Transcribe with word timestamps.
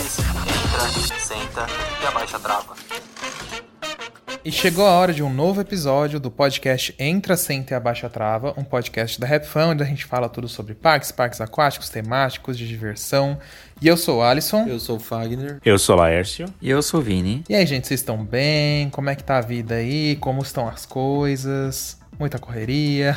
Entra, 0.00 1.20
senta 1.20 1.66
e 2.02 2.06
abaixa 2.06 2.38
a 2.38 2.40
trava. 2.40 2.74
E 4.42 4.50
chegou 4.50 4.86
a 4.86 4.92
hora 4.92 5.12
de 5.12 5.22
um 5.22 5.30
novo 5.30 5.60
episódio 5.60 6.18
do 6.18 6.30
podcast 6.30 6.94
Entra, 6.98 7.36
Senta 7.36 7.74
e 7.74 7.76
Abaixa 7.76 8.06
a 8.06 8.10
Trava, 8.10 8.54
um 8.56 8.64
podcast 8.64 9.20
da 9.20 9.26
Rap 9.26 9.44
Fan, 9.44 9.68
onde 9.68 9.82
a 9.82 9.86
gente 9.86 10.06
fala 10.06 10.30
tudo 10.30 10.48
sobre 10.48 10.72
parques, 10.74 11.12
parques 11.12 11.42
aquáticos, 11.42 11.90
temáticos, 11.90 12.56
de 12.56 12.66
diversão. 12.66 13.38
E 13.82 13.86
eu 13.86 13.98
sou 13.98 14.20
o 14.20 14.22
Alisson. 14.22 14.66
Eu 14.66 14.80
sou 14.80 14.96
o 14.96 15.00
Fagner. 15.00 15.58
Eu 15.62 15.78
sou 15.78 15.94
Laércio. 15.94 16.46
E 16.62 16.70
eu 16.70 16.82
sou 16.82 17.00
o 17.00 17.02
Vini. 17.02 17.44
E 17.46 17.54
aí, 17.54 17.66
gente, 17.66 17.86
vocês 17.86 18.00
estão 18.00 18.24
bem? 18.24 18.88
Como 18.88 19.10
é 19.10 19.14
que 19.14 19.22
tá 19.22 19.36
a 19.36 19.42
vida 19.42 19.74
aí? 19.74 20.16
Como 20.16 20.40
estão 20.40 20.66
as 20.66 20.86
coisas? 20.86 21.98
Muita 22.18 22.38
correria. 22.38 23.14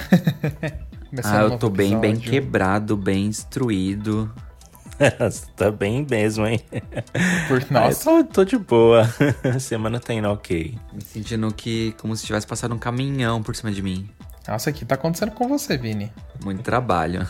ah, 1.24 1.42
eu 1.44 1.58
tô 1.58 1.70
bem, 1.70 1.98
bem 1.98 2.18
quebrado, 2.18 2.98
bem 2.98 3.28
instruído. 3.28 4.30
tá 5.56 5.72
bem 5.72 6.06
mesmo, 6.10 6.46
hein? 6.46 6.60
Por 7.48 7.72
nossa. 7.72 8.10
Eu 8.10 8.24
tô, 8.24 8.34
tô 8.34 8.46
de 8.46 8.58
boa. 8.58 9.08
Semana 9.60 10.00
tá 10.00 10.14
indo 10.14 10.30
ok. 10.30 10.78
Me 10.94 11.02
sentindo 11.02 11.54
que 11.54 11.94
como 11.94 12.16
se 12.16 12.26
tivesse 12.26 12.48
passado 12.48 12.74
um 12.74 12.80
caminhão 12.80 13.42
por 13.44 13.56
cima 13.56 13.72
de 13.72 13.82
mim. 13.82 14.10
Nossa, 14.48 14.70
o 14.70 14.74
que 14.74 14.86
tá 14.86 14.96
acontecendo 14.96 15.32
com 15.32 15.48
você, 15.48 15.78
Vini? 15.78 16.12
Muito 16.44 16.62
trabalho. 16.62 17.28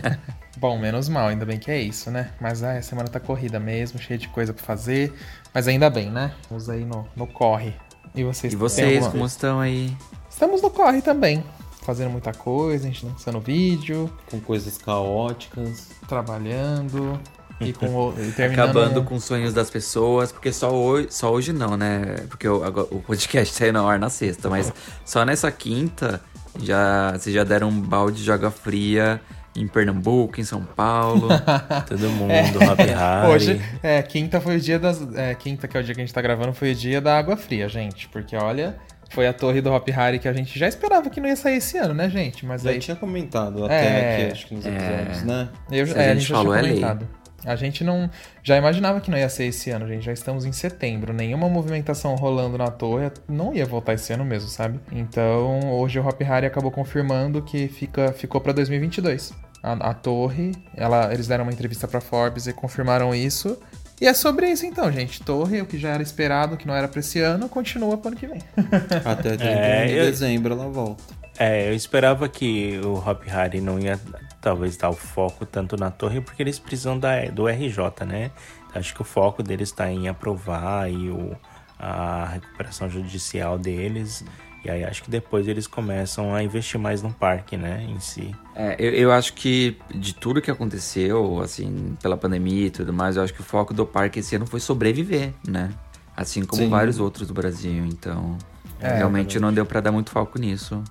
Bom, 0.58 0.78
menos 0.78 1.08
mal, 1.08 1.28
ainda 1.28 1.46
bem 1.46 1.58
que 1.58 1.70
é 1.70 1.80
isso, 1.80 2.10
né? 2.10 2.32
Mas 2.38 2.62
ah, 2.62 2.76
a 2.76 2.82
semana 2.82 3.08
tá 3.08 3.18
corrida 3.18 3.58
mesmo, 3.58 3.98
cheia 3.98 4.18
de 4.18 4.28
coisa 4.28 4.52
pra 4.52 4.62
fazer. 4.62 5.12
Mas 5.54 5.66
ainda 5.66 5.88
bem, 5.88 6.10
né? 6.10 6.32
Estamos 6.42 6.68
aí 6.68 6.84
no, 6.84 7.08
no 7.16 7.26
corre. 7.26 7.74
E 8.14 8.22
vocês? 8.22 8.52
E 8.52 8.56
vocês, 8.56 8.96
alguma... 8.96 9.10
como 9.10 9.26
estão 9.26 9.58
aí? 9.58 9.96
Estamos 10.28 10.60
no 10.60 10.68
corre 10.68 11.00
também 11.00 11.42
fazendo 11.82 12.10
muita 12.10 12.32
coisa, 12.32 12.86
a 12.86 12.90
gente 12.90 13.04
lançando 13.04 13.40
vídeo. 13.40 14.10
Com 14.30 14.40
coisas 14.40 14.78
caóticas. 14.78 15.88
Trabalhando. 16.08 17.18
E, 17.60 17.72
com, 17.72 18.14
e 18.18 18.32
terminando... 18.32 18.70
Acabando 18.70 19.04
com 19.04 19.16
os 19.16 19.24
sonhos 19.24 19.52
das 19.52 19.70
pessoas, 19.70 20.32
porque 20.32 20.52
só 20.52 20.72
hoje, 20.72 21.08
só 21.10 21.30
hoje 21.30 21.52
não, 21.52 21.76
né? 21.76 22.16
Porque 22.28 22.48
o, 22.48 22.62
o 22.90 23.02
podcast 23.02 23.52
saiu 23.54 23.72
na 23.72 23.82
hora 23.82 23.98
na 23.98 24.10
sexta, 24.10 24.48
mas 24.48 24.72
só 25.04 25.24
nessa 25.24 25.50
quinta 25.50 26.20
já, 26.58 27.12
vocês 27.12 27.34
já 27.34 27.44
deram 27.44 27.68
um 27.68 27.80
balde 27.80 28.24
de 28.24 28.32
água 28.32 28.50
fria 28.50 29.20
em 29.54 29.66
Pernambuco, 29.66 30.40
em 30.40 30.44
São 30.44 30.64
Paulo. 30.64 31.28
Todo 31.88 32.08
mundo, 32.10 32.32
é, 32.32 32.40
Happy 32.40 32.82
Harry. 32.82 33.28
Hoje, 33.28 33.62
é, 33.82 34.02
quinta 34.02 34.40
foi 34.40 34.56
o 34.56 34.60
dia 34.60 34.78
das. 34.78 35.00
É, 35.14 35.34
quinta, 35.34 35.68
que 35.68 35.76
é 35.76 35.80
o 35.80 35.82
dia 35.82 35.94
que 35.94 36.00
a 36.00 36.04
gente 36.04 36.14
tá 36.14 36.22
gravando, 36.22 36.52
foi 36.52 36.72
o 36.72 36.74
dia 36.74 37.00
da 37.00 37.18
água 37.18 37.36
fria, 37.36 37.68
gente. 37.68 38.08
Porque 38.08 38.36
olha, 38.36 38.76
foi 39.10 39.26
a 39.26 39.32
torre 39.32 39.60
do 39.60 39.72
Hop 39.72 39.86
Harry 39.88 40.18
que 40.18 40.28
a 40.28 40.32
gente 40.32 40.58
já 40.58 40.66
esperava 40.66 41.10
que 41.10 41.20
não 41.20 41.28
ia 41.28 41.36
sair 41.36 41.56
esse 41.56 41.76
ano, 41.76 41.92
né, 41.92 42.08
gente? 42.08 42.46
Mas 42.46 42.62
já 42.62 42.70
aí... 42.70 42.78
tinha 42.78 42.96
comentado 42.96 43.64
até 43.64 43.74
é... 43.74 44.14
aqui, 44.14 44.32
acho 44.32 44.46
que 44.46 44.54
nos 44.54 44.64
episódios, 44.64 45.22
é... 45.22 45.24
né? 45.24 45.48
Eu, 45.70 45.86
Se 45.86 45.92
é, 45.92 45.96
a 45.96 46.00
a 46.00 46.08
gente, 46.08 46.20
gente 46.20 46.28
já 46.28 46.36
falou, 46.36 46.52
tinha 46.54 46.64
é 46.64 46.68
comentado. 46.68 47.20
A 47.44 47.56
gente 47.56 47.82
não. 47.82 48.10
Já 48.42 48.56
imaginava 48.56 49.00
que 49.00 49.10
não 49.10 49.18
ia 49.18 49.28
ser 49.28 49.44
esse 49.44 49.70
ano, 49.70 49.88
gente. 49.88 50.04
Já 50.04 50.12
estamos 50.12 50.44
em 50.44 50.52
setembro. 50.52 51.12
Nenhuma 51.12 51.48
movimentação 51.48 52.14
rolando 52.14 52.58
na 52.58 52.70
torre. 52.70 53.10
Não 53.28 53.54
ia 53.54 53.64
voltar 53.64 53.94
esse 53.94 54.12
ano 54.12 54.24
mesmo, 54.24 54.48
sabe? 54.48 54.78
Então, 54.92 55.72
hoje 55.72 55.98
o 55.98 56.06
Hop 56.06 56.20
Harry 56.20 56.46
acabou 56.46 56.70
confirmando 56.70 57.42
que 57.42 57.68
fica, 57.68 58.12
ficou 58.12 58.40
pra 58.40 58.52
2022. 58.52 59.32
A, 59.62 59.72
a 59.72 59.94
torre, 59.94 60.52
ela, 60.76 61.12
eles 61.12 61.26
deram 61.26 61.44
uma 61.44 61.52
entrevista 61.52 61.88
pra 61.88 62.00
Forbes 62.00 62.46
e 62.46 62.52
confirmaram 62.52 63.14
isso. 63.14 63.58
E 64.00 64.06
é 64.06 64.14
sobre 64.14 64.48
isso 64.48 64.64
então, 64.64 64.90
gente. 64.90 65.22
Torre, 65.22 65.60
o 65.60 65.66
que 65.66 65.78
já 65.78 65.90
era 65.90 66.02
esperado, 66.02 66.56
que 66.56 66.66
não 66.66 66.74
era 66.74 66.88
pra 66.88 67.00
esse 67.00 67.20
ano, 67.20 67.48
continua 67.48 67.98
pro 67.98 68.08
ano 68.08 68.16
que 68.16 68.26
vem. 68.26 68.40
Até 69.04 69.36
31 69.36 69.46
é, 69.46 69.86
de 69.86 69.92
eu... 69.92 70.04
dezembro 70.06 70.54
ela 70.54 70.68
volta. 70.68 71.02
É, 71.38 71.68
eu 71.68 71.74
esperava 71.74 72.28
que 72.28 72.80
o 72.84 72.94
Hop 72.94 73.24
Harry 73.26 73.60
não 73.60 73.78
ia 73.78 73.98
talvez 74.40 74.76
dar 74.76 74.90
o 74.90 74.94
foco 74.94 75.44
tanto 75.44 75.76
na 75.76 75.90
torre, 75.90 76.20
porque 76.20 76.42
eles 76.42 76.58
precisam 76.58 76.98
da, 76.98 77.24
do 77.26 77.46
RJ, 77.46 78.04
né? 78.06 78.30
Acho 78.74 78.94
que 78.94 79.02
o 79.02 79.04
foco 79.04 79.42
deles 79.42 79.68
está 79.68 79.90
em 79.90 80.08
aprovar 80.08 80.90
e 80.90 81.10
o, 81.10 81.36
a 81.78 82.26
recuperação 82.26 82.88
judicial 82.88 83.58
deles. 83.58 84.24
E 84.64 84.70
aí 84.70 84.84
acho 84.84 85.02
que 85.02 85.10
depois 85.10 85.48
eles 85.48 85.66
começam 85.66 86.34
a 86.34 86.42
investir 86.42 86.78
mais 86.78 87.02
no 87.02 87.12
parque, 87.12 87.56
né, 87.56 87.86
em 87.88 87.98
si. 87.98 88.34
É, 88.54 88.76
eu, 88.78 88.92
eu 88.92 89.12
acho 89.12 89.32
que 89.32 89.76
de 89.94 90.14
tudo 90.14 90.40
que 90.42 90.50
aconteceu, 90.50 91.40
assim, 91.40 91.96
pela 92.02 92.16
pandemia 92.16 92.66
e 92.66 92.70
tudo 92.70 92.92
mais, 92.92 93.16
eu 93.16 93.22
acho 93.22 93.32
que 93.32 93.40
o 93.40 93.44
foco 93.44 93.72
do 93.72 93.86
parque 93.86 94.20
esse 94.20 94.36
ano 94.36 94.46
foi 94.46 94.60
sobreviver, 94.60 95.32
né? 95.46 95.70
Assim 96.16 96.44
como 96.44 96.62
Sim. 96.62 96.68
vários 96.68 97.00
outros 97.00 97.28
do 97.28 97.34
Brasil, 97.34 97.84
então... 97.86 98.36
É, 98.82 98.96
realmente 98.96 99.36
é 99.36 99.40
não 99.40 99.52
deu 99.52 99.66
para 99.66 99.80
dar 99.80 99.92
muito 99.92 100.10
foco 100.10 100.38
nisso. 100.38 100.82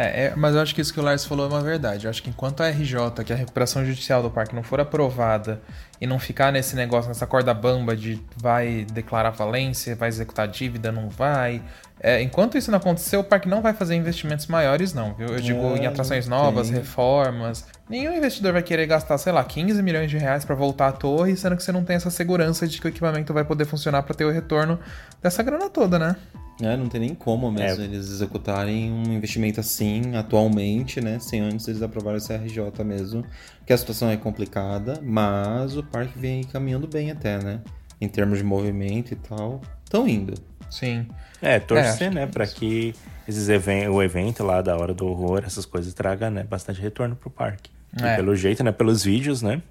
É, 0.00 0.26
é, 0.26 0.32
mas 0.36 0.54
eu 0.54 0.60
acho 0.60 0.72
que 0.72 0.80
isso 0.80 0.94
que 0.94 1.00
o 1.00 1.02
Lars 1.02 1.24
falou 1.24 1.46
é 1.46 1.48
uma 1.48 1.60
verdade. 1.60 2.04
Eu 2.04 2.10
acho 2.10 2.22
que 2.22 2.30
enquanto 2.30 2.62
a 2.62 2.68
RJ, 2.68 3.24
que 3.24 3.32
é 3.32 3.34
a 3.34 3.38
recuperação 3.38 3.84
judicial 3.84 4.22
do 4.22 4.30
parque, 4.30 4.54
não 4.54 4.62
for 4.62 4.78
aprovada 4.78 5.60
e 6.00 6.06
não 6.06 6.20
ficar 6.20 6.52
nesse 6.52 6.76
negócio, 6.76 7.08
nessa 7.08 7.26
corda 7.26 7.52
bamba 7.52 7.96
de 7.96 8.22
vai 8.36 8.86
declarar 8.92 9.32
falência, 9.32 9.96
vai 9.96 10.08
executar 10.08 10.46
dívida, 10.46 10.92
não 10.92 11.08
vai. 11.08 11.60
É, 11.98 12.22
enquanto 12.22 12.56
isso 12.56 12.70
não 12.70 12.78
acontecer, 12.78 13.16
o 13.16 13.24
parque 13.24 13.48
não 13.48 13.60
vai 13.60 13.72
fazer 13.72 13.96
investimentos 13.96 14.46
maiores, 14.46 14.94
não, 14.94 15.14
viu? 15.14 15.30
Eu 15.30 15.40
digo 15.40 15.74
é, 15.74 15.78
em 15.78 15.86
atrações 15.88 16.28
novas, 16.28 16.70
reformas. 16.70 17.66
Nenhum 17.90 18.16
investidor 18.16 18.52
vai 18.52 18.62
querer 18.62 18.86
gastar, 18.86 19.18
sei 19.18 19.32
lá, 19.32 19.42
15 19.42 19.82
milhões 19.82 20.08
de 20.08 20.16
reais 20.16 20.44
para 20.44 20.54
voltar 20.54 20.86
à 20.86 20.92
torre, 20.92 21.36
sendo 21.36 21.56
que 21.56 21.62
você 21.64 21.72
não 21.72 21.82
tem 21.82 21.96
essa 21.96 22.08
segurança 22.08 22.68
de 22.68 22.80
que 22.80 22.86
o 22.86 22.88
equipamento 22.88 23.34
vai 23.34 23.42
poder 23.42 23.64
funcionar 23.64 24.04
para 24.04 24.14
ter 24.14 24.24
o 24.24 24.30
retorno 24.30 24.78
dessa 25.20 25.42
grana 25.42 25.68
toda, 25.68 25.98
né? 25.98 26.14
É, 26.60 26.76
não 26.76 26.88
tem 26.88 27.00
nem 27.00 27.14
como 27.14 27.50
mesmo 27.52 27.82
é. 27.82 27.86
eles 27.86 28.10
executarem 28.10 28.92
um 28.92 29.12
investimento 29.12 29.60
assim 29.60 30.16
atualmente, 30.16 31.00
né? 31.00 31.18
Sem 31.20 31.40
antes 31.40 31.68
eles 31.68 31.82
aprovarem 31.82 32.18
esse 32.18 32.34
RJ 32.34 32.84
mesmo. 32.84 33.24
Que 33.64 33.72
a 33.72 33.78
situação 33.78 34.10
é 34.10 34.16
complicada, 34.16 35.00
mas 35.02 35.76
o 35.76 35.82
parque 35.82 36.18
vem 36.18 36.42
caminhando 36.42 36.88
bem 36.88 37.10
até, 37.10 37.38
né? 37.38 37.60
Em 38.00 38.08
termos 38.08 38.38
de 38.38 38.44
movimento 38.44 39.12
e 39.12 39.16
tal. 39.16 39.60
Estão 39.84 40.06
indo. 40.08 40.34
Sim. 40.68 41.06
É, 41.40 41.60
torcer, 41.60 42.08
é, 42.08 42.10
né, 42.10 42.26
para 42.26 42.46
que 42.46 42.94
esses 43.26 43.48
eventos, 43.48 43.94
o 43.94 44.02
evento 44.02 44.42
lá 44.42 44.60
da 44.60 44.76
Hora 44.76 44.92
do 44.92 45.06
Horror, 45.06 45.42
essas 45.46 45.64
coisas 45.64 45.94
traga, 45.94 46.30
né, 46.30 46.42
bastante 46.42 46.80
retorno 46.80 47.14
pro 47.14 47.30
parque. 47.30 47.70
É. 48.00 48.16
pelo 48.16 48.36
jeito, 48.36 48.62
né? 48.62 48.70
Pelos 48.70 49.02
vídeos, 49.02 49.42
né? 49.42 49.62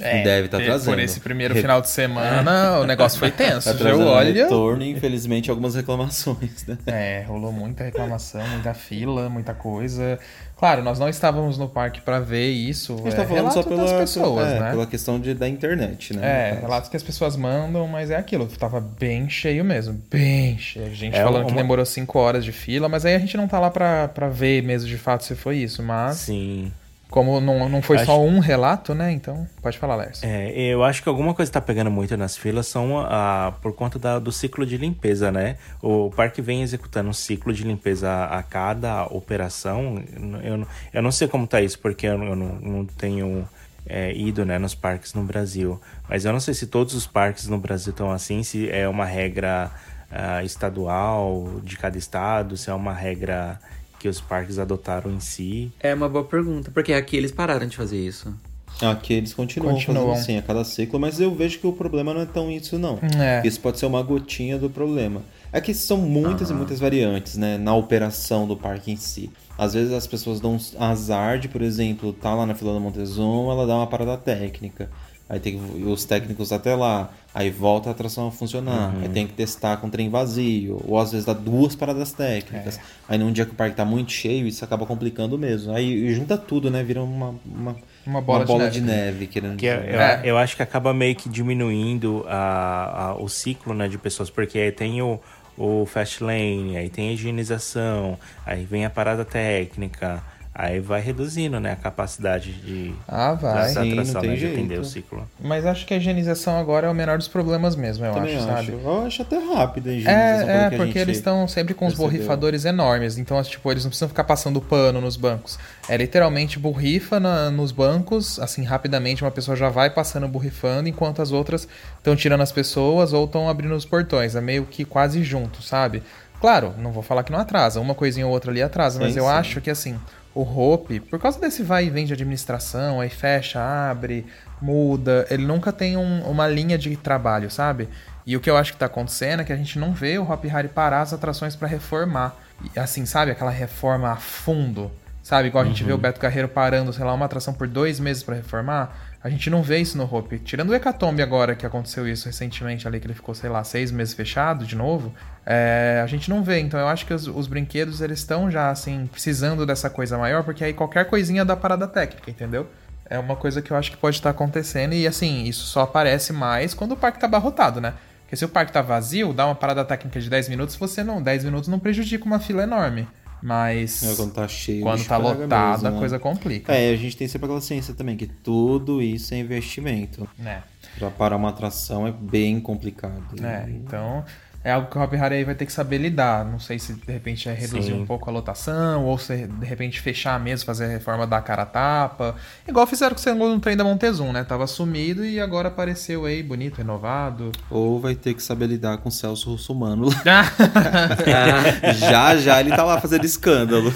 É, 0.00 0.22
Deve 0.22 0.46
estar 0.46 0.58
tá 0.58 0.64
trazendo. 0.64 0.94
Por 0.94 1.02
esse 1.02 1.20
primeiro 1.20 1.54
final 1.54 1.80
de 1.80 1.88
semana, 1.88 2.80
o 2.80 2.84
negócio 2.84 3.18
foi 3.18 3.30
tenso. 3.30 3.72
Tá 3.76 3.88
eu 3.88 4.00
olho. 4.00 4.32
retorno 4.32 4.82
e, 4.82 4.90
infelizmente, 4.90 5.50
algumas 5.50 5.74
reclamações, 5.74 6.66
né? 6.66 6.78
É, 6.86 7.24
rolou 7.26 7.52
muita 7.52 7.84
reclamação, 7.84 8.46
muita 8.48 8.72
fila, 8.72 9.28
muita 9.28 9.54
coisa. 9.54 10.18
Claro, 10.56 10.82
nós 10.82 10.98
não 10.98 11.08
estávamos 11.08 11.58
no 11.58 11.68
parque 11.68 12.00
para 12.00 12.18
ver 12.18 12.48
isso. 12.48 12.94
A 12.94 12.96
gente 12.96 13.08
está 13.08 13.22
é, 13.22 13.26
falando 13.26 13.52
só 13.52 13.62
pela, 13.62 13.98
pessoas, 13.98 14.48
é, 14.48 14.60
né? 14.60 14.70
pela 14.70 14.86
questão 14.86 15.20
de, 15.20 15.34
da 15.34 15.46
internet, 15.46 16.16
né? 16.16 16.50
É, 16.50 16.60
relatos 16.60 16.88
que 16.88 16.96
as 16.96 17.02
pessoas 17.02 17.36
mandam, 17.36 17.86
mas 17.86 18.10
é 18.10 18.16
aquilo. 18.16 18.46
Tava 18.46 18.80
bem 18.80 19.28
cheio 19.28 19.62
mesmo, 19.62 20.00
bem 20.10 20.56
cheio. 20.56 20.86
A 20.86 20.94
gente 20.94 21.14
é 21.14 21.22
falando 21.22 21.42
uma... 21.42 21.50
que 21.50 21.54
demorou 21.54 21.84
cinco 21.84 22.18
horas 22.18 22.42
de 22.42 22.52
fila, 22.52 22.88
mas 22.88 23.04
aí 23.04 23.14
a 23.14 23.18
gente 23.18 23.36
não 23.36 23.46
tá 23.46 23.60
lá 23.60 23.70
para 23.70 24.28
ver 24.30 24.62
mesmo 24.62 24.88
de 24.88 24.96
fato 24.96 25.24
se 25.24 25.34
foi 25.34 25.58
isso, 25.58 25.82
mas... 25.82 26.16
Sim. 26.16 26.72
Como 27.10 27.40
não, 27.40 27.68
não 27.68 27.80
foi 27.80 27.96
acho... 27.98 28.06
só 28.06 28.20
um 28.20 28.40
relato, 28.40 28.94
né? 28.94 29.12
Então, 29.12 29.48
pode 29.62 29.78
falar, 29.78 29.96
Lércio. 29.96 30.26
É, 30.28 30.50
eu 30.58 30.82
acho 30.82 31.02
que 31.02 31.08
alguma 31.08 31.34
coisa 31.34 31.48
está 31.48 31.60
pegando 31.60 31.90
muito 31.90 32.16
nas 32.16 32.36
filas 32.36 32.66
são 32.66 32.98
a, 32.98 33.54
por 33.62 33.72
conta 33.74 33.98
da, 33.98 34.18
do 34.18 34.32
ciclo 34.32 34.66
de 34.66 34.76
limpeza, 34.76 35.30
né? 35.30 35.56
O 35.80 36.10
parque 36.10 36.42
vem 36.42 36.62
executando 36.62 37.08
um 37.08 37.12
ciclo 37.12 37.52
de 37.52 37.62
limpeza 37.62 38.10
a, 38.10 38.38
a 38.38 38.42
cada 38.42 39.04
operação. 39.06 40.02
Eu, 40.42 40.66
eu 40.92 41.02
não 41.02 41.12
sei 41.12 41.28
como 41.28 41.46
tá 41.46 41.60
isso, 41.60 41.78
porque 41.78 42.06
eu, 42.06 42.22
eu 42.22 42.34
não, 42.34 42.54
não 42.60 42.84
tenho 42.84 43.48
é, 43.86 44.12
ido 44.12 44.44
né, 44.44 44.58
nos 44.58 44.74
parques 44.74 45.14
no 45.14 45.22
Brasil. 45.22 45.80
Mas 46.08 46.24
eu 46.24 46.32
não 46.32 46.40
sei 46.40 46.54
se 46.54 46.66
todos 46.66 46.94
os 46.94 47.06
parques 47.06 47.46
no 47.46 47.58
Brasil 47.58 47.92
estão 47.92 48.10
assim, 48.10 48.42
se 48.42 48.68
é 48.68 48.88
uma 48.88 49.04
regra 49.04 49.70
uh, 50.10 50.44
estadual 50.44 51.60
de 51.62 51.76
cada 51.76 51.96
estado, 51.96 52.56
se 52.56 52.68
é 52.68 52.74
uma 52.74 52.92
regra 52.92 53.60
que 54.06 54.10
os 54.10 54.20
parques 54.20 54.58
adotaram 54.58 55.10
em 55.10 55.18
si? 55.18 55.72
É 55.80 55.92
uma 55.92 56.08
boa 56.08 56.24
pergunta, 56.24 56.70
porque 56.72 56.92
aqui 56.92 57.16
eles 57.16 57.32
pararam 57.32 57.66
de 57.66 57.76
fazer 57.76 57.98
isso. 57.98 58.32
Aqui 58.80 59.14
eles 59.14 59.34
continuam, 59.34 59.74
continuam. 59.74 60.08
fazendo 60.08 60.20
assim 60.20 60.38
a 60.38 60.42
cada 60.42 60.62
ciclo, 60.62 61.00
mas 61.00 61.18
eu 61.18 61.34
vejo 61.34 61.58
que 61.58 61.66
o 61.66 61.72
problema 61.72 62.14
não 62.14 62.20
é 62.20 62.26
tão 62.26 62.50
isso 62.50 62.78
não. 62.78 63.00
É. 63.18 63.42
Isso 63.44 63.58
pode 63.58 63.78
ser 63.78 63.86
uma 63.86 64.02
gotinha 64.02 64.58
do 64.58 64.70
problema. 64.70 65.22
É 65.52 65.60
que 65.60 65.74
são 65.74 65.96
muitas 65.96 66.50
uhum. 66.50 66.56
e 66.56 66.58
muitas 66.58 66.78
variantes, 66.78 67.36
né, 67.36 67.58
na 67.58 67.74
operação 67.74 68.46
do 68.46 68.56
parque 68.56 68.92
em 68.92 68.96
si. 68.96 69.30
Às 69.58 69.74
vezes 69.74 69.92
as 69.92 70.06
pessoas 70.06 70.38
dão 70.38 70.56
azar 70.78 71.38
de, 71.38 71.48
por 71.48 71.62
exemplo, 71.62 72.12
tá 72.12 72.32
lá 72.34 72.46
na 72.46 72.54
fila 72.54 72.74
da 72.74 72.78
Montezuma, 72.78 73.52
ela 73.52 73.66
dá 73.66 73.74
uma 73.74 73.86
parada 73.86 74.16
técnica. 74.16 74.88
Aí 75.28 75.40
tem 75.40 75.58
que, 75.58 75.82
os 75.82 76.04
técnicos 76.04 76.52
até 76.52 76.74
lá. 76.76 77.10
Aí 77.34 77.50
volta 77.50 77.88
a 77.88 77.92
atração 77.92 78.28
a 78.28 78.30
funcionar. 78.30 78.94
Uhum. 78.94 79.02
Aí 79.02 79.08
tem 79.08 79.26
que 79.26 79.32
testar 79.32 79.76
com 79.78 79.90
trem 79.90 80.08
vazio. 80.08 80.80
Ou 80.86 80.98
às 80.98 81.10
vezes 81.10 81.26
dá 81.26 81.32
duas 81.32 81.74
paradas 81.74 82.12
técnicas. 82.12 82.78
É. 82.78 82.80
Aí 83.08 83.18
num 83.18 83.32
dia 83.32 83.44
que 83.44 83.50
o 83.50 83.54
parque 83.54 83.74
tá 83.74 83.84
muito 83.84 84.12
cheio, 84.12 84.46
isso 84.46 84.64
acaba 84.64 84.86
complicando 84.86 85.36
mesmo. 85.36 85.72
Aí 85.72 86.14
junta 86.14 86.38
tudo, 86.38 86.70
né? 86.70 86.82
Vira 86.84 87.02
uma, 87.02 87.34
uma, 87.44 87.76
uma 88.06 88.20
bola, 88.22 88.38
uma 88.38 88.46
bola 88.46 88.70
de, 88.70 88.80
de 88.80 88.86
neve. 88.86 89.02
neve 89.02 89.26
querendo 89.26 89.56
que 89.56 89.66
é, 89.66 89.74
eu, 89.74 90.00
é. 90.00 90.20
eu, 90.24 90.38
acho 90.38 90.54
que 90.54 90.62
acaba 90.62 90.94
meio 90.94 91.16
que 91.16 91.28
diminuindo 91.28 92.24
a, 92.28 93.08
a, 93.08 93.14
o 93.16 93.28
ciclo 93.28 93.74
né, 93.74 93.88
de 93.88 93.98
pessoas. 93.98 94.30
Porque 94.30 94.58
aí 94.58 94.70
tem 94.70 95.02
o, 95.02 95.18
o 95.58 95.84
fast 95.86 96.22
lane, 96.22 96.76
aí 96.76 96.88
tem 96.88 97.08
a 97.08 97.12
higienização, 97.12 98.16
aí 98.46 98.64
vem 98.64 98.84
a 98.84 98.90
parada 98.90 99.24
técnica. 99.24 100.22
Aí 100.58 100.80
vai 100.80 101.02
reduzindo, 101.02 101.60
né, 101.60 101.72
a 101.72 101.76
capacidade 101.76 102.50
de 102.50 102.94
ah, 103.06 103.34
vai. 103.34 103.68
Sim, 103.68 103.92
atração, 103.92 104.22
né, 104.22 104.36
de 104.36 104.46
atender 104.46 104.80
o 104.80 104.84
ciclo. 104.86 105.28
Mas 105.38 105.66
acho 105.66 105.84
que 105.84 105.92
a 105.92 105.98
higienização 105.98 106.58
agora 106.58 106.86
é 106.86 106.90
o 106.90 106.94
menor 106.94 107.18
dos 107.18 107.28
problemas 107.28 107.76
mesmo, 107.76 108.06
eu 108.06 108.14
Também 108.14 108.38
acho, 108.38 108.48
acho, 108.48 108.66
sabe? 108.66 108.80
Eu 108.82 109.06
acho 109.06 109.20
até 109.20 109.36
rápido 109.36 109.90
a 109.90 109.92
higienização. 109.92 110.48
É, 110.48 110.64
é 110.64 110.70
porque 110.70 110.98
eles 110.98 111.18
estão 111.18 111.46
sempre 111.46 111.74
com 111.74 111.86
os 111.86 111.92
borrifadores 111.92 112.64
enormes, 112.64 113.18
então 113.18 113.42
tipo, 113.42 113.70
eles 113.70 113.84
não 113.84 113.90
precisam 113.90 114.08
ficar 114.08 114.24
passando 114.24 114.58
pano 114.58 114.98
nos 114.98 115.18
bancos. 115.18 115.58
É 115.90 115.96
literalmente 115.98 116.58
borrifa 116.58 117.20
na, 117.20 117.50
nos 117.50 117.70
bancos, 117.70 118.40
assim, 118.40 118.64
rapidamente 118.64 119.22
uma 119.22 119.30
pessoa 119.30 119.54
já 119.58 119.68
vai 119.68 119.90
passando 119.90 120.26
borrifando, 120.26 120.88
enquanto 120.88 121.20
as 121.20 121.32
outras 121.32 121.68
estão 121.98 122.16
tirando 122.16 122.40
as 122.40 122.50
pessoas 122.50 123.12
ou 123.12 123.26
estão 123.26 123.46
abrindo 123.46 123.74
os 123.74 123.84
portões. 123.84 124.34
É 124.34 124.40
meio 124.40 124.64
que 124.64 124.86
quase 124.86 125.22
junto, 125.22 125.62
sabe? 125.62 126.02
Claro, 126.40 126.74
não 126.78 126.92
vou 126.92 127.02
falar 127.02 127.24
que 127.24 127.32
não 127.32 127.38
atrasa, 127.38 127.78
uma 127.78 127.94
coisinha 127.94 128.26
ou 128.26 128.32
outra 128.32 128.50
ali 128.50 128.62
atrasa, 128.62 128.98
sim, 128.98 129.04
mas 129.04 129.16
eu 129.16 129.24
sim. 129.24 129.30
acho 129.30 129.60
que 129.60 129.70
assim 129.70 129.98
o 130.36 130.42
Hope, 130.42 131.00
por 131.00 131.18
causa 131.18 131.40
desse 131.40 131.62
vai 131.62 131.86
e 131.86 131.90
vem 131.90 132.04
de 132.04 132.12
administração, 132.12 133.00
aí 133.00 133.08
fecha, 133.08 133.58
abre, 133.58 134.26
muda, 134.60 135.26
ele 135.30 135.46
nunca 135.46 135.72
tem 135.72 135.96
um, 135.96 136.20
uma 136.28 136.46
linha 136.46 136.76
de 136.76 136.94
trabalho, 136.94 137.50
sabe? 137.50 137.88
E 138.26 138.36
o 138.36 138.40
que 138.40 138.50
eu 138.50 138.56
acho 138.56 138.74
que 138.74 138.78
tá 138.78 138.84
acontecendo 138.84 139.40
é 139.40 139.44
que 139.44 139.52
a 139.52 139.56
gente 139.56 139.78
não 139.78 139.94
vê 139.94 140.18
o 140.18 140.30
Hop 140.30 140.44
Harry 140.44 140.68
parar 140.68 141.00
as 141.00 141.14
atrações 141.14 141.56
para 141.56 141.66
reformar. 141.66 142.36
Assim, 142.76 143.06
sabe? 143.06 143.30
Aquela 143.30 143.50
reforma 143.50 144.10
a 144.10 144.16
fundo. 144.16 144.90
Sabe? 145.22 145.48
Igual 145.48 145.64
a 145.64 145.66
gente 145.66 145.82
vê 145.82 145.92
o 145.92 145.94
uhum. 145.94 146.00
Beto 146.00 146.20
Carreiro 146.20 146.48
parando, 146.48 146.92
sei 146.92 147.04
lá, 147.04 147.14
uma 147.14 147.24
atração 147.24 147.54
por 147.54 147.66
dois 147.66 147.98
meses 147.98 148.22
para 148.22 148.34
reformar. 148.34 148.96
A 149.24 149.30
gente 149.30 149.48
não 149.48 149.62
vê 149.62 149.78
isso 149.78 149.96
no 149.96 150.04
Hope. 150.04 150.38
Tirando 150.40 150.70
o 150.70 150.74
Hecatombe 150.74 151.22
agora, 151.22 151.56
que 151.56 151.64
aconteceu 151.64 152.06
isso 152.06 152.26
recentemente 152.26 152.86
ali, 152.86 153.00
que 153.00 153.06
ele 153.06 153.14
ficou, 153.14 153.34
sei 153.34 153.48
lá, 153.48 153.64
seis 153.64 153.90
meses 153.90 154.12
fechado 154.12 154.66
de 154.66 154.76
novo. 154.76 155.12
É, 155.46 156.00
a 156.02 156.06
gente 156.08 156.28
não 156.28 156.42
vê. 156.42 156.58
Então 156.58 156.78
eu 156.80 156.88
acho 156.88 157.06
que 157.06 157.14
os, 157.14 157.28
os 157.28 157.46
brinquedos, 157.46 158.00
eles 158.00 158.18
estão 158.18 158.50
já, 158.50 158.70
assim, 158.70 159.06
precisando 159.06 159.64
dessa 159.64 159.88
coisa 159.88 160.18
maior, 160.18 160.42
porque 160.42 160.64
aí 160.64 160.72
qualquer 160.72 161.04
coisinha 161.06 161.44
dá 161.44 161.56
parada 161.56 161.86
técnica, 161.86 162.28
entendeu? 162.28 162.66
É 163.08 163.16
uma 163.16 163.36
coisa 163.36 163.62
que 163.62 163.70
eu 163.70 163.76
acho 163.76 163.92
que 163.92 163.96
pode 163.96 164.16
estar 164.16 164.30
acontecendo. 164.30 164.92
E 164.92 165.06
assim, 165.06 165.44
isso 165.44 165.64
só 165.66 165.82
aparece 165.82 166.32
mais 166.32 166.74
quando 166.74 166.92
o 166.92 166.96
parque 166.96 167.20
tá 167.20 167.26
abarrotado, 167.26 167.80
né? 167.80 167.94
Porque 168.22 168.34
se 168.34 168.44
o 168.44 168.48
parque 168.48 168.72
tá 168.72 168.82
vazio, 168.82 169.32
dá 169.32 169.46
uma 169.46 169.54
parada 169.54 169.84
técnica 169.84 170.18
de 170.18 170.28
10 170.28 170.48
minutos, 170.48 170.74
você 170.74 171.04
não. 171.04 171.22
10 171.22 171.44
minutos 171.44 171.68
não 171.68 171.78
prejudica 171.78 172.24
uma 172.24 172.40
fila 172.40 172.64
enorme. 172.64 173.06
Mas. 173.40 174.02
É, 174.02 174.16
quando 174.16 174.32
tá 174.32 174.48
cheio. 174.48 174.82
Quando 174.82 175.06
tá 175.06 175.16
lotado, 175.16 175.72
mesmo, 175.74 175.88
a 175.88 175.90
né? 175.92 175.98
coisa 176.00 176.18
complica. 176.18 176.74
É, 176.74 176.92
a 176.92 176.96
gente 176.96 177.16
tem 177.16 177.28
sempre 177.28 177.46
aquela 177.46 177.60
ciência 177.60 177.94
também, 177.94 178.16
que 178.16 178.26
tudo 178.26 179.00
isso 179.00 179.32
é 179.32 179.38
investimento. 179.38 180.28
É. 180.44 180.58
Pra 180.98 181.10
parar 181.10 181.36
uma 181.36 181.50
atração 181.50 182.04
é 182.04 182.10
bem 182.10 182.58
complicado. 182.58 183.22
É, 183.40 183.66
então 183.68 184.24
é 184.66 184.72
algo 184.72 184.90
que 184.90 184.98
o 184.98 185.00
Hop 185.00 185.12
Harry 185.12 185.44
vai 185.44 185.54
ter 185.54 185.64
que 185.64 185.72
saber 185.72 185.98
lidar. 185.98 186.44
Não 186.44 186.58
sei 186.58 186.76
se 186.76 186.92
de 186.92 187.12
repente 187.12 187.48
é 187.48 187.52
reduzir 187.52 187.92
Sim. 187.92 188.02
um 188.02 188.04
pouco 188.04 188.28
a 188.28 188.32
lotação, 188.32 189.04
ou 189.04 189.16
se 189.16 189.46
de 189.46 189.64
repente 189.64 190.00
fechar 190.00 190.40
mesmo, 190.40 190.66
fazer 190.66 190.86
a 190.86 190.88
reforma 190.88 191.24
da 191.24 191.40
cara 191.40 191.62
a 191.62 191.66
tapa. 191.66 192.34
Igual 192.66 192.84
fizeram 192.84 193.14
com 193.14 193.20
o 193.20 193.22
segundo 193.22 193.60
trem 193.60 193.76
da 193.76 193.84
Montezum, 193.84 194.32
né? 194.32 194.42
Tava 194.42 194.66
sumido 194.66 195.24
e 195.24 195.38
agora 195.40 195.68
apareceu 195.68 196.24
aí, 196.24 196.42
bonito, 196.42 196.78
renovado. 196.78 197.52
Ou 197.70 198.00
vai 198.00 198.16
ter 198.16 198.34
que 198.34 198.42
saber 198.42 198.66
lidar 198.66 198.98
com 198.98 199.08
o 199.08 199.12
Celso 199.12 199.52
Russumano. 199.52 200.08
já, 202.10 202.36
já 202.36 202.58
ele 202.58 202.70
tá 202.70 202.82
lá 202.82 203.00
fazendo 203.00 203.24
escândalo. 203.24 203.94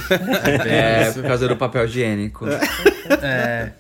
É, 0.65 1.11
por 1.11 1.25
causa 1.25 1.49
do 1.49 1.57
papel 1.57 1.85
higiênico. 1.87 2.47
É. 3.21 3.73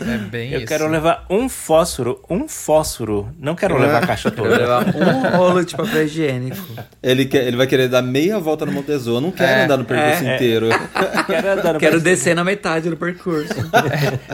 É 0.00 0.18
bem 0.18 0.52
Eu 0.52 0.58
isso. 0.58 0.66
quero 0.66 0.88
levar 0.88 1.26
um 1.28 1.48
fósforo, 1.48 2.22
um 2.28 2.48
fósforo. 2.48 3.28
Não 3.38 3.54
quero 3.54 3.76
levar 3.78 4.02
a 4.02 4.06
caixa 4.06 4.30
toda. 4.30 4.50
Quero 4.50 4.62
levar 4.62 4.86
um 4.86 5.36
rolo 5.36 5.64
de 5.64 5.76
papel 5.76 6.04
higiênico. 6.04 6.56
Ele, 7.02 7.26
quer, 7.26 7.46
ele 7.46 7.56
vai 7.56 7.66
querer 7.66 7.88
dar 7.88 8.02
meia 8.02 8.38
volta 8.38 8.64
no 8.64 8.72
Montezuma. 8.72 9.18
Eu 9.18 9.20
não 9.20 9.30
quero 9.30 9.50
é, 9.50 9.64
andar 9.64 9.76
no 9.76 9.84
percurso 9.84 10.24
é, 10.24 10.34
inteiro. 10.34 10.68
quero, 11.26 11.78
quero 11.78 12.00
descer 12.00 12.34
na 12.34 12.44
metade 12.44 12.88
do 12.88 12.96
percurso. 12.96 13.54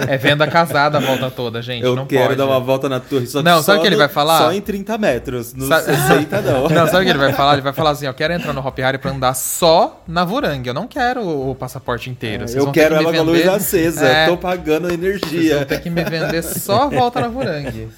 É, 0.08 0.14
é, 0.14 0.18
venda 0.18 0.46
casada 0.46 0.98
a 0.98 1.00
volta 1.00 1.30
toda, 1.30 1.60
gente. 1.62 1.84
Eu 1.84 1.96
não 1.96 2.06
quero 2.06 2.26
pode. 2.26 2.36
dar 2.36 2.46
uma 2.46 2.60
volta 2.60 2.88
na 2.88 3.00
torre. 3.00 3.26
Só 3.26 3.42
não, 3.42 3.62
sabe 3.62 3.78
o 3.78 3.82
que 3.82 3.88
ele 3.88 3.96
vai 3.96 4.08
falar? 4.08 4.38
Só 4.38 4.52
em 4.52 4.60
30 4.60 4.98
metros. 4.98 5.54
Nos 5.54 5.68
sabe... 5.68 5.84
60 5.84 6.40
não. 6.42 6.66
Não, 6.76 6.86
sabe 6.86 7.02
o 7.02 7.04
que 7.04 7.10
ele 7.10 7.18
vai 7.18 7.32
falar? 7.32 7.54
Ele 7.54 7.62
vai 7.62 7.72
falar 7.72 7.90
assim: 7.90 8.06
eu 8.06 8.14
quero 8.14 8.32
entrar 8.32 8.52
no 8.52 8.60
Hop 8.60 8.78
Harry 8.78 8.98
pra 8.98 9.10
andar 9.10 9.34
só 9.34 10.02
na 10.06 10.24
Vorang. 10.24 10.66
Eu 10.66 10.74
não 10.74 10.86
quero 10.86 11.26
o 11.26 11.54
passaporte 11.54 12.10
inteiro. 12.10 12.44
É, 12.48 12.58
eu 12.58 12.70
quero 12.70 12.94
ela 12.94 13.12
com 13.12 13.18
a 13.18 13.22
luz 13.22 13.46
acesa. 13.46 14.06
É. 14.06 14.26
Tô 14.26 14.36
pagando 14.36 14.90
energia. 14.92 15.55
Vão 15.56 15.64
ter 15.64 15.80
que 15.80 15.90
me 15.90 16.04
vender 16.04 16.42
só 16.42 16.84
a 16.84 16.88
volta 16.88 17.20
na 17.20 17.28
Vorangue. 17.28 17.88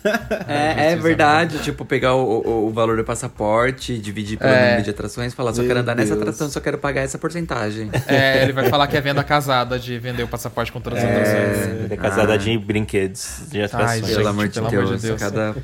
É, 0.46 0.92
é 0.92 0.96
verdade. 0.96 1.58
Tipo, 1.58 1.84
pegar 1.84 2.14
o, 2.14 2.40
o, 2.40 2.66
o, 2.66 2.72
valor 2.72 2.96
do 2.96 3.04
passaporte, 3.04 3.98
dividir 3.98 4.38
pelo 4.38 4.50
é. 4.50 4.64
número 4.64 4.82
de 4.82 4.90
atrações, 4.90 5.34
falar, 5.34 5.52
só 5.52 5.60
Meu 5.60 5.68
quero 5.68 5.80
andar 5.80 5.94
Deus. 5.94 6.08
nessa 6.08 6.20
atração, 6.20 6.50
só 6.50 6.60
quero 6.60 6.78
pagar 6.78 7.02
essa 7.02 7.18
porcentagem. 7.18 7.90
É, 8.06 8.42
ele 8.42 8.52
vai 8.52 8.68
falar 8.68 8.86
que 8.86 8.96
é 8.96 9.00
venda 9.00 9.22
casada 9.22 9.78
de 9.78 9.98
vender 9.98 10.22
o 10.22 10.28
passaporte 10.28 10.72
com 10.72 10.80
todas 10.80 10.98
as 10.98 11.04
é. 11.04 11.12
atrações. 11.12 11.82
Venda 11.82 11.96
casada 11.96 12.34
ah. 12.34 12.36
de 12.36 12.58
brinquedos, 12.58 13.42
de 13.50 13.62
atrações. 13.62 14.04
Ai, 14.04 14.14
pelo, 14.14 14.28
amor, 14.28 14.48
de 14.48 14.54
pelo 14.54 14.70
Deus, 14.70 14.84
amor 14.84 14.96
de 14.96 15.06
Deus, 15.06 15.20
cada 15.20 15.56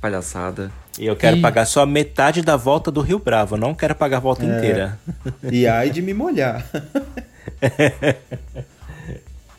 palhaçada. 0.00 0.70
E 0.98 1.06
eu 1.06 1.16
quero 1.16 1.36
e... 1.36 1.40
pagar 1.40 1.64
só 1.64 1.86
metade 1.86 2.42
da 2.42 2.56
volta 2.56 2.90
do 2.90 3.00
Rio 3.00 3.18
Bravo, 3.18 3.56
não 3.56 3.74
quero 3.74 3.94
pagar 3.94 4.18
a 4.18 4.20
volta 4.20 4.44
é. 4.44 4.46
inteira. 4.46 4.98
E 5.50 5.66
ai 5.66 5.90
de 5.90 6.02
me 6.02 6.12
molhar. 6.12 6.64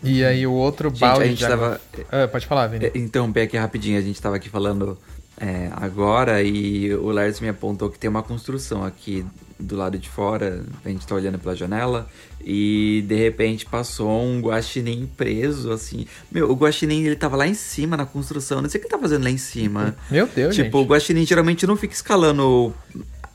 E 0.03 0.23
aí 0.23 0.47
o 0.47 0.53
outro 0.53 0.89
gente, 0.89 0.99
balde. 0.99 1.23
A 1.23 1.27
gente 1.27 1.45
tava... 1.45 1.81
Ah, 2.11 2.27
pode 2.27 2.45
falar, 2.45 2.67
Vini. 2.67 2.91
Então, 2.95 3.31
aqui 3.43 3.57
rapidinho, 3.57 3.97
a 3.97 4.01
gente 4.01 4.21
tava 4.21 4.37
aqui 4.37 4.49
falando 4.49 4.97
é, 5.39 5.69
agora 5.73 6.41
e 6.41 6.93
o 6.93 7.11
Lars 7.11 7.39
me 7.39 7.49
apontou 7.49 7.89
que 7.89 7.97
tem 7.97 8.09
uma 8.09 8.23
construção 8.23 8.83
aqui 8.83 9.25
do 9.59 9.75
lado 9.75 9.97
de 9.97 10.07
fora, 10.07 10.63
a 10.85 10.89
gente 10.89 11.05
tá 11.05 11.13
olhando 11.13 11.37
pela 11.37 11.53
janela, 11.53 12.07
e 12.41 13.03
de 13.05 13.15
repente 13.15 13.65
passou 13.65 14.09
um 14.09 14.39
guaxinim 14.39 15.09
preso, 15.17 15.71
assim. 15.71 16.05
Meu, 16.31 16.49
o 16.49 16.55
guaxinim, 16.55 17.03
ele 17.03 17.17
tava 17.17 17.35
lá 17.35 17.45
em 17.45 17.53
cima 17.53 17.97
na 17.97 18.05
construção, 18.05 18.61
não 18.61 18.69
sei 18.69 18.79
o 18.79 18.81
que 18.81 18.87
ele 18.87 18.95
tá 18.95 18.99
fazendo 18.99 19.23
lá 19.23 19.29
em 19.29 19.37
cima. 19.37 19.95
Meu 20.09 20.27
Deus, 20.27 20.55
Tipo, 20.55 20.77
gente. 20.77 20.85
o 20.85 20.87
guaxinim 20.89 21.25
geralmente 21.25 21.67
não 21.67 21.75
fica 21.75 21.93
escalando 21.93 22.73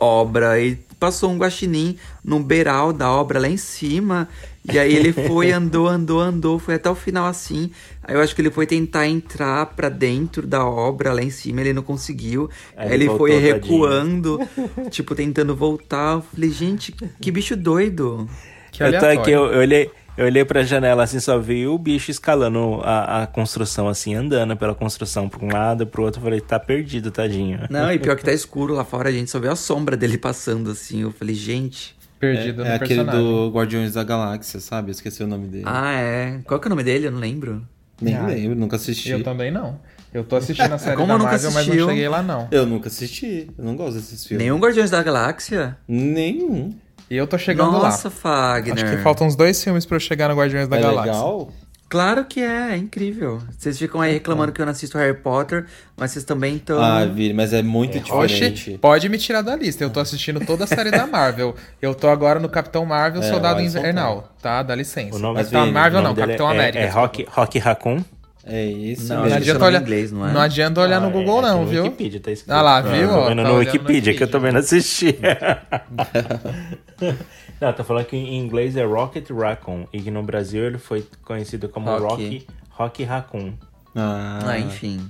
obra 0.01 0.59
e 0.61 0.79
passou 1.05 1.31
um 1.31 1.37
guaxinim 1.37 1.99
no 2.25 2.41
beiral 2.41 2.93
da 2.93 3.11
obra 3.11 3.39
lá 3.39 3.49
em 3.49 3.59
cima. 3.59 4.27
E 4.73 4.79
aí 4.79 4.95
ele 4.95 5.13
foi, 5.13 5.53
andou, 5.53 5.87
andou, 5.87 6.19
andou, 6.19 6.59
foi 6.59 6.77
até 6.77 6.89
o 6.89 6.95
final 6.95 7.27
assim. 7.27 7.71
Aí 8.03 8.15
eu 8.15 8.21
acho 8.23 8.35
que 8.35 8.41
ele 8.41 8.51
foi 8.51 8.67
tentar 8.67 9.07
entrar 9.07 9.67
pra 9.67 9.91
dentro 9.91 10.47
da 10.47 10.65
obra 10.65 11.13
lá 11.13 11.23
em 11.23 11.29
cima, 11.29 11.61
ele 11.61 11.75
não 11.75 11.83
conseguiu. 11.83 12.49
Aí, 12.75 12.89
Aí 12.89 12.95
ele 12.95 13.09
voltou, 13.09 13.19
foi 13.19 13.33
tadinho. 13.33 13.55
recuando, 13.55 14.39
tipo, 14.91 15.15
tentando 15.15 15.55
voltar. 15.55 16.15
Eu 16.15 16.23
falei, 16.23 16.51
gente, 16.51 16.95
que 17.21 17.31
bicho 17.31 17.55
doido. 17.55 18.27
Que 18.73 18.83
eu 18.83 18.99
tô 18.99 19.05
aqui, 19.07 19.31
eu, 19.31 19.45
eu 19.53 19.61
olhei, 19.61 19.91
eu 20.17 20.27
olhei 20.27 20.45
pra 20.45 20.63
janela 20.63 21.03
assim, 21.05 21.19
só 21.21 21.39
vi 21.39 21.67
o 21.67 21.77
bicho 21.79 22.11
escalando 22.11 22.81
a, 22.83 23.23
a 23.23 23.27
construção, 23.27 23.89
assim, 23.89 24.15
andando 24.15 24.57
pela 24.57 24.75
construção 24.75 25.29
pra 25.29 25.45
um 25.45 25.49
lado, 25.53 25.87
pro 25.87 26.03
outro. 26.05 26.21
Eu 26.21 26.25
falei, 26.25 26.41
tá 26.41 26.59
perdido, 26.61 27.11
tadinho. 27.11 27.61
Não, 27.69 27.93
e 27.93 27.99
pior 27.99 28.17
que 28.17 28.25
tá 28.25 28.33
escuro 28.35 28.75
lá 28.75 28.85
fora, 28.85 29.09
a 29.09 29.13
gente 29.13 29.31
só 29.31 29.39
vê 29.41 29.49
a 29.49 29.57
sombra 29.57 29.97
dele 29.97 30.17
passando 30.19 30.71
assim. 30.71 31.03
Eu 31.03 31.11
falei, 31.11 31.35
gente. 31.35 31.97
Perdido 32.21 32.63
É 32.65 32.69
no 32.69 32.75
aquele 32.77 33.05
personagem. 33.05 33.21
do 33.23 33.51
Guardiões 33.51 33.93
da 33.93 34.05
Galáxia, 34.05 34.61
sabe? 34.61 34.89
Eu 34.89 34.93
esqueci 34.93 35.23
o 35.23 35.27
nome 35.27 35.47
dele. 35.49 35.65
Ah, 35.67 35.93
é. 35.93 36.41
Qual 36.45 36.59
que 36.61 36.67
é 36.67 36.69
o 36.69 36.71
nome 36.71 36.83
dele? 36.85 37.07
Eu 37.09 37.13
não 37.13 37.19
lembro. 37.19 37.67
Nem 38.01 38.15
Ah, 38.15 38.27
lembro, 38.27 38.57
nunca 38.59 38.77
assisti. 38.77 39.11
Eu 39.11 39.23
também 39.23 39.51
não. 39.51 39.79
Eu 40.13 40.25
tô 40.25 40.37
assistindo 40.37 40.73
a 40.73 40.79
série 40.79 40.97
Como 40.97 41.09
da 41.09 41.15
nunca 41.19 41.31
Marvel, 41.33 41.51
mas 41.51 41.63
assistiu? 41.63 41.83
não 41.87 41.93
cheguei 41.93 42.09
lá 42.09 42.23
não. 42.23 42.49
Eu 42.51 42.65
nunca 42.67 42.89
assisti. 42.89 43.51
Eu 43.59 43.65
não 43.65 43.77
gosto 43.77 43.95
desses 43.95 44.25
filmes. 44.27 44.43
Nenhum 44.45 44.59
Guardiões 44.59 44.91
da 44.91 45.03
Galáxia? 45.03 45.77
Nenhum. 45.87 46.73
E 47.11 47.17
eu 47.17 47.27
tô 47.27 47.37
chegando 47.39 47.73
Nossa, 47.73 48.09
lá. 48.09 48.15
Fagner. 48.15 48.85
Acho 48.85 48.97
que 48.97 49.03
faltam 49.03 49.27
uns 49.27 49.37
dois 49.37 49.63
filmes 49.63 49.85
pra 49.85 49.97
eu 49.97 50.01
chegar 50.01 50.29
no 50.29 50.35
Guardiões 50.35 50.69
da 50.69 50.77
é 50.77 50.81
Galáxia. 50.81 51.13
legal? 51.13 51.53
Claro 51.87 52.25
que 52.25 52.41
é, 52.41 52.73
é 52.73 52.77
incrível. 52.77 53.41
Vocês 53.57 53.79
ficam 53.79 54.01
aí 54.01 54.15
reclamando 54.15 54.51
que 54.53 54.61
eu 54.61 54.67
não 54.67 54.73
assisto 54.73 54.99
Harry 54.99 55.15
Potter, 55.15 55.67
mas 55.97 56.11
vocês 56.11 56.25
também 56.25 56.57
estão. 56.57 56.83
Ah, 56.83 57.05
Vini, 57.05 57.33
mas 57.35 57.53
é 57.53 57.63
muito 57.63 57.99
Oxe, 58.13 58.35
diferente. 58.51 58.79
pode 58.79 59.09
me 59.09 59.17
tirar 59.19 59.43
da 59.43 59.55
lista. 59.55 59.85
Eu 59.85 59.91
tô 59.91 60.01
assistindo 60.01 60.45
toda 60.45 60.65
a 60.65 60.67
série 60.67 60.91
da 60.91 61.07
Marvel. 61.07 61.55
Eu 61.81 61.95
tô 61.95 62.09
agora 62.09 62.41
no 62.41 62.49
Capitão 62.49 62.85
Marvel, 62.85 63.23
É, 63.23 63.31
Soldado 63.31 63.61
Invernal, 63.61 64.29
tá? 64.43 64.63
Dá 64.63 64.75
licença. 64.75 65.15
O 65.15 65.19
nome, 65.21 65.37
Capitão 65.37 65.61
Vini, 65.61 65.73
Marvel 65.73 66.01
o 66.01 66.03
nome 66.03 66.19
não, 66.19 66.27
Capitão 66.27 66.49
é, 66.49 66.53
América. 66.53 66.79
É 66.83 66.89
Rock, 66.89 67.27
Rock 67.31 67.59
Raccoon. 67.61 68.05
É 68.47 68.67
isso 68.67 69.09
Não, 69.09 69.17
Não, 69.17 69.23
Mas 69.23 69.33
mesmo. 69.33 69.43
adianta 69.43 69.65
é 69.65 69.69
olhar, 69.69 69.83
inglês, 69.83 70.13
não 70.13 70.29
é? 70.29 70.33
não 70.33 70.41
adianta 70.41 70.81
olhar 70.83 71.01
no 71.01 71.07
Ah, 71.09 71.11
Google 71.11 71.39
é, 71.39 71.43
não, 71.43 71.63
aqui 71.63 71.71
viu? 71.71 71.83
No 71.85 71.89
Wikipedia 71.91 72.21
tá 72.21 72.31
escrito. 72.31 72.53
Ah 72.53 72.61
lá, 72.63 72.77
Ah, 72.77 72.83
viu? 72.83 73.09
Tô 73.09 73.15
Ó, 73.15 73.25
tá 73.29 73.35
no 73.35 73.43
olhando 73.43 73.59
Wikipedia, 73.59 74.15
que 74.15 74.23
eu 74.23 74.31
também 74.31 74.53
não 74.53 74.61
assisti. 74.61 75.17
Não, 77.61 77.73
tá 77.73 77.85
falando 77.85 78.05
que 78.07 78.17
em 78.17 78.39
inglês 78.39 78.77
é 78.77 78.85
Rocket 78.85 79.31
Raccoon. 79.31 79.87
E 79.93 80.01
que 80.01 80.11
no 80.11 80.23
Brasil 80.23 80.65
ele 80.65 80.79
foi 80.79 81.07
conhecido 81.25 81.69
como 81.69 81.87
Rock. 81.91 82.03
Rock, 82.05 82.47
Rock 82.71 83.05
Raccoon. 83.05 83.53
Ah, 83.95 84.41
Ah, 84.45 84.59
enfim. 84.59 85.01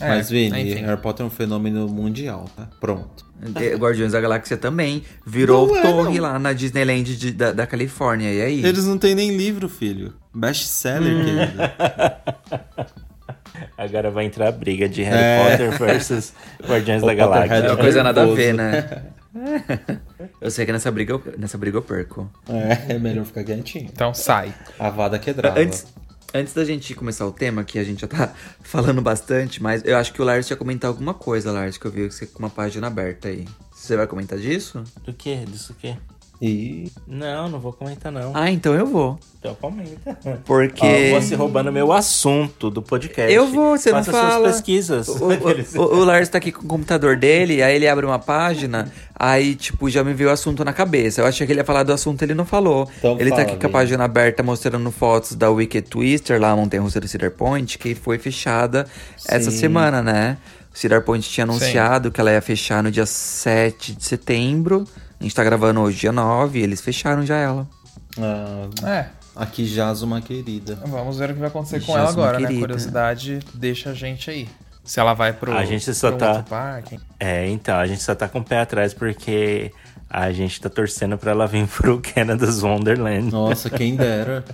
Mas, 0.00 0.30
É, 0.30 0.34
Vini, 0.34 0.72
enfim. 0.72 0.82
Harry 0.84 1.00
Potter 1.00 1.24
é 1.24 1.26
um 1.26 1.30
fenômeno 1.30 1.86
mundial, 1.88 2.46
tá? 2.56 2.68
Pronto. 2.80 3.24
É, 3.54 3.74
Guardiões 3.76 4.12
da 4.12 4.20
Galáxia 4.20 4.56
também 4.56 5.02
virou 5.24 5.68
Não 5.68 5.76
é, 5.76 5.82
torre 5.82 6.16
não. 6.16 6.22
lá 6.24 6.38
na 6.38 6.52
Disneyland 6.52 7.16
de- 7.16 7.32
da, 7.32 7.52
da 7.52 7.66
Califórnia. 7.66 8.32
E 8.32 8.40
aí? 8.42 8.64
Eles 8.64 8.84
não 8.84 8.98
têm 8.98 9.14
nem 9.14 9.36
livro, 9.36 9.68
filho. 9.68 10.12
Best-seller, 10.34 11.14
Hum. 11.14 11.24
querido. 11.24 11.58
Agora 13.76 14.10
vai 14.10 14.24
entrar 14.24 14.48
a 14.48 14.52
briga 14.52 14.88
de 14.88 15.02
Harry 15.02 15.18
É. 15.22 15.50
Potter 15.50 15.78
versus 15.78 16.32
Guardiões 16.66 17.02
da 17.02 17.14
Galáxia. 17.14 17.54
É 17.54 17.68
uma 17.68 17.76
coisa 17.76 18.02
nada 18.02 18.22
a 18.22 18.26
ver, 18.26 18.54
né? 18.54 19.02
eu 20.40 20.50
sei 20.50 20.64
que 20.66 20.72
nessa 20.72 20.90
briga, 20.90 21.12
eu- 21.14 21.22
nessa 21.38 21.58
briga 21.58 21.78
eu 21.78 21.82
perco. 21.82 22.30
É, 22.48 22.94
é 22.94 22.98
melhor 22.98 23.24
ficar 23.24 23.44
quietinho. 23.44 23.88
Então 23.92 24.14
sai. 24.14 24.54
A 24.78 24.88
vada 24.90 25.18
quebrava. 25.18 25.58
Antes, 25.58 25.86
antes 26.34 26.54
da 26.54 26.64
gente 26.64 26.94
começar 26.94 27.26
o 27.26 27.32
tema, 27.32 27.64
que 27.64 27.78
a 27.78 27.84
gente 27.84 28.00
já 28.02 28.08
tá 28.08 28.32
falando 28.62 29.02
bastante, 29.02 29.62
mas 29.62 29.82
eu 29.84 29.96
acho 29.96 30.12
que 30.12 30.22
o 30.22 30.24
Lars 30.24 30.48
ia 30.50 30.56
comentar 30.56 30.88
alguma 30.88 31.14
coisa, 31.14 31.50
Lars, 31.52 31.76
que 31.76 31.86
eu 31.86 31.90
vi 31.90 32.08
que 32.08 32.14
você 32.14 32.26
com 32.26 32.38
uma 32.38 32.50
página 32.50 32.86
aberta 32.86 33.28
aí. 33.28 33.46
Você 33.72 33.96
vai 33.96 34.06
comentar 34.06 34.38
disso? 34.38 34.84
Do 35.04 35.12
que? 35.12 35.34
Disso 35.46 35.74
que? 35.74 35.96
E 36.44 36.90
Não, 37.06 37.48
não 37.48 37.60
vou 37.60 37.72
comentar 37.72 38.10
não. 38.10 38.32
Ah, 38.34 38.50
então 38.50 38.74
eu 38.74 38.84
vou. 38.84 39.16
Então 39.38 39.54
comenta. 39.54 40.18
Porque. 40.44 41.12
Ó, 41.14 41.20
você 41.20 41.36
roubando 41.36 41.70
meu 41.70 41.92
assunto 41.92 42.68
do 42.68 42.82
podcast. 42.82 43.32
Eu 43.32 43.46
vou, 43.46 43.78
você 43.78 43.92
não 43.92 44.02
Faça 44.02 44.10
fala. 44.10 44.48
suas 44.48 44.56
pesquisas. 44.56 45.06
O, 45.06 45.28
o, 45.28 45.80
o, 45.82 45.98
o 46.00 46.04
Lars 46.04 46.28
tá 46.28 46.38
aqui 46.38 46.50
com 46.50 46.64
o 46.64 46.66
computador 46.66 47.16
dele, 47.16 47.62
aí 47.62 47.76
ele 47.76 47.86
abre 47.86 48.04
uma 48.04 48.18
página, 48.18 48.90
aí, 49.14 49.54
tipo, 49.54 49.88
já 49.88 50.02
me 50.02 50.12
veio 50.14 50.30
o 50.30 50.32
assunto 50.32 50.64
na 50.64 50.72
cabeça. 50.72 51.20
Eu 51.20 51.26
achei 51.26 51.46
que 51.46 51.52
ele 51.52 51.60
ia 51.60 51.64
falar 51.64 51.84
do 51.84 51.92
assunto, 51.92 52.20
ele 52.22 52.34
não 52.34 52.44
falou. 52.44 52.90
Então 52.98 53.16
ele 53.20 53.30
tá 53.30 53.36
fala, 53.36 53.48
aqui 53.48 53.56
com 53.60 53.66
a 53.68 53.70
página 53.70 54.02
aberta 54.02 54.42
mostrando 54.42 54.90
fotos 54.90 55.36
da 55.36 55.48
Wicked 55.48 55.88
Twister, 55.88 56.40
lá 56.40 56.50
a 56.50 56.56
Montanha 56.56 56.82
Russa 56.82 57.00
do 57.00 57.06
Cedar 57.06 57.30
Point, 57.30 57.78
que 57.78 57.94
foi 57.94 58.18
fechada 58.18 58.84
essa 59.28 59.52
Sim. 59.52 59.58
semana, 59.58 60.02
né? 60.02 60.38
O 60.74 60.76
Cedar 60.76 61.02
Point 61.02 61.28
tinha 61.28 61.44
anunciado 61.44 62.10
que 62.10 62.20
ela 62.20 62.32
ia 62.32 62.42
fechar 62.42 62.82
no 62.82 62.90
dia 62.90 63.06
7 63.06 63.94
de 63.94 64.04
setembro. 64.04 64.84
A 65.22 65.24
gente 65.24 65.36
tá 65.36 65.44
gravando 65.44 65.78
hoje, 65.80 65.98
dia 66.00 66.10
9, 66.10 66.58
e 66.58 66.62
eles 66.64 66.80
fecharam 66.80 67.24
já 67.24 67.36
ela. 67.36 67.68
ah, 68.18 68.68
É, 68.88 69.06
aqui 69.36 69.64
jaz 69.64 70.02
uma 70.02 70.20
querida. 70.20 70.76
vamos 70.84 71.16
ver 71.16 71.30
o 71.30 71.34
que 71.34 71.38
vai 71.38 71.48
acontecer 71.48 71.78
com 71.78 71.92
Jasmine 71.92 72.00
ela 72.02 72.10
agora, 72.10 72.40
né? 72.40 72.58
Curiosidade 72.58 73.38
deixa 73.54 73.90
a 73.90 73.94
gente 73.94 74.28
aí. 74.28 74.48
Se 74.84 74.98
ela 74.98 75.14
vai 75.14 75.32
pro, 75.32 75.52
A 75.52 75.64
gente 75.64 75.94
só 75.94 76.08
pro 76.10 76.18
tá- 76.18 76.28
outro 76.30 76.44
parque. 76.50 76.98
É, 77.20 77.46
então, 77.48 77.76
a 77.76 77.86
gente 77.86 78.02
só 78.02 78.16
tá 78.16 78.28
com 78.28 78.40
o 78.40 78.44
pé 78.44 78.62
atrás 78.62 78.92
porque 78.92 79.70
a 80.10 80.32
gente 80.32 80.60
tá 80.60 80.68
torcendo 80.68 81.16
pra 81.16 81.30
ela 81.30 81.46
vir 81.46 81.68
pro 81.68 82.00
Canada's 82.02 82.64
Wonderland. 82.64 83.30
Nossa, 83.30 83.70
quem 83.70 83.94
dera. 83.94 84.44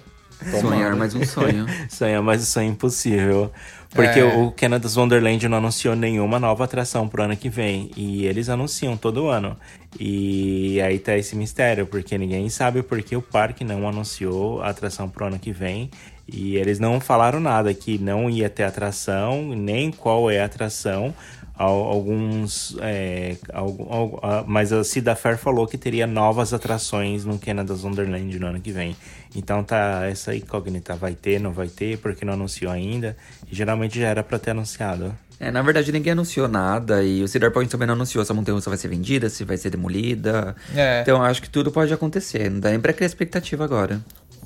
Sonhar 0.61 0.95
mais 0.95 1.15
um 1.15 1.25
sonho. 1.25 1.65
Sonhar 1.89 2.23
mais 2.23 2.43
um 2.43 2.45
sonho 2.45 2.71
impossível. 2.73 3.51
Porque 3.95 4.21
É. 4.21 4.25
o 4.25 4.51
Canada's 4.53 4.97
Wonderland 4.97 5.49
não 5.49 5.59
anunciou 5.59 5.97
nenhuma 5.97 6.39
nova 6.39 6.65
atração 6.65 7.09
pro 7.09 7.23
ano 7.23 7.37
que 7.37 7.49
vem. 7.49 7.91
E 7.97 8.27
eles 8.27 8.49
anunciam 8.49 8.97
todo 8.97 9.29
ano. 9.29 9.57
E 9.99 10.81
aí 10.83 10.99
tá 10.99 11.17
esse 11.17 11.35
mistério, 11.35 11.87
porque 11.87 12.17
ninguém 12.19 12.49
sabe 12.51 12.83
por 12.83 13.03
que 13.03 13.17
o 13.17 13.23
parque 13.23 13.65
não 13.65 13.89
anunciou 13.89 14.61
a 14.63 14.69
atração 14.69 15.09
pro 15.09 15.27
ano 15.27 15.39
que 15.39 15.53
vem. 15.53 15.91
E 16.31 16.57
eles 16.57 16.79
não 16.79 17.01
falaram 17.01 17.41
nada 17.41 17.73
que 17.73 17.97
não 17.99 18.29
ia 18.29 18.51
ter 18.51 18.65
atração, 18.65 19.55
nem 19.55 19.91
qual 19.91 20.31
é 20.31 20.41
a 20.41 20.45
atração. 20.45 21.15
Al- 21.59 21.75
Alguns. 21.91 22.77
é, 22.81 23.37
algum- 23.53 23.87
al- 24.23 24.45
mas 24.47 24.73
a 24.73 24.85
Cida 24.85 25.17
Fair 25.17 25.37
falou 25.37 25.67
que 25.67 25.77
teria 25.77 26.07
novas 26.07 26.53
atrações 26.55 27.25
no 27.25 27.39
Canada's 27.39 27.83
Wonderland 27.85 28.39
no 28.39 28.47
ano 28.47 28.61
que 28.61 28.71
vem. 28.71 28.97
Então 29.35 29.65
tá 29.65 30.07
essa 30.09 30.35
incógnita: 30.35 30.95
vai 30.95 31.15
ter, 31.15 31.41
não 31.41 31.53
vai 31.53 31.67
ter, 31.69 31.99
porque 31.99 32.25
não 32.25 32.35
anunciou 32.35 32.71
ainda. 32.71 33.17
E 33.51 33.55
geralmente 33.55 33.99
já 33.99 34.07
era 34.09 34.23
pra 34.23 34.39
ter 34.39 34.53
anunciado. 34.53 35.13
É, 35.41 35.51
na 35.53 35.63
verdade 35.63 35.93
ninguém 35.93 36.13
anunciou 36.13 36.49
nada 36.49 37.03
e 37.05 37.23
o 37.23 37.29
Cedar 37.29 37.53
Point 37.53 37.71
também 37.71 37.87
não 37.87 37.95
anunciou 37.95 38.25
se 38.25 38.33
a 38.33 38.35
montanha 38.35 38.57
russa 38.57 38.71
vai 38.71 38.77
ser 38.77 38.89
vendida, 38.89 39.29
se 39.29 39.45
vai 39.45 39.57
ser 39.57 39.71
demolida. 39.71 40.57
É. 40.75 41.01
Então 41.03 41.23
acho 41.23 41.41
que 41.43 41.49
tudo 41.49 41.71
pode 41.71 41.93
acontecer, 41.93 42.51
não 42.51 42.59
dá 42.59 42.71
nem 42.71 42.81
pra 42.81 42.93
criar 42.93 43.07
expectativa 43.07 43.65
agora. 43.65 44.01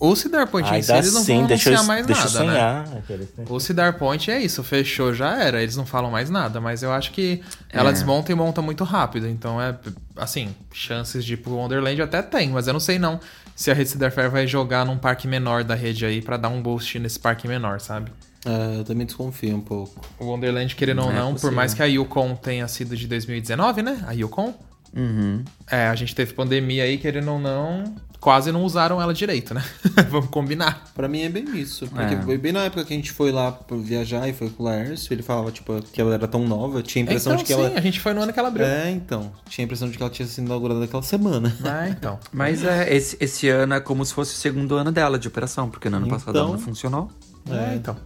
O 0.04 0.16
Cedar 0.16 0.48
Point 0.48 0.68
Ai, 0.68 0.80
em 0.80 0.82
si, 0.82 0.88
dá 0.88 0.98
eles 0.98 1.14
não 1.14 1.22
sim, 1.22 1.36
vão 1.38 1.46
deixa 1.46 1.68
eu, 1.70 1.74
anunciar 1.74 1.86
mais 1.86 2.06
deixa 2.06 2.24
nada, 2.24 2.44
né? 2.44 2.52
sonhar. 2.52 2.88
Né? 2.88 3.44
O 3.48 3.60
Cedar 3.60 3.98
Point 3.98 4.30
é 4.32 4.42
isso, 4.42 4.64
fechou, 4.64 5.14
já 5.14 5.40
era. 5.40 5.62
Eles 5.62 5.76
não 5.76 5.86
falam 5.86 6.10
mais 6.10 6.28
nada, 6.28 6.60
mas 6.60 6.82
eu 6.82 6.90
acho 6.90 7.12
que 7.12 7.40
ela 7.70 7.90
É. 7.90 7.92
desmonta 7.92 8.32
e 8.32 8.34
monta 8.34 8.60
muito 8.60 8.82
rápido. 8.82 9.28
Então 9.28 9.60
é, 9.62 9.76
assim, 10.16 10.54
chances 10.72 11.24
de 11.24 11.34
ir 11.34 11.36
pro 11.36 11.52
Wonderland 11.54 12.02
até 12.02 12.20
tem, 12.20 12.50
mas 12.50 12.66
eu 12.66 12.72
não 12.72 12.80
sei 12.80 12.98
não 12.98 13.20
se 13.54 13.70
a 13.70 13.74
Rede 13.74 13.90
Cedar 13.90 14.10
Fair 14.10 14.28
vai 14.28 14.44
jogar 14.46 14.84
num 14.84 14.98
parque 14.98 15.28
menor 15.28 15.62
da 15.62 15.74
rede 15.76 16.04
aí 16.04 16.20
pra 16.20 16.36
dar 16.36 16.48
um 16.48 16.60
boost 16.60 16.98
nesse 16.98 17.20
parque 17.20 17.46
menor, 17.46 17.78
sabe? 17.80 18.10
É, 18.44 18.78
eu 18.80 18.84
também 18.84 19.06
desconfio 19.06 19.54
um 19.54 19.60
pouco. 19.60 20.00
O 20.18 20.24
Wonderland, 20.24 20.74
querendo 20.74 20.98
ou 21.02 21.06
Não 21.06 21.12
é 21.12 21.16
não, 21.16 21.26
por 21.28 21.32
possível. 21.34 21.54
mais 21.56 21.74
que 21.74 21.82
a 21.82 21.86
Yukon 21.86 22.34
tenha 22.34 22.66
sido 22.66 22.96
de 22.96 23.06
2019, 23.06 23.82
né? 23.82 24.02
A 24.08 24.12
Yukon. 24.12 24.52
Uhum. 24.96 25.44
É, 25.70 25.86
a 25.86 25.94
gente 25.94 26.12
teve 26.12 26.32
pandemia 26.32 26.82
aí, 26.82 26.98
querendo 26.98 27.30
ou 27.30 27.38
não, 27.38 27.84
quase 28.22 28.52
não 28.52 28.62
usaram 28.62 29.02
ela 29.02 29.12
direito, 29.12 29.52
né? 29.52 29.64
Vamos 30.08 30.30
combinar. 30.30 30.84
Pra 30.94 31.08
mim 31.08 31.22
é 31.22 31.28
bem 31.28 31.44
isso. 31.58 31.88
Porque 31.88 32.14
É. 32.14 32.22
foi 32.22 32.38
bem 32.38 32.52
na 32.52 32.60
época 32.60 32.84
que 32.84 32.92
a 32.92 32.96
gente 32.96 33.10
foi 33.10 33.32
lá 33.32 33.58
viajar 33.82 34.28
e 34.28 34.32
foi 34.32 34.48
com 34.48 34.62
o 34.62 34.66
Laércio, 34.66 35.12
ele 35.12 35.24
falava, 35.24 35.50
tipo, 35.50 35.82
que 35.92 36.00
ela 36.00 36.14
era 36.14 36.28
tão 36.28 36.46
nova. 36.46 36.82
Tinha 36.84 37.02
a 37.02 37.04
impressão 37.04 37.32
então, 37.32 37.42
de 37.44 37.48
que 37.52 37.52
sim, 37.60 37.66
ela. 37.66 37.78
a 37.78 37.80
gente 37.82 37.98
foi 37.98 38.14
no 38.14 38.22
ano 38.22 38.32
que 38.32 38.38
ela 38.38 38.46
abriu. 38.48 38.64
É, 38.64 38.90
então. 38.92 39.32
Tinha 39.48 39.64
a 39.64 39.66
impressão 39.66 39.90
de 39.90 39.96
que 39.96 40.02
ela 40.02 40.10
tinha 40.12 40.26
sido 40.28 40.46
inaugurada 40.46 40.78
naquela 40.78 41.02
semana. 41.02 41.52
Ah, 41.64 41.88
então. 41.88 42.16
Mas 42.32 42.62
é, 42.64 42.94
esse, 42.94 43.16
esse 43.18 43.48
ano 43.48 43.74
é 43.74 43.80
como 43.80 44.04
se 44.04 44.14
fosse 44.14 44.34
o 44.34 44.38
segundo 44.38 44.76
ano 44.76 44.92
dela 44.92 45.18
de 45.18 45.26
operação, 45.26 45.68
porque 45.68 45.90
no 45.90 45.96
ano 45.96 46.08
passado 46.08 46.30
Então- 46.30 46.42
ela 46.44 46.52
não 46.52 46.58
funcionou. 46.60 47.10
É, 47.50 47.74
então. 47.74 47.96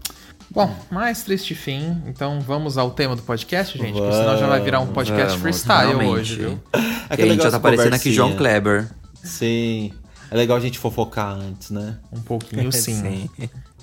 Bom, 0.50 0.75
mais 0.90 1.23
triste 1.25 1.54
fim. 1.54 2.00
Então 2.06 2.40
vamos 2.40 2.78
ao 2.78 2.90
tema 2.92 3.14
do 3.14 3.20
podcast, 3.23 3.76
gente, 3.76 3.92
porque 3.92 4.12
senão 4.12 4.38
já 4.38 4.46
vai 4.46 4.62
virar 4.62 4.80
um 4.80 4.87
podcast 4.87 5.37
Vamos, 5.38 5.42
freestyle 5.42 5.88
finalmente. 5.88 6.11
hoje, 6.11 6.37
viu? 6.37 6.61
É 6.73 6.78
E 7.14 7.16
que 7.16 7.23
a 7.23 7.26
é 7.26 7.28
gente 7.28 7.42
já 7.42 7.50
tá 7.50 7.56
aparecendo 7.58 7.92
aqui 7.94 8.12
João. 8.12 8.35
Kleber. 8.35 8.88
Sim. 9.23 9.92
É 10.30 10.37
legal 10.37 10.56
a 10.56 10.61
gente 10.61 10.78
fofocar 10.78 11.35
antes, 11.35 11.71
né? 11.71 11.99
Um 12.12 12.21
pouquinho 12.21 12.71
sim. 12.73 13.30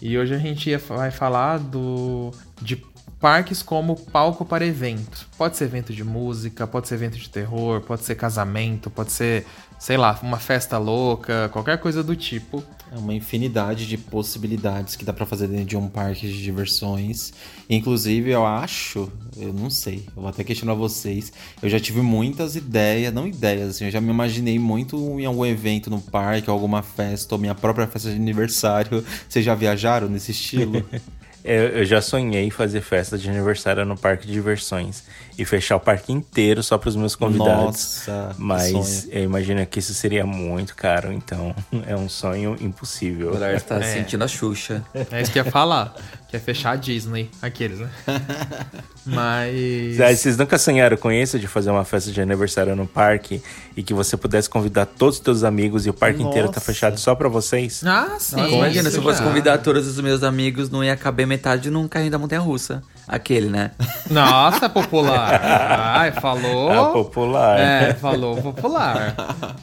E 0.01 0.17
hoje 0.17 0.33
a 0.33 0.37
gente 0.37 0.75
vai 0.77 1.11
falar 1.11 1.59
do 1.59 2.31
de 2.61 2.83
parques 3.23 3.63
como 3.63 3.95
palco 3.95 4.43
para 4.43 4.65
evento. 4.65 5.29
Pode 5.37 5.55
ser 5.55 5.63
evento 5.63 5.93
de 5.93 6.03
música, 6.03 6.67
pode 6.67 6.89
ser 6.89 6.95
evento 6.95 7.17
de 7.17 7.29
terror, 7.29 7.79
pode 7.79 8.03
ser 8.03 8.15
casamento, 8.15 8.89
pode 8.89 9.13
ser, 9.13 9.45
sei 9.79 9.95
lá, 9.95 10.19
uma 10.21 10.37
festa 10.37 10.77
louca, 10.77 11.47
qualquer 11.53 11.77
coisa 11.77 12.03
do 12.03 12.17
tipo. 12.17 12.61
É 12.91 12.97
uma 12.97 13.13
infinidade 13.13 13.87
de 13.87 13.97
possibilidades 13.97 14.97
que 14.97 15.05
dá 15.05 15.13
para 15.13 15.25
fazer 15.25 15.47
dentro 15.47 15.67
de 15.67 15.77
um 15.77 15.87
parque 15.87 16.27
de 16.27 16.43
diversões. 16.43 17.31
Inclusive, 17.69 18.29
eu 18.29 18.45
acho, 18.45 19.09
eu 19.37 19.53
não 19.53 19.69
sei, 19.69 20.03
eu 20.13 20.21
vou 20.21 20.27
até 20.27 20.43
questionar 20.43 20.73
vocês. 20.73 21.31
Eu 21.61 21.69
já 21.69 21.79
tive 21.79 22.01
muitas 22.01 22.57
ideias, 22.57 23.13
não 23.13 23.25
ideias, 23.25 23.69
assim, 23.69 23.85
eu 23.85 23.91
já 23.91 24.01
me 24.01 24.09
imaginei 24.09 24.59
muito 24.59 24.97
em 25.17 25.25
algum 25.25 25.45
evento 25.45 25.89
no 25.89 26.01
parque, 26.01 26.49
alguma 26.49 26.81
festa, 26.81 27.35
ou 27.35 27.39
minha 27.39 27.55
própria 27.55 27.87
festa 27.87 28.09
de 28.09 28.17
aniversário. 28.17 29.01
Vocês 29.29 29.45
já 29.45 29.55
viajaram 29.55 30.09
nesse 30.09 30.31
estilo? 30.31 30.85
Eu, 31.43 31.69
eu, 31.69 31.85
já 31.85 32.01
sonhei 32.01 32.49
fazer 32.49 32.79
festa 32.79 33.17
de 33.17 33.29
aniversário 33.29 33.83
no 33.85 33.97
parque 33.97 34.25
de 34.25 34.31
diversões 34.31 35.03
e 35.37 35.45
fechar 35.45 35.75
o 35.75 35.79
parque 35.79 36.11
inteiro 36.13 36.61
só 36.61 36.77
para 36.77 36.89
os 36.89 36.95
meus 36.95 37.15
convidados. 37.15 38.03
Nossa, 38.07 38.35
mas 38.37 39.07
eu 39.11 39.23
imagino 39.23 39.65
que 39.65 39.79
isso 39.79 39.93
seria 39.93 40.25
muito 40.25 40.75
caro, 40.75 41.11
então 41.11 41.55
é 41.87 41.95
um 41.95 42.07
sonho 42.09 42.55
impossível. 42.61 43.31
O 43.33 43.39
Lars 43.39 43.63
tá 43.63 43.77
É. 43.79 43.83
sentindo 43.93 44.23
a 44.23 44.27
Xuxa. 44.27 44.83
É 45.11 45.21
isso 45.21 45.31
que 45.31 45.39
eu 45.39 45.45
ia 45.45 45.51
falar. 45.51 45.93
Que 46.29 46.37
é 46.37 46.39
fechar 46.39 46.71
a 46.71 46.75
Disney. 46.75 47.29
Aqueles, 47.41 47.79
né? 47.79 47.89
Mas. 49.05 49.99
Ah, 49.99 50.15
Vocês 50.15 50.37
nunca 50.37 50.57
sonharam 50.57 50.97
com 50.97 51.11
isso 51.11 51.37
de 51.37 51.47
fazer 51.47 51.69
uma 51.69 51.83
festa 51.83 52.11
de 52.11 52.21
aniversário 52.21 52.75
no 52.75 52.87
parque 52.87 53.41
e 53.75 53.83
que 53.83 53.93
você 53.93 54.15
pudesse 54.17 54.49
convidar 54.49 54.85
todos 54.85 55.17
os 55.17 55.23
seus 55.23 55.43
amigos 55.43 55.85
e 55.85 55.89
o 55.89 55.93
parque 55.93 56.21
inteiro 56.23 56.47
tá 56.47 56.55
Nossa. 56.55 56.61
fechado 56.61 56.97
só 56.99 57.13
para 57.15 57.27
vocês? 57.29 57.83
Ah, 57.85 58.15
sim. 58.19 58.35
Nossa, 58.37 58.49
imagina, 58.55 58.89
se 58.89 58.97
eu 58.97 59.03
fosse 59.03 59.21
convidar 59.21 59.57
todos 59.59 59.85
os 59.87 59.99
meus 59.99 60.23
amigos, 60.23 60.69
não 60.69 60.83
ia 60.83 60.95
caber 60.95 61.27
metade 61.27 61.69
num 61.69 61.87
carrinho 61.87 62.11
da 62.11 62.17
Montanha 62.17 62.41
Russa. 62.41 62.81
Aquele, 63.07 63.49
né? 63.49 63.71
Nossa, 64.09 64.69
popular. 64.69 65.41
Ai, 65.43 66.11
falou. 66.13 66.71
Ah, 66.71 66.91
popular. 66.93 67.59
É, 67.59 67.93
falou 67.95 68.37
popular. 68.41 69.13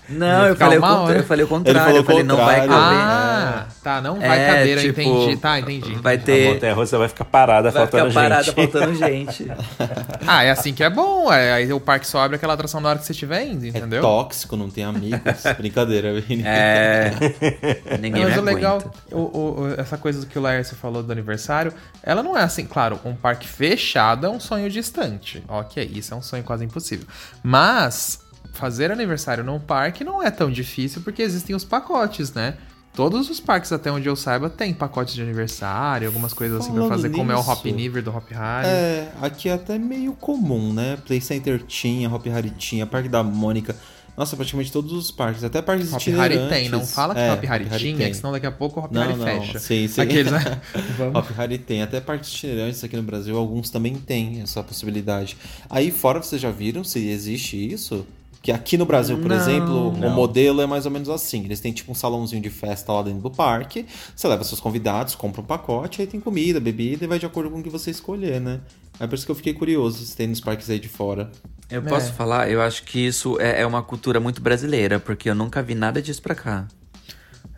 Não, 0.08 0.46
eu 0.46 0.56
falei, 0.56 0.78
contra- 0.78 1.14
eu 1.16 1.24
falei 1.24 1.44
o 1.44 1.48
contrário. 1.48 1.80
falou 1.80 1.96
eu 1.96 2.04
falei, 2.04 2.22
não 2.22 2.36
vai 2.36 2.60
contrário. 2.60 2.68
caber. 2.84 2.98
Ah, 3.00 3.66
tá, 3.82 4.00
não 4.02 4.20
vai 4.20 4.38
É, 4.42 4.46
cadeira, 4.56 4.80
tipo, 4.82 5.00
entendi. 5.00 5.36
Tá, 5.38 5.58
entendi. 5.58 5.94
Vai 5.94 6.16
A 6.16 6.18
ter. 6.18 6.52
montanha 6.54 6.74
russa 6.74 6.98
vai 6.98 7.08
ficar 7.08 7.24
parada, 7.24 7.70
Vai 7.70 7.80
faltando 7.82 8.08
ficar 8.08 8.20
parada 8.22 8.42
gente. 8.42 8.54
faltando 8.54 8.94
gente. 8.94 9.50
Ah, 10.26 10.42
é 10.44 10.50
assim 10.50 10.74
que 10.74 10.84
é 10.84 10.90
bom. 10.90 11.32
É, 11.32 11.52
aí 11.54 11.72
o 11.72 11.80
parque 11.80 12.06
só 12.06 12.20
abre 12.22 12.36
aquela 12.36 12.52
atração 12.54 12.80
na 12.80 12.90
hora 12.90 12.98
que 12.98 13.06
você 13.06 13.12
estiver 13.12 13.42
indo, 13.46 13.64
É 13.64 13.68
entendeu? 13.68 14.02
tóxico, 14.02 14.54
não 14.56 14.68
tem 14.68 14.84
amigos. 14.84 15.20
Brincadeira, 15.56 16.20
Vini. 16.20 16.42
É. 16.46 17.10
Ninguém 17.98 18.24
Mas 18.24 18.34
me 18.34 18.38
o 18.40 18.42
legal, 18.42 18.82
o, 19.10 19.16
o- 19.18 19.74
essa 19.78 19.96
coisa 19.96 20.20
do 20.20 20.26
que 20.26 20.38
o 20.38 20.42
Laércio 20.42 20.76
falou 20.76 21.02
do 21.02 21.10
aniversário, 21.10 21.72
ela 22.02 22.22
não 22.22 22.36
é 22.36 22.42
assim, 22.42 22.66
claro, 22.66 23.00
um 23.04 23.14
parque 23.14 23.29
fechado 23.34 24.26
é 24.26 24.30
um 24.30 24.40
sonho 24.40 24.70
distante. 24.70 25.42
Ok, 25.48 25.90
isso 25.94 26.14
é 26.14 26.16
um 26.16 26.22
sonho 26.22 26.42
quase 26.44 26.64
impossível. 26.64 27.06
Mas 27.42 28.20
fazer 28.52 28.90
aniversário 28.90 29.44
num 29.44 29.58
parque 29.58 30.04
não 30.04 30.22
é 30.22 30.30
tão 30.30 30.50
difícil 30.50 31.02
porque 31.02 31.22
existem 31.22 31.54
os 31.54 31.64
pacotes, 31.64 32.32
né? 32.32 32.56
Todos 32.92 33.30
os 33.30 33.38
parques, 33.38 33.70
até 33.70 33.90
onde 33.90 34.08
eu 34.08 34.16
saiba, 34.16 34.50
tem 34.50 34.74
pacotes 34.74 35.14
de 35.14 35.22
aniversário, 35.22 36.08
algumas 36.08 36.32
coisas 36.32 36.58
assim 36.58 36.72
pra 36.72 36.82
Falando 36.82 36.90
fazer, 36.90 37.10
como 37.10 37.30
é 37.30 37.34
o 37.36 37.38
nisso, 37.38 37.50
Hop 37.50 37.64
Niver 37.66 38.02
do 38.02 38.10
Hop 38.10 38.28
Harry. 38.32 38.66
É, 38.66 39.12
aqui 39.22 39.48
é 39.48 39.52
até 39.52 39.78
meio 39.78 40.12
comum, 40.14 40.72
né? 40.72 40.98
Play 41.06 41.20
Center 41.20 41.62
tinha, 41.62 42.12
Hop 42.12 42.26
Harry 42.26 42.50
tinha, 42.50 42.84
Parque 42.86 43.08
da 43.08 43.22
Mônica. 43.22 43.76
Nossa, 44.16 44.36
praticamente 44.36 44.70
todos 44.70 44.92
os 44.92 45.10
parques, 45.10 45.42
até 45.42 45.62
parques 45.62 45.92
Hop 45.92 46.00
itinerantes. 46.00 46.48
tem, 46.48 46.68
não 46.68 46.84
fala 46.86 47.14
que 47.14 47.20
É, 47.20 47.32
Hop 47.32 47.42
Harry 47.44 47.64
tinha, 47.78 47.96
tem. 47.96 48.10
que 48.10 48.16
senão 48.16 48.32
daqui 48.32 48.46
a 48.46 48.52
pouco 48.52 48.78
o 48.80 48.84
Hop 48.84 48.92
Não, 48.92 49.16
não, 49.16 49.24
fecha. 49.24 49.58
sim, 49.58 49.88
sim. 49.88 50.00
Aqueles, 50.00 50.30
né? 50.30 50.60
Hop 51.14 51.30
Harry 51.36 51.56
tem, 51.58 51.82
até 51.82 52.00
parques 52.00 52.30
itinerantes 52.34 52.84
aqui 52.84 52.96
no 52.96 53.02
Brasil, 53.02 53.36
alguns 53.38 53.70
também 53.70 53.94
têm 53.94 54.42
essa 54.42 54.62
possibilidade. 54.62 55.36
Aí 55.70 55.90
fora, 55.90 56.20
vocês 56.22 56.40
já 56.42 56.50
viram 56.50 56.84
se 56.84 56.98
existe 57.08 57.56
isso? 57.72 58.06
Que 58.42 58.50
aqui 58.50 58.78
no 58.78 58.86
Brasil, 58.86 59.18
por 59.18 59.28
Não. 59.28 59.36
exemplo, 59.36 59.92
Não. 59.98 60.08
o 60.08 60.10
modelo 60.10 60.62
é 60.62 60.66
mais 60.66 60.86
ou 60.86 60.90
menos 60.90 61.10
assim. 61.10 61.44
Eles 61.44 61.60
têm 61.60 61.72
tipo 61.72 61.92
um 61.92 61.94
salãozinho 61.94 62.40
de 62.40 62.48
festa 62.48 62.90
lá 62.90 63.02
dentro 63.02 63.20
do 63.20 63.30
parque. 63.30 63.84
Você 64.16 64.26
leva 64.26 64.42
seus 64.44 64.60
convidados, 64.60 65.14
compra 65.14 65.42
um 65.42 65.44
pacote, 65.44 66.00
aí 66.00 66.06
tem 66.06 66.18
comida, 66.18 66.58
bebida 66.58 67.04
e 67.04 67.06
vai 67.06 67.18
de 67.18 67.26
acordo 67.26 67.50
com 67.50 67.58
o 67.60 67.62
que 67.62 67.68
você 67.68 67.90
escolher, 67.90 68.40
né? 68.40 68.60
É 69.00 69.06
por 69.06 69.14
isso 69.14 69.24
que 69.24 69.32
eu 69.32 69.34
fiquei 69.36 69.54
curioso 69.54 70.04
se 70.04 70.14
tem 70.14 70.26
nos 70.28 70.40
parques 70.40 70.68
aí 70.70 70.78
de 70.78 70.88
fora. 70.88 71.30
Eu 71.70 71.82
posso 71.82 72.10
É. 72.10 72.12
falar, 72.12 72.50
eu 72.50 72.60
acho 72.60 72.82
que 72.84 72.98
isso 73.06 73.40
é, 73.40 73.62
é 73.62 73.66
uma 73.66 73.82
cultura 73.82 74.20
muito 74.20 74.40
brasileira, 74.42 75.00
porque 75.00 75.30
eu 75.30 75.34
nunca 75.34 75.62
vi 75.62 75.74
nada 75.74 76.02
disso 76.02 76.20
pra 76.20 76.34
cá. 76.34 76.66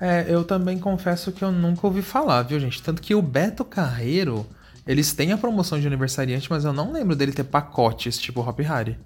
É, 0.01 0.27
eu 0.29 0.45
também 0.45 0.79
confesso 0.79 1.33
que 1.33 1.43
eu 1.43 1.51
nunca 1.53 1.87
ouvi 1.87 2.03
falar, 2.03 2.43
viu, 2.43 2.59
gente? 2.61 2.83
Tanto 2.83 3.01
que 3.03 3.15
o 3.15 3.23
Beto 3.23 3.65
Carreiro, 3.65 4.47
eles 4.87 5.13
têm 5.13 5.33
a 5.33 5.39
promoção 5.39 5.81
de 5.81 5.87
aniversariante, 5.87 6.49
mas 6.51 6.65
eu 6.65 6.73
não 6.73 6.93
lembro 6.93 7.15
dele 7.17 7.33
ter 7.33 7.45
pacotes 7.45 8.19
tipo 8.19 8.41
Hop 8.41 8.59
Harry. 8.61 8.97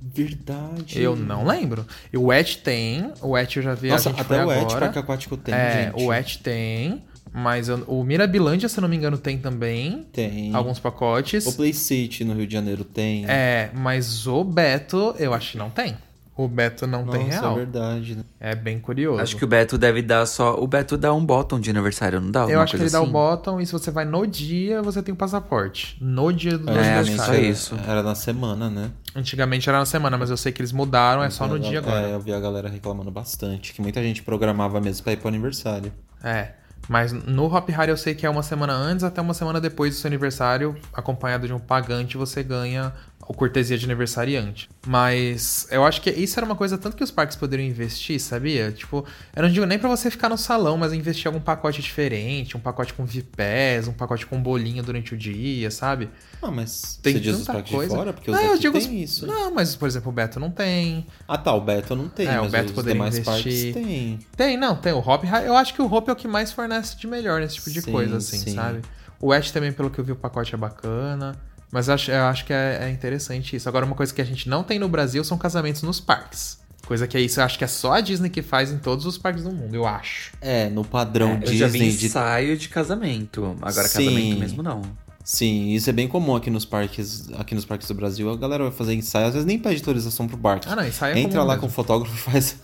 Verdade. 0.00 1.00
Eu 1.00 1.14
não 1.14 1.44
lembro. 1.46 1.86
E 2.12 2.18
o 2.18 2.32
Et 2.32 2.56
tem, 2.58 3.12
o 3.20 3.38
Et 3.38 3.56
eu 3.56 3.62
já 3.62 3.74
vi 3.74 3.88
Nossa, 3.88 4.08
a 4.08 4.12
gente 4.12 4.20
até 4.20 4.36
foi 4.36 4.46
o 4.46 4.52
Et 4.52 4.60
agora. 4.62 4.80
Parque 4.80 4.98
Aquático 4.98 5.36
tem, 5.36 5.54
é, 5.54 5.84
gente. 5.94 6.04
o 6.04 6.12
Et 6.12 6.38
tem, 6.42 7.02
mas 7.32 7.68
eu- 7.68 7.82
o 7.86 8.04
Mirabilândia, 8.04 8.68
se 8.68 8.78
eu 8.78 8.82
não 8.82 8.88
me 8.88 8.96
engano, 8.96 9.16
tem 9.18 9.38
também 9.38 10.06
Tem. 10.12 10.54
alguns 10.54 10.78
pacotes. 10.78 11.46
O 11.46 11.52
Play 11.54 11.72
City 11.72 12.24
no 12.24 12.34
Rio 12.34 12.46
de 12.46 12.52
Janeiro 12.52 12.84
tem. 12.84 13.24
É, 13.28 13.70
mas 13.74 14.26
o 14.26 14.44
Beto, 14.44 15.14
eu 15.18 15.32
acho 15.34 15.52
que 15.52 15.58
não 15.58 15.70
tem. 15.70 15.96
O 16.34 16.48
Beto 16.48 16.86
não 16.86 17.06
tem 17.06 17.26
Nossa, 17.26 17.40
real. 17.40 17.52
é 17.52 17.56
verdade. 17.56 18.14
né? 18.16 18.22
É 18.40 18.54
bem 18.54 18.80
curioso. 18.80 19.20
Acho 19.20 19.36
que 19.36 19.44
o 19.44 19.46
Beto 19.46 19.76
deve 19.76 20.00
dar 20.00 20.24
só. 20.24 20.54
O 20.58 20.66
Beto 20.66 20.96
dá 20.96 21.12
um 21.12 21.22
bottom 21.24 21.60
de 21.60 21.68
aniversário, 21.68 22.22
não 22.22 22.30
dá? 22.30 22.46
Eu 22.48 22.58
acho 22.60 22.70
que 22.72 22.76
ele 22.76 22.84
coisa 22.84 22.96
dá 22.96 23.00
o 23.00 23.04
assim? 23.04 23.12
bottom 23.12 23.60
e 23.60 23.66
se 23.66 23.72
você 23.72 23.90
vai 23.90 24.06
no 24.06 24.26
dia, 24.26 24.80
você 24.80 25.02
tem 25.02 25.12
o 25.12 25.16
passaporte. 25.16 25.98
No 26.00 26.32
dia 26.32 26.56
do 26.56 26.70
É, 26.70 26.72
acho 26.72 26.82
que 26.82 26.96
aniversário. 27.10 27.34
só 27.34 27.40
isso. 27.50 27.78
Era 27.86 28.02
na 28.02 28.14
semana, 28.14 28.70
né? 28.70 28.90
Antigamente 29.14 29.68
era 29.68 29.78
na 29.78 29.84
semana, 29.84 30.16
mas 30.16 30.30
eu 30.30 30.36
sei 30.38 30.50
que 30.52 30.62
eles 30.62 30.72
mudaram, 30.72 31.22
é 31.22 31.28
só 31.28 31.46
no 31.46 31.56
a 31.56 31.58
dia 31.58 31.82
gal- 31.82 31.90
agora. 31.94 32.10
É, 32.12 32.14
eu 32.14 32.20
vi 32.20 32.32
a 32.32 32.40
galera 32.40 32.68
reclamando 32.68 33.10
bastante, 33.10 33.74
que 33.74 33.82
muita 33.82 34.02
gente 34.02 34.22
programava 34.22 34.80
mesmo 34.80 35.04
pra 35.04 35.12
ir 35.12 35.18
pro 35.18 35.28
aniversário. 35.28 35.92
É. 36.24 36.52
Mas 36.88 37.12
no 37.12 37.44
Hop 37.44 37.68
Harry 37.70 37.90
eu 37.90 37.96
sei 37.96 38.14
que 38.14 38.26
é 38.26 38.30
uma 38.30 38.42
semana 38.42 38.72
antes 38.72 39.04
até 39.04 39.20
uma 39.20 39.34
semana 39.34 39.60
depois 39.60 39.94
do 39.94 40.00
seu 40.00 40.08
aniversário, 40.08 40.76
acompanhado 40.92 41.46
de 41.46 41.52
um 41.52 41.58
pagante, 41.58 42.16
você 42.16 42.42
ganha 42.42 42.92
o 43.32 43.36
cortesia 43.36 43.76
de 43.78 43.84
aniversariante. 43.84 44.68
Mas 44.86 45.66
eu 45.70 45.84
acho 45.84 46.00
que 46.00 46.10
isso 46.10 46.38
era 46.38 46.44
uma 46.44 46.54
coisa 46.54 46.76
tanto 46.76 46.96
que 46.96 47.02
os 47.02 47.10
parques 47.10 47.36
poderiam 47.36 47.66
investir, 47.66 48.20
sabia? 48.20 48.70
Tipo, 48.70 49.04
eu 49.34 49.42
não 49.42 49.50
digo 49.50 49.64
nem 49.66 49.78
pra 49.78 49.88
você 49.88 50.10
ficar 50.10 50.28
no 50.28 50.36
salão, 50.36 50.76
mas 50.76 50.92
investir 50.92 51.24
em 51.26 51.28
algum 51.28 51.40
pacote 51.40 51.80
diferente, 51.80 52.56
um 52.56 52.60
pacote 52.60 52.92
com 52.94 53.04
VIPés, 53.04 53.88
um 53.88 53.92
pacote 53.92 54.26
com 54.26 54.40
bolinha 54.40 54.82
durante 54.82 55.14
o 55.14 55.16
dia, 55.16 55.70
sabe? 55.70 56.10
Ah, 56.42 56.50
mas 56.50 56.98
Tem 57.02 57.14
você 57.14 57.20
diz 57.20 57.36
os 57.38 57.46
parques 57.46 57.72
coisa. 57.72 57.90
de 57.90 57.96
fora? 57.96 58.12
Porque 58.12 58.30
os 58.30 58.36
não, 58.36 58.44
eu 58.44 58.58
digo 58.58 58.78
tem 58.78 58.86
os- 59.02 59.10
isso. 59.10 59.26
Não, 59.26 59.50
mas 59.54 59.74
por 59.76 59.88
exemplo, 59.88 60.10
o 60.10 60.12
Beto 60.12 60.38
não 60.38 60.50
tem. 60.50 61.06
Ah 61.26 61.38
tá, 61.38 61.54
o 61.54 61.60
Beto 61.60 61.96
não 61.96 62.08
tem, 62.08 62.26
É, 62.28 62.40
o 62.40 62.48
Beto 62.48 62.66
os 62.66 62.72
poderia 62.72 62.94
demais 62.94 63.18
investir. 63.18 63.72
parques 63.72 63.86
tem. 63.86 64.18
Tem, 64.36 64.56
não, 64.56 64.76
tem 64.76 64.92
o 64.92 64.98
Hop. 64.98 65.24
Eu 65.44 65.56
acho 65.56 65.72
que 65.74 65.80
o 65.80 65.86
Hop 65.92 66.08
é 66.08 66.12
o 66.12 66.16
que 66.16 66.28
mais 66.28 66.52
fornece 66.52 66.96
de 66.96 67.06
melhor 67.06 67.40
nesse 67.40 67.54
tipo 67.56 67.70
de 67.70 67.80
Sim, 67.80 67.92
coisa, 67.92 68.16
assim, 68.18 68.38
sim. 68.38 68.54
sabe? 68.54 68.80
O 69.20 69.32
Ash 69.32 69.50
também, 69.52 69.72
pelo 69.72 69.88
que 69.88 70.00
eu 70.00 70.04
vi, 70.04 70.10
o 70.12 70.16
pacote 70.16 70.52
é 70.52 70.58
bacana. 70.58 71.36
Mas 71.72 71.88
eu 71.88 71.94
acho, 71.94 72.10
eu 72.10 72.24
acho 72.24 72.44
que 72.44 72.52
é, 72.52 72.80
é 72.82 72.90
interessante 72.90 73.56
isso. 73.56 73.66
Agora, 73.66 73.86
uma 73.86 73.96
coisa 73.96 74.12
que 74.12 74.20
a 74.20 74.24
gente 74.24 74.46
não 74.46 74.62
tem 74.62 74.78
no 74.78 74.90
Brasil 74.90 75.24
são 75.24 75.38
casamentos 75.38 75.82
nos 75.82 75.98
parques. 75.98 76.60
Coisa 76.86 77.06
que 77.06 77.16
é 77.16 77.20
isso, 77.20 77.40
eu 77.40 77.44
acho 77.44 77.56
que 77.56 77.64
é 77.64 77.68
só 77.68 77.94
a 77.94 78.00
Disney 78.00 78.28
que 78.28 78.42
faz 78.42 78.70
em 78.70 78.78
todos 78.78 79.06
os 79.06 79.16
parques 79.16 79.44
do 79.44 79.50
mundo, 79.50 79.74
eu 79.74 79.86
acho. 79.86 80.32
É, 80.40 80.68
no 80.68 80.84
padrão 80.84 81.40
Eu 81.40 81.54
já 81.54 81.66
vi 81.68 81.78
Disney 81.78 81.96
de 81.96 82.06
ensaio 82.06 82.56
de 82.58 82.68
casamento. 82.68 83.56
Agora, 83.62 83.88
Sim. 83.88 84.04
casamento 84.04 84.38
mesmo 84.40 84.62
não. 84.62 84.82
Sim, 85.24 85.70
isso 85.72 85.88
é 85.88 85.92
bem 85.92 86.08
comum 86.08 86.34
aqui 86.34 86.50
nos 86.50 86.64
parques, 86.64 87.30
aqui 87.38 87.54
nos 87.54 87.64
parques 87.64 87.86
do 87.88 87.94
Brasil. 87.94 88.28
A 88.30 88.36
galera 88.36 88.64
vai 88.64 88.72
fazer 88.72 88.92
ensaio, 88.94 89.26
às 89.26 89.34
vezes 89.34 89.46
nem 89.46 89.58
pede 89.58 89.76
autorização 89.76 90.26
pro 90.26 90.36
parque. 90.36 90.68
Ah, 90.68 90.74
não, 90.74 90.86
ensaio 90.86 91.16
é 91.16 91.20
Entra 91.20 91.42
lá 91.44 91.54
mesmo. 91.54 91.60
com 91.60 91.66
o 91.68 91.70
fotógrafo 91.70 92.14
e 92.16 92.18
faz, 92.32 92.56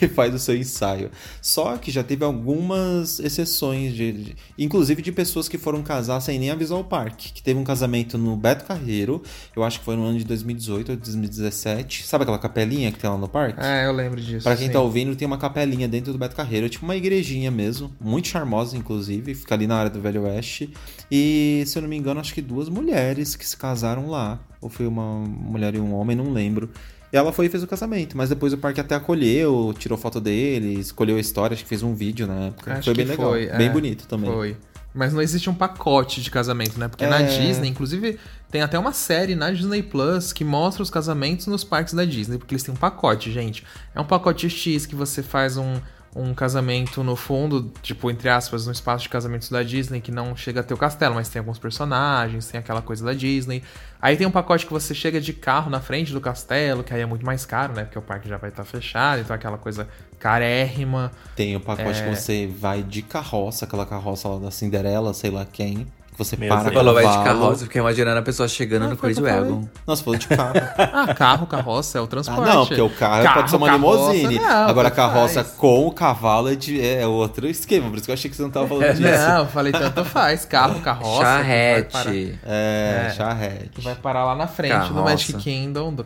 e 0.00 0.08
faz 0.08 0.34
o 0.34 0.38
seu 0.38 0.56
ensaio. 0.56 1.10
Só 1.42 1.76
que 1.76 1.90
já 1.90 2.04
teve 2.04 2.24
algumas 2.24 3.18
exceções, 3.18 3.94
de, 3.94 4.12
de- 4.12 4.36
inclusive 4.56 5.02
de 5.02 5.10
pessoas 5.10 5.48
que 5.48 5.58
foram 5.58 5.82
casar 5.82 6.20
sem 6.20 6.38
nem 6.38 6.50
avisar 6.50 6.78
o 6.78 6.84
parque. 6.84 7.32
Que 7.32 7.42
teve 7.42 7.58
um 7.58 7.64
casamento 7.64 8.16
no 8.16 8.36
Beto 8.36 8.64
Carreiro, 8.64 9.20
eu 9.56 9.64
acho 9.64 9.80
que 9.80 9.84
foi 9.84 9.96
no 9.96 10.04
ano 10.04 10.18
de 10.18 10.24
2018 10.24 10.90
ou 10.92 10.96
2017. 10.96 12.06
Sabe 12.06 12.22
aquela 12.22 12.38
capelinha 12.38 12.92
que 12.92 12.98
tem 12.98 13.10
lá 13.10 13.18
no 13.18 13.28
parque? 13.28 13.58
É, 13.60 13.86
eu 13.86 13.92
lembro 13.92 14.20
disso. 14.20 14.44
Pra 14.44 14.56
quem 14.56 14.68
sim. 14.68 14.72
tá 14.72 14.80
ouvindo, 14.80 15.16
tem 15.16 15.26
uma 15.26 15.38
capelinha 15.38 15.88
dentro 15.88 16.12
do 16.12 16.18
Beto 16.18 16.36
Carreiro, 16.36 16.68
tipo 16.68 16.84
uma 16.84 16.94
igrejinha 16.94 17.50
mesmo, 17.50 17.90
muito 18.00 18.28
charmosa, 18.28 18.76
inclusive, 18.76 19.34
fica 19.34 19.54
ali 19.54 19.66
na 19.66 19.76
área 19.76 19.90
do 19.90 20.00
Velho 20.00 20.22
Oeste. 20.22 20.72
E, 21.10 21.64
se 21.66 21.76
eu 21.76 21.82
não 21.82 21.88
me 21.88 21.96
engano, 21.96 22.03
acho 22.12 22.34
que 22.34 22.42
duas 22.42 22.68
mulheres 22.68 23.36
que 23.36 23.46
se 23.46 23.56
casaram 23.56 24.08
lá. 24.08 24.38
Ou 24.60 24.68
foi 24.68 24.86
uma 24.86 25.18
mulher 25.18 25.74
e 25.74 25.80
um 25.80 25.94
homem, 25.94 26.16
não 26.16 26.32
lembro. 26.32 26.70
E 27.12 27.16
ela 27.16 27.32
foi 27.32 27.46
e 27.46 27.48
fez 27.48 27.62
o 27.62 27.66
casamento, 27.66 28.16
mas 28.16 28.28
depois 28.28 28.52
o 28.52 28.58
parque 28.58 28.80
até 28.80 28.96
acolheu, 28.96 29.72
tirou 29.78 29.96
foto 29.96 30.20
dele, 30.20 30.80
escolheu 30.80 31.16
a 31.16 31.20
história, 31.20 31.54
acho 31.54 31.62
que 31.62 31.68
fez 31.68 31.82
um 31.82 31.94
vídeo 31.94 32.26
na 32.26 32.46
época. 32.46 32.72
Acho 32.72 32.84
foi 32.86 32.94
bem 32.94 33.04
legal, 33.04 33.30
foi, 33.30 33.46
bem 33.46 33.68
é, 33.68 33.70
bonito 33.70 34.06
também. 34.08 34.32
Foi. 34.32 34.56
Mas 34.92 35.12
não 35.12 35.22
existe 35.22 35.48
um 35.48 35.54
pacote 35.54 36.20
de 36.20 36.30
casamento, 36.30 36.78
né? 36.78 36.88
Porque 36.88 37.06
na 37.06 37.20
É. 37.20 37.26
Disney, 37.26 37.68
inclusive, 37.68 38.18
tem 38.50 38.62
até 38.62 38.78
uma 38.78 38.92
série 38.92 39.34
na 39.34 39.50
Disney 39.50 39.82
Plus 39.82 40.32
que 40.32 40.44
mostra 40.44 40.82
os 40.82 40.90
casamentos 40.90 41.46
nos 41.46 41.62
parques 41.62 41.94
da 41.94 42.04
Disney, 42.04 42.38
porque 42.38 42.54
eles 42.54 42.62
têm 42.62 42.74
um 42.74 42.76
pacote, 42.76 43.30
gente. 43.32 43.64
É 43.94 44.00
um 44.00 44.04
pacote 44.04 44.48
X 44.48 44.86
que 44.86 44.94
você 44.96 45.22
faz 45.22 45.56
um, 45.56 45.74
um 46.14 46.32
casamento 46.32 47.02
no 47.02 47.16
fundo, 47.16 47.72
tipo, 47.82 48.10
entre 48.10 48.28
aspas, 48.28 48.66
no 48.66 48.72
espaço 48.72 49.02
de 49.02 49.08
casamentos 49.08 49.48
da 49.48 49.62
Disney, 49.62 50.00
que 50.00 50.12
não 50.12 50.36
chega 50.36 50.60
a 50.60 50.62
ter 50.62 50.72
o 50.72 50.76
castelo, 50.76 51.16
mas 51.16 51.28
tem 51.28 51.40
alguns 51.40 51.58
personagens, 51.58 52.46
tem 52.46 52.60
aquela 52.60 52.80
coisa 52.80 53.04
da 53.04 53.12
Disney. 53.12 53.62
Aí 54.00 54.16
tem 54.16 54.26
um 54.26 54.30
pacote 54.30 54.64
que 54.64 54.72
você 54.72 54.94
chega 54.94 55.20
de 55.20 55.32
carro 55.32 55.70
na 55.70 55.80
frente 55.80 56.12
do 56.12 56.20
castelo, 56.20 56.84
que 56.84 56.94
aí 56.94 57.00
é 57.00 57.06
muito 57.06 57.26
mais 57.26 57.44
caro, 57.44 57.72
né? 57.72 57.84
Porque 57.84 57.98
o 57.98 58.02
parque 58.02 58.28
já 58.28 58.36
vai 58.36 58.50
estar 58.50 58.64
fechado, 58.64 59.22
então 59.22 59.34
aquela 59.34 59.58
coisa 59.58 59.88
carérrima. 60.18 61.10
Tem 61.34 61.56
o 61.56 61.60
pacote 61.60 62.00
é... 62.00 62.08
que 62.08 62.16
você 62.16 62.46
vai 62.46 62.82
de 62.82 63.02
carroça, 63.02 63.64
aquela 63.64 63.84
carroça 63.84 64.28
lá 64.28 64.38
da 64.38 64.50
Cinderela, 64.50 65.12
sei 65.12 65.30
lá 65.30 65.44
quem 65.44 65.86
que 66.14 66.18
você 66.18 66.36
Meu 66.36 66.48
para 66.48 66.70
Falou, 66.70 66.94
vai 66.94 67.04
de 67.04 67.24
carroça, 67.24 67.64
fiquei 67.64 67.80
imaginando 67.80 68.18
a 68.18 68.22
pessoa 68.22 68.48
chegando 68.48 68.84
ah, 68.84 68.88
no 68.88 68.96
Crazy 68.96 69.20
Wagon. 69.20 69.68
Nossa, 69.86 70.04
falou 70.04 70.18
de 70.18 70.28
carro. 70.28 70.54
ah, 70.78 71.14
carro, 71.14 71.46
carroça, 71.46 71.98
é 71.98 72.00
o 72.00 72.06
transporte. 72.06 72.50
Ah, 72.50 72.54
não, 72.54 72.66
porque 72.66 72.80
o 72.80 72.90
carro, 72.90 73.22
carro 73.22 73.34
pode 73.34 73.50
ser 73.50 73.56
uma 73.56 73.70
limousine. 73.72 74.38
Agora 74.38 74.88
a 74.88 74.90
carroça 74.90 75.44
faz. 75.44 75.56
com 75.56 75.86
o 75.86 75.92
cavalo 75.92 76.50
é, 76.50 76.54
de, 76.54 76.80
é 76.80 77.06
outro 77.06 77.48
esquema, 77.48 77.88
por 77.88 77.96
isso 77.96 78.04
que 78.04 78.10
eu 78.10 78.14
achei 78.14 78.30
que 78.30 78.36
você 78.36 78.42
não 78.42 78.50
tava 78.50 78.68
falando 78.68 78.94
disso. 78.94 79.02
Não, 79.02 79.38
eu 79.40 79.46
falei 79.46 79.72
tanto 79.72 80.04
faz. 80.04 80.44
Carro, 80.44 80.80
carroça. 80.80 81.22
Charrete. 81.22 82.38
É, 82.44 83.08
é, 83.08 83.14
charrete. 83.14 83.80
Vai 83.80 83.96
parar 83.96 84.24
lá 84.24 84.36
na 84.36 84.46
frente 84.46 84.70
carroça. 84.70 84.94
no 84.94 85.02
Magic 85.02 85.32
Kingdom 85.34 85.92
do, 85.92 86.04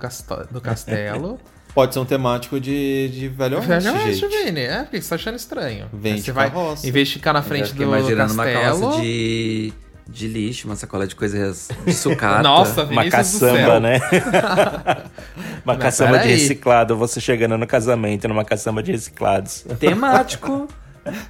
do 0.51 0.61
castelo. 0.61 1.39
Pode 1.75 1.93
ser 1.93 2.01
um 2.01 2.05
temático 2.05 2.59
de, 2.59 3.09
de 3.11 3.29
Velho 3.29 3.59
Oeste, 3.59 3.69
Velho 3.69 3.93
Oeste, 3.93 4.27
Vini. 4.27 4.61
É, 4.63 4.83
porque 4.83 5.01
você 5.01 5.11
tá 5.11 5.15
achando 5.15 5.37
estranho. 5.37 5.87
Vem 5.93 6.21
você 6.21 6.33
vai, 6.33 6.51
Em 6.83 6.91
vez 6.91 7.09
de 7.09 7.15
ficar 7.15 7.33
na 7.33 7.43
frente 7.43 7.75
do 7.75 7.83
imaginando 7.83 8.35
castelo... 8.35 8.79
uma 8.79 8.91
carroça 8.91 9.01
de 9.03 9.73
de 10.09 10.27
lixo, 10.27 10.67
uma 10.67 10.77
sacola 10.77 11.07
de 11.07 11.15
coisas 11.15 11.69
de 11.85 11.93
sucata. 11.93 12.43
Nossa, 12.43 12.85
Vinícius 12.85 12.93
Uma 12.93 13.11
caçamba, 13.11 13.81
né? 13.81 14.01
uma 15.65 15.75
Não, 15.75 15.81
caçamba 15.81 16.19
de 16.21 16.29
reciclado. 16.29 16.97
Você 16.97 17.21
chegando 17.21 17.59
no 17.59 17.67
casamento 17.67 18.27
numa 18.27 18.45
caçamba 18.45 18.83
de 18.83 18.93
reciclados. 18.93 19.67
Temático. 19.79 20.67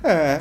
é. 0.04 0.40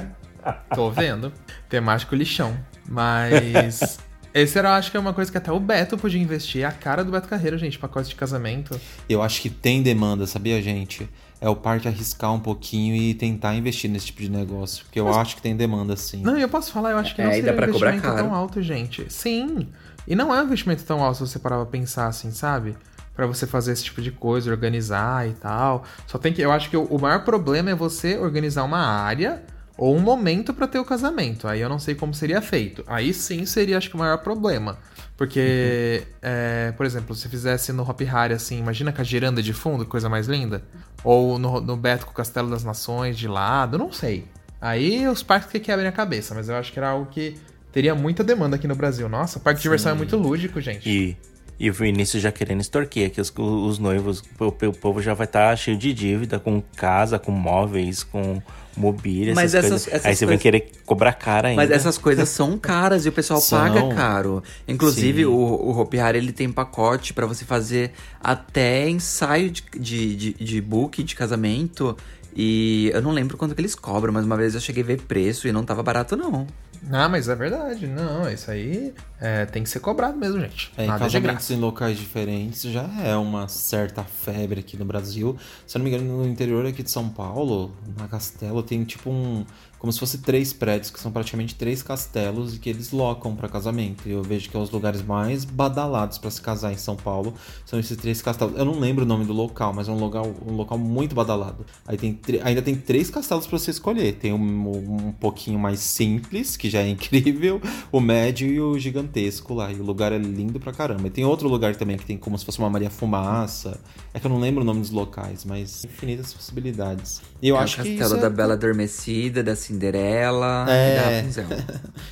Tô 0.73 0.89
vendo. 0.91 1.33
Temático 1.67 2.15
lixão. 2.15 2.55
Mas. 2.87 3.99
Esse 4.41 4.57
era, 4.57 4.75
acho 4.75 4.91
que 4.91 4.97
é 4.97 4.99
uma 4.99 5.13
coisa 5.13 5.31
que 5.31 5.37
até 5.37 5.51
o 5.51 5.59
Beto 5.59 5.97
podia 5.97 6.21
investir. 6.21 6.61
É 6.61 6.65
a 6.65 6.71
cara 6.71 7.03
do 7.03 7.11
Beto 7.11 7.27
Carreiro, 7.27 7.57
gente, 7.57 7.77
pacote 7.79 8.09
de 8.09 8.15
casamento. 8.15 8.79
Eu 9.09 9.21
acho 9.21 9.41
que 9.41 9.49
tem 9.49 9.81
demanda, 9.81 10.25
sabia, 10.27 10.61
gente? 10.61 11.09
é 11.39 11.47
o 11.47 11.55
parque 11.55 11.87
arriscar 11.87 12.33
um 12.33 12.39
pouquinho 12.39 12.95
e 12.95 13.13
tentar 13.13 13.53
investir 13.55 13.89
nesse 13.89 14.07
tipo 14.07 14.21
de 14.21 14.29
negócio. 14.29 14.83
Porque 14.85 14.99
eu 14.99 15.05
Mas... 15.05 15.17
acho 15.17 15.35
que 15.35 15.41
tem 15.41 15.55
demanda 15.55 15.95
sim. 15.95 16.21
Não, 16.21 16.37
eu 16.37 16.49
posso 16.49 16.71
falar, 16.71 16.91
eu 16.91 16.97
acho 16.97 17.13
que 17.13 17.21
é, 17.21 17.25
não 17.25 17.31
seria 17.31 17.51
um 17.51 17.55
investimento 17.55 18.01
tão 18.01 18.33
alto, 18.33 18.61
gente. 18.61 19.05
Sim. 19.09 19.67
E 20.07 20.15
não 20.15 20.33
é 20.33 20.41
um 20.41 20.45
investimento 20.45 20.83
tão 20.83 21.03
alto 21.03 21.17
se 21.17 21.31
você 21.31 21.39
parar 21.39 21.57
pra 21.57 21.65
pensar 21.65 22.07
assim, 22.07 22.31
sabe? 22.31 22.75
para 23.15 23.25
você 23.25 23.47
fazer 23.47 23.71
esse 23.71 23.83
tipo 23.83 23.99
de 23.99 24.11
coisa, 24.11 24.51
organizar 24.51 25.27
e 25.27 25.33
tal. 25.33 25.83
Só 26.05 26.19
tem 26.19 26.31
que. 26.31 26.39
Eu 26.39 26.51
acho 26.51 26.69
que 26.69 26.77
o 26.77 26.99
maior 26.99 27.23
problema 27.23 27.71
é 27.71 27.73
você 27.73 28.15
organizar 28.15 28.63
uma 28.63 28.77
área 28.77 29.41
ou 29.77 29.95
um 29.95 29.99
momento 29.99 30.53
para 30.53 30.67
ter 30.67 30.79
o 30.79 30.85
casamento. 30.85 31.47
Aí 31.47 31.61
eu 31.61 31.69
não 31.69 31.77
sei 31.77 31.93
como 31.93 32.13
seria 32.13 32.41
feito. 32.41 32.83
Aí 32.87 33.13
sim 33.13 33.45
seria, 33.45 33.77
acho 33.77 33.89
que, 33.89 33.95
o 33.95 33.99
maior 33.99 34.17
problema. 34.17 34.77
Porque, 35.15 36.03
uhum. 36.03 36.13
é, 36.21 36.71
por 36.75 36.85
exemplo, 36.85 37.15
se 37.15 37.29
fizesse 37.29 37.71
no 37.71 37.83
Hop 37.83 38.01
Harry, 38.01 38.33
assim, 38.33 38.59
imagina 38.59 38.91
com 38.91 39.01
a 39.01 39.03
giranda 39.03 39.41
de 39.41 39.53
fundo, 39.53 39.85
coisa 39.85 40.09
mais 40.09 40.27
linda. 40.27 40.63
Ou 41.03 41.37
no, 41.37 41.61
no 41.61 41.77
Beto 41.77 42.05
com 42.05 42.11
o 42.11 42.15
Castelo 42.15 42.49
das 42.49 42.63
Nações 42.63 43.17
de 43.17 43.27
lado, 43.27 43.77
não 43.77 43.91
sei. 43.91 44.25
Aí 44.59 45.07
os 45.07 45.21
parques 45.21 45.51
que 45.51 45.59
quebrem 45.59 45.87
a 45.87 45.91
cabeça, 45.91 46.33
mas 46.33 46.49
eu 46.49 46.55
acho 46.55 46.73
que 46.73 46.79
era 46.79 46.89
algo 46.89 47.05
que 47.11 47.35
teria 47.71 47.93
muita 47.93 48.23
demanda 48.23 48.55
aqui 48.55 48.67
no 48.67 48.75
Brasil. 48.75 49.07
Nossa, 49.07 49.37
o 49.37 49.41
parque 49.41 49.59
de 49.59 49.63
diversão 49.63 49.91
é 49.91 49.95
muito 49.95 50.17
lúdico, 50.17 50.59
gente. 50.59 50.89
E, 50.89 51.17
e 51.59 51.69
o 51.69 51.73
Vinícius 51.73 52.23
já 52.23 52.31
querendo 52.31 52.61
extorquir 52.61 53.07
aqui 53.07 53.21
os, 53.21 53.31
os 53.37 53.77
noivos, 53.77 54.23
o, 54.39 54.47
o 54.47 54.73
povo 54.73 55.01
já 55.01 55.13
vai 55.13 55.25
estar 55.25 55.51
tá 55.51 55.55
cheio 55.55 55.77
de 55.77 55.93
dívida, 55.93 56.39
com 56.39 56.61
casa, 56.75 57.19
com 57.19 57.31
móveis, 57.31 58.03
com 58.03 58.41
mobília, 58.77 59.31
essas, 59.31 59.53
essas, 59.53 59.87
essas 59.87 60.05
Aí 60.05 60.15
você 60.15 60.25
coisas... 60.25 60.27
vai 60.27 60.37
querer 60.37 60.71
cobrar 60.85 61.13
cara 61.13 61.49
ainda. 61.49 61.61
Mas 61.61 61.71
essas 61.71 61.97
coisas 61.97 62.29
são 62.29 62.57
caras 62.57 63.05
e 63.05 63.09
o 63.09 63.11
pessoal 63.11 63.41
são. 63.41 63.59
paga 63.59 63.95
caro. 63.95 64.43
Inclusive, 64.67 65.23
Sim. 65.23 65.25
o, 65.25 65.33
o 65.33 65.79
Hopi 65.79 65.99
Hari, 65.99 66.17
ele 66.17 66.31
tem 66.31 66.51
pacote 66.51 67.13
para 67.13 67.25
você 67.25 67.43
fazer 67.43 67.91
até 68.21 68.87
ensaio 68.87 69.49
de, 69.49 69.63
de, 69.77 70.15
de, 70.15 70.33
de 70.33 70.61
book 70.61 71.03
de 71.03 71.15
casamento. 71.15 71.97
E 72.39 72.91
eu 72.93 73.01
não 73.01 73.11
lembro 73.11 73.35
quanto 73.35 73.55
que 73.55 73.61
eles 73.61 73.73
cobram, 73.73 74.13
mas 74.13 74.23
uma 74.23 74.37
vez 74.37 74.53
eu 74.53 74.61
cheguei 74.61 74.83
a 74.83 74.85
ver 74.85 75.01
preço 75.01 75.47
e 75.47 75.51
não 75.51 75.63
tava 75.63 75.81
barato, 75.81 76.15
não. 76.15 76.45
Ah, 76.91 77.09
mas 77.09 77.27
é 77.29 77.35
verdade. 77.35 77.87
Não, 77.87 78.29
isso 78.29 78.49
aí 78.49 78.93
é, 79.19 79.45
tem 79.45 79.63
que 79.63 79.69
ser 79.69 79.79
cobrado 79.79 80.17
mesmo, 80.17 80.39
gente. 80.39 80.71
É, 80.77 80.85
Nada 80.85 80.99
casamentos 80.99 81.49
em 81.51 81.57
locais 81.57 81.97
diferentes 81.97 82.61
já 82.63 82.87
é 83.03 83.15
uma 83.15 83.47
certa 83.47 84.03
febre 84.03 84.59
aqui 84.59 84.77
no 84.77 84.85
Brasil. 84.85 85.37
Se 85.65 85.77
eu 85.77 85.79
não 85.79 85.89
me 85.89 85.95
engano, 85.95 86.17
no 86.17 86.27
interior 86.27 86.65
aqui 86.65 86.83
de 86.83 86.91
São 86.91 87.09
Paulo, 87.09 87.73
na 87.97 88.07
Castelo, 88.07 88.61
tem 88.63 88.83
tipo 88.83 89.09
um 89.09 89.45
como 89.79 89.91
se 89.93 89.99
fosse 89.99 90.19
três 90.19 90.53
prédios, 90.53 90.89
que 90.89 90.99
são 90.99 91.11
praticamente 91.11 91.55
três 91.55 91.83
castelos 91.83 92.55
e 92.55 92.59
que 92.59 92.69
eles 92.69 92.91
locam 92.91 93.35
para 93.35 93.47
casamento. 93.47 94.07
E 94.07 94.11
eu 94.11 94.23
vejo 94.23 94.49
que 94.49 94.57
é 94.57 94.59
os 94.59 94.71
lugares 94.71 95.01
mais 95.01 95.45
badalados 95.45 96.17
para 96.17 96.31
se 96.31 96.41
casar 96.41 96.73
em 96.73 96.77
São 96.77 96.95
Paulo 96.95 97.33
são 97.65 97.79
esses 97.79 97.95
três 97.97 98.21
castelos. 98.21 98.57
Eu 98.57 98.65
não 98.65 98.79
lembro 98.79 99.03
o 99.03 99.07
nome 99.07 99.25
do 99.25 99.33
local, 99.33 99.73
mas 99.73 99.87
é 99.87 99.91
um 99.91 99.99
local, 99.99 100.33
um 100.45 100.53
local 100.53 100.77
muito 100.77 101.15
badalado. 101.15 101.65
Aí 101.85 101.97
tem 101.97 102.19
ainda 102.43 102.61
tem 102.61 102.75
três 102.75 103.09
castelos 103.09 103.45
para 103.45 103.59
você 103.59 103.71
escolher. 103.71 104.13
Tem 104.13 104.33
um, 104.33 105.07
um 105.07 105.11
pouquinho 105.11 105.59
mais 105.59 105.79
simples, 105.79 106.57
que 106.57 106.69
já 106.69 106.81
é 106.81 106.89
incrível, 106.89 107.61
o 107.91 107.99
médio 107.99 108.47
e 108.47 108.59
o 108.59 108.77
gigantesco 108.79 109.53
lá. 109.53 109.71
E 109.71 109.79
o 109.79 109.83
lugar 109.83 110.11
é 110.11 110.17
lindo 110.17 110.59
pra 110.59 110.71
caramba. 110.71 111.07
E 111.07 111.11
tem 111.11 111.23
outro 111.23 111.47
lugar 111.47 111.75
também 111.75 111.97
que 111.97 112.05
tem 112.05 112.17
como 112.17 112.37
se 112.37 112.45
fosse 112.45 112.59
uma 112.59 112.69
Maria 112.69 112.89
Fumaça. 112.89 113.79
É 114.13 114.19
que 114.19 114.25
eu 114.25 114.31
não 114.31 114.39
lembro 114.39 114.63
o 114.63 114.65
nome 114.65 114.81
dos 114.81 114.89
locais, 114.89 115.45
mas 115.45 115.85
infinitas 115.85 116.33
possibilidades. 116.33 117.21
E 117.41 117.49
eu 117.49 117.55
é 117.55 117.59
acho 117.59 117.75
o 117.75 117.85
castelo 117.85 118.15
que 118.15 118.21
da 118.21 118.27
é... 118.27 118.29
Bela 118.29 118.53
Adormecida, 118.53 119.43
da 119.43 119.55
Cinderela 119.55 120.65
é... 120.69 121.23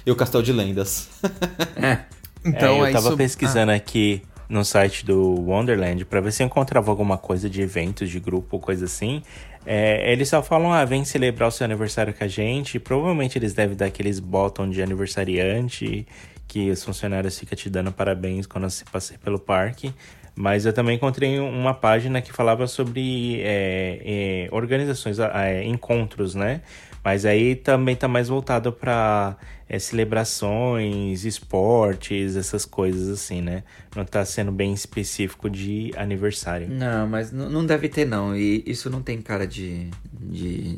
e 0.05 0.11
o 0.11 0.15
Castelo 0.15 0.43
de 0.43 0.53
Lendas. 0.53 1.09
é. 1.75 1.99
Então, 2.45 2.85
é, 2.85 2.89
eu 2.89 2.93
tava 2.93 3.07
isso... 3.09 3.17
pesquisando 3.17 3.71
ah. 3.71 3.75
aqui 3.75 4.21
no 4.47 4.63
site 4.63 5.05
do 5.05 5.41
Wonderland 5.41 6.05
para 6.05 6.21
ver 6.21 6.31
se 6.31 6.43
eu 6.43 6.47
encontrava 6.47 6.91
alguma 6.91 7.17
coisa 7.17 7.49
de 7.49 7.61
eventos 7.61 8.09
de 8.09 8.19
grupo, 8.19 8.59
coisa 8.59 8.85
assim. 8.85 9.23
É, 9.65 10.11
eles 10.11 10.29
só 10.29 10.43
falam, 10.43 10.71
ah, 10.71 10.85
vem 10.85 11.03
celebrar 11.03 11.49
o 11.49 11.51
seu 11.51 11.65
aniversário 11.65 12.13
com 12.13 12.23
a 12.23 12.27
gente. 12.27 12.79
Provavelmente 12.79 13.37
eles 13.37 13.53
devem 13.53 13.75
dar 13.75 13.87
aqueles 13.87 14.19
botão 14.19 14.69
de 14.69 14.81
aniversariante 14.81 16.05
que 16.47 16.69
os 16.69 16.83
funcionários 16.83 17.39
ficam 17.39 17.57
te 17.57 17.69
dando 17.69 17.91
parabéns 17.91 18.45
quando 18.45 18.69
você 18.69 18.85
passeia 18.85 19.19
pelo 19.19 19.39
parque. 19.39 19.91
Mas 20.35 20.65
eu 20.65 20.73
também 20.73 20.97
encontrei 20.97 21.39
uma 21.39 21.73
página 21.73 22.21
que 22.21 22.33
falava 22.33 22.67
sobre 22.67 23.39
é, 23.41 24.01
é, 24.03 24.49
organizações, 24.51 25.17
é, 25.17 25.63
encontros, 25.63 26.35
né? 26.35 26.61
Mas 27.03 27.25
aí 27.25 27.55
também 27.55 27.95
tá 27.95 28.07
mais 28.07 28.27
voltado 28.27 28.73
para 28.73 29.37
é, 29.67 29.79
celebrações, 29.79 31.25
esportes, 31.25 32.35
essas 32.35 32.65
coisas 32.65 33.09
assim, 33.09 33.41
né? 33.41 33.63
Não 33.95 34.05
tá 34.05 34.23
sendo 34.23 34.51
bem 34.51 34.73
específico 34.73 35.49
de 35.49 35.91
aniversário. 35.97 36.67
Não, 36.69 37.07
mas 37.07 37.31
não 37.31 37.65
deve 37.65 37.89
ter, 37.89 38.05
não. 38.05 38.35
E 38.35 38.63
isso 38.67 38.89
não 38.89 39.01
tem 39.01 39.21
cara 39.21 39.47
de, 39.47 39.89
de, 40.13 40.77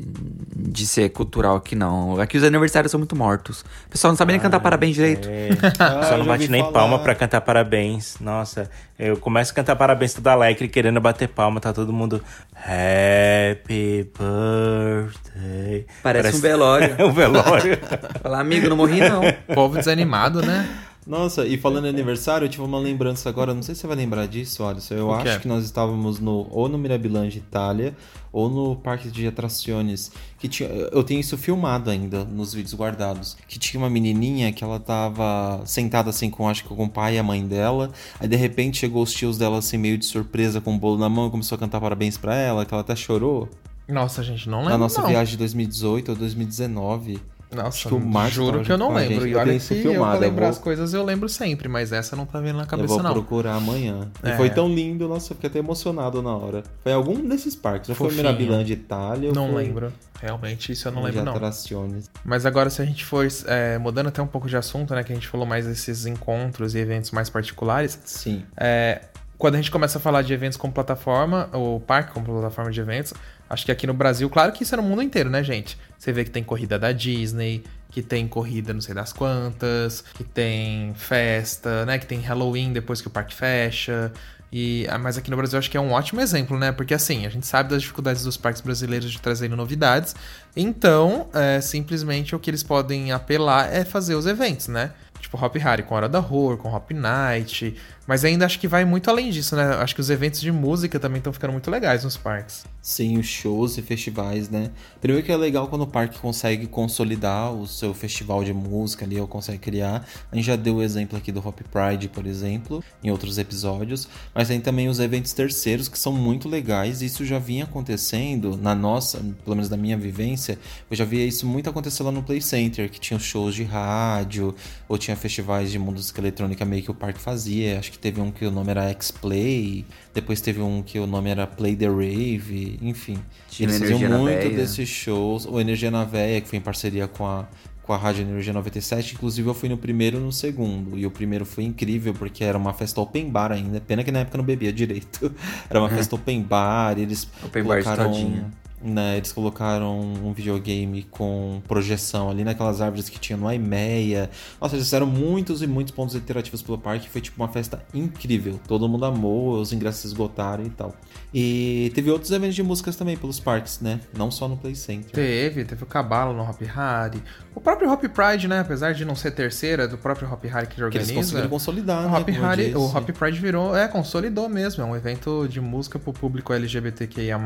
de 0.56 0.86
ser 0.86 1.10
cultural 1.10 1.56
aqui, 1.56 1.74
não. 1.74 2.18
Aqui 2.18 2.38
os 2.38 2.44
aniversários 2.44 2.90
são 2.90 2.98
muito 2.98 3.14
mortos. 3.14 3.60
O 3.86 3.90
pessoal 3.90 4.12
não 4.12 4.16
sabe 4.16 4.32
ah, 4.32 4.34
nem 4.34 4.40
cantar 4.40 4.60
parabéns 4.60 4.94
direito. 4.94 5.28
É. 5.28 5.48
Ah, 5.78 6.02
Só 6.04 6.16
não 6.16 6.24
bate 6.24 6.48
nem 6.50 6.60
falar. 6.60 6.72
palma 6.72 6.98
pra 6.98 7.14
cantar 7.14 7.40
parabéns. 7.42 8.16
Nossa, 8.20 8.70
eu 8.98 9.16
começo 9.16 9.52
a 9.52 9.54
cantar 9.54 9.76
parabéns 9.76 10.14
toda 10.14 10.32
alegre, 10.32 10.66
querendo 10.66 11.00
bater 11.00 11.28
palma, 11.28 11.60
tá 11.60 11.72
todo 11.72 11.92
mundo. 11.92 12.22
Happy 12.54 14.10
birthday. 14.18 15.86
Parece, 16.02 16.22
Parece... 16.22 16.38
um 16.38 16.40
velório. 16.40 17.06
um 17.06 17.12
velório. 17.12 17.78
Falar, 18.22 18.40
amigo, 18.40 18.68
não 18.68 18.77
morri 18.78 19.00
não. 19.00 19.20
Povo 19.54 19.76
desanimado, 19.76 20.40
né? 20.40 20.66
Nossa, 21.08 21.46
e 21.46 21.56
falando 21.56 21.86
em 21.86 21.88
aniversário, 21.88 22.44
eu 22.44 22.50
tive 22.50 22.62
uma 22.62 22.78
lembrança 22.78 23.30
agora, 23.30 23.54
não 23.54 23.62
sei 23.62 23.74
se 23.74 23.80
você 23.80 23.86
vai 23.86 23.96
lembrar 23.96 24.26
disso, 24.26 24.62
Alisson. 24.62 24.92
Eu 24.92 25.10
acho 25.10 25.36
que, 25.36 25.38
que 25.40 25.48
nós 25.48 25.64
estávamos 25.64 26.20
no 26.20 26.46
ou 26.50 26.68
no 26.68 26.76
Mirabilândia 26.76 27.38
Itália 27.38 27.96
ou 28.30 28.50
no 28.50 28.76
Parque 28.76 29.10
de 29.10 29.26
Atrações, 29.26 30.12
que 30.38 30.46
tinha, 30.48 30.68
eu 30.68 31.02
tenho 31.02 31.18
isso 31.18 31.38
filmado 31.38 31.88
ainda 31.88 32.24
nos 32.24 32.52
vídeos 32.52 32.74
guardados, 32.74 33.38
que 33.48 33.58
tinha 33.58 33.82
uma 33.82 33.88
menininha 33.88 34.52
que 34.52 34.62
ela 34.62 34.78
tava 34.78 35.62
sentada 35.64 36.10
assim 36.10 36.28
com 36.28 36.46
acho 36.46 36.62
que 36.62 36.68
com 36.68 36.84
o 36.84 36.90
pai 36.90 37.14
e 37.14 37.18
a 37.18 37.22
mãe 37.22 37.42
dela, 37.46 37.90
aí 38.20 38.28
de 38.28 38.36
repente 38.36 38.76
chegou 38.76 39.02
os 39.02 39.10
tios 39.10 39.38
dela 39.38 39.60
assim 39.60 39.78
meio 39.78 39.96
de 39.96 40.04
surpresa 40.04 40.60
com 40.60 40.72
o 40.72 40.74
um 40.74 40.78
bolo 40.78 40.98
na 40.98 41.08
mão 41.08 41.28
e 41.28 41.30
começou 41.30 41.56
a 41.56 41.58
cantar 41.58 41.80
parabéns 41.80 42.18
para 42.18 42.36
ela, 42.36 42.66
que 42.66 42.74
ela 42.74 42.82
até 42.82 42.94
chorou. 42.94 43.48
Nossa, 43.88 44.22
gente, 44.22 44.46
não 44.46 44.58
lembro. 44.58 44.72
Na 44.72 44.78
nossa 44.78 45.00
não. 45.00 45.08
viagem 45.08 45.30
de 45.30 45.38
2018 45.38 46.10
ou 46.10 46.16
2019. 46.16 47.18
Nossa, 47.50 47.88
que 47.88 47.94
o 47.94 48.00
Marcos 48.00 48.34
juro 48.34 48.62
que 48.62 48.70
eu 48.70 48.78
não 48.78 48.92
lembro. 48.92 49.26
E 49.26 49.34
olha 49.34 49.52
que 49.52 49.60
filmado, 49.60 49.94
eu 49.94 50.00
pra 50.00 50.12
lembrar 50.18 50.28
eu 50.28 50.32
vou... 50.34 50.48
as 50.50 50.58
coisas 50.58 50.92
eu 50.92 51.04
lembro 51.04 51.28
sempre, 51.28 51.68
mas 51.68 51.92
essa 51.92 52.14
não 52.14 52.26
tá 52.26 52.40
vindo 52.40 52.56
na 52.56 52.66
cabeça 52.66 52.88
não. 52.88 52.98
Eu 52.98 53.02
vou 53.02 53.02
não. 53.02 53.12
procurar 53.12 53.54
amanhã. 53.54 54.08
É. 54.22 54.32
E 54.32 54.36
foi 54.36 54.50
tão 54.50 54.68
lindo, 54.68 55.08
nossa, 55.08 55.32
eu 55.32 55.36
fiquei 55.36 55.48
até 55.48 55.58
emocionado 55.58 56.20
na 56.20 56.36
hora. 56.36 56.62
Foi 56.82 56.92
algum 56.92 57.26
desses 57.26 57.56
parques, 57.56 57.88
não 57.88 57.96
foi 57.96 58.12
Mirabilândia 58.12 58.74
Itália? 58.74 59.32
Não 59.32 59.52
foi... 59.52 59.64
lembro. 59.64 59.92
Realmente, 60.20 60.72
isso 60.72 60.88
eu 60.88 60.92
não 60.92 61.02
lembro, 61.02 61.24
não. 61.24 61.34
Atrações. 61.34 62.10
Mas 62.24 62.44
agora, 62.44 62.68
se 62.70 62.82
a 62.82 62.84
gente 62.84 63.04
for 63.04 63.26
é, 63.46 63.78
mudando 63.78 64.08
até 64.08 64.20
um 64.20 64.26
pouco 64.26 64.48
de 64.48 64.56
assunto, 64.56 64.94
né? 64.94 65.04
Que 65.04 65.12
a 65.12 65.14
gente 65.14 65.28
falou 65.28 65.46
mais 65.46 65.64
desses 65.66 66.06
encontros 66.06 66.74
e 66.74 66.78
eventos 66.78 67.12
mais 67.12 67.30
particulares. 67.30 67.98
Sim. 68.04 68.44
É, 68.56 69.02
quando 69.38 69.54
a 69.54 69.58
gente 69.58 69.70
começa 69.70 69.98
a 69.98 70.00
falar 70.00 70.22
de 70.22 70.32
eventos 70.32 70.58
como 70.58 70.72
plataforma, 70.72 71.48
ou 71.52 71.78
parque 71.78 72.12
como 72.12 72.26
plataforma 72.26 72.72
de 72.72 72.80
eventos, 72.80 73.14
Acho 73.48 73.64
que 73.64 73.72
aqui 73.72 73.86
no 73.86 73.94
Brasil, 73.94 74.28
claro 74.28 74.52
que 74.52 74.62
isso 74.62 74.74
é 74.74 74.76
no 74.76 74.82
mundo 74.82 75.02
inteiro, 75.02 75.30
né, 75.30 75.42
gente? 75.42 75.78
Você 75.98 76.12
vê 76.12 76.24
que 76.24 76.30
tem 76.30 76.44
corrida 76.44 76.78
da 76.78 76.92
Disney, 76.92 77.64
que 77.90 78.02
tem 78.02 78.28
corrida 78.28 78.74
não 78.74 78.80
sei 78.80 78.94
das 78.94 79.12
quantas, 79.12 80.04
que 80.14 80.24
tem 80.24 80.92
festa, 80.94 81.86
né? 81.86 81.98
Que 81.98 82.06
tem 82.06 82.20
Halloween 82.20 82.72
depois 82.72 83.00
que 83.00 83.08
o 83.08 83.10
parque 83.10 83.34
fecha. 83.34 84.12
E, 84.50 84.86
ah, 84.88 84.98
mas 84.98 85.18
aqui 85.18 85.30
no 85.30 85.36
Brasil 85.36 85.58
acho 85.58 85.70
que 85.70 85.76
é 85.76 85.80
um 85.80 85.92
ótimo 85.92 86.20
exemplo, 86.20 86.58
né? 86.58 86.72
Porque 86.72 86.94
assim, 86.94 87.26
a 87.26 87.28
gente 87.28 87.46
sabe 87.46 87.70
das 87.70 87.82
dificuldades 87.82 88.22
dos 88.22 88.36
parques 88.36 88.62
brasileiros 88.62 89.10
de 89.10 89.20
trazerem 89.20 89.56
novidades. 89.56 90.14
Então, 90.56 91.28
é, 91.34 91.60
simplesmente 91.60 92.34
o 92.34 92.38
que 92.38 92.50
eles 92.50 92.62
podem 92.62 93.12
apelar 93.12 93.72
é 93.72 93.84
fazer 93.84 94.14
os 94.14 94.26
eventos, 94.26 94.68
né? 94.68 94.92
Tipo 95.20 95.42
Hop 95.42 95.54
Harry 95.56 95.82
com 95.82 95.94
Hora 95.94 96.08
da 96.08 96.20
Horror, 96.20 96.56
com 96.56 96.72
Hop 96.72 96.90
Night. 96.92 97.76
Mas 98.08 98.24
ainda 98.24 98.46
acho 98.46 98.58
que 98.58 98.66
vai 98.66 98.86
muito 98.86 99.10
além 99.10 99.28
disso, 99.28 99.54
né? 99.54 99.64
Acho 99.74 99.94
que 99.94 100.00
os 100.00 100.08
eventos 100.08 100.40
de 100.40 100.50
música 100.50 100.98
também 100.98 101.18
estão 101.18 101.30
ficando 101.30 101.52
muito 101.52 101.70
legais 101.70 102.04
nos 102.04 102.16
parques. 102.16 102.64
Sim, 102.80 103.18
os 103.18 103.26
shows 103.26 103.76
e 103.76 103.82
festivais, 103.82 104.48
né? 104.48 104.70
Primeiro 104.98 105.26
que 105.26 105.30
é 105.30 105.36
legal 105.36 105.68
quando 105.68 105.82
o 105.82 105.86
parque 105.86 106.18
consegue 106.18 106.66
consolidar 106.66 107.52
o 107.52 107.66
seu 107.66 107.92
festival 107.92 108.42
de 108.42 108.54
música 108.54 109.04
ali, 109.04 109.20
ou 109.20 109.28
consegue 109.28 109.58
criar. 109.58 110.08
A 110.32 110.36
gente 110.36 110.46
já 110.46 110.56
deu 110.56 110.76
o 110.76 110.82
exemplo 110.82 111.18
aqui 111.18 111.30
do 111.30 111.46
Hop 111.46 111.60
Pride, 111.70 112.08
por 112.08 112.26
exemplo, 112.26 112.82
em 113.04 113.10
outros 113.10 113.36
episódios. 113.36 114.08
Mas 114.34 114.48
tem 114.48 114.58
também 114.58 114.88
os 114.88 115.00
eventos 115.00 115.34
terceiros 115.34 115.86
que 115.86 115.98
são 115.98 116.14
muito 116.14 116.48
legais. 116.48 117.02
Isso 117.02 117.26
já 117.26 117.38
vinha 117.38 117.64
acontecendo 117.64 118.56
na 118.56 118.74
nossa, 118.74 119.18
pelo 119.44 119.54
menos 119.54 119.68
na 119.68 119.76
minha 119.76 119.98
vivência. 119.98 120.58
Eu 120.90 120.96
já 120.96 121.04
via 121.04 121.26
isso 121.26 121.46
muito 121.46 121.68
acontecer 121.68 122.02
lá 122.02 122.10
no 122.10 122.22
Play 122.22 122.40
Center, 122.40 122.90
que 122.90 122.98
tinha 122.98 123.20
shows 123.20 123.54
de 123.54 123.64
rádio, 123.64 124.54
ou 124.88 124.96
tinha 124.96 125.14
festivais 125.14 125.70
de 125.70 125.78
música 125.78 126.22
eletrônica 126.22 126.64
meio 126.64 126.82
que 126.82 126.90
o 126.90 126.94
parque 126.94 127.20
fazia. 127.20 127.78
Acho 127.78 127.92
que 127.92 127.97
teve 128.00 128.20
um 128.20 128.30
que 128.30 128.44
o 128.46 128.50
nome 128.50 128.70
era 128.70 128.88
X-Play. 128.90 129.84
Depois 130.14 130.40
teve 130.40 130.60
um 130.60 130.82
que 130.82 130.98
o 130.98 131.06
nome 131.06 131.30
era 131.30 131.46
Play 131.46 131.76
the 131.76 131.86
Rave, 131.88 132.78
enfim. 132.82 133.18
Tinha 133.50 133.68
eles 133.68 133.78
faziam 133.78 134.18
muito 134.18 134.50
desses 134.50 134.88
shows. 134.88 135.46
O 135.46 135.60
Energia 135.60 135.90
na 135.90 136.04
Veia, 136.04 136.40
que 136.40 136.48
foi 136.48 136.58
em 136.58 136.62
parceria 136.62 137.06
com 137.06 137.26
a, 137.26 137.46
com 137.82 137.92
a 137.92 137.96
Rádio 137.96 138.22
Energia 138.22 138.52
97. 138.52 139.14
Inclusive 139.14 139.48
eu 139.48 139.54
fui 139.54 139.68
no 139.68 139.76
primeiro 139.76 140.18
e 140.18 140.20
no 140.20 140.32
segundo. 140.32 140.98
E 140.98 141.06
o 141.06 141.10
primeiro 141.10 141.44
foi 141.44 141.64
incrível, 141.64 142.14
porque 142.14 142.44
era 142.44 142.56
uma 142.56 142.72
festa 142.72 143.00
open 143.00 143.30
bar 143.30 143.52
ainda. 143.52 143.80
Pena 143.80 144.04
que 144.04 144.10
na 144.10 144.20
época 144.20 144.36
eu 144.36 144.38
não 144.38 144.44
bebia 144.44 144.72
direito. 144.72 145.32
Era 145.68 145.80
uma 145.80 145.88
festa 145.88 146.14
open 146.14 146.42
bar. 146.42 146.98
Eles 146.98 147.28
Open 147.44 147.62
bar 147.62 147.82
colocaram... 147.82 148.12
todinho. 148.12 148.50
Né, 148.82 149.16
eles 149.16 149.32
colocaram 149.32 150.00
um 150.00 150.32
videogame 150.32 151.02
com 151.04 151.60
projeção 151.66 152.30
ali 152.30 152.44
naquelas 152.44 152.80
árvores 152.80 153.08
que 153.08 153.18
tinha 153.18 153.36
no 153.36 153.48
Aimeia. 153.48 154.30
Nossa, 154.60 154.76
eles 154.76 154.86
fizeram 154.86 155.06
muitos 155.06 155.62
e 155.62 155.66
muitos 155.66 155.92
pontos 155.92 156.14
interativos 156.14 156.62
pelo 156.62 156.78
parque. 156.78 157.08
Foi 157.08 157.20
tipo 157.20 157.40
uma 157.42 157.48
festa 157.48 157.82
incrível. 157.92 158.58
Todo 158.66 158.88
mundo 158.88 159.04
amou, 159.04 159.60
os 159.60 159.72
ingressos 159.72 160.04
esgotaram 160.06 160.64
e 160.64 160.70
tal. 160.70 160.94
E 161.32 161.92
teve 161.94 162.10
outros 162.10 162.30
eventos 162.30 162.54
de 162.56 162.62
músicas 162.62 162.96
também 162.96 163.16
pelos 163.16 163.38
parques, 163.38 163.80
né? 163.80 164.00
Não 164.16 164.30
só 164.30 164.48
no 164.48 164.56
Play 164.56 164.74
Center. 164.74 165.10
Teve, 165.10 165.64
teve 165.64 165.82
o 165.82 165.86
Cabalo 165.86 166.32
no 166.32 166.42
Hop 166.42 166.60
Harry. 166.62 167.22
O 167.54 167.60
próprio 167.60 167.90
Hop 167.92 168.02
Pride, 168.04 168.48
né? 168.48 168.60
Apesar 168.60 168.92
de 168.94 169.04
não 169.04 169.14
ser 169.14 169.32
terceira, 169.32 169.82
é 169.82 169.86
do 169.88 169.98
próprio 169.98 170.26
Hop 170.32 170.42
Harry 170.44 170.66
que 170.66 170.76
Que 170.76 170.80
eles 170.80 170.86
organiza. 170.94 171.14
conseguiram 171.14 171.48
consolidar, 171.50 172.06
o 172.06 172.08
né? 172.10 172.18
Hop, 172.18 172.56
disse. 172.56 172.74
o 172.76 172.84
Hop 172.96 173.10
Pride 173.10 173.38
virou, 173.40 173.76
é, 173.76 173.86
consolidou 173.88 174.48
mesmo. 174.48 174.82
É 174.82 174.86
um 174.86 174.96
evento 174.96 175.46
de 175.50 175.60
música 175.60 175.98
pro 175.98 176.12
público 176.14 176.52
LGBTQIA, 176.52 177.38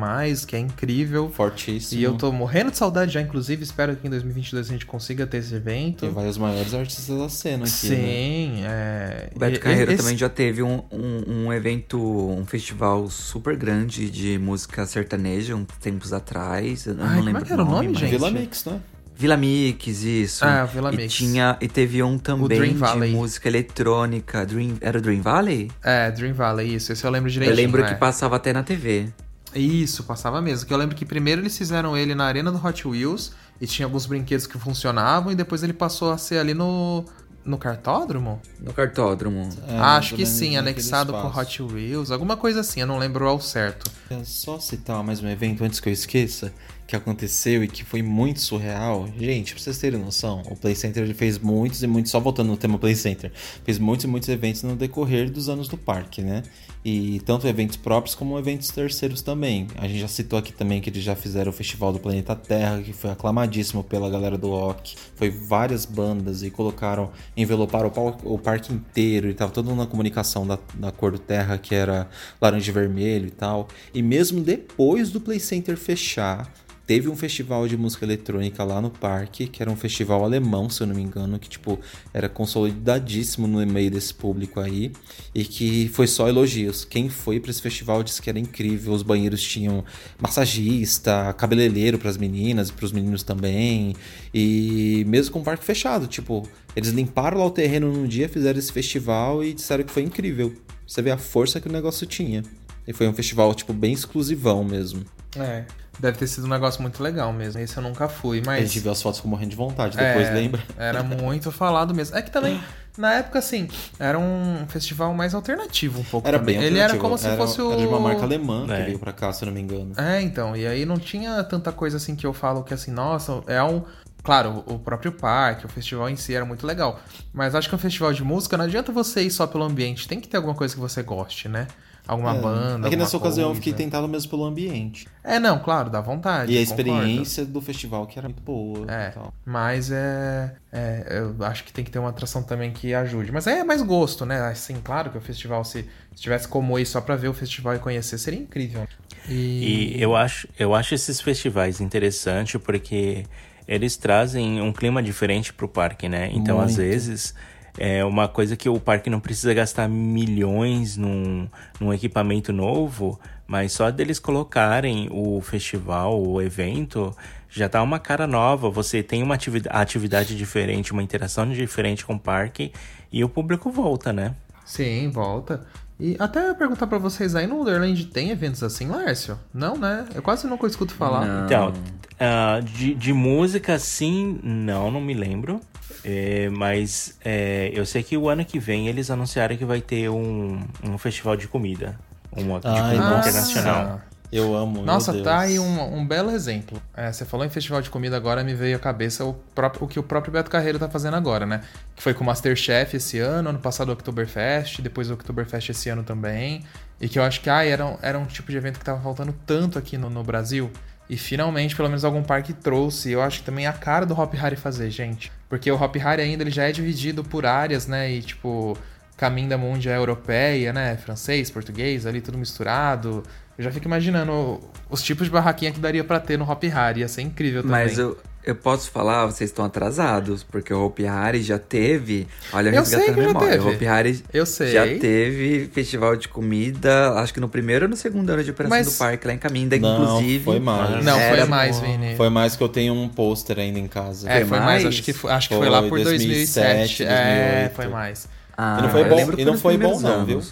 que 0.47 0.55
é 0.55 0.59
incrível. 0.61 1.29
Fortíssimo. 1.31 2.01
E 2.01 2.05
eu 2.05 2.15
tô 2.15 2.31
morrendo 2.31 2.71
de 2.71 2.77
saudade 2.77 3.13
já, 3.13 3.21
inclusive. 3.21 3.65
Espero 3.65 3.97
que 3.97 4.07
em 4.07 4.11
2022 4.11 4.69
a 4.69 4.73
gente 4.73 4.87
consiga 4.87 5.27
ter 5.27 5.39
esse 5.39 5.55
evento. 5.55 6.05
E 6.07 6.09
vai 6.09 6.29
os 6.29 6.39
maiores 6.39 6.73
artistas 6.73 7.19
da 7.19 7.29
cena 7.29 7.65
aqui, 7.65 7.89
né? 7.89 7.97
Sim, 7.97 8.63
é. 8.65 9.31
O 9.35 9.39
Beto 9.41 9.59
Carreiro 9.61 9.91
esse- 9.93 10.03
também 10.03 10.17
já 10.17 10.29
teve 10.29 10.63
um, 10.63 10.83
um, 10.93 11.47
um 11.47 11.53
evento, 11.53 11.99
um 11.99 12.45
festival 12.47 13.09
super 13.11 13.57
grande 13.57 13.72
de 13.87 14.39
música 14.39 14.85
sertaneja, 14.87 15.55
uns 15.57 15.67
tempos 15.81 16.13
atrás. 16.13 16.87
Eu 16.87 16.95
Ai, 16.95 16.99
não 16.99 17.09
como 17.09 17.23
lembro 17.25 17.43
é 17.43 17.45
que 17.45 17.53
era 17.53 17.63
o 17.63 17.67
nome, 17.67 17.89
mas- 17.89 17.99
gente? 17.99 18.11
Vila 18.11 18.31
Mix, 18.31 18.65
né? 18.65 18.81
Vila 19.15 19.37
Mix, 19.37 19.87
isso. 20.03 20.45
Ah, 20.45 20.65
Vila 20.65 20.93
e 20.93 20.97
Mix. 20.97 21.13
Tinha, 21.15 21.57
e 21.61 21.69
teve 21.69 22.03
um 22.03 22.19
também 22.19 22.49
Dream 22.59 22.73
de 22.73 22.79
Valley. 22.79 23.13
música 23.13 23.49
eletrônica. 23.49 24.45
Dream, 24.47 24.77
era 24.81 24.99
o 24.99 25.01
Dream 25.03 25.21
Valley? 25.23 25.71
É, 25.83 26.11
Dream 26.11 26.35
Valley, 26.35 26.75
isso. 26.75 26.93
Esse 26.93 27.05
eu 27.05 27.11
lembro 27.11 27.29
Eu 27.29 27.33
direitinho. 27.35 27.57
lembro 27.57 27.85
é. 27.85 27.89
que 27.89 27.95
passava 27.97 28.37
até 28.37 28.53
na 28.53 28.63
TV. 28.63 29.09
Isso, 29.55 30.03
passava 30.05 30.41
mesmo. 30.41 30.67
Que 30.67 30.73
eu 30.73 30.79
lembro 30.79 30.97
que 30.97 31.05
primeiro 31.05 31.43
eles 31.43 31.57
fizeram 31.57 31.97
ele 31.97 32.15
na 32.15 32.25
arena 32.25 32.51
do 32.51 32.65
Hot 32.67 32.89
Wheels 32.89 33.33
e 33.61 33.67
tinha 33.67 33.85
alguns 33.87 34.07
brinquedos 34.07 34.47
que 34.47 34.59
funcionavam 34.59 35.31
e 35.31 35.35
depois 35.35 35.63
ele 35.63 35.75
passou 35.75 36.11
a 36.11 36.19
ser 36.19 36.39
ali 36.39 36.55
no 36.55 37.05
no 37.45 37.59
cartódromo? 37.59 38.41
No 38.61 38.73
cartódromo. 38.73 39.49
É, 39.67 39.73
mais 39.73 39.99
Acho 39.99 40.17
que 40.17 40.25
sim, 40.27 40.57
anexado 40.57 41.13
com. 41.13 41.29
Hot 41.29 41.63
Wheels, 41.63 42.11
alguma 42.11 42.37
coisa 42.37 42.61
assim, 42.61 42.81
eu 42.81 42.87
não 42.87 42.99
lembro 42.99 43.27
ao 43.27 43.41
certo. 43.41 43.91
É 44.11 44.23
só 44.25 44.59
citar 44.59 45.03
mais 45.03 45.23
um 45.23 45.29
evento 45.29 45.65
antes 45.65 45.81
que 45.81 45.89
eu 45.89 45.93
esqueça, 45.93 46.53
que 46.93 46.97
aconteceu 46.97 47.65
e 47.65 47.69
que 47.69 47.85
foi 47.85 48.03
muito 48.03 48.41
surreal. 48.41 49.09
Gente, 49.19 49.55
pra 49.55 49.63
vocês 49.63 49.79
terem 49.79 49.99
noção, 49.99 50.43
o 50.51 50.55
Play 50.55 50.75
Center 50.75 51.15
fez 51.15 51.39
muitos 51.39 51.83
e 51.83 51.87
muitos, 51.87 52.13
só 52.13 52.21
voltando 52.21 52.49
no 52.49 52.57
tema 52.57 52.79
Play 52.79 52.95
Center, 52.95 53.33
fez 53.65 53.79
muitos 53.79 54.05
e 54.05 54.09
muitos 54.09 54.29
eventos 54.29 54.63
no 54.63 54.77
decorrer 54.77 55.31
dos 55.31 55.49
anos 55.49 55.69
do 55.69 55.79
parque, 55.79 56.21
né? 56.21 56.43
E 56.85 57.21
tanto 57.25 57.47
eventos 57.47 57.77
próprios 57.77 58.15
como 58.15 58.39
eventos 58.39 58.69
terceiros 58.69 59.23
também. 59.23 59.69
A 59.77 59.89
gente 59.89 60.01
já 60.01 60.09
citou 60.09 60.39
aqui 60.39 60.53
também 60.53 60.83
que 60.83 60.91
eles 60.91 61.03
já 61.03 61.15
fizeram 61.17 61.51
o 61.51 61.53
Festival 61.55 61.95
do 61.95 61.99
Planeta 61.99 62.37
Terra, 62.37 62.83
que 62.83 62.93
foi 62.93 63.11
aclamadíssimo 63.11 63.83
pela 63.83 64.11
galera 64.11 64.37
do 64.37 64.51
OC. 64.51 64.97
Foi 65.15 65.31
várias 65.31 65.87
bandas 65.87 66.43
e 66.43 66.51
colocaram, 66.51 67.11
enveloparam 67.35 67.91
o, 68.25 68.39
parque 68.39 68.71
inteiro 68.71 69.31
e 69.31 69.35
tava 69.35 69.53
toda 69.53 69.75
na 69.75 69.87
comunicação 69.87 70.47
da, 70.47 70.59
da 70.75 70.93
cor 70.93 71.13
do 71.13 71.19
terra, 71.19 71.57
que 71.57 71.75
era 71.75 72.09
laranja 72.41 72.71
e 72.71 72.75
vermelho 72.75 73.29
e 73.29 73.31
tal. 73.31 73.69
E 73.95 74.03
mesmo 74.03 74.43
depois 74.43 75.11
do 75.11 75.21
Play 75.21 75.39
Center 75.39 75.77
fechar, 75.77 76.53
Teve 76.87 77.09
um 77.09 77.17
festival 77.17 77.69
de 77.69 77.77
música 77.77 78.05
eletrônica 78.05 78.63
lá 78.65 78.81
no 78.81 78.91
parque, 78.91 79.47
que 79.47 79.63
era 79.63 79.71
um 79.71 79.77
festival 79.77 80.25
alemão, 80.25 80.69
se 80.69 80.83
eu 80.83 80.87
não 80.87 80.95
me 80.95 81.03
engano, 81.03 81.39
que 81.39 81.49
tipo 81.49 81.79
era 82.13 82.29
consolidadíssimo 82.29 83.47
no 83.47 83.65
meio 83.67 83.91
desse 83.91 84.13
público 84.13 84.59
aí 84.59 84.93
e 85.35 85.45
que 85.45 85.89
foi 85.95 86.07
só 86.07 86.29
elogios. 86.29 86.85
Quem 86.85 87.09
foi 87.09 87.39
para 87.39 87.51
esse 87.51 87.63
festival 87.63 88.03
disse 88.03 88.21
que 88.21 88.29
era 88.29 88.39
incrível, 88.39 88.93
os 88.93 89.03
banheiros 89.03 89.43
tinham 89.43 89.85
massagista, 90.19 91.33
cabeleireiro 91.35 91.99
para 91.99 92.11
as 92.11 92.17
meninas 92.17 92.69
e 92.69 92.73
para 92.73 92.85
os 92.85 92.93
meninos 92.93 93.23
também. 93.23 93.95
E 94.35 95.05
mesmo 95.07 95.33
com 95.33 95.41
o 95.41 95.45
parque 95.45 95.65
fechado, 95.65 96.09
tipo, 96.09 96.47
eles 96.75 96.91
limparam 96.91 97.39
lá 97.39 97.47
o 97.47 97.51
terreno 97.51 97.93
num 97.93 98.07
dia, 98.07 98.29
fizeram 98.29 98.59
esse 98.59 98.73
festival 98.73 99.45
e 99.45 99.55
disseram 99.55 99.85
que 99.85 99.93
foi 99.93 100.03
incrível. 100.03 100.53
Você 100.87 101.01
vê 101.01 101.11
a 101.11 101.19
força 101.19 101.61
que 101.61 101.69
o 101.69 101.73
negócio 101.73 102.07
tinha. 102.07 102.43
E 102.87 102.93
foi 102.93 103.07
um 103.07 103.13
festival 103.13 103.55
tipo 103.55 103.73
bem 103.73 103.93
exclusivão 103.93 104.65
mesmo. 104.65 105.05
É, 105.37 105.65
deve 106.03 106.19
ter 106.19 106.27
sido 106.27 106.47
um 106.47 106.51
negócio 106.51 106.83
muito 106.83 107.01
legal 107.03 107.33
mesmo. 107.33 107.61
Esse 107.61 107.77
eu 107.77 107.83
nunca 107.83 108.09
fui, 108.09 108.41
A 108.41 108.43
mas 108.45 108.61
gente 108.69 108.81
viu 108.81 108.91
as 108.91 109.01
fotos 109.01 109.21
com 109.21 109.29
morrendo 109.29 109.51
de 109.51 109.57
vontade, 109.57 109.97
depois 109.97 110.27
É, 110.27 110.33
lembra? 110.35 110.61
Era 110.77 111.03
muito 111.03 111.53
falado 111.53 111.95
mesmo. 111.95 112.17
É 112.17 112.21
que 112.23 112.31
também, 112.31 112.61
na 112.99 113.15
época, 113.15 113.39
assim, 113.39 113.69
era 114.01 114.19
um 114.19 114.67
festival 114.69 115.15
mais 115.15 115.33
alternativo 115.33 116.01
um 116.01 116.05
pouco 116.05 116.27
Era 116.27 116.39
também. 116.41 116.57
bem 116.59 116.67
Ele 116.67 116.79
era 116.79 116.93
alternativo. 116.95 117.03
como 117.05 117.17
se 117.19 117.27
Era- 117.29 117.37
fosse 117.37 117.63
o... 117.63 117.71
Era 117.73 117.81
de 117.81 117.87
uma 117.87 118.01
marca 118.01 118.23
alemã 118.25 118.67
É. 118.69 118.77
que 118.79 118.83
veio 118.87 118.99
pra 118.99 119.13
cá, 119.13 119.33
se 119.33 119.45
eu 119.45 119.47
não 119.47 119.53
me 119.55 119.61
engano. 119.61 119.93
É, 119.97 120.21
então, 120.21 120.57
e 120.57 120.67
aí 120.67 120.85
não 120.85 120.99
tinha 120.99 121.43
tanta 121.45 121.71
coisa 121.71 121.97
assim 121.99 122.17
que 122.17 122.27
eu 122.27 122.33
falo 122.35 122.65
que 122.65 122.75
assim, 122.75 122.91
nossa, 122.91 123.41
é 123.47 123.63
um. 123.63 123.83
Claro, 124.25 124.63
o 124.67 124.79
próprio 124.79 125.11
parque, 125.13 125.67
o 125.67 125.69
festival 125.69 126.09
em 126.09 126.15
si 126.17 126.33
era 126.35 126.45
muito 126.45 126.65
legal. 126.67 127.01
Mas 127.33 127.55
acho 127.57 127.69
que 127.69 127.75
um 127.75 127.79
festival 127.79 128.13
de 128.13 128.23
música 128.23 128.57
não 128.57 128.65
adianta 128.65 128.93
você 128.93 129.23
ir 129.23 129.31
só 129.31 129.47
pelo 129.49 129.65
ambiente, 129.65 130.07
tem 130.07 130.21
que 130.21 130.29
ter 130.29 130.37
alguma 130.37 130.55
coisa 130.55 130.75
que 130.75 130.81
você 130.81 131.03
goste, 131.03 131.49
né? 131.49 131.67
Alguma 132.07 132.35
banda. 132.35 132.87
É 132.89 132.91
que 132.91 132.97
nessa 132.97 133.17
alguma 133.17 133.29
ocasião 133.29 133.45
eu 133.45 133.49
coisa. 133.51 133.61
fiquei 133.61 133.73
tentado 133.73 134.09
mesmo 134.09 134.29
pelo 134.29 134.45
ambiente. 134.45 135.07
É, 135.23 135.39
não, 135.39 135.61
claro, 135.61 135.89
dá 135.89 136.01
vontade. 136.01 136.53
E 136.53 136.59
a 136.59 136.61
eu 136.61 136.67
concordo. 136.67 136.91
experiência 136.91 137.45
do 137.45 137.61
festival 137.61 138.07
que 138.07 138.19
era 138.19 138.29
muito 138.29 138.43
boa. 138.43 138.85
É, 138.91 139.15
mas 139.45 139.91
é, 139.93 140.53
é, 140.73 141.07
Eu 141.11 141.37
acho 141.47 141.63
que 141.63 141.73
tem 141.73 141.85
que 141.85 141.91
ter 141.91 142.01
uma 142.01 142.09
atração 142.09 142.43
também 142.43 142.73
que 142.73 142.93
ajude. 142.93 143.31
Mas 143.31 143.47
é 143.47 143.63
mais 143.63 143.83
gosto, 143.83 144.27
né? 144.27 144.41
Assim, 144.41 144.77
claro 144.83 145.11
que 145.11 145.19
o 145.19 145.21
festival, 145.21 145.65
se, 145.65 145.89
se 146.15 146.23
tivesse 146.23 146.49
como 146.49 146.77
ir 146.79 146.87
só 146.87 147.01
pra 147.01 147.15
ver 147.15 147.29
o 147.29 147.35
festival 147.35 147.75
e 147.77 147.79
conhecer, 147.79 148.19
seria 148.19 148.41
incrível. 148.41 148.87
E. 149.29 149.95
E 149.97 150.03
eu 150.03 150.17
acho, 150.17 150.49
eu 150.59 150.75
acho 150.75 150.95
esses 150.95 151.21
festivais 151.21 151.81
interessantes 151.81 152.61
porque 152.61 153.25
eles 153.69 153.97
trazem 153.97 154.61
um 154.61 154.73
clima 154.73 155.01
diferente 155.03 155.53
pro 155.53 155.69
parque, 155.69 156.09
né? 156.09 156.31
Então, 156.33 156.59
às 156.61 156.77
Muito. 156.77 156.79
vezes, 156.79 157.33
é 157.79 158.05
uma 158.05 158.29
coisa 158.29 158.57
que 158.57 158.69
o 158.69 158.79
parque 158.79 159.09
não 159.09 159.21
precisa 159.21 159.55
gastar 159.55 159.89
milhões 159.89 160.97
num, 160.97 161.49
num 161.81 161.93
equipamento 161.93 162.53
novo, 162.53 163.19
mas 163.47 163.73
só 163.73 163.91
deles 163.91 164.19
colocarem 164.19 165.09
o 165.11 165.41
festival, 165.41 166.23
o 166.23 166.41
evento, 166.41 167.15
já 167.49 167.69
dá 167.69 167.83
uma 167.83 167.99
cara 167.99 168.27
nova. 168.27 168.71
Você 168.71 169.03
tem 169.03 169.23
uma 169.23 169.35
ativi- 169.35 169.63
atividade 169.69 170.37
diferente, 170.37 170.93
uma 170.93 171.03
interação 171.03 171.49
diferente 171.51 172.05
com 172.05 172.15
o 172.15 172.19
parque 172.21 172.73
e 173.11 173.25
o 173.25 173.29
público 173.29 173.71
volta, 173.71 174.13
né? 174.13 174.35
Sim, 174.65 175.11
volta. 175.11 175.67
E 176.01 176.17
até 176.19 176.53
perguntar 176.55 176.87
pra 176.87 176.99
vocês 176.99 177.35
aí, 177.35 177.47
no 177.47 177.59
Wonderland 177.59 178.07
tem 178.07 178.31
eventos 178.31 178.63
assim, 178.63 178.89
Lárcio? 178.89 179.39
Não, 179.53 179.77
né? 179.77 180.07
Eu 180.15 180.23
quase 180.23 180.47
nunca 180.47 180.67
escuto 180.67 180.95
falar. 180.95 181.25
Não. 181.25 181.45
Então, 181.47 181.73
ah, 182.19 182.61
de, 182.61 182.95
de 182.95 183.13
música, 183.13 183.79
sim, 183.79 184.41
não, 184.43 184.91
não 184.91 185.01
me 185.01 185.15
lembro. 185.15 185.61
É, 186.05 186.49
mas 186.51 187.17
é, 187.25 187.71
eu 187.73 187.87
sei 187.87 188.03
que 188.03 188.17
o 188.17 188.29
ano 188.29 188.45
que 188.45 188.59
vem 188.59 188.89
eles 188.89 189.11
anunciaram 189.11 189.57
que 189.57 189.65
vai 189.65 189.81
ter 189.81 190.09
um, 190.09 190.61
um 190.83 190.99
festival 190.99 191.37
de 191.37 191.47
comida. 191.47 191.99
Um 192.37 192.59
de 192.59 192.67
Ai, 192.67 192.97
comida 192.97 193.11
nossa. 193.11 193.29
internacional. 193.29 194.01
Eu 194.33 194.57
amo. 194.57 194.83
Nossa, 194.83 195.23
tá 195.23 195.41
aí 195.41 195.59
um, 195.59 195.95
um 195.95 196.07
belo 196.07 196.31
exemplo. 196.31 196.83
É, 196.97 197.13
você 197.13 197.23
falou 197.23 197.45
em 197.45 197.51
festival 197.51 197.83
de 197.83 197.91
comida 197.91 198.17
agora, 198.17 198.43
me 198.43 198.55
veio 198.55 198.77
à 198.77 198.81
cabeça 198.81 199.27
o, 199.27 199.35
próprio, 199.55 199.85
o 199.85 199.89
que 199.89 199.99
o 199.99 200.03
próprio 200.03 200.33
Beto 200.33 200.51
Carreiro 200.51 200.79
tá 200.79 200.89
fazendo 200.89 201.15
agora, 201.15 201.45
né? 201.45 201.61
Que 201.95 202.03
foi 202.03 202.15
com 202.15 202.25
o 202.25 202.27
Masterchef 202.27 202.97
esse 202.97 203.19
ano, 203.19 203.51
ano 203.51 203.59
passado 203.59 203.91
o 203.91 203.93
Oktoberfest, 203.93 204.81
depois 204.81 205.11
o 205.11 205.15
Oktoberfest 205.15 205.69
esse 205.69 205.91
ano 205.91 206.03
também. 206.03 206.65
E 206.99 207.11
que 207.11 207.19
eu 207.19 207.23
acho 207.23 207.43
que 207.43 207.51
ah, 207.51 207.63
era, 207.63 207.85
um, 207.85 207.99
era 208.01 208.19
um 208.19 208.25
tipo 208.25 208.51
de 208.51 208.57
evento 208.57 208.79
que 208.79 208.85
tava 208.85 209.03
faltando 209.03 209.35
tanto 209.45 209.79
aqui 209.79 209.99
no, 209.99 210.09
no 210.09 210.25
Brasil. 210.25 210.71
E 211.09 211.17
finalmente, 211.17 211.77
pelo 211.77 211.89
menos 211.89 212.05
algum 212.05 212.23
parque 212.23 212.53
trouxe. 212.53 213.11
Eu 213.11 213.21
acho 213.23 213.41
que 213.41 213.45
também 213.45 213.67
é 213.67 213.69
a 213.69 213.73
cara 213.73 214.07
do 214.07 214.19
Hop 214.19 214.33
Harry 214.35 214.57
fazer, 214.57 214.91
gente. 214.91 215.31
Porque 215.49 215.71
o 215.71 215.77
Hop 215.81 215.95
Harry 215.97 216.23
ainda 216.23 216.43
ele 216.43 216.51
já 216.51 216.65
é 216.65 216.73
dividido 216.73 217.23
por 217.23 217.45
áreas, 217.45 217.87
né? 217.87 218.11
E 218.11 218.23
tipo, 218.23 218.77
caminho 219.17 219.49
da 219.49 219.59
mundial 219.59 219.97
europeia, 219.97 220.73
né? 220.73 220.97
Francês, 220.97 221.51
português, 221.51 222.07
ali 222.07 222.21
tudo 222.21 222.39
misturado. 222.39 223.23
Eu 223.59 223.65
já 223.65 223.71
fico 223.71 223.87
imaginando 223.87 224.61
os 224.89 225.03
tipos 225.03 225.27
de 225.27 225.31
barraquinha 225.31 225.71
que 225.71 225.81
daria 225.81 226.03
para 226.03 226.19
ter 226.19 226.39
no 226.39 226.51
Hop 226.51 226.63
Harry. 226.65 227.01
Ia 227.01 227.09
ser 227.09 227.23
incrível 227.23 227.63
também. 227.63 227.85
Mas 227.85 227.99
eu, 227.99 228.19
eu 228.45 228.55
posso 228.57 228.91
falar, 228.91 229.27
vocês 229.27 229.51
estão 229.51 229.65
atrasados, 229.65 230.43
porque 230.43 230.73
o 230.75 230.85
Hopi 230.85 231.07
Hari 231.07 231.43
já 231.43 231.59
teve. 231.59 232.27
Olha, 232.53 232.71
eu 232.71 232.85
sei 232.85 233.05
que 233.05 233.11
memória. 233.13 233.41
Já 233.41 233.51
teve. 233.53 233.65
O 233.69 233.73
Hopi 233.75 233.87
Hari 233.87 234.25
eu 234.33 234.45
sei. 234.47 234.73
já 234.73 234.83
teve 234.99 235.71
festival 235.73 236.17
de 236.17 236.29
comida, 236.29 237.13
acho 237.15 237.33
que 237.33 237.41
no 237.41 237.49
primeiro 237.49 237.85
ou 237.85 237.89
no 237.91 237.97
segundo 237.97 238.31
ano 238.31 238.43
de 238.43 238.51
operação 238.51 238.77
Mas... 238.77 238.87
do 238.93 238.99
parque, 238.99 239.27
lá 239.27 239.33
em 239.35 239.39
Caminda, 239.39 239.79
Não, 239.79 240.03
inclusive. 240.21 240.45
Foi 240.45 240.59
mais. 240.61 241.05
Não, 241.05 241.19
Era 241.19 241.37
foi 241.43 241.47
mais. 241.49 241.81
Vini. 241.81 242.17
Foi 242.17 242.29
mais 242.31 242.57
que 242.57 242.63
eu 242.63 242.69
tenho 242.69 242.95
um 242.95 243.09
pôster 243.09 243.59
ainda 243.59 243.79
em 243.79 243.87
casa. 243.87 244.29
É, 244.31 244.45
foi 244.45 244.59
mais, 244.59 244.83
mais? 244.83 244.87
acho 244.87 245.03
que 245.03 245.13
foi, 245.13 245.31
acho 245.31 245.49
que 245.49 245.55
Foi 245.55 245.67
foi 245.67 245.71
lá 245.71 245.83
por 245.83 246.01
2007, 246.03 246.77
2007. 246.79 247.05
É, 247.05 247.69
2008. 247.69 247.75
foi 247.77 247.87
mais. 247.89 248.29
Ah, 248.57 248.77
E 248.79 248.83
não 248.83 248.91
foi 248.91 249.05
bom- 249.05 249.33
e 249.39 249.45
não 249.45 249.57
foi 249.59 249.79
bom 249.79 249.99
não, 250.01 250.27
viu? 250.27 250.43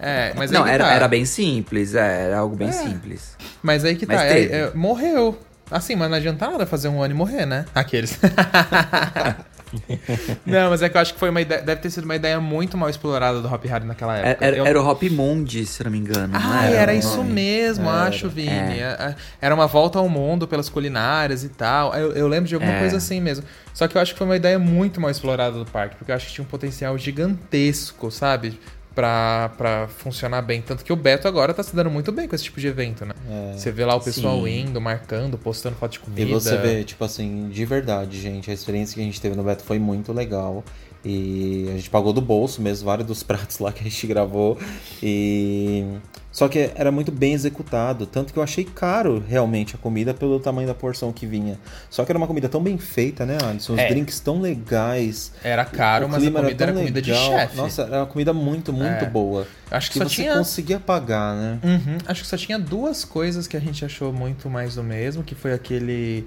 É, 0.00 0.32
mas 0.36 0.50
Não, 0.50 0.66
era, 0.66 0.84
tá. 0.84 0.92
era 0.92 1.08
bem 1.08 1.24
simples, 1.24 1.94
é, 1.94 2.26
era 2.26 2.38
algo 2.38 2.54
bem 2.56 2.70
simples. 2.72 3.36
Mas 3.62 3.84
aí 3.84 3.96
que 3.96 4.06
Mas 4.06 4.16
tá, 4.18 4.26
é- 4.26 4.44
é- 4.44 4.70
morreu. 4.74 5.38
Assim, 5.70 5.96
mas 5.96 6.10
não 6.10 6.16
adianta 6.16 6.48
nada 6.50 6.66
fazer 6.66 6.88
um 6.88 7.02
ano 7.02 7.14
e 7.14 7.16
morrer, 7.16 7.46
né? 7.46 7.64
Aqueles. 7.74 8.18
não, 10.46 10.70
mas 10.70 10.82
é 10.82 10.88
que 10.88 10.96
eu 10.96 11.00
acho 11.00 11.14
que 11.14 11.18
foi 11.18 11.30
uma 11.30 11.40
ideia, 11.40 11.60
deve 11.62 11.80
ter 11.80 11.90
sido 11.90 12.04
uma 12.04 12.14
ideia 12.14 12.38
muito 12.40 12.76
mal 12.76 12.88
explorada 12.88 13.40
do 13.40 13.52
Hop 13.52 13.64
Harry 13.64 13.84
naquela 13.84 14.16
Era, 14.16 14.28
época. 14.28 14.44
É, 14.44 14.48
era, 14.48 14.56
Eu- 14.58 14.66
era 14.66 14.80
o 14.80 14.86
Hop 14.88 15.02
Mundi, 15.10 15.66
se 15.66 15.82
não 15.82 15.90
me 15.90 15.98
engano. 15.98 16.32
Ah, 16.36 16.66
era, 16.66 16.76
era 16.76 16.94
isso 16.94 17.16
nome? 17.16 17.32
mesmo, 17.32 17.88
Era. 17.88 18.02
acho, 18.04 18.28
Vini. 18.28 18.48
É. 18.50 18.96
É, 18.98 19.14
Era 19.40 19.54
uma 19.54 19.66
volta 19.66 19.98
ao 19.98 20.08
mundo 20.08 20.46
pelas 20.46 20.68
culinárias 20.68 21.42
e 21.44 21.48
tal. 21.48 21.94
Eu, 21.94 22.12
eu 22.12 22.28
lembro 22.28 22.48
de 22.48 22.54
alguma 22.54 22.72
É. 22.74 22.78
coisa 22.80 22.98
assim 22.98 23.20
mesmo. 23.20 23.44
Só 23.72 23.88
que 23.88 23.96
eu 23.96 24.00
acho 24.02 24.12
que 24.12 24.18
foi 24.18 24.26
uma 24.26 24.36
ideia 24.36 24.58
muito 24.58 25.00
mal 25.00 25.10
explorada 25.10 25.58
do 25.58 25.66
parque, 25.66 25.96
porque 25.96 26.12
eu 26.12 26.16
acho 26.16 26.26
que 26.28 26.32
tinha 26.34 26.44
um 26.44 26.48
potencial 26.48 26.96
gigantesco, 26.96 28.10
sabe? 28.10 28.60
Pra, 28.94 29.50
pra 29.58 29.88
funcionar 29.88 30.40
bem. 30.42 30.62
Tanto 30.62 30.84
que 30.84 30.92
o 30.92 30.96
Beto 30.96 31.26
agora 31.26 31.52
tá 31.52 31.64
se 31.64 31.74
dando 31.74 31.90
muito 31.90 32.12
bem 32.12 32.28
com 32.28 32.34
esse 32.36 32.44
tipo 32.44 32.60
de 32.60 32.68
evento, 32.68 33.04
né? 33.04 33.12
Você 33.56 33.72
vê 33.72 33.84
lá 33.84 33.96
o 33.96 34.00
pessoal 34.00 34.44
Sim. 34.44 34.60
indo, 34.60 34.80
marcando, 34.80 35.36
postando 35.36 35.74
foto 35.74 35.92
de 35.92 35.98
comida. 35.98 36.22
E 36.22 36.32
você 36.32 36.56
vê, 36.56 36.84
tipo 36.84 37.04
assim, 37.04 37.48
de 37.48 37.64
verdade, 37.64 38.20
gente, 38.20 38.50
a 38.50 38.54
experiência 38.54 38.94
que 38.94 39.00
a 39.00 39.04
gente 39.04 39.20
teve 39.20 39.34
no 39.34 39.42
Beto 39.42 39.64
foi 39.64 39.80
muito 39.80 40.12
legal. 40.12 40.62
E 41.04 41.66
a 41.68 41.72
gente 41.76 41.90
pagou 41.90 42.12
do 42.12 42.20
bolso 42.20 42.62
mesmo, 42.62 42.86
vários 42.86 43.06
dos 43.06 43.22
pratos 43.24 43.58
lá 43.58 43.72
que 43.72 43.80
a 43.80 43.84
gente 43.84 44.06
gravou. 44.06 44.58
E. 45.02 45.84
Só 46.32 46.48
que 46.48 46.72
era 46.74 46.90
muito 46.90 47.12
bem 47.12 47.32
executado. 47.32 48.06
Tanto 48.06 48.32
que 48.32 48.38
eu 48.40 48.42
achei 48.42 48.64
caro 48.64 49.22
realmente 49.28 49.76
a 49.76 49.78
comida 49.78 50.12
pelo 50.12 50.40
tamanho 50.40 50.66
da 50.66 50.74
porção 50.74 51.12
que 51.12 51.24
vinha. 51.26 51.56
Só 51.88 52.04
que 52.04 52.10
era 52.10 52.18
uma 52.18 52.26
comida 52.26 52.48
tão 52.48 52.60
bem 52.60 52.76
feita, 52.76 53.24
né, 53.24 53.38
Alisson? 53.40 53.74
Os 53.74 53.78
É. 53.78 53.86
drinks 53.88 54.18
tão 54.18 54.40
legais. 54.40 55.30
Era 55.44 55.64
caro, 55.64 56.08
mas 56.08 56.24
a 56.24 56.30
comida 56.32 56.64
era, 56.64 56.72
tão 56.72 56.80
comida 56.80 57.00
de 57.00 57.14
chefe. 57.14 57.56
Nossa, 57.56 57.82
era 57.82 57.98
uma 58.00 58.06
comida 58.06 58.32
muito, 58.32 58.72
muito 58.72 59.04
É. 59.04 59.08
boa. 59.08 59.46
Acho 59.70 59.92
que 59.92 60.00
Que 60.00 60.04
só 60.04 60.08
você 60.10 60.22
tinha. 60.22 60.36
conseguia 60.36 60.80
pagar, 60.80 61.36
né? 61.36 61.58
Uhum, 61.62 61.98
acho 62.04 62.22
que 62.22 62.26
só 62.28 62.36
tinha 62.36 62.58
duas 62.58 63.04
coisas 63.04 63.46
que 63.46 63.56
a 63.56 63.60
gente 63.60 63.84
achou 63.84 64.12
muito 64.12 64.50
mais 64.50 64.74
do 64.74 64.82
mesmo, 64.82 65.22
que 65.22 65.36
foi 65.36 65.52
aquele 65.52 66.26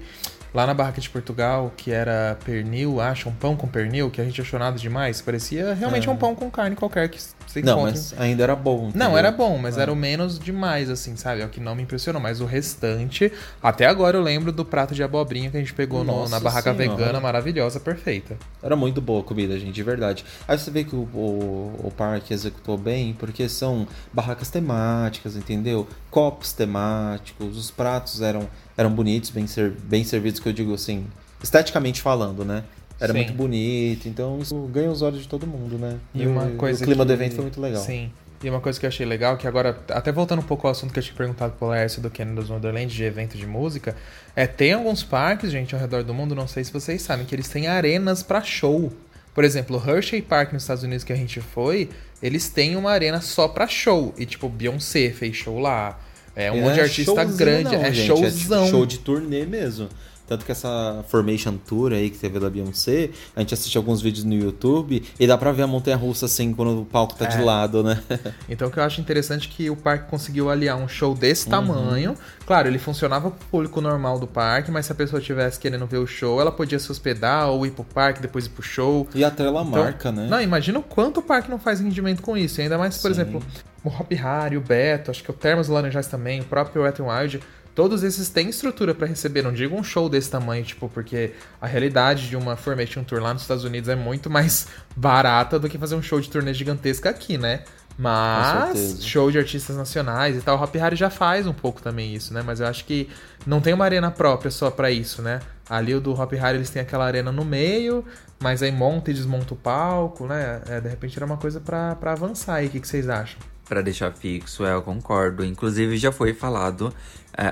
lá 0.54 0.66
na 0.66 0.74
barraca 0.74 1.00
de 1.00 1.08
Portugal, 1.10 1.72
que 1.76 1.90
era 1.90 2.36
pernil, 2.44 3.00
acho, 3.00 3.28
um 3.28 3.32
pão 3.32 3.54
com 3.56 3.66
pernil, 3.68 4.10
que 4.10 4.20
a 4.20 4.24
gente 4.24 4.40
achou 4.40 4.58
nada 4.58 4.78
demais. 4.78 5.20
Parecia 5.20 5.74
realmente 5.74 6.08
É. 6.08 6.10
um 6.10 6.16
pão 6.16 6.34
com 6.34 6.50
carne 6.50 6.74
qualquer 6.76 7.08
que 7.08 7.18
você 7.48 7.62
Não, 7.62 7.74
encontra. 7.80 7.92
mas 7.92 8.14
ainda 8.18 8.42
era 8.42 8.54
bom. 8.54 8.82
Não, 8.94 9.06
entendeu? 9.06 9.16
era 9.16 9.32
bom, 9.32 9.58
mas 9.58 9.78
Ah. 9.78 9.82
era 9.82 9.92
o 9.92 9.96
menos 9.96 10.38
demais, 10.38 10.90
assim, 10.90 11.16
sabe? 11.16 11.40
É 11.40 11.46
o 11.46 11.48
que 11.48 11.60
não 11.60 11.74
me 11.74 11.82
impressionou. 11.82 12.20
Mas 12.20 12.40
o 12.40 12.44
restante, 12.44 13.32
até 13.62 13.86
agora 13.86 14.16
eu 14.16 14.22
lembro 14.22 14.52
do 14.52 14.64
prato 14.64 14.94
de 14.94 15.02
abobrinha 15.02 15.50
que 15.50 15.56
a 15.56 15.60
gente 15.60 15.72
pegou 15.74 16.04
no- 16.04 16.28
na 16.28 16.38
barraca 16.38 16.74
Senhora. 16.74 16.96
vegana, 16.96 17.20
maravilhosa, 17.20 17.80
perfeita. 17.80 18.36
Era 18.62 18.76
muito 18.76 19.00
boa 19.00 19.20
a 19.20 19.24
comida, 19.24 19.58
gente, 19.58 19.72
de 19.72 19.82
verdade. 19.82 20.24
Aí 20.46 20.58
você 20.58 20.70
vê 20.70 20.84
que 20.84 20.94
o, 20.94 21.00
o, 21.14 21.80
o 21.84 21.90
parque 21.96 22.32
executou 22.34 22.76
bem, 22.76 23.12
porque 23.14 23.48
são 23.48 23.86
barracas 24.12 24.50
temáticas, 24.50 25.36
entendeu? 25.36 25.86
Copos 26.10 26.52
temáticos, 26.52 27.56
os 27.56 27.70
pratos 27.70 28.20
eram, 28.20 28.48
eram 28.76 28.90
bonitos, 28.90 29.30
bem, 29.30 29.46
ser, 29.46 29.70
bem 29.70 30.04
servidos, 30.04 30.40
que 30.40 30.48
eu 30.48 30.52
digo 30.52 30.74
assim, 30.74 31.06
esteticamente 31.42 32.00
falando, 32.02 32.44
né? 32.44 32.64
Era 33.00 33.12
Sim. 33.12 33.18
muito 33.20 33.32
bonito, 33.34 34.08
então 34.08 34.38
isso 34.40 34.56
ganha 34.72 34.90
os 34.90 35.02
olhos 35.02 35.22
de 35.22 35.28
todo 35.28 35.46
mundo, 35.46 35.78
né? 35.78 35.96
E 36.14 36.26
uma 36.26 36.46
coisa 36.50 36.82
o 36.82 36.86
clima 36.86 37.04
que- 37.04 37.06
do 37.08 37.12
evento 37.12 37.34
foi 37.36 37.42
muito 37.42 37.60
legal. 37.60 37.82
Sim. 37.82 38.10
E 38.42 38.48
uma 38.48 38.60
coisa 38.60 38.78
que 38.78 38.86
eu 38.86 38.88
achei 38.88 39.04
legal, 39.04 39.36
que 39.36 39.46
agora, 39.48 39.76
até 39.90 40.12
voltando 40.12 40.38
um 40.40 40.44
pouco 40.44 40.66
ao 40.66 40.70
assunto 40.70 40.92
que 40.92 40.98
eu 40.98 41.02
tinha 41.02 41.16
perguntado 41.16 41.54
pro 41.58 41.68
Laércio 41.68 42.00
do 42.00 42.08
Canada's 42.08 42.48
Wonderland, 42.50 42.92
de 42.94 43.02
evento 43.02 43.36
de 43.36 43.46
música, 43.46 43.96
é, 44.36 44.46
tem 44.46 44.72
alguns 44.72 45.02
parques, 45.02 45.50
gente, 45.50 45.74
ao 45.74 45.80
redor 45.80 46.04
do 46.04 46.14
mundo, 46.14 46.34
não 46.36 46.46
sei 46.46 46.62
se 46.62 46.72
vocês 46.72 47.02
sabem, 47.02 47.26
que 47.26 47.34
eles 47.34 47.48
têm 47.48 47.66
arenas 47.66 48.22
pra 48.22 48.40
show. 48.42 48.92
Por 49.34 49.42
exemplo, 49.44 49.76
o 49.84 49.90
Hershey 49.90 50.22
Park 50.22 50.52
nos 50.52 50.62
Estados 50.62 50.84
Unidos 50.84 51.02
que 51.04 51.12
a 51.12 51.16
gente 51.16 51.40
foi, 51.40 51.88
eles 52.22 52.48
têm 52.48 52.76
uma 52.76 52.90
arena 52.92 53.20
só 53.20 53.46
pra 53.48 53.66
show. 53.68 54.14
E 54.16 54.24
tipo, 54.26 54.48
Beyoncé 54.48 55.10
fez 55.10 55.36
show 55.36 55.58
lá. 55.58 55.98
É 56.36 56.52
um 56.52 56.56
monte 56.56 56.66
não 56.66 56.72
de 56.74 56.80
é 56.80 56.82
artista 56.84 57.24
grande, 57.24 57.76
não, 57.76 57.82
é 57.84 57.92
gente, 57.92 58.06
showzão. 58.06 58.68
show 58.68 58.86
de 58.86 58.98
turnê 58.98 59.44
mesmo. 59.44 59.88
Tanto 60.28 60.44
que 60.44 60.52
essa 60.52 61.02
Formation 61.08 61.54
Tour 61.56 61.92
aí 61.92 62.10
que 62.10 62.18
teve 62.18 62.38
da 62.38 62.50
Beyoncé, 62.50 63.10
a 63.34 63.40
gente 63.40 63.54
assiste 63.54 63.76
alguns 63.78 64.02
vídeos 64.02 64.24
no 64.24 64.34
YouTube 64.34 65.02
e 65.18 65.26
dá 65.26 65.38
pra 65.38 65.50
ver 65.52 65.62
a 65.62 65.66
montanha 65.66 65.96
russa 65.96 66.26
assim 66.26 66.52
quando 66.52 66.82
o 66.82 66.84
palco 66.84 67.14
tá 67.16 67.24
de 67.24 67.38
É. 67.38 67.40
lado, 67.44 67.82
né? 67.82 67.98
Então 68.48 68.68
o 68.68 68.70
que 68.70 68.78
eu 68.78 68.82
acho 68.82 69.00
interessante 69.00 69.48
é 69.48 69.50
que 69.56 69.70
o 69.70 69.76
parque 69.76 70.10
conseguiu 70.10 70.50
aliar 70.50 70.76
um 70.76 70.86
show 70.86 71.14
desse 71.14 71.46
Uhum. 71.46 71.50
tamanho. 71.50 72.14
Claro, 72.46 72.68
ele 72.68 72.78
funcionava 72.78 73.30
pro 73.30 73.46
público 73.48 73.80
normal 73.80 74.18
do 74.18 74.26
parque, 74.26 74.70
mas 74.70 74.84
se 74.86 74.92
a 74.92 74.94
pessoa 74.94 75.20
tivesse 75.20 75.58
querendo 75.58 75.86
ver 75.86 75.98
o 75.98 76.06
show, 76.06 76.40
ela 76.40 76.52
podia 76.52 76.78
se 76.78 76.90
hospedar 76.92 77.48
ou 77.48 77.64
ir 77.64 77.70
pro 77.70 77.84
parque, 77.84 78.20
depois 78.20 78.46
ir 78.46 78.50
pro 78.50 78.62
show. 78.62 79.08
E 79.14 79.24
a 79.24 79.30
trela 79.30 79.62
Então, 79.62 79.82
marca, 79.82 80.12
né? 80.12 80.26
Não, 80.28 80.40
imagina 80.40 80.78
o 80.78 80.82
quanto 80.82 81.20
o 81.20 81.22
parque 81.22 81.50
não 81.50 81.58
faz 81.58 81.80
rendimento 81.80 82.20
com 82.20 82.36
isso. 82.36 82.60
E 82.60 82.62
ainda 82.64 82.76
mais, 82.76 82.98
por 82.98 83.14
Sim. 83.14 83.20
exemplo, 83.22 83.42
o 83.84 83.88
Hop 83.88 84.10
Harry, 84.12 84.56
o 84.56 84.60
Beto, 84.60 85.10
acho 85.10 85.22
que 85.22 85.30
o 85.30 85.34
Termas 85.34 85.68
Laranjais 85.68 86.06
também, 86.06 86.40
o 86.40 86.44
próprio 86.44 86.82
Wet 86.82 87.00
n 87.00 87.08
Wild. 87.08 87.40
Todos 87.78 88.02
esses 88.02 88.28
têm 88.28 88.48
estrutura 88.48 88.92
pra 88.92 89.06
receber, 89.06 89.40
não 89.40 89.52
digo 89.52 89.76
um 89.76 89.84
show 89.84 90.08
desse 90.08 90.28
tamanho, 90.28 90.64
tipo, 90.64 90.88
porque 90.88 91.30
a 91.60 91.66
realidade 91.68 92.28
de 92.28 92.34
uma 92.34 92.56
Formation 92.56 93.04
Tour 93.04 93.22
lá 93.22 93.32
nos 93.32 93.42
Estados 93.42 93.62
Unidos 93.62 93.88
é 93.88 93.94
muito 93.94 94.28
mais 94.28 94.66
barata 94.96 95.60
do 95.60 95.68
que 95.68 95.78
fazer 95.78 95.94
um 95.94 96.02
show 96.02 96.20
de 96.20 96.28
turnê 96.28 96.52
gigantesca 96.52 97.08
aqui, 97.08 97.38
né? 97.38 97.62
Mas 97.96 99.04
show 99.04 99.30
de 99.30 99.38
artistas 99.38 99.76
nacionais 99.76 100.36
e 100.36 100.40
tal, 100.40 100.58
o 100.58 100.60
Hop 100.60 100.74
Harry 100.74 100.96
já 100.96 101.08
faz 101.08 101.46
um 101.46 101.52
pouco 101.52 101.80
também 101.80 102.12
isso, 102.12 102.34
né? 102.34 102.42
Mas 102.44 102.58
eu 102.58 102.66
acho 102.66 102.84
que 102.84 103.08
não 103.46 103.60
tem 103.60 103.72
uma 103.72 103.84
arena 103.84 104.10
própria 104.10 104.50
só 104.50 104.72
pra 104.72 104.90
isso, 104.90 105.22
né? 105.22 105.38
Ali 105.70 105.94
o 105.94 106.00
do 106.00 106.20
Hop 106.20 106.32
Harry 106.32 106.58
eles 106.58 106.70
têm 106.70 106.82
aquela 106.82 107.04
arena 107.04 107.30
no 107.30 107.44
meio, 107.44 108.04
mas 108.40 108.60
aí 108.60 108.72
monta 108.72 109.12
e 109.12 109.14
desmonta 109.14 109.54
o 109.54 109.56
palco, 109.56 110.26
né? 110.26 110.62
É, 110.66 110.80
de 110.80 110.88
repente 110.88 111.16
era 111.16 111.24
uma 111.24 111.36
coisa 111.36 111.60
pra 111.60 111.94
pra 111.94 112.10
avançar 112.10 112.56
aí. 112.56 112.66
O 112.66 112.70
que, 112.70 112.80
que 112.80 112.88
vocês 112.88 113.08
acham? 113.08 113.38
Pra 113.68 113.82
deixar 113.82 114.10
fixo, 114.12 114.64
é, 114.64 114.72
eu 114.72 114.82
concordo. 114.82 115.44
Inclusive, 115.44 115.96
já 115.96 116.10
foi 116.10 116.32
falado 116.32 116.92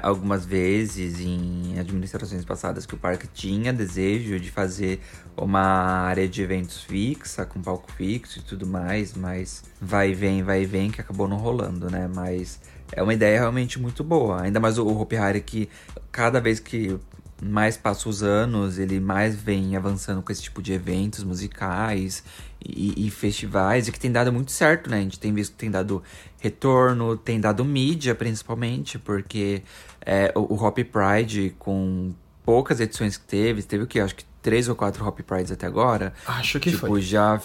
algumas 0.02 0.44
vezes 0.44 1.20
em 1.20 1.78
administrações 1.78 2.44
passadas 2.44 2.84
que 2.84 2.94
o 2.94 2.98
parque 2.98 3.28
tinha 3.28 3.72
desejo 3.72 4.40
de 4.40 4.50
fazer 4.50 5.00
uma 5.36 5.60
área 5.60 6.26
de 6.26 6.42
eventos 6.42 6.82
fixa, 6.82 7.46
com 7.46 7.62
palco 7.62 7.92
fixo 7.92 8.40
e 8.40 8.42
tudo 8.42 8.66
mais, 8.66 9.14
mas 9.14 9.62
vai 9.80 10.10
e 10.10 10.14
vem, 10.14 10.42
vai 10.42 10.62
e 10.62 10.66
vem, 10.66 10.90
que 10.90 11.00
acabou 11.00 11.28
não 11.28 11.36
rolando, 11.36 11.88
né? 11.88 12.10
Mas 12.12 12.60
é 12.90 13.00
uma 13.02 13.14
ideia 13.14 13.38
realmente 13.38 13.78
muito 13.78 14.02
boa. 14.02 14.42
Ainda 14.42 14.58
mais 14.58 14.76
o, 14.76 14.84
o 14.84 15.00
Hopi 15.00 15.16
Hari 15.16 15.40
que 15.40 15.68
cada 16.10 16.40
vez 16.40 16.58
que 16.58 16.98
mais 17.42 17.76
passa 17.76 18.08
os 18.08 18.22
anos, 18.22 18.78
ele 18.78 18.98
mais 18.98 19.34
vem 19.34 19.76
avançando 19.76 20.22
com 20.22 20.32
esse 20.32 20.42
tipo 20.42 20.62
de 20.62 20.72
eventos 20.72 21.22
musicais 21.22 22.24
e, 22.64 23.06
e 23.06 23.10
festivais, 23.10 23.86
e 23.86 23.92
que 23.92 24.00
tem 24.00 24.10
dado 24.10 24.32
muito 24.32 24.50
certo, 24.50 24.88
né? 24.90 24.98
A 24.98 25.02
gente 25.02 25.18
tem 25.18 25.32
visto 25.32 25.52
que 25.52 25.58
tem 25.58 25.70
dado 25.70 26.02
retorno, 26.40 27.16
tem 27.16 27.38
dado 27.38 27.64
mídia, 27.64 28.14
principalmente, 28.14 28.98
porque 28.98 29.62
é, 30.04 30.32
o, 30.34 30.54
o 30.54 30.64
Hop 30.64 30.78
Pride, 30.78 31.54
com 31.58 32.14
poucas 32.44 32.80
edições 32.80 33.16
que 33.16 33.24
teve, 33.26 33.62
teve 33.62 33.84
o 33.84 33.86
quê? 33.86 34.00
Acho 34.00 34.14
que 34.14 34.24
três 34.40 34.68
ou 34.68 34.74
quatro 34.74 35.04
Hop 35.06 35.18
Prides 35.20 35.52
até 35.52 35.66
agora. 35.66 36.14
Acho 36.26 36.58
que 36.58 36.70
tipo, 36.70 36.86
foi. 36.86 37.02
já, 37.02 37.40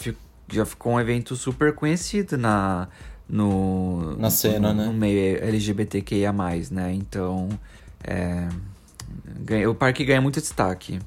já 0.50 0.64
ficou 0.64 0.94
um 0.94 1.00
evento 1.00 1.36
super 1.36 1.74
conhecido 1.74 2.38
na... 2.38 2.88
No, 3.28 4.14
Na 4.18 4.30
cena, 4.30 4.74
no, 4.74 4.80
né? 4.80 4.86
no 4.86 4.92
meio 4.92 5.42
LGBTQIA+, 5.42 6.32
né? 6.70 6.92
Então, 6.92 7.48
é, 8.04 8.46
ganha- 9.40 9.70
o 9.70 9.74
parque 9.74 10.04
ganha 10.04 10.20
muito 10.20 10.40
destaque. 10.40 10.98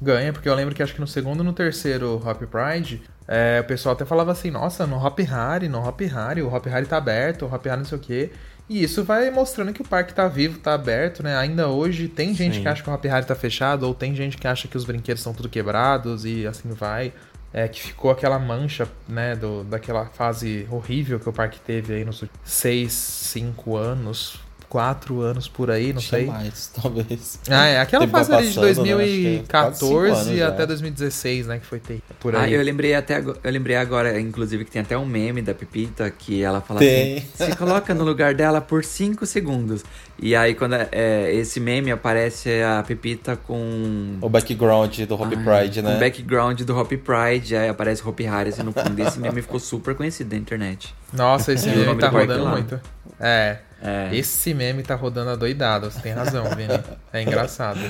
Ganha, 0.00 0.32
porque 0.32 0.48
eu 0.48 0.54
lembro 0.54 0.74
que 0.74 0.82
acho 0.82 0.94
que 0.94 1.00
no 1.00 1.06
segundo 1.06 1.42
e 1.42 1.46
no 1.46 1.52
terceiro 1.52 2.20
Hop 2.24 2.42
Pride, 2.42 3.02
é, 3.26 3.60
o 3.62 3.64
pessoal 3.64 3.94
até 3.94 4.04
falava 4.04 4.30
assim, 4.32 4.50
nossa, 4.50 4.86
no 4.86 4.96
Hop 5.04 5.18
Harry, 5.20 5.68
no 5.68 5.78
Hop 5.86 6.00
Harry, 6.02 6.42
o 6.42 6.52
Hop 6.52 6.66
Harry 6.66 6.86
tá 6.86 6.98
aberto, 6.98 7.46
o 7.46 7.54
Hop 7.54 7.64
Harry 7.64 7.78
não 7.78 7.84
sei 7.86 7.98
o 7.98 8.00
quê. 8.00 8.30
E 8.68 8.82
isso 8.82 9.04
vai 9.04 9.30
mostrando 9.30 9.72
que 9.72 9.80
o 9.80 9.84
parque 9.86 10.12
tá 10.12 10.26
vivo, 10.26 10.58
tá 10.58 10.74
aberto, 10.74 11.22
né? 11.22 11.36
Ainda 11.36 11.68
hoje 11.68 12.08
tem 12.08 12.34
gente 12.34 12.56
Sim. 12.56 12.62
que 12.62 12.68
acha 12.68 12.82
que 12.82 12.90
o 12.90 12.92
Happy 12.92 13.06
Harry 13.06 13.24
tá 13.24 13.34
fechado, 13.36 13.86
ou 13.86 13.94
tem 13.94 14.12
gente 14.14 14.36
que 14.36 14.46
acha 14.48 14.66
que 14.66 14.76
os 14.76 14.84
brinquedos 14.84 15.20
estão 15.20 15.32
tudo 15.32 15.48
quebrados 15.48 16.24
e 16.24 16.46
assim 16.46 16.70
vai. 16.70 17.12
É, 17.52 17.68
que 17.68 17.80
ficou 17.80 18.10
aquela 18.10 18.38
mancha, 18.40 18.88
né, 19.08 19.36
do, 19.36 19.62
daquela 19.64 20.06
fase 20.06 20.66
horrível 20.68 21.18
que 21.20 21.28
o 21.28 21.32
parque 21.32 21.60
teve 21.60 21.94
aí 21.94 22.04
nos 22.04 22.22
seis, 22.44 22.92
cinco 22.92 23.76
anos, 23.76 24.40
quatro 24.68 25.20
anos 25.20 25.48
por 25.48 25.70
aí, 25.70 25.92
não 25.92 26.00
Tinha 26.00 26.20
sei. 26.20 26.26
mais, 26.26 26.70
talvez. 26.80 27.38
Ah, 27.48 27.66
é. 27.66 27.80
Aquela 27.80 28.06
fase 28.08 28.32
ali 28.32 28.48
de 28.48 28.60
2014 28.60 30.30
né? 30.34 30.42
até 30.42 30.66
2016, 30.66 31.46
né? 31.46 31.58
Que 31.58 31.66
foi 31.66 31.78
ter, 31.78 32.02
por 32.20 32.34
aí. 32.34 32.54
Ah, 32.54 32.56
eu 32.58 32.62
lembrei 32.62 32.94
até 32.94 33.18
eu 33.20 33.50
lembrei 33.50 33.76
agora, 33.76 34.20
inclusive, 34.20 34.64
que 34.64 34.70
tem 34.70 34.82
até 34.82 34.96
um 34.96 35.06
meme 35.06 35.42
da 35.42 35.54
Pepita 35.54 36.10
que 36.10 36.42
ela 36.42 36.60
fala 36.60 36.80
tem. 36.80 37.18
assim: 37.18 37.50
se 37.50 37.56
coloca 37.56 37.94
no 37.94 38.04
lugar 38.04 38.34
dela 38.34 38.60
por 38.60 38.84
5 38.84 39.24
segundos. 39.26 39.84
E 40.18 40.34
aí, 40.34 40.54
quando 40.54 40.74
é, 40.74 40.88
é, 40.92 41.34
esse 41.34 41.60
meme 41.60 41.90
aparece 41.90 42.62
a 42.62 42.82
Pepita 42.82 43.36
com. 43.36 44.16
O 44.20 44.28
background 44.28 45.00
do 45.00 45.14
Hopi 45.14 45.36
Pride, 45.36 45.82
né? 45.82 45.96
O 45.96 46.00
background 46.00 46.62
do 46.62 46.78
Hopi 46.78 46.96
Pride, 46.96 47.54
aí 47.54 47.68
aparece 47.68 48.06
Hopi 48.06 48.24
Harris 48.24 48.56
no 48.58 48.72
fundo. 48.72 48.98
Esse 48.98 49.18
meme 49.18 49.42
ficou 49.42 49.60
super 49.60 49.94
conhecido 49.94 50.34
na 50.34 50.40
internet. 50.40 50.94
Nossa, 51.12 51.52
esse 51.52 51.68
meme 51.68 51.98
tá 51.98 52.08
rodando 52.08 52.46
muito. 52.46 52.80
É. 53.20 53.58
É. 53.82 54.10
Esse 54.12 54.54
meme 54.54 54.82
tá 54.82 54.94
rodando 54.94 55.30
a 55.30 55.36
doidado, 55.36 55.90
você 55.90 56.00
tem 56.00 56.12
razão, 56.12 56.44
Vini. 56.56 56.82
É 57.12 57.22
engraçado. 57.22 57.80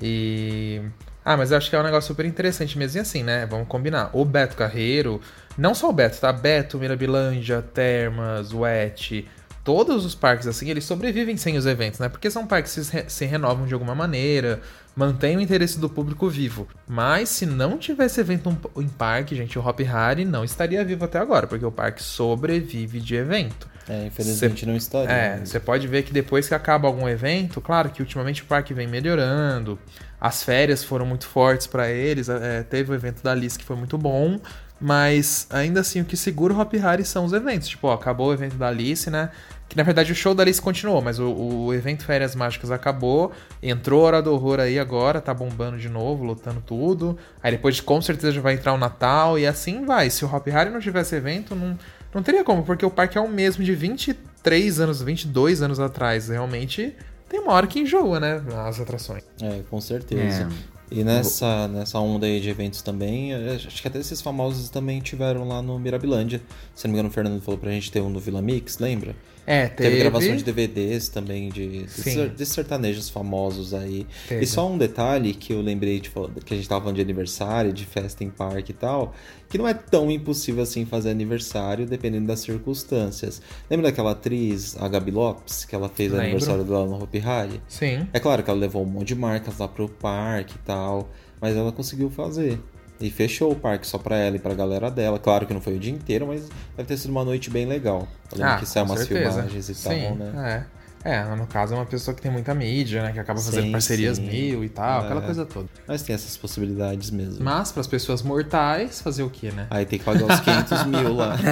E. 0.00 0.80
Ah, 1.24 1.36
mas 1.36 1.50
eu 1.50 1.58
acho 1.58 1.70
que 1.70 1.76
é 1.76 1.78
um 1.78 1.84
negócio 1.84 2.08
super 2.08 2.24
interessante 2.24 2.76
mesmo. 2.76 2.98
E 2.98 3.00
assim, 3.00 3.22
né? 3.22 3.46
Vamos 3.46 3.68
combinar. 3.68 4.10
O 4.12 4.24
Beto 4.24 4.56
Carreiro, 4.56 5.20
não 5.56 5.74
só 5.74 5.88
o 5.88 5.92
Beto, 5.92 6.18
tá? 6.18 6.32
Beto, 6.32 6.78
Mirabilândia, 6.78 7.62
Termas, 7.62 8.52
Wet, 8.52 9.28
todos 9.62 10.04
os 10.04 10.14
parques 10.14 10.46
assim, 10.46 10.68
eles 10.68 10.84
sobrevivem 10.84 11.36
sem 11.36 11.56
os 11.56 11.66
eventos, 11.66 12.00
né? 12.00 12.08
Porque 12.08 12.30
são 12.30 12.46
parques 12.46 12.74
que 12.74 12.84
se, 12.84 13.04
se 13.06 13.24
renovam 13.24 13.66
de 13.66 13.74
alguma 13.74 13.94
maneira, 13.94 14.60
mantém 14.94 15.36
o 15.36 15.40
interesse 15.40 15.78
do 15.78 15.88
público 15.88 16.28
vivo. 16.28 16.68
Mas 16.86 17.28
se 17.28 17.46
não 17.46 17.78
tivesse 17.78 18.20
evento 18.20 18.56
em 18.76 18.88
parque, 18.88 19.34
gente, 19.34 19.58
o 19.58 19.66
Hop 19.66 19.80
Harry 19.80 20.24
não 20.24 20.44
estaria 20.44 20.84
vivo 20.84 21.04
até 21.04 21.18
agora, 21.18 21.46
porque 21.46 21.64
o 21.64 21.72
parque 21.72 22.02
sobrevive 22.02 23.00
de 23.00 23.14
evento. 23.14 23.70
É, 23.88 24.06
infelizmente 24.06 24.60
cê, 24.60 24.66
não 24.66 24.76
estaria. 24.76 25.12
É, 25.12 25.38
você 25.38 25.58
pode 25.58 25.88
ver 25.88 26.02
que 26.02 26.12
depois 26.12 26.46
que 26.46 26.54
acaba 26.54 26.86
algum 26.86 27.08
evento, 27.08 27.60
claro 27.60 27.90
que 27.90 28.00
ultimamente 28.00 28.42
o 28.42 28.44
parque 28.44 28.72
vem 28.72 28.86
melhorando, 28.86 29.78
as 30.20 30.42
férias 30.42 30.84
foram 30.84 31.04
muito 31.04 31.26
fortes 31.26 31.66
para 31.66 31.90
eles, 31.90 32.28
é, 32.28 32.62
teve 32.62 32.92
o 32.92 32.94
evento 32.94 33.22
da 33.22 33.32
Alice 33.32 33.58
que 33.58 33.64
foi 33.64 33.76
muito 33.76 33.98
bom, 33.98 34.38
mas 34.80 35.46
ainda 35.50 35.80
assim 35.80 36.00
o 36.00 36.04
que 36.04 36.16
segura 36.16 36.54
o 36.54 36.60
Hop 36.60 36.72
Harry 36.74 37.04
são 37.04 37.24
os 37.24 37.32
eventos. 37.32 37.68
Tipo, 37.68 37.88
ó, 37.88 37.94
acabou 37.94 38.28
o 38.28 38.32
evento 38.32 38.56
da 38.56 38.68
Alice, 38.68 39.10
né? 39.10 39.30
Que 39.72 39.76
na 39.78 39.84
verdade 39.84 40.12
o 40.12 40.14
show 40.14 40.34
da 40.34 40.42
Alice 40.42 40.60
continuou, 40.60 41.00
mas 41.00 41.18
o, 41.18 41.32
o 41.32 41.72
evento 41.72 42.04
Férias 42.04 42.34
Mágicas 42.34 42.70
acabou. 42.70 43.32
Entrou 43.62 44.02
Hora 44.02 44.20
do 44.20 44.30
Horror 44.30 44.60
aí 44.60 44.78
agora, 44.78 45.18
tá 45.18 45.32
bombando 45.32 45.78
de 45.78 45.88
novo, 45.88 46.24
lotando 46.24 46.60
tudo. 46.60 47.16
Aí 47.42 47.52
depois 47.52 47.80
com 47.80 47.98
certeza 48.02 48.32
já 48.32 48.42
vai 48.42 48.52
entrar 48.52 48.74
o 48.74 48.76
Natal 48.76 49.38
e 49.38 49.46
assim 49.46 49.86
vai. 49.86 50.10
Se 50.10 50.26
o 50.26 50.28
Hop 50.30 50.46
Harry 50.48 50.68
não 50.68 50.78
tivesse 50.78 51.16
evento, 51.16 51.54
não 51.54 51.78
não 52.12 52.22
teria 52.22 52.44
como, 52.44 52.64
porque 52.64 52.84
o 52.84 52.90
parque 52.90 53.16
é 53.16 53.20
o 53.22 53.26
mesmo 53.26 53.64
de 53.64 53.74
23 53.74 54.78
anos, 54.78 55.00
22 55.00 55.62
anos 55.62 55.80
atrás. 55.80 56.28
Realmente 56.28 56.94
tem 57.30 57.40
uma 57.40 57.54
hora 57.54 57.66
que 57.66 57.80
enjoa, 57.80 58.20
né? 58.20 58.42
As 58.66 58.78
atrações. 58.78 59.24
É, 59.40 59.62
com 59.70 59.80
certeza. 59.80 60.50
É. 60.68 60.72
E 60.94 61.02
nessa, 61.02 61.66
nessa 61.68 61.98
onda 61.98 62.26
aí 62.26 62.42
de 62.42 62.50
eventos 62.50 62.82
também, 62.82 63.32
acho 63.32 63.80
que 63.80 63.88
até 63.88 63.98
esses 63.98 64.20
famosos 64.20 64.68
também 64.68 65.00
tiveram 65.00 65.48
lá 65.48 65.62
no 65.62 65.78
Mirabilândia. 65.78 66.42
Se 66.74 66.86
não 66.86 66.92
me 66.92 66.98
engano, 66.98 67.08
o 67.08 67.12
Fernando 67.12 67.40
falou 67.40 67.58
pra 67.58 67.70
gente 67.70 67.90
ter 67.90 68.02
um 68.02 68.10
no 68.10 68.20
Vila 68.20 68.42
Mix, 68.42 68.76
lembra? 68.76 69.16
É, 69.46 69.66
teve... 69.66 69.90
teve 69.90 70.00
gravação 70.00 70.36
de 70.36 70.44
DVDs 70.44 71.08
também 71.08 71.48
de, 71.48 71.84
de, 71.84 72.46
sertanejos 72.46 73.08
famosos 73.08 73.74
aí. 73.74 74.06
Teve. 74.28 74.44
E 74.44 74.46
só 74.46 74.68
um 74.70 74.78
detalhe 74.78 75.34
que 75.34 75.52
eu 75.52 75.60
lembrei 75.60 76.00
de, 76.00 76.10
que 76.44 76.54
a 76.54 76.56
gente 76.56 76.68
tava 76.68 76.82
falando 76.82 76.96
de 76.96 77.02
aniversário, 77.02 77.72
de 77.72 77.84
festa 77.84 78.22
em 78.22 78.30
parque 78.30 78.70
e 78.70 78.74
tal, 78.74 79.14
que 79.48 79.58
não 79.58 79.66
é 79.66 79.74
tão 79.74 80.10
impossível 80.10 80.62
assim 80.62 80.86
fazer 80.86 81.10
aniversário 81.10 81.86
dependendo 81.86 82.26
das 82.26 82.40
circunstâncias. 82.40 83.42
Lembra 83.68 83.90
daquela 83.90 84.12
atriz, 84.12 84.76
a 84.80 84.88
Gabi 84.88 85.10
Lopes, 85.10 85.64
que 85.64 85.74
ela 85.74 85.88
fez 85.88 86.10
Lembro. 86.10 86.24
aniversário 86.24 86.64
dela 86.64 86.86
no 86.86 87.02
Hopi 87.02 87.18
Hari? 87.18 87.60
Sim. 87.68 88.06
É 88.12 88.20
claro 88.20 88.42
que 88.42 88.50
ela 88.50 88.58
levou 88.58 88.82
um 88.82 88.86
monte 88.86 89.08
de 89.08 89.14
marcas 89.16 89.58
lá 89.58 89.66
pro 89.66 89.88
parque 89.88 90.54
e 90.54 90.58
tal, 90.60 91.10
mas 91.40 91.56
ela 91.56 91.72
conseguiu 91.72 92.08
fazer. 92.10 92.60
E 93.02 93.10
fechou 93.10 93.50
o 93.50 93.56
parque 93.56 93.86
só 93.86 93.98
pra 93.98 94.16
ela 94.16 94.36
e 94.36 94.38
pra 94.38 94.54
galera 94.54 94.90
dela. 94.90 95.18
Claro 95.18 95.44
que 95.44 95.52
não 95.52 95.60
foi 95.60 95.74
o 95.74 95.78
dia 95.78 95.92
inteiro, 95.92 96.26
mas 96.28 96.48
deve 96.76 96.88
ter 96.88 96.96
sido 96.96 97.10
uma 97.10 97.24
noite 97.24 97.50
bem 97.50 97.66
legal. 97.66 98.06
Lembro 98.32 98.48
ah, 98.48 98.56
que 98.58 98.66
saiu 98.66 98.84
umas 98.84 99.00
certeza. 99.00 99.30
filmagens 99.32 99.68
e 99.68 99.74
Sim, 99.74 99.88
tal, 99.88 100.14
né? 100.16 100.66
É. 100.68 100.82
É, 101.04 101.24
no 101.34 101.48
caso 101.48 101.74
é 101.74 101.76
uma 101.76 101.84
pessoa 101.84 102.14
que 102.14 102.22
tem 102.22 102.30
muita 102.30 102.54
mídia, 102.54 103.02
né? 103.02 103.12
Que 103.12 103.18
acaba 103.18 103.40
fazendo 103.40 103.64
sim, 103.64 103.72
parcerias 103.72 104.18
sim. 104.18 104.26
mil 104.26 104.62
e 104.62 104.68
tal, 104.68 105.02
é. 105.02 105.04
aquela 105.04 105.20
coisa 105.20 105.44
toda. 105.44 105.68
Mas 105.86 106.02
tem 106.02 106.14
essas 106.14 106.36
possibilidades 106.36 107.10
mesmo. 107.10 107.42
Mas 107.44 107.72
para 107.72 107.80
as 107.80 107.88
pessoas 107.88 108.22
mortais, 108.22 109.00
fazer 109.00 109.24
o 109.24 109.30
quê, 109.30 109.50
né? 109.50 109.66
Aí 109.68 109.84
tem 109.84 109.98
que 109.98 110.04
pagar 110.04 110.24
os 110.24 110.40
500 110.40 110.84
mil 110.86 111.14
lá. 111.14 111.36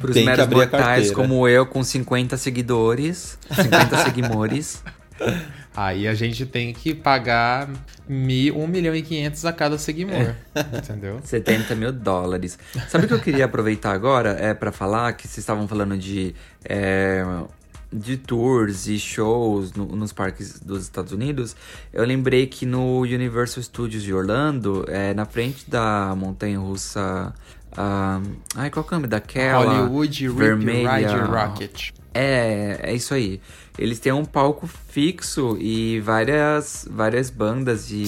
Para 0.00 0.10
os 0.10 0.16
meros 0.16 0.46
mortais 0.48 1.10
como 1.10 1.46
eu, 1.46 1.66
com 1.66 1.84
50 1.84 2.38
seguidores, 2.38 3.38
50 3.54 4.04
seguidores. 4.04 4.82
Aí 5.76 6.08
a 6.08 6.14
gente 6.14 6.46
tem 6.46 6.72
que 6.72 6.94
pagar 6.94 7.68
mil, 8.08 8.58
1 8.58 8.66
milhão 8.66 8.94
e 8.94 9.02
500 9.02 9.44
a 9.44 9.52
cada 9.52 9.76
seguidor, 9.76 10.14
é. 10.14 10.36
entendeu? 10.78 11.20
70 11.22 11.74
mil 11.74 11.92
dólares. 11.92 12.58
Sabe 12.88 13.04
o 13.04 13.08
que 13.08 13.14
eu 13.14 13.20
queria 13.20 13.44
aproveitar 13.46 13.92
agora 13.92 14.30
é 14.40 14.54
para 14.54 14.72
falar 14.72 15.12
que 15.12 15.28
vocês 15.28 15.38
estavam 15.38 15.68
falando 15.68 15.98
de 15.98 16.34
é, 16.64 17.22
de 17.92 18.16
tours 18.16 18.86
e 18.86 18.98
shows 18.98 19.72
no, 19.72 19.86
nos 19.86 20.12
parques 20.12 20.58
dos 20.60 20.82
Estados 20.82 21.12
Unidos, 21.12 21.56
eu 21.92 22.04
lembrei 22.04 22.46
que 22.46 22.66
no 22.66 23.00
Universal 23.00 23.62
Studios 23.62 24.02
de 24.02 24.12
Orlando, 24.12 24.84
é, 24.88 25.14
na 25.14 25.24
frente 25.24 25.68
da 25.68 26.14
montanha 26.16 26.58
russa. 26.58 27.34
Uh, 27.72 28.36
ai, 28.54 28.70
qual 28.70 28.84
é 28.84 28.88
o 28.88 28.94
nome 28.94 29.06
daquela? 29.06 29.80
Hollywood 29.80 30.28
vermelha. 30.30 30.96
Ride 30.96 31.30
Rocket. 31.30 31.90
É, 32.14 32.80
é 32.82 32.94
isso 32.94 33.12
aí. 33.12 33.40
Eles 33.78 33.98
têm 33.98 34.12
um 34.12 34.24
palco 34.24 34.66
fixo 34.88 35.56
e 35.60 36.00
várias, 36.00 36.86
várias 36.90 37.28
bandas 37.30 37.86
de 37.88 38.06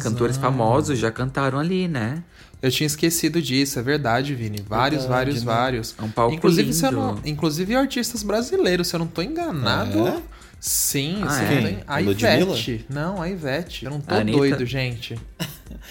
cantores 0.00 0.36
famosos 0.36 0.98
já 0.98 1.10
cantaram 1.10 1.58
ali, 1.58 1.88
né? 1.88 2.22
Eu 2.60 2.70
tinha 2.70 2.86
esquecido 2.86 3.40
disso, 3.40 3.78
é 3.78 3.82
verdade, 3.82 4.34
Vini. 4.34 4.60
Vários, 4.60 5.02
verdade, 5.02 5.08
vários, 5.08 5.44
né? 5.44 5.52
vários. 5.52 5.94
É 5.98 6.02
um 6.02 6.10
palco 6.10 6.34
inclusive, 6.34 6.70
lindo. 6.70 6.90
Não, 6.90 7.20
inclusive 7.24 7.76
artistas 7.76 8.22
brasileiros, 8.22 8.88
se 8.88 8.96
eu 8.96 8.98
não 8.98 9.06
tô 9.06 9.22
enganado. 9.22 10.08
É? 10.08 10.20
Sim, 10.60 11.22
ah, 11.24 11.42
é? 11.42 11.48
tem. 11.48 11.78
A 11.86 12.02
Ivete. 12.02 12.84
Não, 12.88 13.22
a 13.22 13.28
Ivete. 13.28 13.84
Eu 13.84 13.92
não 13.92 14.00
tô 14.00 14.20
doido, 14.24 14.66
gente. 14.66 15.16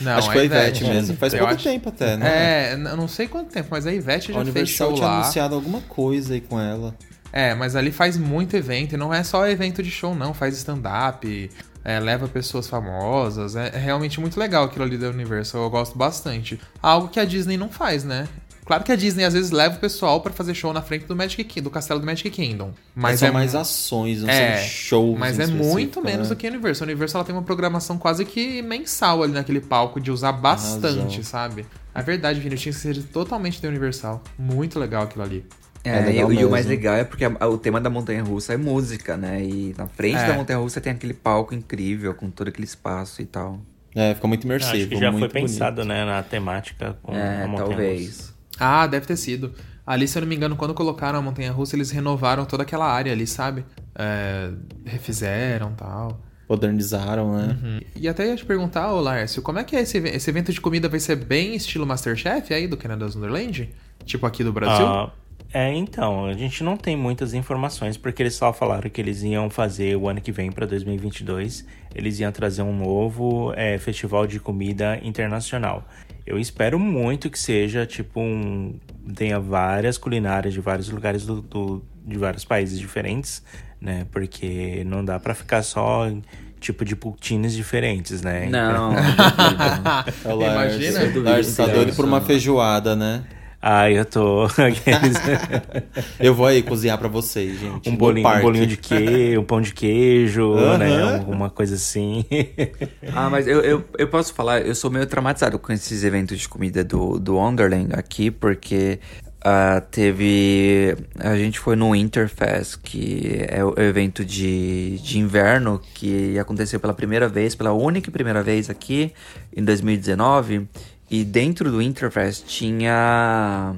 Não, 0.01 0.17
Acho 0.17 0.29
que 0.29 0.37
a 0.37 0.43
Ivete, 0.43 0.83
Ivete 0.83 0.93
mesmo. 0.93 1.17
Faz 1.17 1.33
eu 1.33 1.39
pouco 1.39 1.53
acho... 1.53 1.63
tempo 1.63 1.89
até, 1.89 2.17
né? 2.17 2.71
É, 2.71 2.73
eu 2.73 2.97
não 2.97 3.07
sei 3.07 3.27
quanto 3.27 3.49
tempo, 3.49 3.69
mas 3.71 3.87
a 3.87 3.93
Ivete 3.93 4.33
já 4.33 4.41
a 4.41 4.45
fez 4.45 4.69
show 4.69 4.93
tinha 4.93 5.07
lá. 5.07 5.21
anunciado 5.21 5.55
alguma 5.55 5.79
coisa 5.81 6.33
aí 6.33 6.41
com 6.41 6.59
ela. 6.59 6.93
É, 7.31 7.53
mas 7.53 7.75
ali 7.75 7.91
faz 7.91 8.17
muito 8.17 8.55
evento, 8.55 8.93
e 8.93 8.97
não 8.97 9.13
é 9.13 9.23
só 9.23 9.47
evento 9.47 9.83
de 9.83 9.91
show, 9.91 10.15
não. 10.15 10.33
Faz 10.33 10.57
stand-up, 10.57 11.49
é, 11.83 11.99
leva 11.99 12.27
pessoas 12.27 12.67
famosas. 12.67 13.55
É, 13.55 13.71
é, 13.73 13.77
realmente 13.77 14.19
muito 14.19 14.39
legal 14.39 14.65
aquilo 14.65 14.83
ali 14.83 14.97
da 14.97 15.09
Universal. 15.09 15.63
Eu 15.63 15.69
gosto 15.69 15.97
bastante. 15.97 16.59
Algo 16.81 17.07
que 17.07 17.19
a 17.19 17.25
Disney 17.25 17.57
não 17.57 17.69
faz, 17.69 18.03
né? 18.03 18.27
Claro 18.65 18.83
que 18.83 18.91
a 18.91 18.97
Disney 18.97 19.23
às 19.23 19.33
vezes 19.33 19.49
leva 19.49 19.77
o 19.77 19.79
pessoal 19.79 20.19
para 20.19 20.33
fazer 20.33 20.53
show 20.53 20.73
na 20.73 20.81
frente 20.81 21.05
do 21.05 21.15
Magic 21.15 21.41
Kingdom, 21.45 21.63
do 21.63 21.69
castelo 21.69 22.01
do 22.01 22.05
Magic 22.05 22.29
Kingdom. 22.29 22.73
Mas 22.93 23.23
é, 23.23 23.27
é 23.27 23.31
mais 23.31 23.55
ações, 23.55 24.23
não 24.23 24.29
é, 24.29 24.57
são 24.57 24.67
shows. 24.67 25.17
Mas 25.17 25.39
é 25.39 25.47
muito 25.47 26.01
menos 26.01 26.27
né? 26.27 26.35
do 26.35 26.37
que 26.37 26.45
a 26.45 26.49
Universal. 26.49 26.85
A 26.85 26.89
Universal 26.89 27.19
ela 27.19 27.25
tem 27.25 27.33
uma 27.33 27.43
programação 27.43 27.97
quase 27.97 28.25
que 28.25 28.61
mensal 28.61 29.23
ali 29.23 29.31
naquele 29.31 29.61
palco 29.61 30.01
de 30.01 30.11
usar 30.11 30.33
bastante, 30.33 31.23
sabe? 31.23 31.65
A 31.95 32.01
verdade, 32.01 32.41
Vini, 32.41 32.55
eu 32.55 32.59
tinha 32.59 32.73
que 32.73 32.79
ser 32.79 33.01
totalmente 33.03 33.61
da 33.61 33.69
Universal. 33.69 34.21
Muito 34.37 34.77
legal 34.77 35.03
aquilo 35.03 35.23
ali. 35.23 35.45
É, 35.83 35.89
é 35.89 36.11
e, 36.11 36.19
e, 36.19 36.45
o 36.45 36.49
mais 36.49 36.65
legal 36.65 36.95
é 36.95 37.03
porque 37.03 37.23
a, 37.25 37.47
o 37.47 37.57
tema 37.57 37.79
da 37.79 37.89
montanha 37.89 38.23
russa 38.23 38.53
é 38.53 38.57
música, 38.57 39.15
né? 39.15 39.43
E 39.43 39.73
na 39.77 39.87
frente 39.87 40.17
é. 40.17 40.27
da 40.27 40.33
montanha 40.33 40.59
russa 40.59 40.81
tem 40.81 40.91
aquele 40.91 41.13
palco 41.13 41.53
incrível 41.53 42.13
com 42.13 42.29
todo 42.29 42.47
aquele 42.49 42.65
espaço 42.65 43.21
e 43.21 43.25
tal. 43.25 43.59
É, 43.95 44.13
fica 44.13 44.27
muito 44.27 44.43
imersivo. 44.43 44.75
Acho 44.75 44.87
que 44.87 44.95
já 44.95 45.11
foi 45.11 45.29
pensado, 45.29 45.83
né, 45.83 46.05
na 46.05 46.21
temática 46.21 46.97
com 47.01 47.15
é, 47.15 47.43
a 47.43 47.47
montanha 47.47 47.69
talvez. 47.69 48.07
russa. 48.07 48.33
Ah, 48.59 48.87
deve 48.87 49.05
ter 49.05 49.17
sido. 49.17 49.53
Ali, 49.85 50.07
se 50.07 50.17
eu 50.17 50.21
não 50.21 50.27
me 50.27 50.35
engano, 50.35 50.55
quando 50.55 50.73
colocaram 50.73 51.17
a 51.17 51.21
montanha 51.21 51.51
russa, 51.51 51.75
eles 51.75 51.91
renovaram 51.91 52.45
toda 52.45 52.63
aquela 52.63 52.85
área 52.85 53.11
ali, 53.11 53.25
sabe? 53.25 53.65
É, 53.95 54.51
refizeram 54.85 55.73
tal. 55.73 56.21
Modernizaram, 56.49 57.35
né? 57.35 57.57
Uhum. 57.61 57.79
E 57.95 58.07
até 58.07 58.27
ia 58.27 58.35
te 58.35 58.45
perguntar, 58.45 58.91
ô 58.93 58.99
Lárcio, 58.99 59.41
como 59.41 59.59
é 59.59 59.63
que 59.63 59.75
é 59.75 59.81
esse, 59.81 59.97
esse 59.97 60.29
evento 60.29 60.51
de 60.51 60.61
comida? 60.61 60.87
Vai 60.89 60.99
ser 60.99 61.15
bem 61.15 61.55
estilo 61.55 61.85
Masterchef 61.85 62.53
aí 62.53 62.67
do 62.67 62.77
Canada's 62.77 63.15
Wonderland? 63.15 63.69
Tipo 64.05 64.25
aqui 64.25 64.43
do 64.43 64.53
Brasil? 64.53 64.85
Ah, 64.85 65.11
é, 65.53 65.73
então, 65.73 66.25
a 66.25 66.33
gente 66.33 66.63
não 66.63 66.75
tem 66.75 66.95
muitas 66.95 67.33
informações 67.33 67.97
porque 67.97 68.21
eles 68.21 68.35
só 68.35 68.51
falaram 68.51 68.89
que 68.89 68.99
eles 68.99 69.23
iam 69.23 69.49
fazer 69.49 69.95
o 69.95 70.09
ano 70.09 70.19
que 70.19 70.31
vem 70.31 70.51
para 70.51 70.65
2022, 70.65 71.65
eles 71.95 72.19
iam 72.19 72.31
trazer 72.31 72.61
um 72.63 72.75
novo 72.75 73.53
é, 73.55 73.77
festival 73.77 74.27
de 74.27 74.39
comida 74.39 74.99
internacional. 75.01 75.87
Eu 76.25 76.37
espero 76.37 76.77
muito 76.77 77.29
que 77.29 77.39
seja 77.39 77.85
tipo 77.85 78.19
um 78.19 78.77
tenha 79.15 79.39
várias 79.39 79.97
culinárias 79.97 80.53
de 80.53 80.59
vários 80.59 80.89
lugares 80.89 81.25
do, 81.25 81.41
do, 81.41 81.81
de 82.05 82.17
vários 82.17 82.43
países 82.43 82.77
diferentes, 82.77 83.41
né? 83.79 84.05
Porque 84.11 84.83
não 84.85 85.05
dá 85.05 85.17
para 85.17 85.33
ficar 85.33 85.63
só 85.63 86.11
tipo 86.59 86.83
de 86.83 86.95
poutines 86.95 87.53
diferentes, 87.53 88.21
né? 88.21 88.49
Não. 88.49 88.91
Imagina. 90.25 90.99
Lars 91.21 91.55
tá 91.55 91.67
doido 91.67 91.95
por 91.95 92.03
uma 92.03 92.19
feijoada, 92.19 92.93
né? 92.93 93.23
Ah, 93.61 93.89
eu 93.89 94.05
tô. 94.05 94.47
eu 96.19 96.33
vou 96.33 96.45
aí 96.45 96.61
cozinhar 96.61 96.97
para 96.97 97.07
vocês, 97.07 97.59
gente. 97.59 97.89
Um 97.89 97.95
bolinho, 97.95 98.27
um 98.27 98.41
bolinho 98.41 98.67
de 98.67 98.77
queijo, 98.77 99.41
um 99.41 99.43
pão 99.43 99.59
de 99.59 99.73
queijo, 99.73 100.51
uhum. 100.51 100.77
né? 100.77 101.15
Alguma 101.15 101.49
coisa 101.49 101.75
assim. 101.75 102.23
ah, 103.13 103.29
mas 103.29 103.47
eu, 103.47 103.61
eu, 103.61 103.83
eu 103.97 104.07
posso 104.07 104.33
falar, 104.33 104.61
eu 104.61 104.75
sou 104.75 104.91
meio 104.91 105.07
traumatizado 105.07 105.57
com 105.57 105.73
esses 105.73 106.03
eventos 106.03 106.39
de 106.39 106.47
comida 106.47 106.83
do, 106.83 107.19
do 107.19 107.35
Wonderland 107.35 107.93
aqui, 107.93 108.29
porque 108.29 108.99
Uh, 109.37 109.79
teve. 109.91 110.97
A 111.19 111.37
gente 111.37 111.59
foi 111.59 111.75
no 111.75 111.91
Winterfest, 111.91 112.79
que 112.83 113.45
é 113.47 113.63
o 113.63 113.79
evento 113.79 114.25
de, 114.25 114.97
de 114.97 115.19
inverno 115.19 115.79
que 115.93 116.37
aconteceu 116.39 116.79
pela 116.79 116.93
primeira 116.93 117.29
vez, 117.29 117.55
pela 117.55 117.71
única 117.71 118.09
e 118.09 118.11
primeira 118.11 118.43
vez 118.43 118.69
aqui 118.69 119.13
em 119.55 119.63
2019. 119.63 120.67
E 121.09 121.23
dentro 121.23 121.71
do 121.71 121.79
Winterfest 121.79 122.45
tinha. 122.45 123.75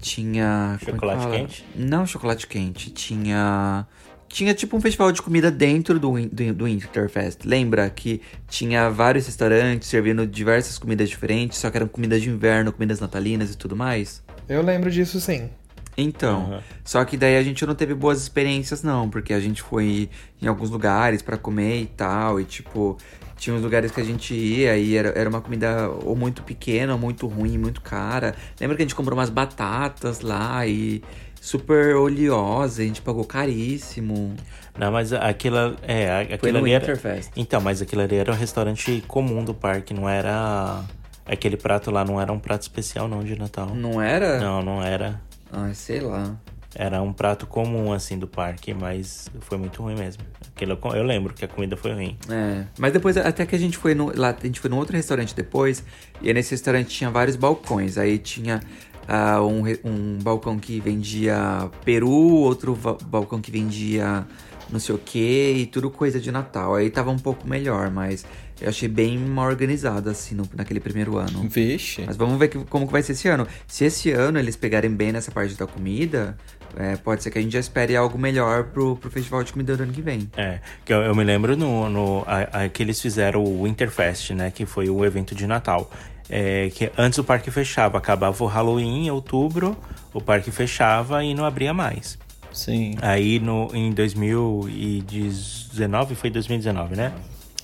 Tinha. 0.00 0.78
É 0.80 0.84
chocolate 0.84 1.28
quente? 1.28 1.64
Não, 1.74 2.06
chocolate 2.06 2.46
quente. 2.46 2.90
Tinha. 2.90 3.86
Tinha 4.28 4.52
tipo 4.54 4.76
um 4.76 4.80
festival 4.80 5.12
de 5.12 5.22
comida 5.22 5.50
dentro 5.50 5.98
do, 5.98 6.12
do, 6.28 6.54
do 6.54 6.64
Winterfest. 6.64 7.44
Lembra 7.44 7.88
que 7.88 8.20
tinha 8.48 8.90
vários 8.90 9.26
restaurantes 9.26 9.88
servindo 9.88 10.26
diversas 10.26 10.78
comidas 10.78 11.08
diferentes, 11.08 11.58
só 11.58 11.70
que 11.70 11.76
eram 11.76 11.86
comidas 11.86 12.20
de 12.20 12.28
inverno, 12.28 12.72
comidas 12.72 13.00
natalinas 13.00 13.52
e 13.52 13.56
tudo 13.56 13.76
mais? 13.76 14.22
Eu 14.48 14.62
lembro 14.62 14.90
disso 14.90 15.20
sim. 15.20 15.48
Então, 15.96 16.50
uhum. 16.50 16.60
só 16.84 17.04
que 17.04 17.16
daí 17.16 17.38
a 17.38 17.42
gente 17.42 17.64
não 17.64 17.74
teve 17.74 17.94
boas 17.94 18.20
experiências 18.20 18.82
não, 18.82 19.08
porque 19.08 19.32
a 19.32 19.40
gente 19.40 19.62
foi 19.62 20.10
em 20.42 20.46
alguns 20.46 20.68
lugares 20.68 21.22
para 21.22 21.38
comer 21.38 21.82
e 21.82 21.86
tal, 21.86 22.38
e 22.38 22.44
tipo, 22.44 22.98
tinha 23.36 23.54
uns 23.54 23.62
lugares 23.62 23.90
que 23.90 24.00
a 24.00 24.04
gente 24.04 24.34
ia 24.34 24.76
e 24.76 24.96
era, 24.96 25.10
era 25.10 25.28
uma 25.28 25.40
comida 25.40 25.88
ou 25.88 26.16
muito 26.16 26.42
pequena, 26.42 26.94
ou 26.94 26.98
muito 26.98 27.26
ruim, 27.26 27.58
muito 27.58 27.80
cara. 27.80 28.34
Lembra 28.60 28.76
que 28.76 28.82
a 28.82 28.84
gente 28.84 28.94
comprou 28.94 29.16
umas 29.18 29.30
batatas 29.30 30.20
lá 30.20 30.66
e 30.66 31.02
super 31.40 31.94
oleosa, 31.96 32.82
a 32.82 32.84
gente 32.84 33.02
pagou 33.02 33.24
caríssimo. 33.24 34.34
Não, 34.78 34.90
mas 34.90 35.12
aquilo 35.12 35.76
é, 35.82 36.22
aquilo 36.22 36.38
Foi 36.38 36.52
no 36.52 36.58
ali 36.58 36.72
era, 36.72 37.00
Então, 37.36 37.60
mas 37.60 37.80
aquilo 37.80 38.02
ali 38.02 38.16
era 38.16 38.32
um 38.32 38.36
restaurante 38.36 39.02
comum 39.06 39.44
do 39.44 39.54
parque, 39.54 39.94
não 39.94 40.08
era 40.08 40.82
aquele 41.24 41.56
prato 41.56 41.90
lá 41.90 42.04
não 42.04 42.20
era 42.20 42.32
um 42.32 42.38
prato 42.38 42.62
especial 42.62 43.08
não 43.08 43.22
de 43.22 43.38
Natal. 43.38 43.74
Não 43.74 44.00
era? 44.00 44.38
Não, 44.38 44.62
não 44.62 44.82
era. 44.82 45.20
Ai, 45.52 45.74
sei 45.74 46.00
lá. 46.00 46.36
Era 46.78 47.00
um 47.00 47.10
prato 47.10 47.46
comum, 47.46 47.90
assim, 47.90 48.18
do 48.18 48.28
parque, 48.28 48.74
mas 48.74 49.30
foi 49.40 49.56
muito 49.56 49.82
ruim 49.82 49.96
mesmo. 49.96 50.22
Aquilo, 50.54 50.78
eu 50.94 51.02
lembro 51.02 51.32
que 51.32 51.42
a 51.42 51.48
comida 51.48 51.74
foi 51.74 51.94
ruim. 51.94 52.18
É, 52.28 52.66
mas 52.78 52.92
depois, 52.92 53.16
até 53.16 53.46
que 53.46 53.56
a 53.56 53.58
gente 53.58 53.78
foi 53.78 53.94
no, 53.94 54.12
lá, 54.14 54.36
a 54.38 54.46
gente 54.46 54.60
foi 54.60 54.68
num 54.68 54.76
outro 54.76 54.94
restaurante 54.94 55.34
depois, 55.34 55.82
e 56.20 56.32
nesse 56.34 56.50
restaurante 56.50 56.88
tinha 56.88 57.08
vários 57.08 57.34
balcões. 57.34 57.96
Aí 57.96 58.18
tinha 58.18 58.60
uh, 59.08 59.42
um, 59.42 59.62
um 59.90 60.18
balcão 60.22 60.58
que 60.58 60.78
vendia 60.78 61.70
peru, 61.82 62.10
outro 62.10 62.78
balcão 63.06 63.40
que 63.40 63.50
vendia 63.50 64.26
não 64.68 64.80
sei 64.80 64.94
o 64.94 64.98
que, 64.98 65.52
e 65.56 65.66
tudo 65.66 65.90
coisa 65.90 66.20
de 66.20 66.30
Natal. 66.30 66.74
Aí 66.74 66.90
tava 66.90 67.10
um 67.10 67.18
pouco 67.18 67.48
melhor, 67.48 67.90
mas 67.90 68.26
eu 68.60 68.68
achei 68.68 68.88
bem 68.88 69.18
mal 69.18 69.46
organizado, 69.46 70.10
assim, 70.10 70.34
no, 70.34 70.48
naquele 70.54 70.80
primeiro 70.80 71.16
ano. 71.16 71.48
Vixe. 71.48 72.02
Mas 72.06 72.16
vamos 72.16 72.38
ver 72.38 72.48
que, 72.48 72.58
como 72.64 72.86
que 72.86 72.92
vai 72.92 73.02
ser 73.02 73.12
esse 73.12 73.28
ano. 73.28 73.46
Se 73.66 73.84
esse 73.84 74.10
ano 74.10 74.38
eles 74.38 74.56
pegarem 74.56 74.90
bem 74.90 75.12
nessa 75.12 75.30
parte 75.30 75.54
da 75.54 75.66
comida, 75.66 76.36
é, 76.76 76.96
pode 76.96 77.22
ser 77.22 77.30
que 77.30 77.38
a 77.38 77.42
gente 77.42 77.52
já 77.52 77.60
espere 77.60 77.96
algo 77.96 78.18
melhor 78.18 78.64
pro, 78.64 78.96
pro 78.96 79.10
festival 79.10 79.42
de 79.42 79.52
comida 79.52 79.76
do 79.76 79.82
ano 79.82 79.92
que 79.92 80.02
vem. 80.02 80.30
É, 80.36 80.58
que 80.84 80.92
eu, 80.92 81.02
eu 81.02 81.14
me 81.14 81.24
lembro 81.24 81.56
no, 81.56 81.88
no 81.88 82.22
a, 82.26 82.64
a, 82.64 82.68
que 82.68 82.82
eles 82.82 83.00
fizeram 83.00 83.42
o 83.42 83.64
Winterfest, 83.64 84.32
né? 84.32 84.50
Que 84.50 84.66
foi 84.66 84.90
o 84.90 85.04
evento 85.04 85.34
de 85.34 85.46
Natal. 85.46 85.90
É, 86.28 86.70
que 86.74 86.90
antes 86.98 87.18
o 87.18 87.24
parque 87.24 87.50
fechava, 87.50 87.98
acabava 87.98 88.42
o 88.42 88.46
Halloween 88.46 89.06
em 89.06 89.10
outubro, 89.10 89.76
o 90.12 90.20
parque 90.20 90.50
fechava 90.50 91.24
e 91.24 91.34
não 91.34 91.44
abria 91.44 91.72
mais. 91.72 92.18
Sim. 92.52 92.96
Aí 93.00 93.38
no, 93.38 93.70
em 93.72 93.92
2019, 93.92 96.14
foi 96.14 96.30
2019, 96.30 96.96
né? 96.96 97.12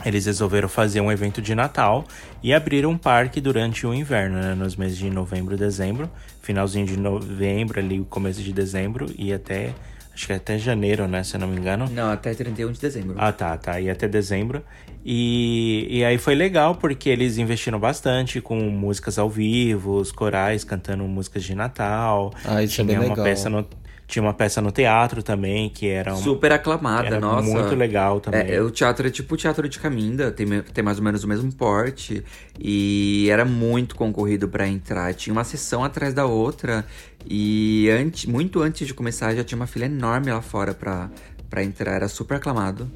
eles 0.04 0.26
resolveram 0.26 0.68
fazer 0.68 1.00
um 1.00 1.10
evento 1.10 1.40
de 1.40 1.54
Natal 1.54 2.04
e 2.42 2.52
abriram 2.52 2.90
um 2.90 2.98
parque 2.98 3.40
durante 3.40 3.86
o 3.86 3.94
inverno, 3.94 4.40
né, 4.40 4.54
nos 4.54 4.76
meses 4.76 4.98
de 4.98 5.08
novembro 5.08 5.54
e 5.54 5.58
dezembro, 5.58 6.10
finalzinho 6.42 6.84
de 6.84 6.98
novembro, 6.98 7.78
ali 7.80 8.00
o 8.00 8.04
começo 8.04 8.42
de 8.42 8.52
dezembro 8.52 9.06
e 9.16 9.32
até 9.32 9.72
acho 10.14 10.26
que 10.26 10.32
até 10.32 10.58
janeiro, 10.58 11.08
né, 11.08 11.22
se 11.24 11.36
eu 11.36 11.40
não 11.40 11.48
me 11.48 11.56
engano. 11.56 11.88
Não, 11.90 12.10
até 12.10 12.34
31 12.34 12.72
de 12.72 12.80
dezembro. 12.80 13.14
Ah, 13.16 13.32
tá, 13.32 13.56
tá, 13.56 13.80
e 13.80 13.88
até 13.88 14.06
dezembro. 14.06 14.62
E, 15.04 15.86
e 15.88 16.04
aí 16.04 16.18
foi 16.18 16.34
legal 16.34 16.74
porque 16.74 17.08
eles 17.08 17.38
investiram 17.38 17.78
bastante 17.78 18.40
com 18.40 18.56
músicas 18.56 19.18
ao 19.18 19.30
vivo, 19.30 19.96
os 19.96 20.12
corais 20.12 20.64
cantando 20.64 21.02
músicas 21.04 21.42
de 21.42 21.54
Natal. 21.54 22.32
Ah, 22.44 22.62
isso 22.62 22.80
é 22.80 22.84
Tinha 22.84 22.96
é 22.96 22.98
bem 22.98 23.08
uma 23.08 23.14
legal. 23.14 23.24
peça 23.24 23.48
no 23.48 23.66
tinha 24.12 24.22
uma 24.22 24.34
peça 24.34 24.60
no 24.60 24.70
teatro 24.70 25.22
também, 25.22 25.70
que 25.70 25.88
era... 25.88 26.14
Super 26.16 26.52
aclamada, 26.52 27.06
era 27.06 27.18
nossa. 27.18 27.48
Muito 27.48 27.74
legal 27.74 28.20
também. 28.20 28.42
É, 28.42 28.60
o 28.60 28.70
teatro 28.70 29.06
é 29.06 29.10
tipo 29.10 29.34
o 29.34 29.38
Teatro 29.38 29.66
de 29.66 29.78
Caminda, 29.78 30.30
tem, 30.30 30.46
tem 30.60 30.84
mais 30.84 30.98
ou 30.98 31.04
menos 31.04 31.24
o 31.24 31.28
mesmo 31.28 31.50
porte. 31.50 32.22
E 32.60 33.26
era 33.30 33.46
muito 33.46 33.94
concorrido 33.94 34.46
para 34.50 34.68
entrar. 34.68 35.14
Tinha 35.14 35.32
uma 35.32 35.44
sessão 35.44 35.82
atrás 35.82 36.12
da 36.12 36.26
outra. 36.26 36.84
E 37.24 37.88
antes, 37.88 38.26
muito 38.26 38.60
antes 38.60 38.86
de 38.86 38.92
começar, 38.92 39.34
já 39.34 39.42
tinha 39.42 39.56
uma 39.56 39.66
fila 39.66 39.86
enorme 39.86 40.30
lá 40.30 40.42
fora 40.42 40.74
pra, 40.74 41.08
pra 41.48 41.64
entrar. 41.64 41.94
Era 41.94 42.06
super 42.06 42.34
aclamado. 42.34 42.90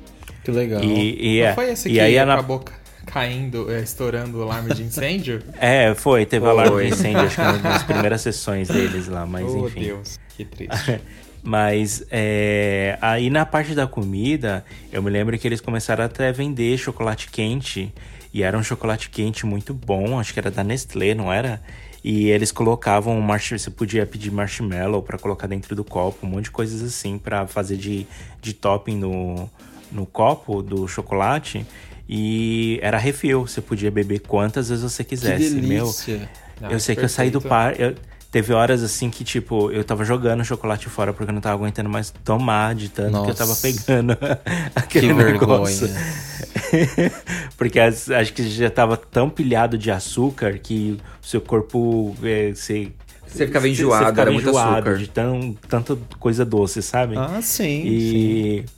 Que 0.45 0.51
legal. 0.51 0.85
E, 0.85 1.37
e, 1.37 1.41
é, 1.41 1.55
foi 1.55 1.71
esse 1.71 1.89
e 1.89 1.93
que 1.93 2.01
aí 2.01 2.19
acabou 2.19 2.62
caindo, 3.07 3.73
é, 3.73 3.81
estourando 3.81 4.39
o 4.39 4.43
alarme 4.43 4.75
de 4.75 4.83
incêndio? 4.83 5.43
é, 5.59 5.95
foi. 5.95 6.27
Teve 6.27 6.45
foi. 6.45 6.51
alarme 6.51 6.83
de 6.83 6.89
incêndio, 6.93 7.21
acho 7.21 7.37
que 7.37 7.63
nas 7.63 7.83
primeiras 7.85 8.21
sessões 8.21 8.69
deles 8.69 9.09
lá, 9.09 9.25
mas 9.25 9.47
oh, 9.47 9.67
enfim. 9.67 9.81
Oh, 9.81 9.85
Deus. 9.85 10.19
Que 10.37 10.45
triste. 10.45 11.01
Mas 11.47 12.05
é, 12.11 12.99
aí 13.01 13.31
na 13.31 13.47
parte 13.47 13.73
da 13.73 13.87
comida, 13.87 14.65
eu 14.91 15.01
me 15.01 15.09
lembro 15.09 15.39
que 15.39 15.47
eles 15.47 15.61
começaram 15.61 16.05
até 16.05 16.29
a 16.29 16.33
vender 16.33 16.77
chocolate 16.77 17.31
quente. 17.31 17.95
E 18.35 18.43
era 18.43 18.59
um 18.59 18.65
chocolate 18.65 19.09
quente 19.09 19.47
muito 19.47 19.73
bom, 19.73 20.19
acho 20.19 20.33
que 20.33 20.41
era 20.41 20.51
da 20.51 20.65
Nestlé, 20.65 21.15
não 21.15 21.33
era? 21.33 21.63
E 22.03 22.29
eles 22.29 22.53
colocavam 22.53 23.21
você 23.51 23.71
podia 23.71 24.05
pedir 24.05 24.31
marshmallow 24.31 25.03
para 25.03 25.19
colocar 25.19 25.47
dentro 25.47 25.75
do 25.75 25.83
copo, 25.83 26.27
um 26.27 26.31
monte 26.31 26.45
de 26.45 26.51
coisas 26.51 26.83
assim 26.83 27.17
para 27.17 27.47
fazer 27.47 27.77
de, 27.77 28.07
de 28.43 28.53
topping 28.53 28.97
no, 28.97 29.51
no 29.91 30.05
copo 30.05 30.63
do 30.63 30.87
chocolate. 30.87 31.67
E 32.09 32.79
era 32.83 32.99
refil, 32.99 33.47
você 33.47 33.61
podia 33.61 33.91
beber 33.91 34.21
quantas 34.21 34.69
vezes 34.69 34.85
você 34.85 35.03
quisesse. 35.03 35.55
Que 35.55 35.61
delícia. 35.61 36.29
Meu, 36.61 36.71
eu 36.71 36.81
sei 36.81 36.95
perfeito. 36.95 36.99
que 36.99 37.05
eu 37.05 37.09
saí 37.09 37.31
do 37.31 37.41
par. 37.41 37.79
Eu, 37.79 37.95
Teve 38.37 38.53
horas 38.53 38.83
assim 38.83 39.09
que, 39.09 39.25
tipo, 39.25 39.71
eu 39.71 39.83
tava 39.83 40.05
jogando 40.05 40.45
chocolate 40.45 40.91
fora 40.91 41.11
porque 41.11 41.31
eu 41.31 41.35
não 41.35 41.41
tava 41.41 41.55
aguentando 41.55 41.89
mais 41.89 42.13
tomar 42.23 42.75
de 42.75 42.91
tanto 42.91 43.13
Nossa. 43.13 43.25
que 43.25 43.31
eu 43.31 43.35
tava 43.35 43.57
pegando 43.57 44.13
aquele 44.77 45.07
que 45.09 45.15
negócio. 45.15 45.89
porque 47.57 47.81
acho 47.81 48.33
que 48.35 48.47
já 48.51 48.69
tava 48.69 48.97
tão 48.97 49.31
pilhado 49.31 49.79
de 49.79 49.91
açúcar 49.91 50.59
que 50.59 50.99
o 51.23 51.27
seu 51.27 51.41
corpo. 51.41 52.15
É, 52.23 52.51
você, 52.53 52.93
você 53.27 53.47
ficava 53.47 53.67
enjoado, 53.69 54.05
você 54.05 54.11
ficava 54.11 54.21
era 54.21 54.33
muito 54.33 54.59
açúcar. 54.59 54.97
de 54.99 55.09
tão, 55.09 55.57
tanta 55.67 55.97
coisa 56.19 56.45
doce, 56.45 56.83
sabe? 56.83 57.17
Ah, 57.17 57.41
sim. 57.41 57.85
E. 57.87 58.65
Sim. 58.67 58.76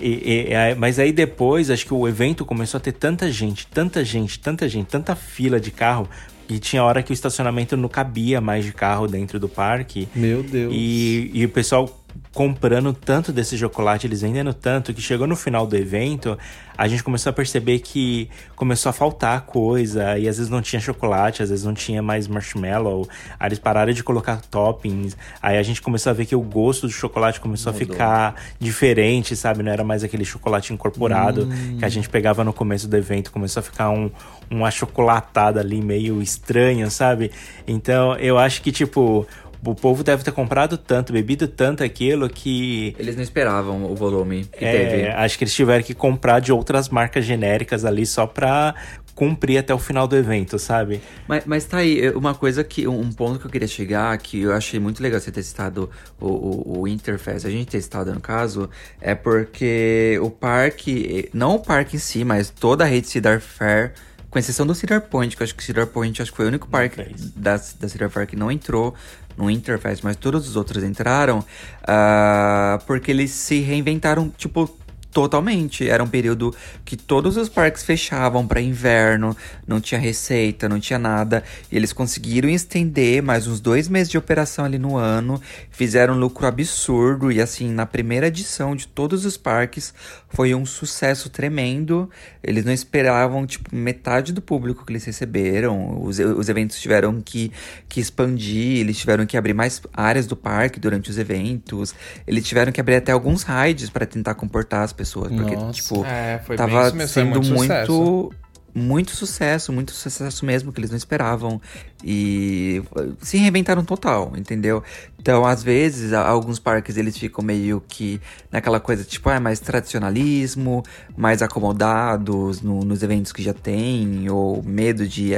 E, 0.00 0.48
e, 0.48 0.74
mas 0.76 0.98
aí 0.98 1.12
depois, 1.12 1.70
acho 1.70 1.84
que 1.84 1.92
o 1.92 2.08
evento 2.08 2.44
começou 2.44 2.78
a 2.78 2.80
ter 2.80 2.92
tanta 2.92 3.30
gente, 3.30 3.66
tanta 3.66 4.04
gente, 4.04 4.38
tanta 4.38 4.68
gente, 4.68 4.86
tanta 4.86 5.14
fila 5.14 5.60
de 5.60 5.70
carro, 5.70 6.08
e 6.48 6.58
tinha 6.58 6.82
hora 6.82 7.02
que 7.02 7.12
o 7.12 7.14
estacionamento 7.14 7.76
não 7.76 7.88
cabia 7.88 8.40
mais 8.40 8.64
de 8.64 8.72
carro 8.72 9.06
dentro 9.06 9.38
do 9.38 9.48
parque. 9.48 10.08
Meu 10.14 10.42
Deus. 10.42 10.72
E, 10.74 11.30
e 11.32 11.44
o 11.44 11.48
pessoal 11.48 11.99
comprando 12.32 12.92
tanto 12.92 13.32
desse 13.32 13.58
chocolate, 13.58 14.06
eles 14.06 14.22
vendendo 14.22 14.54
tanto, 14.54 14.94
que 14.94 15.02
chegou 15.02 15.26
no 15.26 15.34
final 15.34 15.66
do 15.66 15.76
evento, 15.76 16.38
a 16.78 16.86
gente 16.86 17.02
começou 17.02 17.30
a 17.30 17.32
perceber 17.32 17.80
que 17.80 18.30
começou 18.54 18.88
a 18.88 18.92
faltar 18.92 19.40
coisa, 19.42 20.16
e 20.16 20.28
às 20.28 20.36
vezes 20.36 20.48
não 20.48 20.62
tinha 20.62 20.80
chocolate, 20.80 21.42
às 21.42 21.50
vezes 21.50 21.64
não 21.64 21.74
tinha 21.74 22.00
mais 22.00 22.28
marshmallow, 22.28 23.08
aí 23.38 23.48
eles 23.48 23.58
pararam 23.58 23.92
de 23.92 24.04
colocar 24.04 24.40
toppings, 24.42 25.16
aí 25.42 25.58
a 25.58 25.62
gente 25.62 25.82
começou 25.82 26.10
a 26.10 26.12
ver 26.12 26.24
que 26.24 26.36
o 26.36 26.40
gosto 26.40 26.86
do 26.86 26.92
chocolate 26.92 27.40
começou 27.40 27.72
Mudou. 27.72 27.86
a 27.86 27.90
ficar 27.90 28.34
diferente, 28.60 29.34
sabe? 29.34 29.64
Não 29.64 29.72
era 29.72 29.82
mais 29.82 30.04
aquele 30.04 30.24
chocolate 30.24 30.72
incorporado 30.72 31.48
hum. 31.50 31.78
que 31.78 31.84
a 31.84 31.88
gente 31.88 32.08
pegava 32.08 32.44
no 32.44 32.52
começo 32.52 32.86
do 32.86 32.96
evento, 32.96 33.32
começou 33.32 33.60
a 33.60 33.64
ficar 33.64 33.90
um, 33.90 34.08
uma 34.48 34.70
chocolatada 34.70 35.58
ali 35.60 35.82
meio 35.82 36.22
estranha, 36.22 36.88
sabe? 36.90 37.32
Então 37.66 38.14
eu 38.16 38.38
acho 38.38 38.62
que, 38.62 38.70
tipo, 38.70 39.26
o 39.64 39.74
povo 39.74 40.02
deve 40.02 40.22
ter 40.22 40.32
comprado 40.32 40.78
tanto, 40.78 41.12
bebido 41.12 41.46
tanto 41.46 41.84
aquilo 41.84 42.28
que. 42.28 42.94
Eles 42.98 43.16
não 43.16 43.22
esperavam 43.22 43.84
o 43.84 43.94
volume 43.94 44.44
que 44.44 44.64
é, 44.64 44.72
teve. 44.72 45.08
Acho 45.08 45.38
que 45.38 45.44
eles 45.44 45.54
tiveram 45.54 45.82
que 45.84 45.94
comprar 45.94 46.40
de 46.40 46.52
outras 46.52 46.88
marcas 46.88 47.24
genéricas 47.24 47.84
ali 47.84 48.06
só 48.06 48.26
pra 48.26 48.74
cumprir 49.14 49.58
até 49.58 49.74
o 49.74 49.78
final 49.78 50.08
do 50.08 50.16
evento, 50.16 50.58
sabe? 50.58 51.02
Mas, 51.28 51.44
mas 51.44 51.64
tá 51.66 51.78
aí, 51.78 52.08
uma 52.10 52.34
coisa 52.34 52.64
que. 52.64 52.88
Um 52.88 53.12
ponto 53.12 53.38
que 53.38 53.46
eu 53.46 53.50
queria 53.50 53.68
chegar, 53.68 54.16
que 54.16 54.40
eu 54.40 54.52
achei 54.54 54.80
muito 54.80 55.02
legal 55.02 55.20
você 55.20 55.30
ter 55.30 55.42
citado 55.42 55.90
o, 56.18 56.26
o, 56.26 56.80
o 56.80 56.88
Interfest, 56.88 57.46
a 57.46 57.50
gente 57.50 57.66
ter 57.66 57.82
citado 57.82 58.14
no 58.14 58.20
caso, 58.20 58.70
é 59.00 59.14
porque 59.14 60.18
o 60.22 60.30
parque, 60.30 61.28
não 61.34 61.56
o 61.56 61.58
parque 61.58 61.96
em 61.96 61.98
si, 61.98 62.24
mas 62.24 62.48
toda 62.48 62.84
a 62.84 62.86
rede 62.86 63.08
Cedar 63.08 63.40
Fair 63.40 63.92
com 64.30 64.38
exceção 64.38 64.64
do 64.64 64.74
Cedar 64.74 65.02
Point, 65.02 65.36
que 65.36 65.42
eu 65.42 65.44
acho 65.44 65.54
que 65.54 65.62
Cedar 65.62 65.88
Point 65.88 66.22
acho 66.22 66.30
que 66.30 66.36
foi 66.36 66.46
o 66.46 66.48
único 66.48 66.68
parque 66.68 67.12
da, 67.34 67.56
da 67.56 67.88
Cedar 67.88 68.08
Fair 68.08 68.26
que 68.26 68.36
não 68.36 68.50
entrou 68.50 68.94
no 69.40 69.50
Interfest, 69.50 70.04
mas 70.04 70.16
todos 70.16 70.48
os 70.48 70.56
outros 70.56 70.84
entraram, 70.84 71.38
uh, 71.40 72.84
porque 72.86 73.10
eles 73.10 73.30
se 73.30 73.60
reinventaram, 73.60 74.28
tipo, 74.36 74.70
Totalmente. 75.12 75.88
Era 75.88 76.02
um 76.02 76.06
período 76.06 76.54
que 76.84 76.96
todos 76.96 77.36
os 77.36 77.48
parques 77.48 77.82
fechavam 77.82 78.46
para 78.46 78.60
inverno, 78.60 79.36
não 79.66 79.80
tinha 79.80 80.00
receita, 80.00 80.68
não 80.68 80.78
tinha 80.78 80.98
nada. 80.98 81.42
E 81.70 81.76
eles 81.76 81.92
conseguiram 81.92 82.48
estender 82.48 83.20
mais 83.20 83.48
uns 83.48 83.60
dois 83.60 83.88
meses 83.88 84.08
de 84.08 84.16
operação 84.16 84.64
ali 84.64 84.78
no 84.78 84.96
ano, 84.96 85.40
fizeram 85.70 86.14
um 86.14 86.18
lucro 86.18 86.46
absurdo. 86.46 87.32
E 87.32 87.40
assim, 87.40 87.68
na 87.70 87.86
primeira 87.86 88.28
edição 88.28 88.76
de 88.76 88.86
todos 88.86 89.24
os 89.24 89.36
parques, 89.36 89.92
foi 90.28 90.54
um 90.54 90.64
sucesso 90.64 91.28
tremendo. 91.28 92.08
Eles 92.42 92.64
não 92.64 92.72
esperavam, 92.72 93.46
tipo, 93.46 93.74
metade 93.74 94.32
do 94.32 94.40
público 94.40 94.84
que 94.84 94.92
eles 94.92 95.04
receberam. 95.04 96.02
Os, 96.02 96.18
os 96.18 96.48
eventos 96.48 96.80
tiveram 96.80 97.20
que, 97.20 97.52
que 97.88 98.00
expandir, 98.00 98.80
eles 98.80 98.98
tiveram 98.98 99.26
que 99.26 99.36
abrir 99.36 99.54
mais 99.54 99.80
áreas 99.92 100.26
do 100.26 100.36
parque 100.36 100.80
durante 100.80 101.10
os 101.10 101.18
eventos. 101.18 101.94
Eles 102.26 102.46
tiveram 102.46 102.72
que 102.72 102.80
abrir 102.80 102.96
até 102.96 103.12
alguns 103.12 103.42
rides 103.42 103.90
para 103.90 104.06
tentar 104.06 104.34
comportar 104.34 104.82
as 104.82 104.92
pessoas. 104.92 105.30
Porque, 105.30 105.54
Nossa. 105.54 105.72
tipo, 105.72 106.04
é, 106.04 106.38
tava 106.56 107.06
sendo 107.06 107.42
muito, 107.42 108.32
muito, 108.74 109.10
sucesso, 109.12 109.72
muito 109.72 109.92
sucesso 109.92 110.44
mesmo, 110.44 110.72
que 110.72 110.80
eles 110.80 110.90
não 110.90 110.96
esperavam. 110.96 111.60
E 112.02 112.82
se 113.20 113.36
reinventaram 113.36 113.84
total, 113.84 114.32
entendeu? 114.36 114.82
Então, 115.18 115.44
às 115.44 115.62
vezes, 115.62 116.12
alguns 116.12 116.58
parques 116.58 116.96
eles 116.96 117.16
ficam 117.16 117.44
meio 117.44 117.82
que 117.86 118.20
naquela 118.50 118.80
coisa, 118.80 119.04
tipo, 119.04 119.28
ah, 119.28 119.38
mais 119.40 119.60
tradicionalismo, 119.60 120.82
mais 121.16 121.42
acomodados 121.42 122.62
no, 122.62 122.80
nos 122.84 123.02
eventos 123.02 123.32
que 123.32 123.42
já 123.42 123.52
tem, 123.52 124.28
ou 124.30 124.62
medo 124.62 125.06
de, 125.06 125.32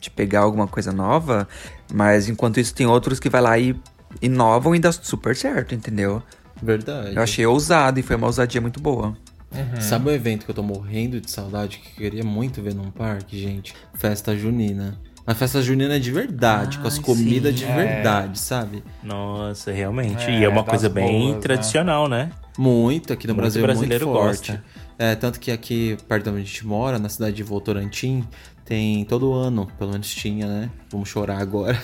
de 0.00 0.10
pegar 0.10 0.40
alguma 0.40 0.66
coisa 0.66 0.92
nova. 0.92 1.46
Mas 1.92 2.28
enquanto 2.28 2.60
isso, 2.60 2.74
tem 2.74 2.86
outros 2.86 3.20
que 3.20 3.28
vai 3.28 3.40
lá 3.40 3.58
e 3.58 3.76
inovam 4.22 4.74
e 4.74 4.78
dá 4.78 4.90
super 4.92 5.36
certo, 5.36 5.74
entendeu? 5.74 6.22
Verdade. 6.62 7.14
Eu 7.14 7.22
achei 7.22 7.44
ousado 7.44 8.00
e 8.00 8.02
foi 8.02 8.16
uma 8.16 8.26
ousadia 8.26 8.60
muito 8.60 8.80
boa. 8.80 9.16
Uhum. 9.52 9.80
Sabe 9.80 10.10
um 10.10 10.12
evento 10.12 10.44
que 10.44 10.50
eu 10.50 10.54
tô 10.54 10.62
morrendo 10.62 11.20
de 11.20 11.30
saudade, 11.30 11.78
que 11.78 11.88
eu 11.88 12.10
queria 12.10 12.24
muito 12.24 12.60
ver 12.62 12.74
num 12.74 12.90
parque, 12.90 13.38
gente? 13.40 13.74
Festa 13.94 14.36
junina. 14.36 14.98
Uma 15.26 15.34
festa 15.34 15.60
junina 15.60 15.98
de 15.98 16.12
verdade, 16.12 16.78
com 16.78 16.86
as 16.86 16.98
comidas 16.98 17.52
sim, 17.58 17.64
de 17.64 17.64
é. 17.64 17.74
verdade, 17.74 18.38
sabe? 18.38 18.84
Nossa, 19.02 19.72
realmente. 19.72 20.24
É, 20.24 20.38
e 20.38 20.44
é 20.44 20.48
uma 20.48 20.62
coisa 20.62 20.88
bem 20.88 21.22
boas, 21.22 21.34
né? 21.34 21.40
tradicional, 21.40 22.08
né? 22.08 22.26
né? 22.26 22.32
Muito, 22.56 23.12
aqui 23.12 23.26
no 23.26 23.32
muito 23.32 23.42
Brasil 23.42 23.62
brasileiro 23.62 24.04
é 24.04 24.06
muito 24.06 24.20
forte. 24.20 24.52
Gosta. 24.52 24.64
É, 24.98 25.14
tanto 25.14 25.40
que 25.40 25.50
aqui 25.50 25.96
perto 26.08 26.24
de 26.24 26.30
onde 26.30 26.40
a 26.40 26.44
gente 26.44 26.66
mora, 26.66 26.98
na 26.98 27.08
cidade 27.08 27.34
de 27.34 27.42
Votorantim, 27.42 28.24
tem 28.66 29.04
todo 29.04 29.32
ano, 29.32 29.68
pelo 29.78 29.92
menos 29.92 30.12
tinha, 30.12 30.44
né? 30.44 30.70
Vamos 30.90 31.08
chorar 31.08 31.38
agora. 31.38 31.80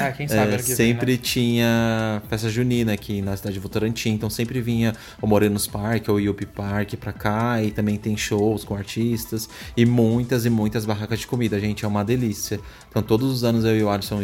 Ah, 0.00 0.12
quem 0.12 0.28
sabe. 0.28 0.54
É, 0.54 0.58
sempre 0.58 1.06
vem, 1.06 1.16
né? 1.16 1.20
tinha 1.22 2.22
festa 2.30 2.48
junina 2.48 2.92
aqui 2.92 3.20
na 3.20 3.36
cidade 3.36 3.54
de 3.54 3.60
Votorantim, 3.60 4.10
então 4.10 4.30
sempre 4.30 4.60
vinha 4.60 4.94
o 5.20 5.26
Morenos 5.26 5.66
Park 5.66 6.08
ou 6.08 6.14
o 6.14 6.20
Yupi 6.20 6.46
Park 6.46 6.94
pra 6.94 7.12
cá, 7.12 7.60
e 7.62 7.72
também 7.72 7.96
tem 7.96 8.16
shows 8.16 8.64
com 8.64 8.76
artistas, 8.76 9.48
e 9.76 9.84
muitas 9.84 10.46
e 10.46 10.50
muitas 10.50 10.86
barracas 10.86 11.18
de 11.18 11.26
comida, 11.26 11.58
gente, 11.58 11.84
é 11.84 11.88
uma 11.88 12.04
delícia. 12.04 12.60
Então 12.88 13.02
todos 13.02 13.30
os 13.30 13.42
anos 13.42 13.64
eu 13.64 13.76
e 13.76 13.82
o 13.82 13.90
Alisson 13.90 14.20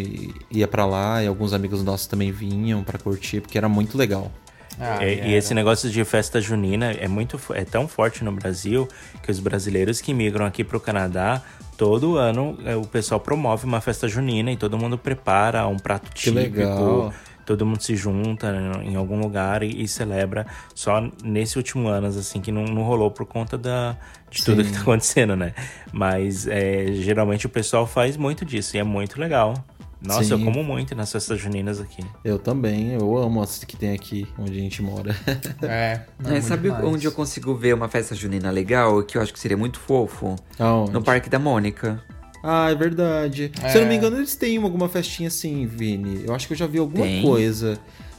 ia 0.51 0.69
para 0.69 0.87
lá, 0.87 1.23
e 1.23 1.27
alguns 1.27 1.53
amigos 1.53 1.83
nossos 1.83 2.07
também 2.07 2.31
vinham 2.31 2.85
para 2.85 2.99
curtir, 2.99 3.41
porque 3.41 3.59
era 3.59 3.69
muito 3.69 3.99
legal. 3.99 4.31
Ah, 4.79 5.05
e, 5.05 5.31
e, 5.31 5.35
esse 5.35 5.55
negócio 5.55 5.91
de 5.91 6.05
festa 6.05 6.41
junina 6.41 6.93
é 6.93 7.09
muito 7.09 7.41
é 7.55 7.65
tão 7.65 7.89
forte 7.89 8.23
no 8.23 8.31
Brasil 8.31 8.87
que 9.23 9.31
os 9.31 9.41
brasileiros 9.41 10.01
que 10.03 10.13
migram 10.13 10.45
aqui 10.45 10.63
para 10.63 10.77
o 10.77 10.81
Canadá 10.81 11.43
todo 11.77 12.17
ano 12.17 12.59
é, 12.65 12.75
o 12.75 12.83
pessoal 12.83 13.21
promove 13.21 13.67
uma 13.67 13.81
festa 13.81 14.09
junina 14.09 14.51
e 14.51 14.57
todo 14.57 14.79
mundo 14.79 14.97
prepara 14.97 15.67
um 15.67 15.77
prato 15.77 16.11
que 16.11 16.31
típico. 16.31 16.59
Legal. 16.59 17.13
Todo 17.45 17.65
mundo 17.65 17.81
se 17.81 17.95
junta 17.95 18.49
em 18.83 18.97
algum 18.97 19.21
lugar 19.21 19.63
e, 19.63 19.83
e, 19.83 19.87
celebra. 19.87 20.47
Só 20.75 21.01
nesse 21.23 21.57
último 21.57 21.87
ano, 21.87 22.09
assim, 22.09 22.41
que 22.41 22.51
não, 22.51 22.65
não 22.65 22.83
rolou 22.83 23.09
por 23.09 23.25
conta 23.25 23.57
da, 23.57 23.97
de 24.29 24.41
Sim. 24.41 24.47
tudo 24.47 24.65
que 24.65 24.73
tá 24.73 24.81
acontecendo, 24.81 25.37
né? 25.37 25.55
Mas 25.93 26.49
é, 26.49 26.87
geralmente 26.95 27.47
o 27.47 27.49
pessoal 27.49 27.87
faz 27.87 28.17
muito 28.17 28.45
disso 28.45 28.77
e 28.77 28.81
é 28.81 28.83
muito 28.83 29.21
legal. 29.21 29.55
Nossa, 30.07 30.25
Sim. 30.25 30.33
eu 30.33 30.41
como 30.41 30.63
muito 30.63 30.95
nas 30.95 31.11
festas 31.11 31.41
juninas 31.41 31.81
aqui. 31.81 32.05
Eu 32.25 32.39
também, 32.39 32.93
eu 32.93 33.17
amo 33.17 33.43
as 33.43 33.65
que 33.65 33.77
tem 33.77 33.93
aqui 33.93 34.27
onde 34.39 34.53
a 34.53 34.61
gente 34.61 34.83
mora. 34.83 35.15
é. 35.63 36.03
é 36.25 36.41
sabe 36.41 36.71
demais. 36.71 36.85
onde 36.85 37.07
eu 37.07 37.13
consigo 37.13 37.55
ver 37.55 37.75
uma 37.75 37.89
festa 37.89 38.15
junina 38.15 38.51
legal, 38.51 39.03
que 39.03 39.19
eu 39.19 39.23
acho 39.23 39.33
que 39.33 39.41
seria 39.41 39.57
muito 39.57 39.81
fofo? 39.81 40.37
Aonde? 40.59 40.93
No 40.93 41.03
Parque 41.03 41.29
da 41.29 41.39
Mônica. 41.39 42.03
Ah, 42.43 42.71
é 42.71 42.75
verdade. 42.75 43.51
É. 43.61 43.69
Se 43.71 43.79
eu 43.79 43.83
não 43.83 43.89
me 43.89 43.97
engano, 43.97 44.19
eles 44.19 44.37
têm 44.37 44.57
alguma 44.57 44.89
festinha 44.89 45.27
assim, 45.27 45.67
Vini. 45.67 46.23
Eu 46.25 46.35
acho 46.35 46.47
que 46.47 46.53
eu 46.53 46.57
já 46.57 46.67
vi 46.67 46.79
alguma 46.79 47.05
tem. 47.05 47.23
coisa. 47.23 47.77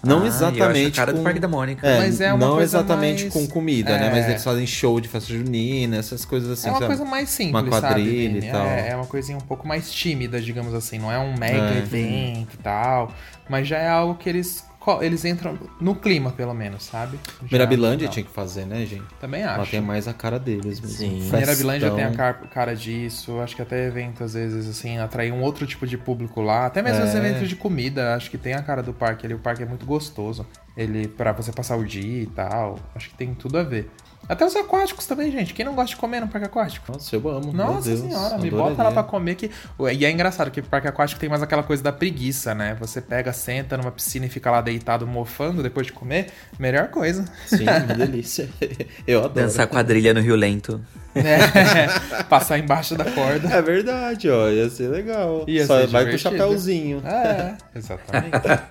Não 0.07 0.23
ah, 0.23 0.27
exatamente. 0.27 0.95
cara 0.95 1.11
com... 1.11 1.17
do 1.19 1.23
Parque 1.23 1.39
da 1.39 1.47
Mônica. 1.47 1.85
É, 1.85 1.97
Mas 1.97 2.21
é 2.21 2.33
uma 2.33 2.45
não 2.45 2.61
exatamente 2.61 3.23
mais... 3.23 3.33
com 3.33 3.47
comida, 3.47 3.91
é... 3.91 3.99
né? 3.99 4.09
Mas 4.11 4.29
eles 4.29 4.43
fazem 4.43 4.65
show 4.65 4.99
de 4.99 5.07
festa 5.07 5.33
junina, 5.33 5.97
essas 5.97 6.23
coisas 6.25 6.49
assim. 6.49 6.69
É 6.69 6.71
uma 6.71 6.79
sabe? 6.79 6.95
coisa 6.95 7.05
mais 7.05 7.29
simples. 7.29 7.63
Uma 7.63 7.69
quadrilha 7.69 8.41
sabe, 8.41 8.47
e 8.47 8.51
tal. 8.51 8.65
É, 8.65 8.89
é, 8.89 8.95
uma 8.95 9.05
coisinha 9.05 9.37
um 9.37 9.41
pouco 9.41 9.67
mais 9.67 9.91
tímida, 9.91 10.39
digamos 10.39 10.73
assim. 10.73 10.97
Não 10.97 11.11
é 11.11 11.19
um 11.19 11.37
mega 11.37 11.75
é. 11.75 11.77
evento 11.79 12.53
e 12.53 12.63
tal. 12.63 13.11
Mas 13.49 13.67
já 13.67 13.77
é 13.77 13.89
algo 13.89 14.15
que 14.15 14.29
eles 14.29 14.63
eles 15.01 15.25
entram 15.25 15.57
no 15.79 15.95
clima, 15.95 16.31
pelo 16.31 16.53
menos, 16.53 16.83
sabe? 16.83 17.19
Já, 17.41 17.47
Mirabilândia 17.51 18.07
tinha 18.07 18.23
que 18.23 18.31
fazer, 18.31 18.65
né, 18.65 18.85
gente? 18.85 19.03
Também 19.19 19.43
acho. 19.43 19.55
Ela 19.55 19.65
tem 19.65 19.81
mais 19.81 20.07
a 20.07 20.13
cara 20.13 20.39
deles 20.39 20.79
mesmo. 20.79 20.97
Sim. 20.97 21.29
Mirabilândia 21.31 21.91
tem 21.91 22.03
a 22.03 22.33
cara 22.33 22.75
disso. 22.75 23.39
Acho 23.39 23.55
que 23.55 23.61
até 23.61 23.87
evento, 23.87 24.23
às 24.23 24.33
vezes, 24.33 24.67
assim, 24.67 24.97
atrair 24.97 25.31
um 25.31 25.41
outro 25.41 25.65
tipo 25.65 25.85
de 25.85 25.97
público 25.97 26.41
lá. 26.41 26.65
Até 26.65 26.81
mesmo 26.81 27.01
é. 27.01 27.05
os 27.05 27.15
eventos 27.15 27.49
de 27.49 27.55
comida, 27.55 28.15
acho 28.15 28.31
que 28.31 28.37
tem 28.37 28.53
a 28.53 28.61
cara 28.61 28.81
do 28.81 28.93
parque 28.93 29.25
ali. 29.25 29.35
O 29.35 29.39
parque 29.39 29.63
é 29.63 29.65
muito 29.65 29.85
gostoso. 29.85 30.45
Ele, 30.75 31.07
para 31.07 31.31
você 31.31 31.51
passar 31.51 31.75
o 31.75 31.85
dia 31.85 32.23
e 32.23 32.27
tal. 32.27 32.79
Acho 32.95 33.09
que 33.09 33.15
tem 33.15 33.33
tudo 33.33 33.57
a 33.57 33.63
ver. 33.63 33.89
Até 34.29 34.45
os 34.45 34.55
aquáticos 34.55 35.05
também, 35.05 35.31
gente. 35.31 35.53
Quem 35.53 35.63
não 35.63 35.73
gosta 35.73 35.91
de 35.91 35.95
comer 35.95 36.19
no 36.19 36.27
parque 36.27 36.47
aquático? 36.47 36.91
Nossa, 36.91 37.15
eu 37.15 37.29
amo. 37.29 37.53
Nossa 37.53 37.95
senhora, 37.95 38.37
me 38.37 38.51
bota 38.51 38.83
lá 38.83 38.91
pra 38.91 39.03
comer 39.03 39.35
que. 39.35 39.49
E 39.93 40.05
é 40.05 40.11
engraçado 40.11 40.51
que 40.51 40.59
o 40.59 40.63
parque 40.63 40.87
aquático 40.87 41.19
tem 41.19 41.29
mais 41.29 41.41
aquela 41.41 41.63
coisa 41.63 41.81
da 41.81 41.93
preguiça, 41.93 42.53
né? 42.53 42.75
Você 42.79 42.99
pega, 42.99 43.31
senta 43.31 43.77
numa 43.77 43.91
piscina 43.91 44.25
e 44.25 44.29
fica 44.29 44.51
lá 44.51 44.59
deitado 44.59 45.07
mofando 45.07 45.63
depois 45.63 45.87
de 45.87 45.93
comer. 45.93 46.27
Melhor 46.59 46.89
coisa. 46.89 47.23
Sim, 47.45 47.65
que 47.87 47.93
delícia. 47.93 48.49
Eu 49.07 49.19
adoro. 49.19 49.33
Dançar 49.33 49.67
quadrilha 49.67 50.13
no 50.13 50.19
Rio 50.19 50.35
Lento. 50.35 50.81
É, 51.15 52.23
passar 52.25 52.59
embaixo 52.59 52.95
da 52.95 53.05
corda. 53.05 53.47
É 53.47 53.61
verdade, 53.61 54.29
ó. 54.29 54.49
Ia 54.49 54.69
ser 54.69 54.89
legal. 54.89 55.45
Ia 55.47 55.65
Só 55.65 55.79
ser 55.79 55.87
vai 55.87 56.03
divertido. 56.05 56.29
com 56.29 56.35
o 56.35 56.39
chapéuzinho. 56.39 57.01
É, 57.05 57.55
exatamente. 57.73 58.35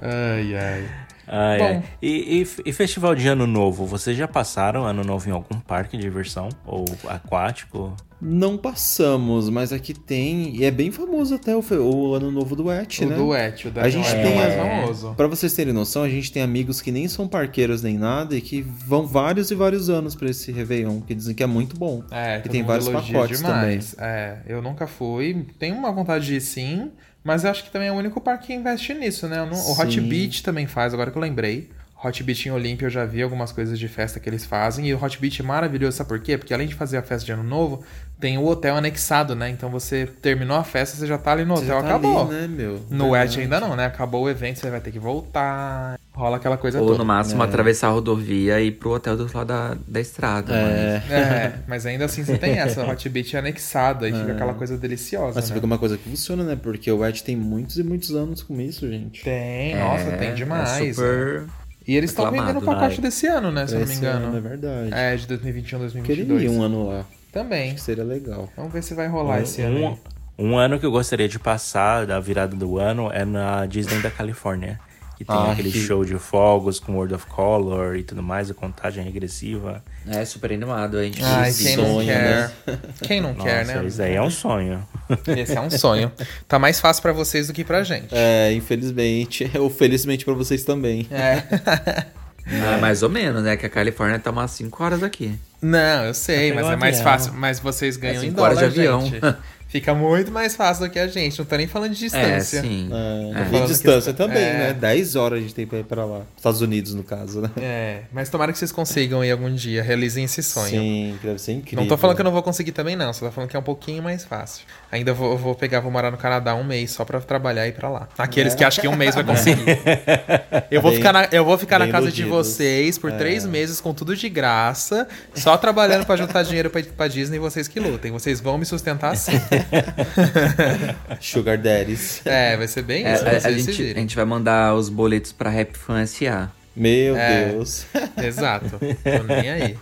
ai, 0.00 0.56
ai. 0.56 0.88
Ah, 1.26 1.56
é. 1.56 1.82
e, 2.02 2.42
e, 2.42 2.68
e, 2.70 2.72
festival 2.72 3.14
de 3.14 3.26
ano 3.28 3.46
novo, 3.46 3.86
vocês 3.86 4.16
já 4.16 4.28
passaram 4.28 4.84
ano 4.84 5.02
novo 5.02 5.28
em 5.28 5.32
algum 5.32 5.58
parque 5.60 5.96
de 5.96 6.02
diversão? 6.02 6.48
Ou 6.66 6.84
aquático? 7.08 7.94
Não 8.26 8.56
passamos, 8.56 9.50
mas 9.50 9.72
aqui 9.72 9.92
tem, 9.92 10.56
e 10.56 10.64
é 10.64 10.70
bem 10.70 10.90
famoso 10.90 11.34
até 11.34 11.54
o, 11.54 11.60
o 11.60 12.14
ano 12.14 12.30
novo 12.30 12.56
do 12.56 12.72
Et, 12.72 13.00
o 13.00 13.08
né? 13.08 13.16
Do 13.16 13.34
Et, 13.34 13.66
o 13.66 13.70
da 13.70 13.82
a 13.82 13.90
gente 13.90 14.08
é 14.08 14.22
tem 14.22 14.34
mais 14.34 14.54
famoso. 14.54 15.14
Pra 15.14 15.26
vocês 15.26 15.52
terem 15.52 15.74
noção, 15.74 16.02
a 16.02 16.08
gente 16.08 16.32
tem 16.32 16.42
amigos 16.42 16.80
que 16.80 16.90
nem 16.90 17.06
são 17.06 17.28
parqueiros 17.28 17.82
nem 17.82 17.98
nada 17.98 18.34
e 18.34 18.40
que 18.40 18.62
vão 18.62 19.06
vários 19.06 19.50
e 19.50 19.54
vários 19.54 19.90
anos 19.90 20.14
para 20.14 20.30
esse 20.30 20.50
Réveillon, 20.50 21.00
que 21.02 21.14
dizem 21.14 21.34
que 21.34 21.42
é 21.42 21.46
muito 21.46 21.76
bom. 21.76 22.02
É, 22.10 22.40
e 22.42 22.48
tem 22.48 22.62
vários 22.62 22.88
pacotes 22.88 23.40
demais. 23.40 23.92
também. 23.92 24.08
É, 24.10 24.38
eu 24.46 24.62
nunca 24.62 24.86
fui, 24.86 25.46
tenho 25.58 25.76
uma 25.76 25.92
vontade 25.92 26.24
de 26.24 26.36
ir 26.36 26.40
sim, 26.40 26.92
mas 27.24 27.42
eu 27.42 27.50
acho 27.50 27.64
que 27.64 27.70
também 27.70 27.88
é 27.88 27.92
o 27.92 27.96
único 27.96 28.20
parque 28.20 28.48
que 28.48 28.54
investe 28.54 28.92
nisso, 28.92 29.26
né? 29.26 29.36
Não, 29.44 29.58
o 29.58 29.80
Hot 29.80 30.00
Beach 30.02 30.42
também 30.42 30.66
faz, 30.66 30.92
agora 30.92 31.10
que 31.10 31.16
eu 31.16 31.22
lembrei. 31.22 31.70
Hot 32.04 32.22
Beach 32.22 32.46
em 32.46 32.52
Olímpia 32.52 32.84
eu 32.84 32.90
já 32.90 33.06
vi 33.06 33.22
algumas 33.22 33.50
coisas 33.50 33.78
de 33.78 33.88
festa 33.88 34.20
que 34.20 34.28
eles 34.28 34.44
fazem. 34.44 34.86
E 34.86 34.94
o 34.94 35.02
Hot 35.02 35.18
Beach 35.18 35.40
é 35.40 35.44
maravilhoso, 35.44 35.96
sabe 35.96 36.08
por 36.08 36.20
quê? 36.20 36.36
Porque 36.36 36.52
além 36.52 36.68
de 36.68 36.74
fazer 36.74 36.98
a 36.98 37.02
festa 37.02 37.24
de 37.24 37.32
ano 37.32 37.42
novo, 37.42 37.82
tem 38.20 38.38
o 38.38 38.46
hotel 38.46 38.76
anexado, 38.76 39.34
né? 39.34 39.50
Então 39.50 39.68
você 39.70 40.06
terminou 40.06 40.56
a 40.56 40.64
festa, 40.64 40.96
você 40.96 41.06
já 41.06 41.18
tá 41.18 41.32
ali 41.32 41.44
no 41.44 41.56
Você 41.56 41.64
hotel, 41.64 41.76
já 41.76 41.82
tá 41.82 41.88
acabou. 41.88 42.20
ali, 42.22 42.30
né, 42.30 42.46
meu? 42.48 42.72
No 42.90 43.10
Verdade. 43.10 43.36
Wet 43.36 43.40
ainda 43.40 43.60
não, 43.60 43.76
né? 43.76 43.86
Acabou 43.86 44.22
o 44.24 44.30
evento, 44.30 44.58
você 44.60 44.70
vai 44.70 44.80
ter 44.80 44.90
que 44.92 44.98
voltar. 44.98 45.98
Rola 46.12 46.36
aquela 46.36 46.56
coisa 46.56 46.80
Ou 46.80 46.86
toda. 46.86 46.98
no 46.98 47.04
máximo 47.04 47.42
atravessar 47.42 47.88
a 47.88 47.90
rodovia 47.90 48.60
e 48.60 48.68
ir 48.68 48.72
pro 48.72 48.90
hotel 48.92 49.16
do 49.16 49.24
outro 49.24 49.36
lado 49.38 49.48
da, 49.48 49.76
da 49.86 50.00
estrada. 50.00 50.54
É. 50.54 51.02
É, 51.10 51.52
mas 51.66 51.84
ainda 51.86 52.04
assim 52.04 52.24
você 52.24 52.38
tem 52.38 52.52
essa, 52.58 52.84
Hot 52.88 53.08
Beach 53.08 53.34
é 53.34 53.38
anexada 53.40 54.08
e 54.08 54.12
fica 54.12 54.32
aquela 54.32 54.54
coisa 54.54 54.78
deliciosa, 54.78 55.32
Mas 55.34 55.46
você 55.46 55.54
né? 55.54 55.60
é 55.60 55.64
uma 55.64 55.76
coisa 55.78 55.98
que 55.98 56.08
funciona, 56.08 56.44
né? 56.44 56.56
Porque 56.60 56.90
o 56.90 56.98
Wet 56.98 57.24
tem 57.24 57.34
muitos 57.36 57.78
e 57.78 57.82
muitos 57.82 58.12
anos 58.14 58.42
com 58.44 58.60
isso, 58.60 58.88
gente. 58.88 59.24
Tem, 59.24 59.74
mas- 59.74 59.84
nossa, 60.04 60.14
É, 60.14 60.16
tem 60.16 60.34
demais. 60.34 60.70
É 60.80 60.92
super... 60.92 61.44
E 61.86 61.96
eles 61.96 62.10
estão 62.10 62.30
vendendo 62.30 62.60
o 62.60 62.62
pacote 62.62 62.94
vai. 62.94 63.02
desse 63.10 63.26
ano, 63.26 63.50
né? 63.52 63.66
Se 63.66 63.74
eu 63.74 63.80
não 63.80 63.86
me 63.86 63.92
Esse 63.92 64.06
ano, 64.06 64.18
engano. 64.28 64.36
é 64.38 64.40
verdade. 64.40 64.90
É, 64.94 65.16
de 65.16 65.26
2021, 65.26 65.78
Queria 66.02 66.24
2022. 66.24 66.42
ir 66.44 66.48
um 66.48 66.62
ano 66.62 66.86
lá. 66.88 67.04
Também. 67.34 67.74
Que 67.74 67.80
seria 67.80 68.04
legal. 68.04 68.48
Vamos 68.56 68.72
ver 68.72 68.82
se 68.82 68.94
vai 68.94 69.08
rolar 69.08 69.42
esse 69.42 69.60
ano. 69.60 69.78
Um, 69.80 69.88
aí. 69.88 69.98
um 70.38 70.56
ano 70.56 70.78
que 70.80 70.86
eu 70.86 70.90
gostaria 70.90 71.28
de 71.28 71.38
passar 71.38 72.06
da 72.06 72.18
virada 72.20 72.56
do 72.56 72.78
ano 72.78 73.10
é 73.12 73.24
na 73.24 73.66
Disney 73.66 74.00
da 74.00 74.10
Califórnia. 74.10 74.80
Que 75.16 75.24
tem 75.24 75.36
Ah, 75.36 75.52
aquele 75.52 75.70
que- 75.70 75.78
show 75.80 76.04
de 76.04 76.18
fogos 76.18 76.80
com 76.80 76.94
World 76.96 77.14
of 77.14 77.26
Color 77.26 77.94
e 77.94 78.02
tudo 78.02 78.20
mais, 78.20 78.50
a 78.50 78.54
contagem 78.54 79.04
regressiva. 79.04 79.80
É 80.08 80.24
super 80.24 80.52
animado, 80.52 81.00
hein? 81.00 81.12
Ai, 81.22 81.50
Esse 81.50 81.62
quem 81.68 81.76
não 81.76 81.84
sonho, 81.84 82.06
quer? 82.08 82.22
né? 82.24 82.52
Quem 83.02 83.20
não 83.20 83.32
quer, 83.34 83.64
né? 83.64 83.74
Nossa, 83.74 83.86
isso 83.86 84.02
aí 84.02 84.14
é 84.16 84.20
um 84.22 84.30
sonho. 84.30 84.84
Esse 85.36 85.56
é 85.56 85.60
um 85.60 85.70
sonho. 85.70 86.10
Tá 86.48 86.58
mais 86.58 86.80
fácil 86.80 87.00
pra 87.00 87.12
vocês 87.12 87.46
do 87.46 87.52
que 87.52 87.62
pra 87.62 87.84
gente. 87.84 88.08
É, 88.10 88.52
infelizmente. 88.54 89.48
Ou 89.56 89.70
felizmente 89.70 90.24
pra 90.24 90.34
vocês 90.34 90.64
também. 90.64 91.06
É. 91.12 92.06
Ah, 92.46 92.78
mais 92.78 93.02
ou 93.02 93.08
menos, 93.08 93.42
né? 93.42 93.56
Que 93.56 93.66
a 93.66 93.70
Califórnia 93.70 94.18
tá 94.18 94.30
umas 94.30 94.50
5 94.50 94.82
horas 94.84 95.00
daqui. 95.00 95.34
Não, 95.62 96.04
eu 96.04 96.14
sei, 96.14 96.50
Eu 96.50 96.54
mas 96.56 96.66
é 96.66 96.76
mais 96.76 96.96
avião. 97.00 97.12
fácil. 97.12 97.32
Mas 97.34 97.58
vocês 97.58 97.96
ganham 97.96 98.22
É 98.22 98.26
em 98.26 98.28
cinco 98.28 98.40
horas 98.42 98.58
dólar, 98.58 98.70
de 98.70 98.80
avião. 98.80 99.10
Fica 99.74 99.92
muito 99.92 100.30
mais 100.30 100.54
fácil 100.54 100.84
do 100.86 100.90
que 100.92 101.00
a 101.00 101.08
gente. 101.08 101.36
Não 101.36 101.44
tô 101.44 101.56
nem 101.56 101.66
falando 101.66 101.92
de 101.94 102.04
É, 102.04 102.08
distância. 102.08 102.60
sim. 102.62 102.88
É, 102.92 103.56
É. 103.56 103.64
E 103.64 103.66
distância 103.66 104.12
que- 104.12 104.16
também, 104.18 104.40
é. 104.44 104.52
né? 104.68 104.72
10 104.72 105.16
horas 105.16 105.40
a 105.40 105.42
gente 105.42 105.52
tem 105.52 105.66
pra 105.66 105.80
ir 105.80 105.84
pra 105.84 106.04
lá. 106.04 106.20
Estados 106.36 106.60
Unidos, 106.60 106.94
no 106.94 107.02
caso, 107.02 107.40
né? 107.40 107.50
É, 107.60 107.98
mas 108.12 108.28
tomara 108.28 108.52
que 108.52 108.58
vocês 108.58 108.70
consigam 108.70 109.20
aí 109.20 109.32
algum 109.32 109.52
dia, 109.52 109.82
realizem 109.82 110.22
esse 110.24 110.44
sonho. 110.44 110.68
Sim, 110.70 111.18
que 111.20 111.26
deve 111.26 111.40
ser 111.40 111.52
incrível. 111.54 111.80
Não 111.80 111.88
tô 111.88 111.96
falando 111.96 112.14
que 112.14 112.22
eu 112.22 112.24
não 112.24 112.30
vou 112.30 112.42
conseguir 112.44 112.70
também, 112.70 112.94
não. 112.94 113.12
Só 113.12 113.26
tô 113.26 113.32
falando 113.32 113.50
que 113.50 113.56
é 113.56 113.58
um 113.58 113.62
pouquinho 113.64 114.00
mais 114.00 114.24
fácil. 114.24 114.64
Ainda 114.92 115.12
vou, 115.12 115.32
eu 115.32 115.38
vou 115.38 115.56
pegar, 115.56 115.80
vou 115.80 115.90
morar 115.90 116.12
no 116.12 116.16
Canadá 116.18 116.54
um 116.54 116.62
mês 116.62 116.92
só 116.92 117.04
pra 117.04 117.18
trabalhar 117.20 117.66
e 117.66 117.70
ir 117.70 117.72
pra 117.72 117.88
lá. 117.88 118.08
Aqueles 118.16 118.54
que 118.54 118.62
acham 118.62 118.80
que 118.82 118.86
um 118.86 118.94
mês 118.94 119.16
vai 119.16 119.24
conseguir. 119.24 119.64
Eu 120.70 120.80
vou 120.80 120.90
Bem- 120.92 120.98
ficar 121.00 121.12
na, 121.12 121.28
eu 121.32 121.44
vou 121.44 121.58
ficar 121.58 121.78
na 121.78 121.88
casa 121.88 122.10
de 122.12 122.22
iludidos. 122.22 122.48
vocês 122.54 122.96
por 122.98 123.10
três 123.12 123.44
meses 123.44 123.80
com 123.80 123.92
tudo 123.92 124.16
de 124.16 124.28
graça, 124.28 125.06
só 125.34 125.56
trabalhando 125.56 126.04
pra 126.06 126.16
juntar 126.16 126.42
dinheiro 126.42 126.70
pra, 126.70 126.82
pra 126.96 127.08
Disney 127.08 127.36
e 127.36 127.40
vocês 127.40 127.66
que 127.68 127.78
lutem. 127.80 128.10
Vocês 128.12 128.40
vão 128.40 128.56
me 128.58 128.64
sustentar 128.64 129.12
assim. 129.12 129.32
Sugar 131.20 131.58
Daddies. 131.58 132.20
É, 132.24 132.56
vai 132.56 132.68
ser 132.68 132.82
bem 132.82 133.04
É, 133.04 133.14
isso. 133.14 133.24
a, 133.26 133.48
a 133.48 133.52
gente, 133.52 133.82
a 133.82 134.00
gente 134.00 134.16
vai 134.16 134.24
mandar 134.24 134.74
os 134.74 134.88
boletos 134.88 135.32
pra 135.32 135.50
Rap 135.50 135.76
Fan 135.76 136.00
S.A. 136.02 136.50
Meu 136.76 137.16
É. 137.16 137.48
Deus. 137.50 137.86
Exato. 138.22 138.78
Tô 138.78 139.22
nem 139.26 139.50
aí. 139.50 139.78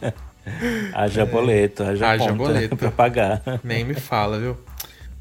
Haja 0.92 1.24
boleto, 1.24 1.82
haja, 1.84 2.08
Haja 2.08 2.24
conta 2.24 2.34
boleto. 2.36 2.76
pra 2.76 2.90
pagar. 2.90 3.42
Nem 3.62 3.84
me 3.84 3.94
fala, 3.94 4.38
viu? 4.38 4.56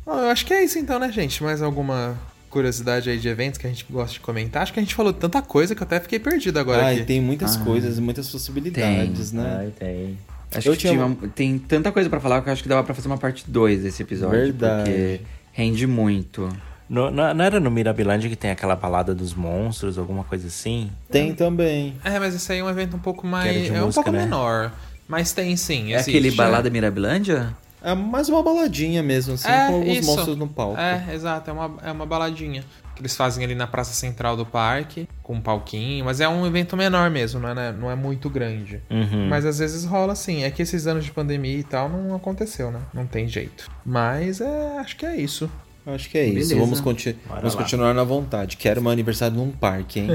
Bom, 0.05 0.17
eu 0.19 0.29
acho 0.29 0.45
que 0.45 0.53
é 0.53 0.63
isso 0.63 0.79
então, 0.79 0.99
né, 0.99 1.11
gente? 1.11 1.43
Mais 1.43 1.61
alguma 1.61 2.17
curiosidade 2.49 3.09
aí 3.09 3.17
de 3.17 3.29
eventos 3.29 3.57
que 3.57 3.65
a 3.65 3.69
gente 3.69 3.85
gosta 3.89 4.13
de 4.13 4.19
comentar? 4.19 4.63
Acho 4.63 4.73
que 4.73 4.79
a 4.79 4.83
gente 4.83 4.95
falou 4.95 5.13
tanta 5.13 5.41
coisa 5.41 5.73
que 5.75 5.81
eu 5.81 5.85
até 5.85 5.99
fiquei 5.99 6.19
perdido 6.19 6.59
agora 6.59 6.85
Ai, 6.85 6.95
aqui. 6.97 7.05
tem 7.05 7.21
muitas 7.21 7.55
coisas, 7.55 7.97
muitas 7.99 8.29
possibilidades, 8.29 9.31
né? 9.31 9.57
Ai, 9.59 9.71
tem. 9.79 10.17
Acho 10.53 10.67
Eu 10.69 10.73
que 10.73 10.79
tinha 10.79 11.05
uma- 11.05 11.15
tem 11.29 11.57
tanta 11.57 11.91
coisa 11.91 12.09
pra 12.09 12.19
falar 12.19 12.41
que 12.41 12.49
eu 12.49 12.53
acho 12.53 12.61
que 12.63 12.69
dava 12.69 12.83
pra 12.83 12.93
fazer 12.93 13.07
uma 13.07 13.17
parte 13.17 13.43
2 13.49 13.83
desse 13.83 14.03
episódio. 14.03 14.37
Verdade. 14.37 14.83
Porque 14.91 15.21
rende 15.53 15.87
muito. 15.87 16.49
No- 16.89 17.09
não, 17.09 17.33
não 17.33 17.45
era 17.45 17.57
no 17.59 17.71
Mirabilândia 17.71 18.29
que 18.29 18.35
tem 18.35 18.51
aquela 18.51 18.75
balada 18.75 19.15
dos 19.15 19.33
monstros, 19.33 19.97
alguma 19.97 20.25
coisa 20.25 20.47
assim? 20.47 20.91
Tem 21.09 21.33
também. 21.33 21.95
É, 22.03 22.19
mas 22.19 22.35
esse 22.35 22.51
aí 22.51 22.59
é 22.59 22.63
um 22.63 22.69
evento 22.69 22.97
um 22.97 22.99
pouco 22.99 23.25
mais. 23.25 23.63
De 23.67 23.69
é 23.73 23.81
um 23.81 23.85
música, 23.85 24.03
pouco 24.03 24.11
né? 24.11 24.25
menor. 24.25 24.73
Mas 25.07 25.31
tem 25.31 25.55
sim. 25.55 25.91
É 25.93 25.95
existe. 25.95 26.09
aquele 26.09 26.31
Balada 26.31 26.69
Mirabilândia? 26.69 27.55
É 27.83 27.95
mais 27.95 28.29
uma 28.29 28.43
baladinha 28.43 29.01
mesmo, 29.01 29.33
assim, 29.33 29.47
É, 29.49 29.67
com 29.67 29.75
alguns 29.75 29.97
isso. 29.97 30.05
monstros 30.11 30.37
no 30.37 30.47
palco. 30.47 30.79
É, 30.79 31.13
exato, 31.15 31.49
é 31.49 31.53
uma, 31.53 31.71
é 31.81 31.91
uma 31.91 32.05
baladinha. 32.05 32.63
Eles 33.01 33.15
fazem 33.15 33.43
ali 33.43 33.55
na 33.55 33.65
praça 33.65 33.93
central 33.93 34.37
do 34.37 34.45
parque, 34.45 35.09
com 35.23 35.33
um 35.33 35.41
palquinho, 35.41 36.05
mas 36.05 36.21
é 36.21 36.29
um 36.29 36.45
evento 36.45 36.77
menor 36.77 37.09
mesmo, 37.09 37.39
não 37.39 37.49
é, 37.49 37.71
não 37.71 37.89
é 37.91 37.95
muito 37.95 38.29
grande. 38.29 38.79
Uhum. 38.89 39.27
Mas 39.27 39.43
às 39.45 39.57
vezes 39.59 39.83
rola 39.85 40.13
assim. 40.13 40.43
É 40.43 40.51
que 40.51 40.61
esses 40.61 40.85
anos 40.85 41.03
de 41.03 41.11
pandemia 41.11 41.57
e 41.57 41.63
tal 41.63 41.89
não 41.89 42.15
aconteceu, 42.15 42.71
né? 42.71 42.79
Não 42.93 43.07
tem 43.07 43.27
jeito. 43.27 43.69
Mas 43.83 44.39
é, 44.39 44.77
acho 44.77 44.95
que 44.95 45.05
é 45.05 45.15
isso. 45.15 45.49
Acho 45.83 46.09
que 46.11 46.17
é 46.19 46.25
isso. 46.25 46.33
Beleza. 46.49 46.55
Vamos, 46.57 46.79
conti- 46.79 47.17
Bora 47.27 47.39
vamos 47.41 47.55
lá. 47.55 47.61
continuar 47.63 47.93
na 47.95 48.03
vontade. 48.03 48.55
Quero 48.55 48.81
meu 48.83 48.91
aniversário 48.91 49.35
num 49.35 49.49
parque, 49.51 49.99
hein? 50.01 50.09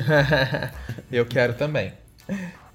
Eu 1.10 1.26
quero 1.26 1.54
também. 1.54 1.92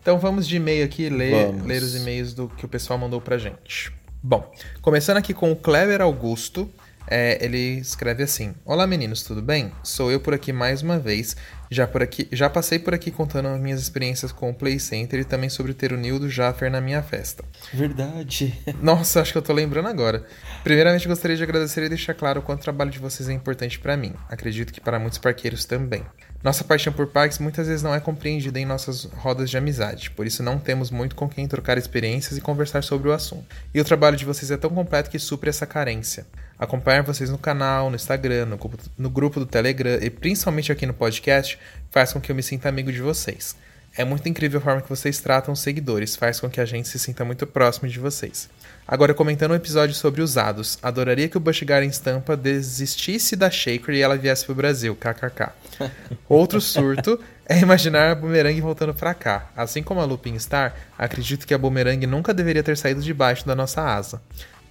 Então 0.01 0.19
vamos 0.19 0.47
de 0.47 0.57
e-mail 0.57 0.83
aqui, 0.83 1.09
ler, 1.09 1.47
Vamos. 1.47 1.65
ler 1.65 1.81
os 1.81 1.95
e-mails 1.95 2.33
do 2.33 2.47
que 2.49 2.65
o 2.65 2.67
pessoal 2.67 2.99
mandou 2.99 3.21
pra 3.21 3.37
gente. 3.37 3.91
Bom, 4.23 4.51
começando 4.81 5.17
aqui 5.17 5.33
com 5.33 5.51
o 5.51 5.55
Clever 5.55 6.01
Augusto. 6.01 6.69
É, 7.07 7.43
ele 7.43 7.79
escreve 7.79 8.23
assim: 8.23 8.53
Olá 8.65 8.85
meninos, 8.85 9.23
tudo 9.23 9.41
bem? 9.41 9.71
Sou 9.83 10.11
eu 10.11 10.19
por 10.19 10.33
aqui 10.33 10.53
mais 10.53 10.81
uma 10.81 10.99
vez. 10.99 11.35
Já, 11.73 11.87
por 11.87 12.03
aqui, 12.03 12.27
já 12.33 12.49
passei 12.49 12.77
por 12.77 12.93
aqui 12.93 13.09
contando 13.09 13.47
as 13.47 13.57
minhas 13.57 13.81
experiências 13.81 14.33
com 14.33 14.49
o 14.49 14.53
Play 14.53 14.77
Center 14.77 15.21
e 15.21 15.23
também 15.23 15.49
sobre 15.49 15.73
ter 15.73 15.93
o 15.93 15.97
Nildo 15.97 16.29
Jaffer 16.29 16.69
na 16.69 16.81
minha 16.81 17.01
festa. 17.01 17.45
Verdade. 17.73 18.59
Nossa, 18.83 19.21
acho 19.21 19.31
que 19.31 19.37
eu 19.37 19.41
tô 19.41 19.53
lembrando 19.53 19.87
agora. 19.87 20.25
Primeiramente, 20.65 21.07
gostaria 21.07 21.37
de 21.37 21.43
agradecer 21.43 21.81
e 21.81 21.87
deixar 21.87 22.13
claro 22.13 22.41
o 22.41 22.43
quanto 22.43 22.59
o 22.59 22.63
trabalho 22.63 22.91
de 22.91 22.99
vocês 22.99 23.29
é 23.29 23.31
importante 23.31 23.79
pra 23.79 23.95
mim. 23.95 24.13
Acredito 24.27 24.73
que 24.73 24.81
para 24.81 24.99
muitos 24.99 25.17
parqueiros 25.17 25.63
também. 25.63 26.03
Nossa 26.43 26.63
paixão 26.63 26.91
por 26.91 27.05
parques 27.05 27.37
muitas 27.37 27.67
vezes 27.67 27.83
não 27.83 27.93
é 27.93 27.99
compreendida 27.99 28.59
em 28.59 28.65
nossas 28.65 29.03
rodas 29.03 29.47
de 29.47 29.57
amizade, 29.57 30.09
por 30.09 30.25
isso 30.25 30.41
não 30.41 30.57
temos 30.57 30.89
muito 30.89 31.15
com 31.15 31.29
quem 31.29 31.47
trocar 31.47 31.77
experiências 31.77 32.35
e 32.35 32.41
conversar 32.41 32.83
sobre 32.83 33.09
o 33.09 33.11
assunto. 33.11 33.45
E 33.71 33.79
o 33.79 33.85
trabalho 33.85 34.17
de 34.17 34.25
vocês 34.25 34.49
é 34.49 34.57
tão 34.57 34.71
completo 34.71 35.11
que 35.11 35.19
supre 35.19 35.51
essa 35.51 35.67
carência. 35.67 36.25
Acompanhar 36.57 37.03
vocês 37.03 37.29
no 37.29 37.37
canal, 37.37 37.91
no 37.91 37.95
Instagram, 37.95 38.45
no, 38.47 38.59
no 38.97 39.09
grupo 39.09 39.39
do 39.39 39.45
Telegram 39.45 39.99
e 40.01 40.09
principalmente 40.09 40.71
aqui 40.71 40.85
no 40.87 40.93
podcast 40.93 41.59
faz 41.89 42.13
com 42.13 42.21
que 42.21 42.31
eu 42.31 42.35
me 42.35 42.43
sinta 42.43 42.69
amigo 42.69 42.91
de 42.91 43.01
vocês. 43.01 43.55
É 43.95 44.05
muito 44.05 44.27
incrível 44.29 44.59
a 44.59 44.63
forma 44.63 44.81
que 44.81 44.89
vocês 44.89 45.19
tratam 45.19 45.53
os 45.53 45.59
seguidores, 45.59 46.15
faz 46.15 46.39
com 46.39 46.49
que 46.49 46.61
a 46.61 46.65
gente 46.65 46.87
se 46.87 46.97
sinta 46.97 47.25
muito 47.25 47.45
próximo 47.45 47.89
de 47.89 47.99
vocês. 47.99 48.49
Agora, 48.87 49.13
comentando 49.13 49.51
o 49.51 49.55
episódio 49.55 49.93
sobre 49.93 50.21
usados, 50.21 50.79
adoraria 50.81 51.27
que 51.27 51.35
o 51.35 51.41
Bush 51.41 51.63
Gardens 51.63 51.99
Tampa 51.99 52.37
desistisse 52.37 53.35
da 53.35 53.51
Shaker 53.51 53.93
e 53.93 54.01
ela 54.01 54.17
viesse 54.17 54.45
pro 54.45 54.55
Brasil, 54.55 54.95
kkk. 54.95 55.49
Outro 56.27 56.61
surto 56.61 57.19
é 57.45 57.59
imaginar 57.59 58.11
a 58.11 58.15
Boomerang 58.15 58.61
voltando 58.61 58.93
pra 58.93 59.13
cá. 59.13 59.49
Assim 59.57 59.83
como 59.83 59.99
a 59.99 60.05
Looping 60.05 60.39
Star, 60.39 60.73
acredito 60.97 61.45
que 61.45 61.53
a 61.53 61.57
Boomerang 61.57 62.07
nunca 62.07 62.33
deveria 62.33 62.63
ter 62.63 62.77
saído 62.77 63.01
debaixo 63.01 63.45
da 63.45 63.55
nossa 63.55 63.81
asa. 63.81 64.21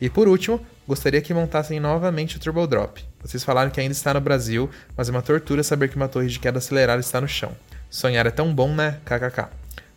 E 0.01 0.09
por 0.09 0.29
último, 0.29 0.65
gostaria 0.91 1.21
que 1.21 1.33
montassem 1.33 1.79
novamente 1.79 2.37
o 2.37 2.41
Turbo 2.41 2.67
Drop. 2.67 3.01
Vocês 3.23 3.45
falaram 3.45 3.71
que 3.71 3.81
ainda 3.81 3.93
está 3.93 4.13
no 4.13 4.21
Brasil, 4.21 4.69
mas 4.97 5.09
é 5.09 5.13
uma 5.13 5.23
tortura 5.23 5.63
saber 5.63 5.89
que 5.89 5.95
uma 5.95 6.09
torre 6.09 6.27
de 6.27 6.41
queda 6.41 6.59
acelerada 6.59 6.99
está 7.01 7.21
no 7.21 7.29
chão. 7.29 7.53
Sonhar 7.89 8.27
é 8.27 8.31
tão 8.33 8.53
bom, 8.53 8.75
né? 8.75 8.99
KKK. 9.05 9.51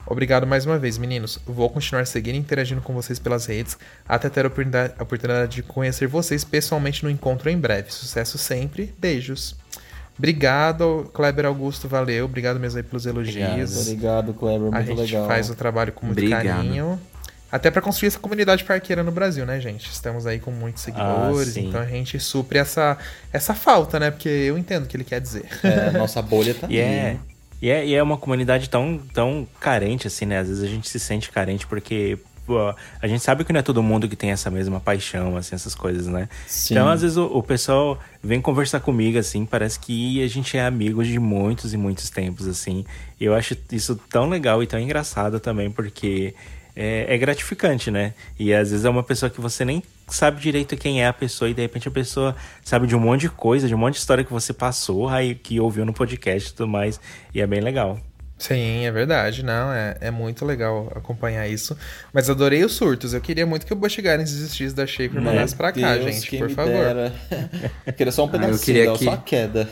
Obrigado 0.06 0.46
mais 0.46 0.68
uma 0.68 0.78
vez, 0.78 1.00
meninos. 1.00 1.40
Vou 1.48 1.68
continuar 1.68 2.06
seguindo 2.06 2.36
e 2.36 2.38
interagindo 2.38 2.80
com 2.80 2.94
vocês 2.94 3.18
pelas 3.18 3.48
redes 3.48 3.76
até 4.08 4.30
ter 4.30 4.46
a 4.46 4.48
oportunidade, 4.50 4.94
a 5.00 5.46
de 5.48 5.64
conhecer 5.64 6.06
vocês 6.06 6.44
pessoalmente 6.44 7.04
no 7.04 7.10
encontro 7.10 7.50
em 7.50 7.58
breve. 7.58 7.92
Sucesso 7.92 8.38
sempre. 8.38 8.94
Beijos. 9.00 9.56
Obrigado, 10.16 11.10
Kleber 11.12 11.48
Augusto. 11.48 11.88
Valeu. 11.88 12.26
Obrigado 12.26 12.60
mesmo 12.60 12.78
aí 12.78 12.84
pelos 12.84 13.08
elogios. 13.08 13.82
Obrigado, 13.82 14.32
Kleber. 14.36 14.68
A 14.68 14.72
Muito 14.76 14.86
gente 14.90 15.00
legal. 15.00 15.26
faz 15.28 15.50
o 15.50 15.56
trabalho 15.56 15.92
com 15.92 16.06
muito 16.06 16.20
Obrigado. 16.20 16.46
carinho. 16.46 17.02
Até 17.54 17.70
pra 17.70 17.84
construir 17.84 18.08
essa 18.08 18.18
comunidade 18.18 18.64
parqueira 18.64 19.04
no 19.04 19.12
Brasil, 19.12 19.46
né, 19.46 19.62
gente? 19.62 19.88
Estamos 19.88 20.26
aí 20.26 20.40
com 20.40 20.50
muitos 20.50 20.82
seguidores, 20.82 21.54
sim. 21.54 21.68
então 21.68 21.80
a 21.80 21.86
gente 21.86 22.20
supre 22.20 22.58
essa, 22.58 22.98
essa 23.32 23.54
falta, 23.54 24.00
né? 24.00 24.10
Porque 24.10 24.28
eu 24.28 24.58
entendo 24.58 24.86
o 24.86 24.88
que 24.88 24.98
ele 24.98 25.04
quer 25.04 25.22
dizer. 25.22 25.46
É, 25.64 25.92
nossa 25.92 26.20
bolha 26.20 26.56
tá 26.56 26.66
E 26.68 26.80
é, 26.80 27.10
ali. 27.12 27.20
e, 27.62 27.70
é, 27.70 27.86
e 27.86 27.94
é 27.94 28.02
uma 28.02 28.18
comunidade 28.18 28.68
tão, 28.72 29.00
tão 29.14 29.48
carente, 29.60 30.08
assim, 30.08 30.26
né? 30.26 30.40
Às 30.40 30.48
vezes 30.48 30.64
a 30.64 30.68
gente 30.68 30.90
se 30.90 31.00
sente 31.00 31.30
carente 31.30 31.68
porque 31.68 32.18
pô, 32.44 32.74
a 33.00 33.08
gente 33.08 33.24
sabe 33.24 33.46
que 33.46 33.54
não 33.54 33.60
é 33.60 33.64
todo 33.64 33.84
mundo 33.84 34.10
que 34.10 34.16
tem 34.16 34.32
essa 34.32 34.50
mesma 34.50 34.80
paixão, 34.80 35.38
assim, 35.38 35.54
essas 35.54 35.76
coisas, 35.76 36.08
né? 36.08 36.28
Sim. 36.48 36.74
Então, 36.74 36.90
às 36.90 37.04
vezes, 37.04 37.18
o, 37.18 37.26
o 37.26 37.44
pessoal 37.44 38.00
vem 38.24 38.42
conversar 38.42 38.80
comigo, 38.80 39.20
assim, 39.20 39.46
parece 39.46 39.80
que 39.80 40.24
a 40.24 40.28
gente 40.28 40.58
é 40.58 40.66
amigo 40.66 41.04
de 41.04 41.20
muitos 41.20 41.72
e 41.72 41.78
muitos 41.78 42.10
tempos, 42.10 42.48
assim. 42.48 42.84
E 43.20 43.26
eu 43.26 43.36
acho 43.36 43.56
isso 43.72 43.96
tão 44.10 44.28
legal 44.28 44.64
e 44.64 44.66
tão 44.66 44.80
engraçado 44.80 45.40
também, 45.40 45.70
porque 45.70 46.34
é, 46.76 47.06
é 47.14 47.18
gratificante, 47.18 47.90
né? 47.92 48.14
E 48.40 48.54
às 48.54 48.72
vezes 48.72 48.86
é 48.86 48.90
uma 48.90 49.04
pessoa 49.04 49.30
que 49.30 49.40
você 49.42 49.64
nem 49.66 49.82
sabe 50.08 50.42
direito 50.42 50.76
quem 50.76 51.02
é 51.02 51.08
a 51.08 51.14
pessoa 51.14 51.50
e 51.50 51.54
de 51.54 51.62
repente 51.62 51.88
a 51.88 51.92
pessoa 51.92 52.36
sabe 52.64 52.88
de 52.88 52.96
um 52.96 53.00
monte 53.00 53.22
de 53.22 53.30
coisa, 53.30 53.68
de 53.68 53.74
um 53.76 53.78
monte 53.78 53.94
de 53.94 54.00
história 54.00 54.24
que 54.24 54.32
você 54.34 54.54
passou, 54.54 55.08
aí 55.10 55.34
que 55.36 55.60
ouviu 55.60 55.86
no 55.86 55.94
podcast 55.94 56.50
e 56.50 56.54
tudo 56.54 56.68
mais, 56.68 57.00
e 57.34 57.40
é 57.42 57.48
bem 57.48 57.62
legal. 57.62 58.00
Sim, 58.36 58.84
é 58.86 58.92
verdade. 58.92 59.42
Não, 59.42 59.72
é, 59.72 59.96
é 60.02 60.12
muito 60.12 60.44
legal 60.44 60.92
acompanhar 60.94 61.48
isso. 61.48 61.78
Mas 62.12 62.30
adorei 62.30 62.62
os 62.66 62.74
surtos. 62.74 63.14
Eu 63.14 63.22
queria 63.22 63.46
muito 63.46 63.66
que 63.66 63.72
o 63.72 63.76
Busch 63.76 63.98
Gardens 64.00 64.32
desistisse 64.32 64.76
da 64.76 64.86
Shaper 64.86 65.22
e 65.22 65.24
mandasse 65.24 65.56
pra 65.56 65.72
cá, 65.72 65.96
Deus, 65.96 66.14
gente, 66.16 66.38
por 66.40 66.50
favor. 66.50 66.72
dera. 66.74 67.14
Eu 67.88 67.94
queria 67.94 68.12
só 68.12 68.26
um 68.26 68.28
Ah, 68.28 68.32
pedacinho, 68.32 68.54
eu 68.56 68.60
queria 68.60 68.98
que- 68.98 69.06
só 69.06 69.12
a 69.12 69.18
queda. 69.18 69.70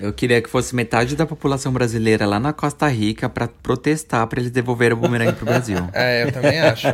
Eu 0.00 0.12
queria 0.12 0.40
que 0.40 0.48
fosse 0.48 0.74
metade 0.74 1.14
da 1.16 1.26
população 1.26 1.72
brasileira 1.72 2.26
lá 2.26 2.40
na 2.40 2.52
Costa 2.52 2.88
Rica 2.88 3.28
pra 3.28 3.48
protestar 3.48 4.26
pra 4.26 4.40
eles 4.40 4.50
devolverem 4.50 4.96
o 4.96 5.00
bumerangue 5.00 5.32
pro 5.34 5.44
Brasil. 5.46 5.76
É, 5.92 6.24
eu 6.24 6.32
também 6.32 6.58
acho. 6.60 6.86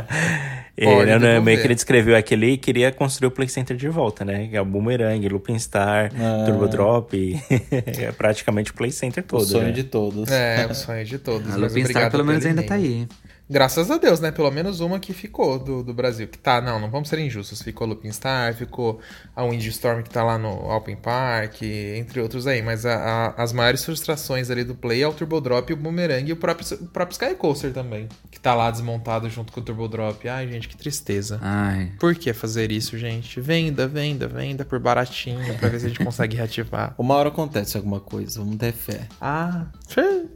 Ele, 0.75 0.91
Pode 0.91 1.05
né, 1.07 1.17
devolver. 1.17 1.41
meio 1.41 1.59
que 1.59 1.65
ele 1.67 1.73
descreveu 1.75 2.15
aquele 2.15 2.51
e 2.51 2.57
queria 2.57 2.91
construir 2.91 3.27
o 3.27 3.31
Play 3.31 3.47
Center 3.49 3.75
de 3.75 3.87
volta, 3.89 4.23
né? 4.23 4.47
É 4.51 4.61
o 4.61 4.65
Boomerang, 4.65 5.27
Looping 5.27 5.57
Star, 5.57 6.11
Ah. 6.15 6.43
Turbo 6.45 6.67
Drop. 6.67 7.11
é 7.49 8.11
praticamente 8.11 8.69
o 8.71 8.73
Play 8.75 8.91
Center 8.91 9.23
O 9.23 9.27
todo. 9.27 9.45
sonho 9.45 9.63
né? 9.65 9.71
de 9.71 9.83
todos. 9.83 10.29
É, 10.29 10.67
o 10.69 10.75
sonho 10.75 11.03
de 11.03 11.17
todos. 11.17 11.47
A 11.47 11.57
mas 11.57 11.73
Lupin 11.73 11.85
Star 11.85 12.11
pelo 12.11 12.23
menos 12.25 12.45
ainda 12.45 12.61
tá 12.61 12.75
aí. 12.75 13.07
Graças 13.49 13.89
a 13.89 13.97
Deus, 13.97 14.19
né? 14.19 14.29
Pelo 14.31 14.51
menos 14.51 14.79
uma 14.81 14.99
que 14.99 15.13
ficou 15.13 15.57
do, 15.57 15.81
do 15.83 15.93
Brasil. 15.93 16.27
Que 16.27 16.37
tá, 16.37 16.59
não, 16.59 16.79
não 16.79 16.89
vamos 16.89 17.07
ser 17.09 17.17
injustos. 17.19 17.61
Ficou 17.61 17.87
Lupin 17.87 18.11
Star, 18.11 18.53
ficou 18.53 18.99
a 19.35 19.43
Windstorm 19.45 20.01
que 20.01 20.09
tá 20.09 20.23
lá 20.23 20.37
no 20.37 20.49
Alpen 20.69 20.95
Park, 20.97 21.61
entre 21.63 22.19
outros 22.19 22.45
aí. 22.45 22.61
Mas 22.61 22.85
a- 22.85 22.95
a- 23.37 23.41
as 23.43 23.53
maiores 23.53 23.85
frustrações 23.85 24.49
ali 24.51 24.63
do 24.63 24.75
Play 24.75 25.01
é 25.01 25.07
o 25.07 25.13
Turbo 25.13 25.39
Drop, 25.39 25.71
o 25.71 25.77
Boomerang 25.77 26.29
e 26.29 26.33
o 26.33 26.35
próprio, 26.35 26.67
o 26.81 26.87
próprio 26.87 27.13
Sky 27.13 27.35
Coaster 27.35 27.71
também. 27.71 28.09
Que 28.29 28.39
tá 28.39 28.53
lá 28.53 28.69
desmontado 28.69 29.29
junto 29.29 29.53
com 29.53 29.59
o 29.61 29.63
Turbo 29.63 29.87
Drop. 29.87 30.27
Ai, 30.27 30.47
gente, 30.47 30.67
que 30.67 30.75
tristeza. 30.75 31.39
Ai. 31.41 31.91
Por 31.99 32.15
que 32.15 32.33
fazer 32.33 32.71
isso, 32.71 32.97
gente? 32.97 33.39
Venda, 33.39 33.87
venda, 33.87 34.27
venda 34.27 34.65
por 34.65 34.79
baratinho 34.79 35.55
pra 35.57 35.69
ver 35.69 35.79
se 35.79 35.85
a 35.85 35.89
gente 35.89 36.03
consegue 36.03 36.35
reativar. 36.35 36.93
Uma 36.99 37.15
hora 37.15 37.29
acontece 37.29 37.77
alguma 37.77 37.99
coisa, 38.01 38.39
vamos 38.39 38.57
ter 38.57 38.73
fé. 38.73 39.07
Ah, 39.21 39.67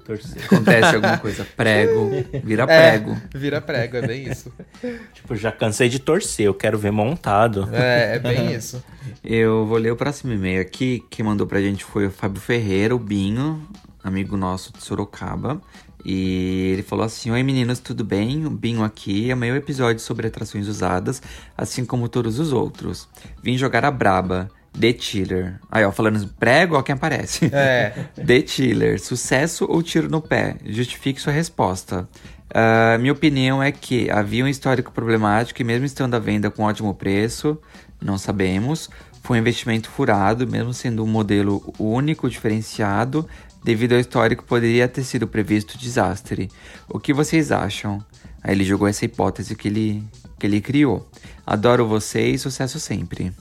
Torcer. 0.05 0.45
Acontece 0.45 0.95
alguma 0.95 1.17
coisa, 1.17 1.45
prego, 1.55 2.09
vira 2.43 2.63
é, 2.63 3.00
prego. 3.01 3.21
vira 3.33 3.61
prego, 3.61 3.97
é 3.97 4.07
bem 4.07 4.29
isso. 4.29 4.51
Tipo, 5.13 5.35
já 5.35 5.51
cansei 5.51 5.89
de 5.89 5.99
torcer, 5.99 6.45
eu 6.45 6.53
quero 6.53 6.77
ver 6.77 6.91
montado. 6.91 7.69
É, 7.71 8.15
é 8.15 8.19
bem 8.19 8.53
isso. 8.55 8.83
Eu 9.23 9.65
vou 9.65 9.77
ler 9.77 9.91
o 9.91 9.95
próximo 9.95 10.33
e-mail 10.33 10.61
aqui. 10.61 11.03
Quem 11.09 11.25
mandou 11.25 11.45
pra 11.45 11.61
gente 11.61 11.83
foi 11.83 12.07
o 12.07 12.11
Fábio 12.11 12.41
Ferreira, 12.41 12.95
o 12.95 12.99
Binho, 12.99 13.61
amigo 14.03 14.35
nosso 14.35 14.73
de 14.73 14.83
Sorocaba. 14.83 15.61
E 16.03 16.71
ele 16.73 16.83
falou 16.83 17.05
assim: 17.05 17.29
Oi 17.31 17.43
meninos, 17.43 17.79
tudo 17.79 18.03
bem? 18.03 18.45
O 18.45 18.49
Binho 18.49 18.83
aqui. 18.83 19.29
É 19.29 19.33
o 19.33 19.37
meu 19.37 19.55
episódio 19.55 20.01
sobre 20.01 20.27
atrações 20.27 20.67
usadas, 20.67 21.21
assim 21.57 21.85
como 21.85 22.09
todos 22.09 22.39
os 22.39 22.51
outros. 22.51 23.07
Vim 23.43 23.57
jogar 23.57 23.85
a 23.85 23.91
Braba. 23.91 24.49
The 24.79 24.95
Chiller. 24.97 25.59
Aí, 25.69 25.83
ó, 25.83 25.91
falando 25.91 26.25
prego, 26.39 26.77
ó, 26.77 26.81
quem 26.81 26.95
aparece. 26.95 27.49
É. 27.53 28.05
The 28.15 28.47
Chiller. 28.47 29.01
Sucesso 29.01 29.65
ou 29.69 29.83
tiro 29.83 30.09
no 30.09 30.21
pé? 30.21 30.55
Justifique 30.65 31.19
sua 31.19 31.33
resposta. 31.33 32.07
Ah, 32.53 32.97
minha 32.99 33.13
opinião 33.13 33.63
é 33.63 33.71
que 33.71 34.09
havia 34.09 34.43
um 34.43 34.47
histórico 34.47 34.91
problemático 34.91 35.61
e 35.61 35.65
mesmo 35.65 35.85
estando 35.85 36.15
à 36.15 36.19
venda 36.19 36.51
com 36.51 36.63
ótimo 36.63 36.93
preço, 36.93 37.57
não 38.01 38.17
sabemos, 38.17 38.89
foi 39.23 39.37
um 39.37 39.41
investimento 39.41 39.89
furado, 39.89 40.47
mesmo 40.47 40.73
sendo 40.73 41.03
um 41.03 41.07
modelo 41.07 41.73
único, 41.79 42.29
diferenciado, 42.29 43.27
devido 43.63 43.93
ao 43.93 43.99
histórico 43.99 44.43
poderia 44.43 44.87
ter 44.87 45.03
sido 45.03 45.27
previsto 45.27 45.77
desastre. 45.77 46.49
O 46.89 46.99
que 46.99 47.13
vocês 47.13 47.51
acham? 47.51 48.03
Aí 48.43 48.53
ele 48.53 48.65
jogou 48.65 48.87
essa 48.87 49.05
hipótese 49.05 49.55
que 49.55 49.67
ele, 49.67 50.03
que 50.39 50.45
ele 50.45 50.59
criou. 50.59 51.07
Adoro 51.45 51.87
vocês, 51.87 52.41
sucesso 52.41 52.79
sempre. 52.79 53.31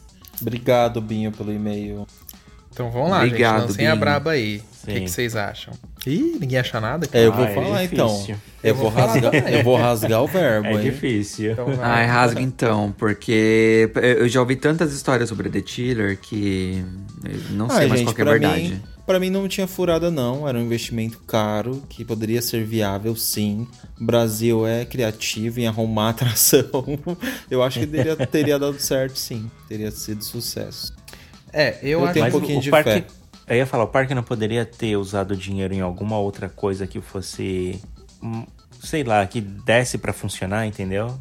Obrigado, 0.40 1.00
Binho, 1.00 1.32
pelo 1.32 1.52
e-mail. 1.52 2.06
Então 2.72 2.90
vamos 2.90 3.10
lá, 3.10 3.24
Obrigado, 3.24 3.60
gente. 3.62 3.68
Lancem 3.70 3.86
a 3.88 3.96
braba 3.96 4.30
aí. 4.32 4.62
O 4.82 4.86
que, 4.86 5.08
vocês 5.08 5.36
acham? 5.36 5.74
Ih, 6.06 6.36
ninguém 6.40 6.58
acha 6.58 6.80
nada? 6.80 7.06
É, 7.12 7.26
eu 7.26 7.32
vou 7.32 7.44
Ah, 7.44 7.50
é 7.50 7.54
falar 7.54 7.82
difícil. 7.82 7.94
então. 8.04 8.26
Eu, 8.62 8.70
Eu 8.70 8.74
vou 8.74 8.90
falar 8.90 9.06
rasgar, 9.12 9.34
eu 9.52 9.62
vou 9.64 9.76
rasgar 9.76 10.22
o 10.22 10.26
verbo, 10.26 10.68
É 10.68 10.72
hein? 10.72 10.80
difícil. 10.80 11.52
Então. 11.52 11.66
Ai, 11.82 12.06
rasga 12.06 12.40
então, 12.40 12.94
porque 12.96 13.90
eu 13.94 14.26
já 14.28 14.40
ouvi 14.40 14.56
tantas 14.56 14.92
histórias 14.94 15.28
sobre 15.28 15.50
The 15.50 15.62
Chiller 15.66 16.18
que 16.18 16.82
eu 17.24 17.54
não 17.54 17.68
sei 17.68 17.84
Ah, 17.84 17.88
mais 17.88 18.00
gente, 18.00 18.04
qual 18.08 18.14
que 18.14 18.20
é 18.22 18.24
pra 18.24 18.32
verdade. 18.32 18.62
mim, 18.62 18.82
pra 19.06 19.20
mim 19.20 19.28
não 19.30 19.46
tinha 19.48 19.66
furada 19.66 20.10
não, 20.10 20.48
era 20.48 20.56
um 20.58 20.62
investimento 20.62 21.18
caro 21.26 21.82
que 21.88 22.02
poderia 22.04 22.40
ser 22.40 22.64
viável 22.64 23.14
sim. 23.14 23.66
O 24.00 24.04
Brasil 24.04 24.66
é 24.66 24.86
criativo 24.86 25.60
em 25.60 25.66
arrumar 25.66 26.10
atração. 26.16 26.70
Eu 27.50 27.62
acho 27.62 27.78
que 27.80 27.86
teria, 27.86 28.16
teria 28.16 28.58
dado 28.58 28.78
certo 28.80 29.18
sim, 29.18 29.50
teria 29.68 29.90
sido 29.90 30.24
sucesso. 30.24 30.94
É, 31.52 31.78
eu, 31.82 32.00
Eu 32.00 32.04
acho 32.04 32.14
tenho 32.14 32.24
um 32.24 32.28
Mas 32.28 32.32
pouquinho 32.32 32.58
o 32.58 32.62
de 32.62 32.70
parque, 32.70 32.90
fé. 32.90 33.06
Eu 33.48 33.56
ia 33.56 33.66
falar, 33.66 33.84
o 33.84 33.88
parque 33.88 34.14
não 34.14 34.22
poderia 34.22 34.64
ter 34.64 34.96
usado 34.96 35.32
o 35.32 35.36
dinheiro 35.36 35.74
em 35.74 35.80
alguma 35.80 36.18
outra 36.18 36.48
coisa 36.48 36.86
que 36.86 37.00
fosse, 37.00 37.80
hum, 38.22 38.44
sei 38.82 39.02
lá, 39.02 39.26
que 39.26 39.40
desse 39.40 39.98
pra 39.98 40.12
funcionar, 40.12 40.66
entendeu? 40.66 41.18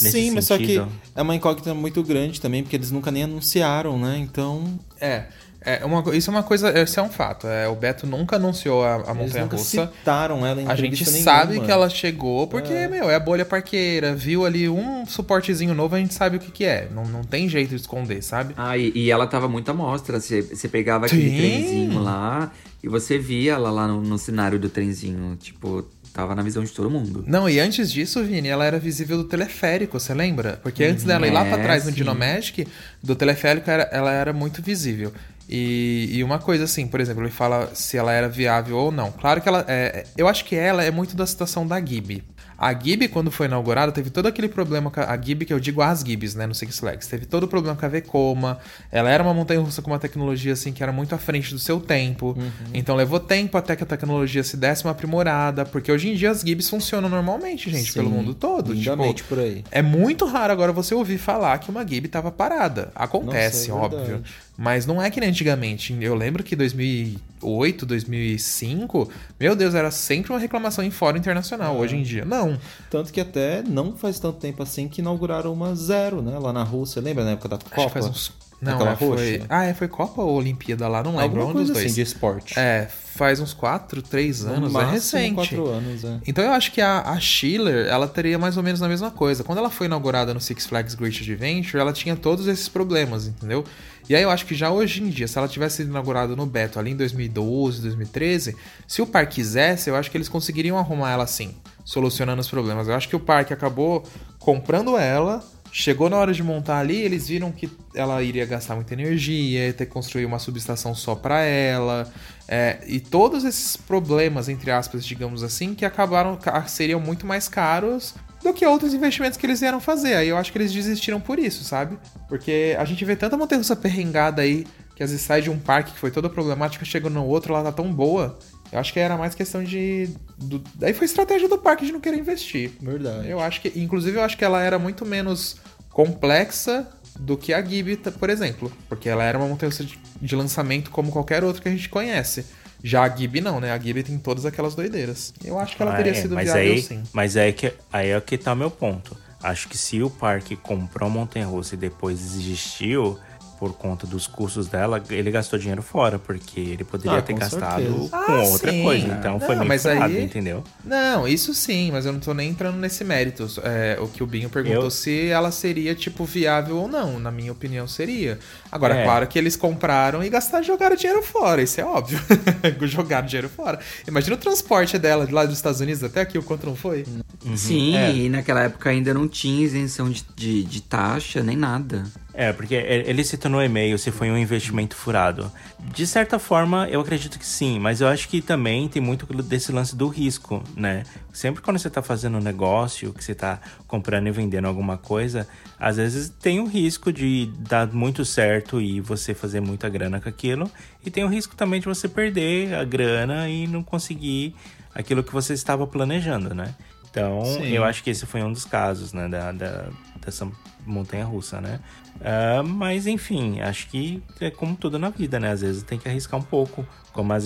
Nesse 0.00 0.10
sim, 0.12 0.30
mas 0.30 0.46
só 0.46 0.56
que 0.56 0.66
sentido. 0.66 0.88
é 1.14 1.20
uma 1.20 1.34
incógnita 1.34 1.74
muito 1.74 2.02
grande 2.02 2.40
também, 2.40 2.62
porque 2.62 2.76
eles 2.76 2.90
nunca 2.90 3.10
nem 3.10 3.24
anunciaram, 3.24 3.98
né? 3.98 4.16
Então, 4.18 4.78
É, 5.00 5.26
é 5.64 5.84
uma, 5.84 6.02
isso 6.16 6.30
é 6.30 6.32
uma 6.32 6.42
coisa, 6.42 6.82
isso 6.82 6.98
é 6.98 7.02
um 7.02 7.08
fato. 7.08 7.46
É, 7.46 7.68
o 7.68 7.74
Beto 7.74 8.06
nunca 8.06 8.36
anunciou 8.36 8.84
a, 8.84 8.94
a 9.10 9.14
montanha 9.14 9.44
russa. 9.46 9.86
citaram 9.98 10.44
ela 10.46 10.60
em 10.60 10.66
A 10.66 10.74
gente 10.74 10.94
entrevista 11.02 11.22
sabe 11.24 11.50
nenhuma. 11.52 11.66
que 11.66 11.72
ela 11.72 11.88
chegou 11.88 12.46
porque, 12.46 12.86
meu, 12.88 13.08
é 13.10 13.14
a 13.14 13.20
bolha 13.20 13.44
parqueira. 13.44 14.14
Viu 14.14 14.44
ali 14.44 14.68
um 14.68 15.06
suportezinho 15.06 15.74
novo, 15.74 15.94
a 15.94 15.98
gente 15.98 16.14
sabe 16.14 16.36
o 16.36 16.40
que, 16.40 16.50
que 16.50 16.64
é. 16.64 16.88
Não, 16.92 17.04
não 17.04 17.22
tem 17.22 17.48
jeito 17.48 17.70
de 17.70 17.76
esconder, 17.76 18.22
sabe? 18.22 18.54
Ah, 18.56 18.76
e, 18.76 18.92
e 18.94 19.10
ela 19.10 19.26
tava 19.26 19.48
muito 19.48 19.70
à 19.70 19.74
mostra. 19.74 20.18
Você, 20.20 20.42
você 20.42 20.68
pegava 20.68 21.06
aquele 21.06 21.30
Sim. 21.30 21.36
trenzinho 21.36 21.98
lá 22.02 22.50
e 22.82 22.88
você 22.88 23.18
via 23.18 23.52
ela 23.52 23.70
lá 23.70 23.86
no, 23.86 24.00
no 24.02 24.18
cenário 24.18 24.58
do 24.58 24.68
trenzinho. 24.68 25.36
Tipo, 25.36 25.86
tava 26.12 26.34
na 26.34 26.42
visão 26.42 26.62
de 26.62 26.70
todo 26.72 26.90
mundo. 26.90 27.24
Não, 27.26 27.48
e 27.48 27.58
antes 27.58 27.90
disso, 27.90 28.22
Vini, 28.22 28.48
ela 28.48 28.64
era 28.66 28.78
visível 28.78 29.16
do 29.16 29.24
teleférico, 29.24 29.98
você 29.98 30.12
lembra? 30.12 30.60
Porque 30.62 30.84
antes 30.84 31.04
dela 31.04 31.26
ir 31.26 31.30
lá 31.30 31.42
pra 31.44 31.56
É, 31.58 31.62
trás 31.62 31.84
no 31.84 31.90
sim. 31.90 31.96
Dinomagic, 31.96 32.66
do 33.02 33.14
teleférico 33.16 33.70
era- 33.70 33.84
ela 33.92 34.12
era 34.12 34.32
muito 34.32 34.60
visível. 34.62 35.10
E, 35.54 36.08
e 36.10 36.24
uma 36.24 36.38
coisa 36.38 36.64
assim, 36.64 36.86
por 36.86 36.98
exemplo, 36.98 37.22
ele 37.22 37.30
fala 37.30 37.70
se 37.74 37.98
ela 37.98 38.10
era 38.10 38.26
viável 38.26 38.74
ou 38.78 38.90
não. 38.90 39.12
Claro 39.12 39.38
que 39.42 39.46
ela. 39.48 39.62
é- 39.68 40.06
eu 40.16 40.26
acho 40.26 40.46
que 40.46 40.56
ela 40.56 40.82
é 40.82 40.90
muito 40.90 41.14
da 41.14 41.26
situação 41.26 41.66
da 41.66 41.78
Gibi. 41.78 42.24
A 42.56 42.72
Gibi, 42.72 43.08
quando 43.08 43.28
foi 43.30 43.46
inaugurada, 43.46 43.90
teve 43.90 44.08
todo 44.08 44.26
aquele 44.26 44.48
problema 44.48 44.88
com 44.88 45.00
a, 45.00 45.10
a 45.12 45.20
Gibi, 45.20 45.44
que 45.44 45.52
eu 45.52 45.58
digo 45.58 45.82
as 45.82 46.00
Gibs, 46.00 46.36
né, 46.36 46.46
no 46.46 46.54
Six 46.54 46.78
Flags. 46.78 47.08
Teve 47.08 47.26
todo 47.26 47.42
o 47.42 47.48
problema 47.48 47.76
com 47.76 47.84
a 47.84 47.88
Vekoma. 47.88 48.58
Ela 48.90 49.10
era 49.10 49.20
uma 49.22 49.34
montanha 49.34 49.58
russa 49.60 49.82
com 49.82 49.90
uma 49.90 49.98
tecnologia, 49.98 50.52
assim, 50.52 50.72
que 50.72 50.80
era 50.80 50.92
muito 50.92 51.12
à 51.12 51.18
frente 51.18 51.52
do 51.52 51.58
seu 51.58 51.80
tempo. 51.80 52.38
Então 52.72 52.94
levou 52.94 53.18
tempo 53.18 53.58
até 53.58 53.74
que 53.74 53.82
a 53.82 53.86
tecnologia 53.86 54.44
se 54.44 54.56
desse 54.56 54.84
uma 54.84 54.92
aprimorada. 54.92 55.64
Porque 55.64 55.90
hoje 55.90 56.10
em 56.10 56.14
dia 56.14 56.30
as 56.30 56.40
Gibs 56.40 56.70
funcionam 56.70 57.08
normalmente, 57.08 57.68
gente, 57.68 57.88
Sim, 57.90 57.94
pelo 57.94 58.10
mundo 58.10 58.32
todo. 58.32 58.74
Tipo, 58.76 59.28
por 59.28 59.38
aí. 59.40 59.64
é 59.70 59.82
muito 59.82 60.24
raro 60.24 60.52
agora 60.52 60.70
você 60.72 60.94
ouvir 60.94 61.18
falar 61.18 61.58
que 61.58 61.68
uma 61.68 61.84
Gibi 61.86 62.06
tava 62.06 62.30
parada. 62.30 62.92
Acontece, 62.94 63.70
Nossa, 63.70 63.70
é 63.70 63.84
óbvio. 63.98 64.22
Mas 64.56 64.84
não 64.84 65.00
é 65.00 65.10
que 65.10 65.18
nem 65.18 65.30
antigamente. 65.30 65.96
Eu 66.00 66.14
lembro 66.14 66.42
que 66.42 66.54
2008, 66.54 67.86
2005, 67.86 69.10
meu 69.40 69.56
Deus, 69.56 69.74
era 69.74 69.90
sempre 69.90 70.32
uma 70.32 70.38
reclamação 70.38 70.84
em 70.84 70.90
fórum 70.90 71.16
internacional. 71.16 71.76
Hoje 71.76 71.96
em 71.96 72.02
dia, 72.02 72.24
não. 72.24 72.58
Tanto 72.90 73.12
que 73.12 73.20
até 73.20 73.62
não 73.62 73.96
faz 73.96 74.18
tanto 74.18 74.38
tempo 74.38 74.62
assim 74.62 74.88
que 74.88 75.00
inauguraram 75.00 75.52
uma 75.52 75.74
zero, 75.74 76.20
né? 76.20 76.38
Lá 76.38 76.52
na 76.52 76.62
Rússia, 76.62 77.00
lembra 77.00 77.24
na 77.24 77.30
época 77.32 77.48
da 77.48 77.56
Copa? 77.56 77.76
Acho 77.76 77.86
que 77.86 77.92
faz 77.92 78.06
uns. 78.06 78.32
Não, 78.62 78.74
Aquela 78.74 78.92
é, 78.92 78.96
foi. 78.96 79.42
Ah, 79.48 79.64
é, 79.64 79.74
foi 79.74 79.88
Copa 79.88 80.22
ou 80.22 80.38
Olimpíada 80.38 80.86
lá? 80.86 81.02
Não 81.02 81.16
lembro. 81.16 81.40
Alguma 81.40 81.60
um 81.60 81.64
dos 81.64 81.72
dois. 81.72 81.84
assim 81.84 81.94
de 81.96 82.00
esporte. 82.00 82.56
É, 82.56 82.88
faz 82.88 83.40
uns 83.40 83.52
4, 83.52 84.00
3 84.02 84.44
No 84.44 84.52
anos. 84.52 84.70
É 84.70 84.72
máximo, 84.72 84.92
recente. 84.92 85.34
quatro 85.34 85.66
anos, 85.66 86.04
é. 86.04 86.20
Então 86.24 86.44
eu 86.44 86.52
acho 86.52 86.70
que 86.70 86.80
a, 86.80 87.00
a 87.00 87.18
Schiller, 87.18 87.88
ela 87.88 88.06
teria 88.06 88.38
mais 88.38 88.56
ou 88.56 88.62
menos 88.62 88.80
a 88.80 88.88
mesma 88.88 89.10
coisa. 89.10 89.42
Quando 89.42 89.58
ela 89.58 89.68
foi 89.68 89.86
inaugurada 89.86 90.32
no 90.32 90.40
Six 90.40 90.66
Flags 90.66 90.94
Great 90.94 91.20
Adventure, 91.20 91.80
ela 91.80 91.92
tinha 91.92 92.14
todos 92.14 92.46
esses 92.46 92.68
problemas, 92.68 93.26
entendeu? 93.26 93.64
E 94.08 94.14
aí 94.16 94.22
eu 94.22 94.30
acho 94.30 94.44
que 94.46 94.54
já 94.54 94.70
hoje 94.70 95.02
em 95.02 95.08
dia, 95.08 95.26
se 95.28 95.38
ela 95.38 95.48
tivesse 95.48 95.76
sido 95.78 95.90
inaugurada 95.90 96.34
no 96.36 96.44
Beto 96.46 96.78
ali 96.78 96.90
em 96.90 96.96
2012, 96.96 97.82
2013, 97.82 98.56
se 98.86 99.00
o 99.00 99.06
parque 99.06 99.36
quisesse, 99.36 99.88
eu 99.88 99.96
acho 99.96 100.10
que 100.10 100.16
eles 100.16 100.28
conseguiriam 100.28 100.76
arrumar 100.78 101.10
ela 101.12 101.24
assim, 101.24 101.54
solucionando 101.84 102.40
os 102.40 102.48
problemas. 102.48 102.88
Eu 102.88 102.94
acho 102.94 103.08
que 103.08 103.16
o 103.16 103.20
parque 103.20 103.52
acabou 103.52 104.04
comprando 104.38 104.98
ela, 104.98 105.42
chegou 105.70 106.10
na 106.10 106.16
hora 106.16 106.32
de 106.34 106.42
montar 106.42 106.78
ali, 106.78 106.96
eles 106.96 107.28
viram 107.28 107.50
que 107.52 107.70
ela 107.94 108.22
iria 108.22 108.44
gastar 108.44 108.74
muita 108.74 108.92
energia, 108.92 109.66
ia 109.66 109.72
ter 109.72 109.86
que 109.86 109.92
construir 109.92 110.26
uma 110.26 110.38
subestação 110.38 110.94
só 110.94 111.14
para 111.14 111.40
ela, 111.42 112.12
é, 112.46 112.80
e 112.86 113.00
todos 113.00 113.44
esses 113.44 113.76
problemas, 113.76 114.48
entre 114.48 114.70
aspas, 114.70 115.04
digamos 115.04 115.42
assim, 115.42 115.74
que 115.74 115.84
acabaram 115.84 116.36
ca- 116.36 116.66
seriam 116.66 117.00
muito 117.00 117.26
mais 117.26 117.48
caros 117.48 118.14
do 118.42 118.52
que 118.52 118.64
outros 118.66 118.92
investimentos 118.94 119.38
que 119.38 119.46
eles 119.46 119.60
vieram 119.60 119.80
fazer. 119.80 120.14
Aí 120.14 120.28
eu 120.28 120.36
acho 120.36 120.50
que 120.52 120.58
eles 120.58 120.72
desistiram 120.72 121.20
por 121.20 121.38
isso, 121.38 121.64
sabe? 121.64 121.98
Porque 122.28 122.74
a 122.78 122.84
gente 122.84 123.04
vê 123.04 123.14
tanta 123.16 123.36
montanha-russa 123.36 123.76
perrengada 123.76 124.42
aí, 124.42 124.66
que 124.96 125.02
às 125.02 125.10
vezes 125.10 125.24
sai 125.24 125.40
de 125.42 125.50
um 125.50 125.58
parque 125.58 125.92
que 125.92 125.98
foi 125.98 126.10
toda 126.10 126.28
problemática, 126.28 126.84
chega 126.84 127.08
no 127.08 127.24
outro, 127.24 127.54
ela 127.54 127.64
tá 127.64 127.72
tão 127.72 127.92
boa. 127.92 128.38
Eu 128.70 128.78
acho 128.78 128.92
que 128.92 128.98
era 129.00 129.16
mais 129.18 129.34
questão 129.34 129.62
de. 129.62 130.08
do- 130.38 130.62
Daí 130.74 130.94
foi 130.94 131.04
estratégia 131.04 131.48
do 131.48 131.58
parque 131.58 131.84
de 131.86 131.92
não 131.92 132.00
querer 132.00 132.18
investir. 132.18 132.72
Verdade. 132.80 133.28
Eu 133.28 133.38
acho 133.38 133.60
que, 133.60 133.72
inclusive, 133.78 134.16
eu 134.16 134.22
acho 134.22 134.36
que 134.36 134.44
ela 134.44 134.62
era 134.62 134.78
muito 134.78 135.04
menos 135.04 135.56
complexa 135.90 136.88
do 137.20 137.36
que 137.36 137.52
a 137.52 137.62
Gibi, 137.62 137.96
por 137.96 138.30
exemplo, 138.30 138.72
porque 138.88 139.08
ela 139.08 139.22
era 139.22 139.38
uma 139.38 139.46
montanha 139.46 139.70
de, 139.70 139.98
de 140.20 140.34
lançamento 140.36 140.90
como 140.90 141.12
qualquer 141.12 141.44
outra 141.44 141.62
que 141.62 141.68
a 141.68 141.72
gente 141.72 141.88
conhece. 141.88 142.46
Já 142.82 143.04
a 143.04 143.08
Gibi 143.08 143.40
não, 143.40 143.60
né? 143.60 143.72
A 143.72 143.78
Gibi 143.78 144.02
tem 144.02 144.18
todas 144.18 144.44
aquelas 144.44 144.74
doideiras. 144.74 145.32
Eu 145.44 145.58
acho 145.58 145.76
que 145.76 145.82
ela 145.82 145.92
Ah, 145.92 145.96
teria 145.96 146.12
é, 146.12 146.14
sido 146.14 146.34
mas 146.34 146.44
viável 146.44 146.72
aí, 146.72 146.82
sim. 146.82 147.02
Mas 147.12 147.36
aí, 147.36 147.52
que, 147.52 147.72
aí 147.92 148.10
é 148.10 148.20
que 148.20 148.36
tá 148.36 148.54
meu 148.54 148.70
ponto. 148.70 149.16
Acho 149.42 149.68
que 149.68 149.76
se 149.76 150.02
o 150.02 150.08
parque 150.10 150.54
comprou 150.56 151.08
a 151.08 151.12
Montanha 151.12 151.46
Russa 151.46 151.74
e 151.74 151.78
depois 151.78 152.18
desistiu 152.18 153.18
por 153.62 153.74
conta 153.74 154.08
dos 154.08 154.26
custos 154.26 154.66
dela, 154.66 155.00
ele 155.08 155.30
gastou 155.30 155.56
dinheiro 155.56 155.82
fora, 155.82 156.18
porque 156.18 156.58
ele 156.58 156.82
poderia 156.82 157.18
Ah, 157.18 157.22
ter 157.22 157.32
com 157.32 157.38
gastado 157.38 157.80
certeza. 157.80 158.08
com 158.08 158.16
Ah, 158.16 158.42
outra 158.42 158.72
sim. 158.72 158.82
coisa. 158.82 159.06
Então 159.06 159.38
foi 159.38 159.50
Não, 159.50 159.56
meio 159.58 159.68
mas 159.68 159.82
furado, 159.82 160.04
aí- 160.16 160.24
entendeu? 160.24 160.64
Não, 160.84 161.28
isso 161.28 161.54
sim, 161.54 161.92
mas 161.92 162.04
eu 162.04 162.12
não 162.12 162.18
tô 162.18 162.34
nem 162.34 162.50
entrando 162.50 162.76
nesse 162.78 163.04
mérito. 163.04 163.46
É, 163.62 163.96
o 164.00 164.08
que 164.08 164.20
o 164.20 164.26
Binho 164.26 164.50
perguntou 164.50 164.82
Eu- 164.82 164.90
se 164.90 165.28
ela 165.28 165.52
seria, 165.52 165.94
tipo, 165.94 166.24
viável 166.24 166.76
ou 166.76 166.88
não. 166.88 167.20
Na 167.20 167.30
minha 167.30 167.52
opinião, 167.52 167.86
seria. 167.86 168.36
Agora, 168.70 168.96
É. 168.96 169.04
claro 169.04 169.28
que 169.28 169.38
eles 169.38 169.54
compraram 169.54 170.24
e 170.24 170.28
gastaram 170.28 170.64
jogaram 170.64 170.96
dinheiro 170.96 171.22
fora, 171.22 171.62
isso 171.62 171.80
é 171.80 171.84
óbvio. 171.84 172.18
jogaram 172.88 173.28
dinheiro 173.28 173.48
fora. 173.48 173.78
Imagina 174.08 174.34
o 174.34 174.38
transporte 174.38 174.98
dela 174.98 175.24
de 175.24 175.32
lá 175.32 175.44
dos 175.44 175.56
Estados 175.56 175.80
Unidos 175.80 176.02
até 176.02 176.20
aqui, 176.22 176.36
o 176.36 176.42
quanto 176.42 176.66
não 176.66 176.74
foi? 176.74 177.06
Sim, 177.54 177.94
é. 177.96 178.12
e 178.12 178.28
naquela 178.28 178.62
época 178.64 178.90
ainda 178.90 179.14
não 179.14 179.28
tinha 179.28 179.64
isenção 179.64 180.10
de, 180.10 180.24
de, 180.34 180.64
de 180.64 180.82
taxa 180.82 181.44
nem 181.44 181.56
nada. 181.56 182.04
É, 182.34 182.50
porque 182.52 182.74
ele 182.74 183.22
citou 183.24 183.50
no 183.50 183.62
e-mail 183.62 183.98
se 183.98 184.10
foi 184.10 184.30
um 184.30 184.38
investimento 184.38 184.96
furado. 184.96 185.52
De 185.78 186.06
certa 186.06 186.38
forma, 186.38 186.88
eu 186.88 187.00
acredito 187.00 187.38
que 187.38 187.44
sim, 187.44 187.78
mas 187.78 188.00
eu 188.00 188.08
acho 188.08 188.26
que 188.28 188.40
também 188.40 188.88
tem 188.88 189.02
muito 189.02 189.26
desse 189.42 189.70
lance 189.70 189.94
do 189.94 190.08
risco, 190.08 190.62
né? 190.74 191.04
Sempre 191.30 191.62
quando 191.62 191.78
você 191.78 191.90
tá 191.90 192.00
fazendo 192.02 192.38
um 192.38 192.40
negócio, 192.40 193.12
que 193.12 193.22
você 193.22 193.34
tá 193.34 193.60
comprando 193.86 194.28
e 194.28 194.30
vendendo 194.30 194.66
alguma 194.66 194.96
coisa, 194.96 195.46
às 195.78 195.96
vezes 195.98 196.30
tem 196.30 196.58
o 196.58 196.64
risco 196.66 197.12
de 197.12 197.50
dar 197.58 197.86
muito 197.92 198.24
certo 198.24 198.80
e 198.80 198.98
você 199.00 199.34
fazer 199.34 199.60
muita 199.60 199.88
grana 199.90 200.18
com 200.18 200.28
aquilo, 200.28 200.70
e 201.04 201.10
tem 201.10 201.24
o 201.24 201.28
risco 201.28 201.54
também 201.54 201.80
de 201.80 201.86
você 201.86 202.08
perder 202.08 202.74
a 202.74 202.84
grana 202.84 203.46
e 203.48 203.66
não 203.66 203.82
conseguir 203.82 204.54
aquilo 204.94 205.22
que 205.22 205.32
você 205.32 205.52
estava 205.52 205.86
planejando, 205.86 206.54
né? 206.54 206.74
Então, 207.10 207.44
Sim. 207.44 207.68
eu 207.68 207.84
acho 207.84 208.02
que 208.02 208.08
esse 208.08 208.24
foi 208.24 208.42
um 208.42 208.50
dos 208.50 208.64
casos, 208.64 209.12
né, 209.12 209.28
da, 209.28 209.52
da- 209.52 209.88
dessa 210.24 210.48
montanha 210.86 211.24
russa, 211.24 211.60
né? 211.60 211.80
Ah, 212.20 212.62
mas, 212.62 213.06
enfim, 213.06 213.60
acho 213.60 213.88
que 213.88 214.22
é 214.40 214.50
como 214.50 214.76
tudo 214.76 214.98
na 214.98 215.10
vida, 215.10 215.38
né? 215.40 215.50
Às 215.50 215.60
vezes 215.60 215.82
tem 215.82 215.98
que 215.98 216.08
arriscar 216.08 216.38
um 216.38 216.42
pouco. 216.42 216.86
Como 217.12 217.32
ah, 217.32 217.36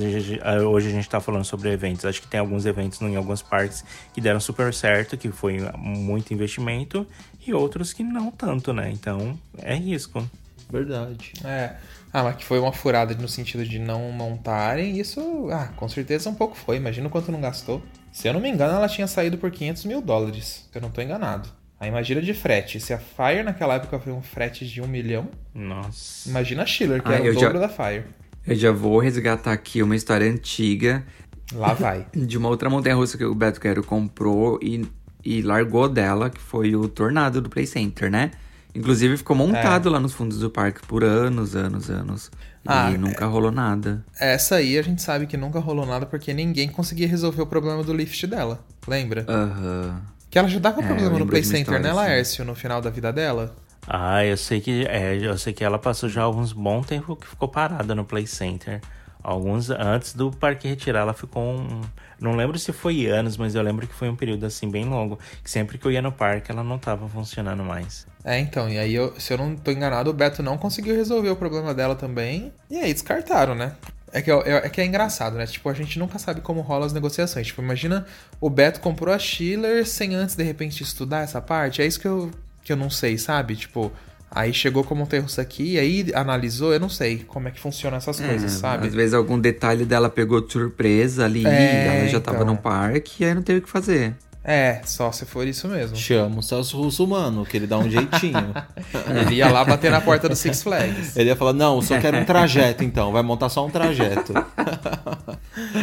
hoje 0.68 0.88
a 0.88 0.90
gente 0.90 1.08
tá 1.08 1.20
falando 1.20 1.44
sobre 1.44 1.70
eventos. 1.70 2.04
Acho 2.04 2.20
que 2.20 2.28
tem 2.28 2.40
alguns 2.40 2.66
eventos 2.66 3.00
em 3.00 3.16
alguns 3.16 3.42
parques 3.42 3.84
que 4.12 4.20
deram 4.20 4.40
super 4.40 4.72
certo, 4.72 5.16
que 5.16 5.30
foi 5.30 5.58
muito 5.76 6.32
investimento, 6.32 7.06
e 7.44 7.52
outros 7.52 7.92
que 7.92 8.02
não 8.02 8.30
tanto, 8.30 8.72
né? 8.72 8.90
Então, 8.90 9.38
é 9.58 9.74
risco. 9.74 10.28
Verdade. 10.70 11.32
É. 11.44 11.76
Ah, 12.12 12.22
mas 12.22 12.36
que 12.36 12.44
foi 12.44 12.58
uma 12.58 12.72
furada 12.72 13.14
no 13.14 13.28
sentido 13.28 13.64
de 13.64 13.78
não 13.78 14.10
montarem, 14.12 14.98
isso, 14.98 15.48
ah, 15.52 15.68
com 15.76 15.88
certeza 15.88 16.30
um 16.30 16.34
pouco 16.34 16.56
foi. 16.56 16.76
Imagina 16.76 17.08
o 17.08 17.10
quanto 17.10 17.30
não 17.30 17.40
gastou. 17.40 17.82
Se 18.12 18.28
eu 18.28 18.32
não 18.32 18.40
me 18.40 18.48
engano, 18.48 18.74
ela 18.74 18.88
tinha 18.88 19.06
saído 19.06 19.36
por 19.36 19.50
500 19.50 19.84
mil 19.84 20.00
dólares, 20.00 20.66
se 20.70 20.78
eu 20.78 20.82
não 20.82 20.90
tô 20.90 21.02
enganado. 21.02 21.48
Aí 21.78 21.88
imagina 21.88 22.22
de 22.22 22.32
frete. 22.32 22.80
Se 22.80 22.92
a 22.94 22.98
Fire 22.98 23.42
naquela 23.42 23.74
época 23.74 23.98
foi 23.98 24.12
um 24.12 24.22
frete 24.22 24.66
de 24.66 24.80
um 24.80 24.86
milhão, 24.86 25.28
Nossa. 25.54 26.28
imagina 26.28 26.62
a 26.62 26.66
Schiller, 26.66 27.02
que 27.02 27.08
Ah, 27.08 27.14
era 27.14 27.22
o 27.22 27.26
eu 27.26 27.34
já- 27.34 27.40
dobro 27.40 27.60
da 27.60 27.68
Fire. 27.68 28.04
Eu 28.46 28.54
já 28.54 28.72
vou 28.72 28.98
resgatar 28.98 29.52
aqui 29.52 29.82
uma 29.82 29.94
história 29.96 30.30
antiga 30.30 31.04
Lá 31.52 31.74
vai. 31.74 32.06
de 32.14 32.38
uma 32.38 32.48
outra 32.48 32.70
montanha 32.70 32.94
russa 32.94 33.18
que 33.18 33.24
o 33.24 33.34
Beto 33.34 33.60
Quero 33.60 33.82
comprou 33.82 34.58
e, 34.62 34.86
e 35.24 35.42
largou 35.42 35.88
dela, 35.88 36.30
que 36.30 36.40
foi 36.40 36.74
o 36.76 36.88
Tornado 36.88 37.42
do 37.42 37.50
Play 37.50 37.66
Center, 37.66 38.10
né? 38.10 38.30
Inclusive 38.74 39.16
ficou 39.16 39.34
montado 39.34 39.88
lá 39.88 39.98
nos 39.98 40.12
fundos 40.12 40.38
do 40.38 40.50
parque 40.50 40.80
por 40.86 41.02
anos, 41.02 41.56
anos, 41.56 41.88
anos. 41.90 42.30
E 42.62 42.68
Ah, 42.68 42.90
nunca 42.90 43.24
rolou 43.26 43.50
nada. 43.50 44.04
Essa 44.20 44.56
aí 44.56 44.76
a 44.78 44.82
gente 44.82 45.00
sabe 45.00 45.26
que 45.26 45.36
nunca 45.36 45.58
rolou 45.58 45.86
nada 45.86 46.04
porque 46.04 46.32
ninguém 46.34 46.68
conseguia 46.68 47.08
resolver 47.08 47.40
o 47.42 47.46
problema 47.46 47.82
do 47.82 47.94
lift 47.94 48.26
dela. 48.26 48.62
Lembra? 48.86 49.24
Aham. 49.28 50.02
Que 50.30 50.38
ela 50.38 50.48
já 50.48 50.60
tava 50.60 50.76
com 50.76 50.82
É, 50.82 50.86
problema 50.86 51.18
no 51.18 51.26
Play 51.26 51.42
Center, 51.44 51.80
né, 51.80 51.88
assim. 51.90 51.96
Laércio, 51.96 52.44
no 52.44 52.54
final 52.54 52.80
da 52.80 52.90
vida 52.90 53.12
dela? 53.12 53.54
Ah, 53.86 54.24
eu 54.24 54.36
sei 54.36 54.60
que 54.60 54.84
é, 54.86 55.16
eu 55.16 55.38
sei 55.38 55.52
que 55.52 55.62
ela 55.62 55.78
passou 55.78 56.08
já 56.08 56.22
alguns 56.22 56.52
bom 56.52 56.82
tempo 56.82 57.14
que 57.14 57.26
ficou 57.26 57.48
parada 57.48 57.94
no 57.94 58.04
Play 58.04 58.26
Center. 58.26 58.80
Alguns 59.22 59.70
antes 59.70 60.12
do 60.14 60.30
parque 60.30 60.68
retirar, 60.68 61.00
ela 61.00 61.12
ficou 61.14 61.42
um, 61.42 61.80
não 62.20 62.36
lembro 62.36 62.58
se 62.58 62.72
foi 62.72 63.06
anos, 63.06 63.36
mas 63.36 63.54
eu 63.54 63.62
lembro 63.62 63.86
que 63.86 63.94
foi 63.94 64.08
um 64.08 64.14
período 64.14 64.44
assim 64.46 64.70
bem 64.70 64.84
longo, 64.84 65.18
que 65.42 65.50
sempre 65.50 65.78
que 65.78 65.86
eu 65.86 65.90
ia 65.90 66.00
no 66.02 66.12
parque 66.12 66.50
ela 66.50 66.62
não 66.62 66.78
tava 66.78 67.08
funcionando 67.08 67.64
mais. 67.64 68.06
É, 68.24 68.38
então, 68.38 68.68
e 68.68 68.78
aí, 68.78 68.94
eu- 68.94 69.18
se 69.18 69.32
eu 69.32 69.38
não 69.38 69.56
tô 69.56 69.70
enganado, 69.70 70.10
o 70.10 70.12
Beto 70.12 70.42
não 70.42 70.56
conseguiu 70.58 70.94
resolver 70.94 71.30
o 71.30 71.36
problema 71.36 71.72
dela 71.74 71.94
também. 71.96 72.52
E 72.70 72.76
aí 72.76 72.92
descartaram, 72.92 73.54
né? 73.54 73.72
É 74.16 74.22
que, 74.22 74.30
eu- 74.30 74.40
eu- 74.42 74.56
é 74.56 74.68
que 74.70 74.80
é 74.80 74.84
engraçado, 74.86 75.36
né? 75.36 75.44
Tipo, 75.46 75.68
a 75.68 75.74
gente 75.74 75.98
nunca 75.98 76.18
sabe 76.18 76.40
como 76.40 76.62
rolam 76.62 76.86
as 76.86 76.92
negociações. 76.94 77.48
Tipo, 77.48 77.60
imagina 77.60 78.06
o 78.40 78.48
Beto 78.48 78.80
comprou 78.80 79.12
a 79.14 79.18
Schiller 79.18 79.86
sem 79.86 80.14
antes, 80.14 80.34
de 80.34 80.42
repente, 80.42 80.82
estudar 80.82 81.20
essa 81.20 81.38
parte. 81.38 81.82
É 81.82 81.86
isso 81.86 82.00
que 82.00 82.08
eu, 82.08 82.30
que 82.64 82.72
eu 82.72 82.76
não 82.78 82.88
sei, 82.88 83.18
sabe? 83.18 83.54
Tipo, 83.56 83.92
aí 84.30 84.54
chegou 84.54 84.82
como 84.84 85.02
um 85.02 85.06
terro 85.06 85.26
aqui, 85.38 85.78
aí 85.78 86.10
analisou, 86.14 86.72
eu 86.72 86.80
não 86.80 86.88
sei 86.88 87.24
como 87.28 87.48
é 87.48 87.50
que 87.50 87.60
funcionam 87.60 87.98
essas 87.98 88.18
coisas, 88.18 88.54
É, 88.54 88.58
sabe? 88.58 88.86
Às 88.88 88.94
vezes 88.94 89.12
algum 89.12 89.38
detalhe 89.38 89.84
dela 89.84 90.08
pegou 90.08 90.40
de 90.40 90.50
surpresa 90.50 91.26
ali, 91.26 91.46
É, 91.46 91.86
ela 91.98 92.08
já 92.08 92.18
tava 92.18 92.38
então. 92.38 92.54
no 92.54 92.56
parque 92.56 93.22
e 93.22 93.26
aí 93.26 93.34
não 93.34 93.42
teve 93.42 93.58
o 93.58 93.62
que 93.62 93.68
fazer. 93.68 94.14
É, 94.48 94.80
só 94.84 95.10
se 95.10 95.26
for 95.26 95.44
isso 95.44 95.66
mesmo. 95.66 95.96
Chama 95.96 96.38
o 96.38 96.42
Celso 96.42 96.76
Russo 96.76 97.04
Mano, 97.04 97.44
que 97.44 97.56
ele 97.56 97.66
dá 97.66 97.78
um 97.78 97.90
jeitinho. 97.90 98.54
Ele 99.26 99.34
ia 99.36 99.50
lá 99.50 99.64
bater 99.64 99.90
na 99.90 100.00
porta 100.00 100.28
do 100.28 100.36
Six 100.36 100.62
Flags. 100.62 101.16
ele 101.16 101.30
ia 101.30 101.36
falar, 101.36 101.52
não, 101.52 101.76
eu 101.76 101.82
só 101.82 101.98
quero 101.98 102.16
um 102.16 102.24
trajeto 102.24 102.84
então, 102.84 103.10
vai 103.10 103.22
montar 103.22 103.48
só 103.48 103.66
um 103.66 103.70
trajeto. 103.70 104.32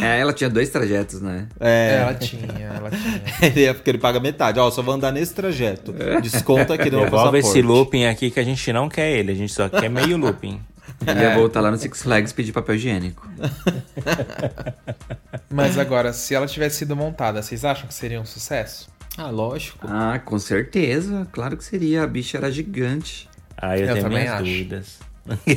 É, 0.02 0.18
ela 0.20 0.32
tinha 0.32 0.48
dois 0.48 0.70
trajetos, 0.70 1.20
né? 1.20 1.46
É, 1.60 1.98
Ela 2.00 2.14
tinha, 2.14 2.46
ela 2.74 2.90
tinha. 2.90 3.22
ele 3.42 3.60
ia, 3.62 3.74
porque 3.74 3.90
ele 3.90 3.98
paga 3.98 4.18
metade. 4.18 4.58
Ó, 4.58 4.70
só 4.70 4.80
vou 4.82 4.94
andar 4.94 5.12
nesse 5.12 5.34
trajeto. 5.34 5.94
Desconta 6.22 6.74
aqui 6.74 6.90
no 6.90 7.00
meu 7.00 7.10
passaporte. 7.10 7.46
esse 7.46 7.60
looping 7.60 8.06
aqui 8.06 8.30
que 8.30 8.40
a 8.40 8.44
gente 8.44 8.72
não 8.72 8.88
quer 8.88 9.10
ele, 9.10 9.32
a 9.32 9.34
gente 9.34 9.52
só 9.52 9.68
quer 9.68 9.90
meio 9.90 10.16
looping. 10.16 10.60
Ele 11.06 11.20
ia 11.20 11.34
voltar 11.34 11.60
lá 11.60 11.70
no 11.70 11.76
Six 11.76 12.02
Flags 12.02 12.32
pedir 12.32 12.52
papel 12.52 12.76
higiênico. 12.76 13.28
Mas 15.54 15.78
agora, 15.78 16.12
se 16.12 16.34
ela 16.34 16.46
tivesse 16.46 16.78
sido 16.78 16.96
montada, 16.96 17.40
vocês 17.42 17.64
acham 17.64 17.86
que 17.86 17.94
seria 17.94 18.20
um 18.20 18.24
sucesso? 18.24 18.88
Ah, 19.16 19.30
lógico. 19.30 19.86
Ah, 19.88 20.18
com 20.24 20.38
certeza. 20.38 21.26
Claro 21.32 21.56
que 21.56 21.64
seria. 21.64 22.02
A 22.02 22.06
bicha 22.06 22.38
era 22.38 22.50
gigante. 22.50 23.28
Ah, 23.56 23.78
eu, 23.78 23.86
Eu 23.86 23.94
tenho 23.94 24.08
minhas 24.08 24.30
acho. 24.32 24.42
dúvidas. 24.44 24.98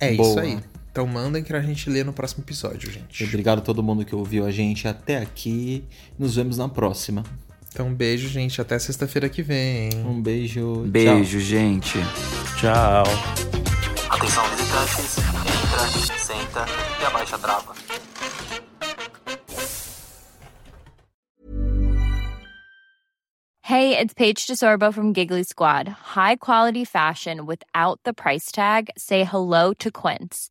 É 0.01 0.15
Boa. 0.15 0.31
isso 0.31 0.41
aí. 0.41 0.59
Então 0.91 1.07
mandem 1.07 1.43
que 1.43 1.53
a 1.53 1.61
gente 1.61 1.91
lê 1.91 2.03
no 2.03 2.15
próximo 2.15 2.43
episódio, 2.43 2.91
gente. 2.91 3.23
Obrigado 3.23 3.59
a 3.59 3.63
todo 3.63 3.83
mundo 3.83 4.03
que 4.05 4.15
ouviu 4.15 4.47
a 4.47 4.51
gente 4.51 4.89
até 4.89 5.19
aqui. 5.19 5.85
Nos 6.19 6.37
vemos 6.37 6.57
na 6.57 6.71
próxima. 6.71 7.23
Então, 7.79 7.87
um 7.87 7.95
beijo, 7.95 8.29
gente. 8.29 8.61
Até 8.61 8.77
sexta-feira 8.77 9.29
que 9.29 9.41
vem. 9.41 9.91
Um 10.05 10.21
beijo. 10.21 10.83
Beijo, 10.89 11.39
Tchau. 11.39 11.47
gente. 11.47 11.99
Tchau. 12.59 13.05
Atenção, 14.11 14.45
visitantes. 14.51 15.17
Entra, 15.17 16.19
senta 16.19 16.67
e 17.01 17.05
abaixa 17.05 17.37
a 17.37 17.39
trava. 17.39 17.75
Hey, 23.63 23.97
it's 23.97 24.13
Paige 24.13 24.45
DeSorbo 24.49 24.93
from 24.93 25.13
Giggly 25.13 25.45
Squad. 25.45 25.87
High 25.89 26.35
quality 26.35 26.85
fashion 26.85 27.47
without 27.47 28.01
the 28.03 28.13
price 28.13 28.51
tag. 28.51 28.91
Say 28.97 29.23
hello 29.23 29.73
to 29.75 29.93
Quince. 29.93 30.51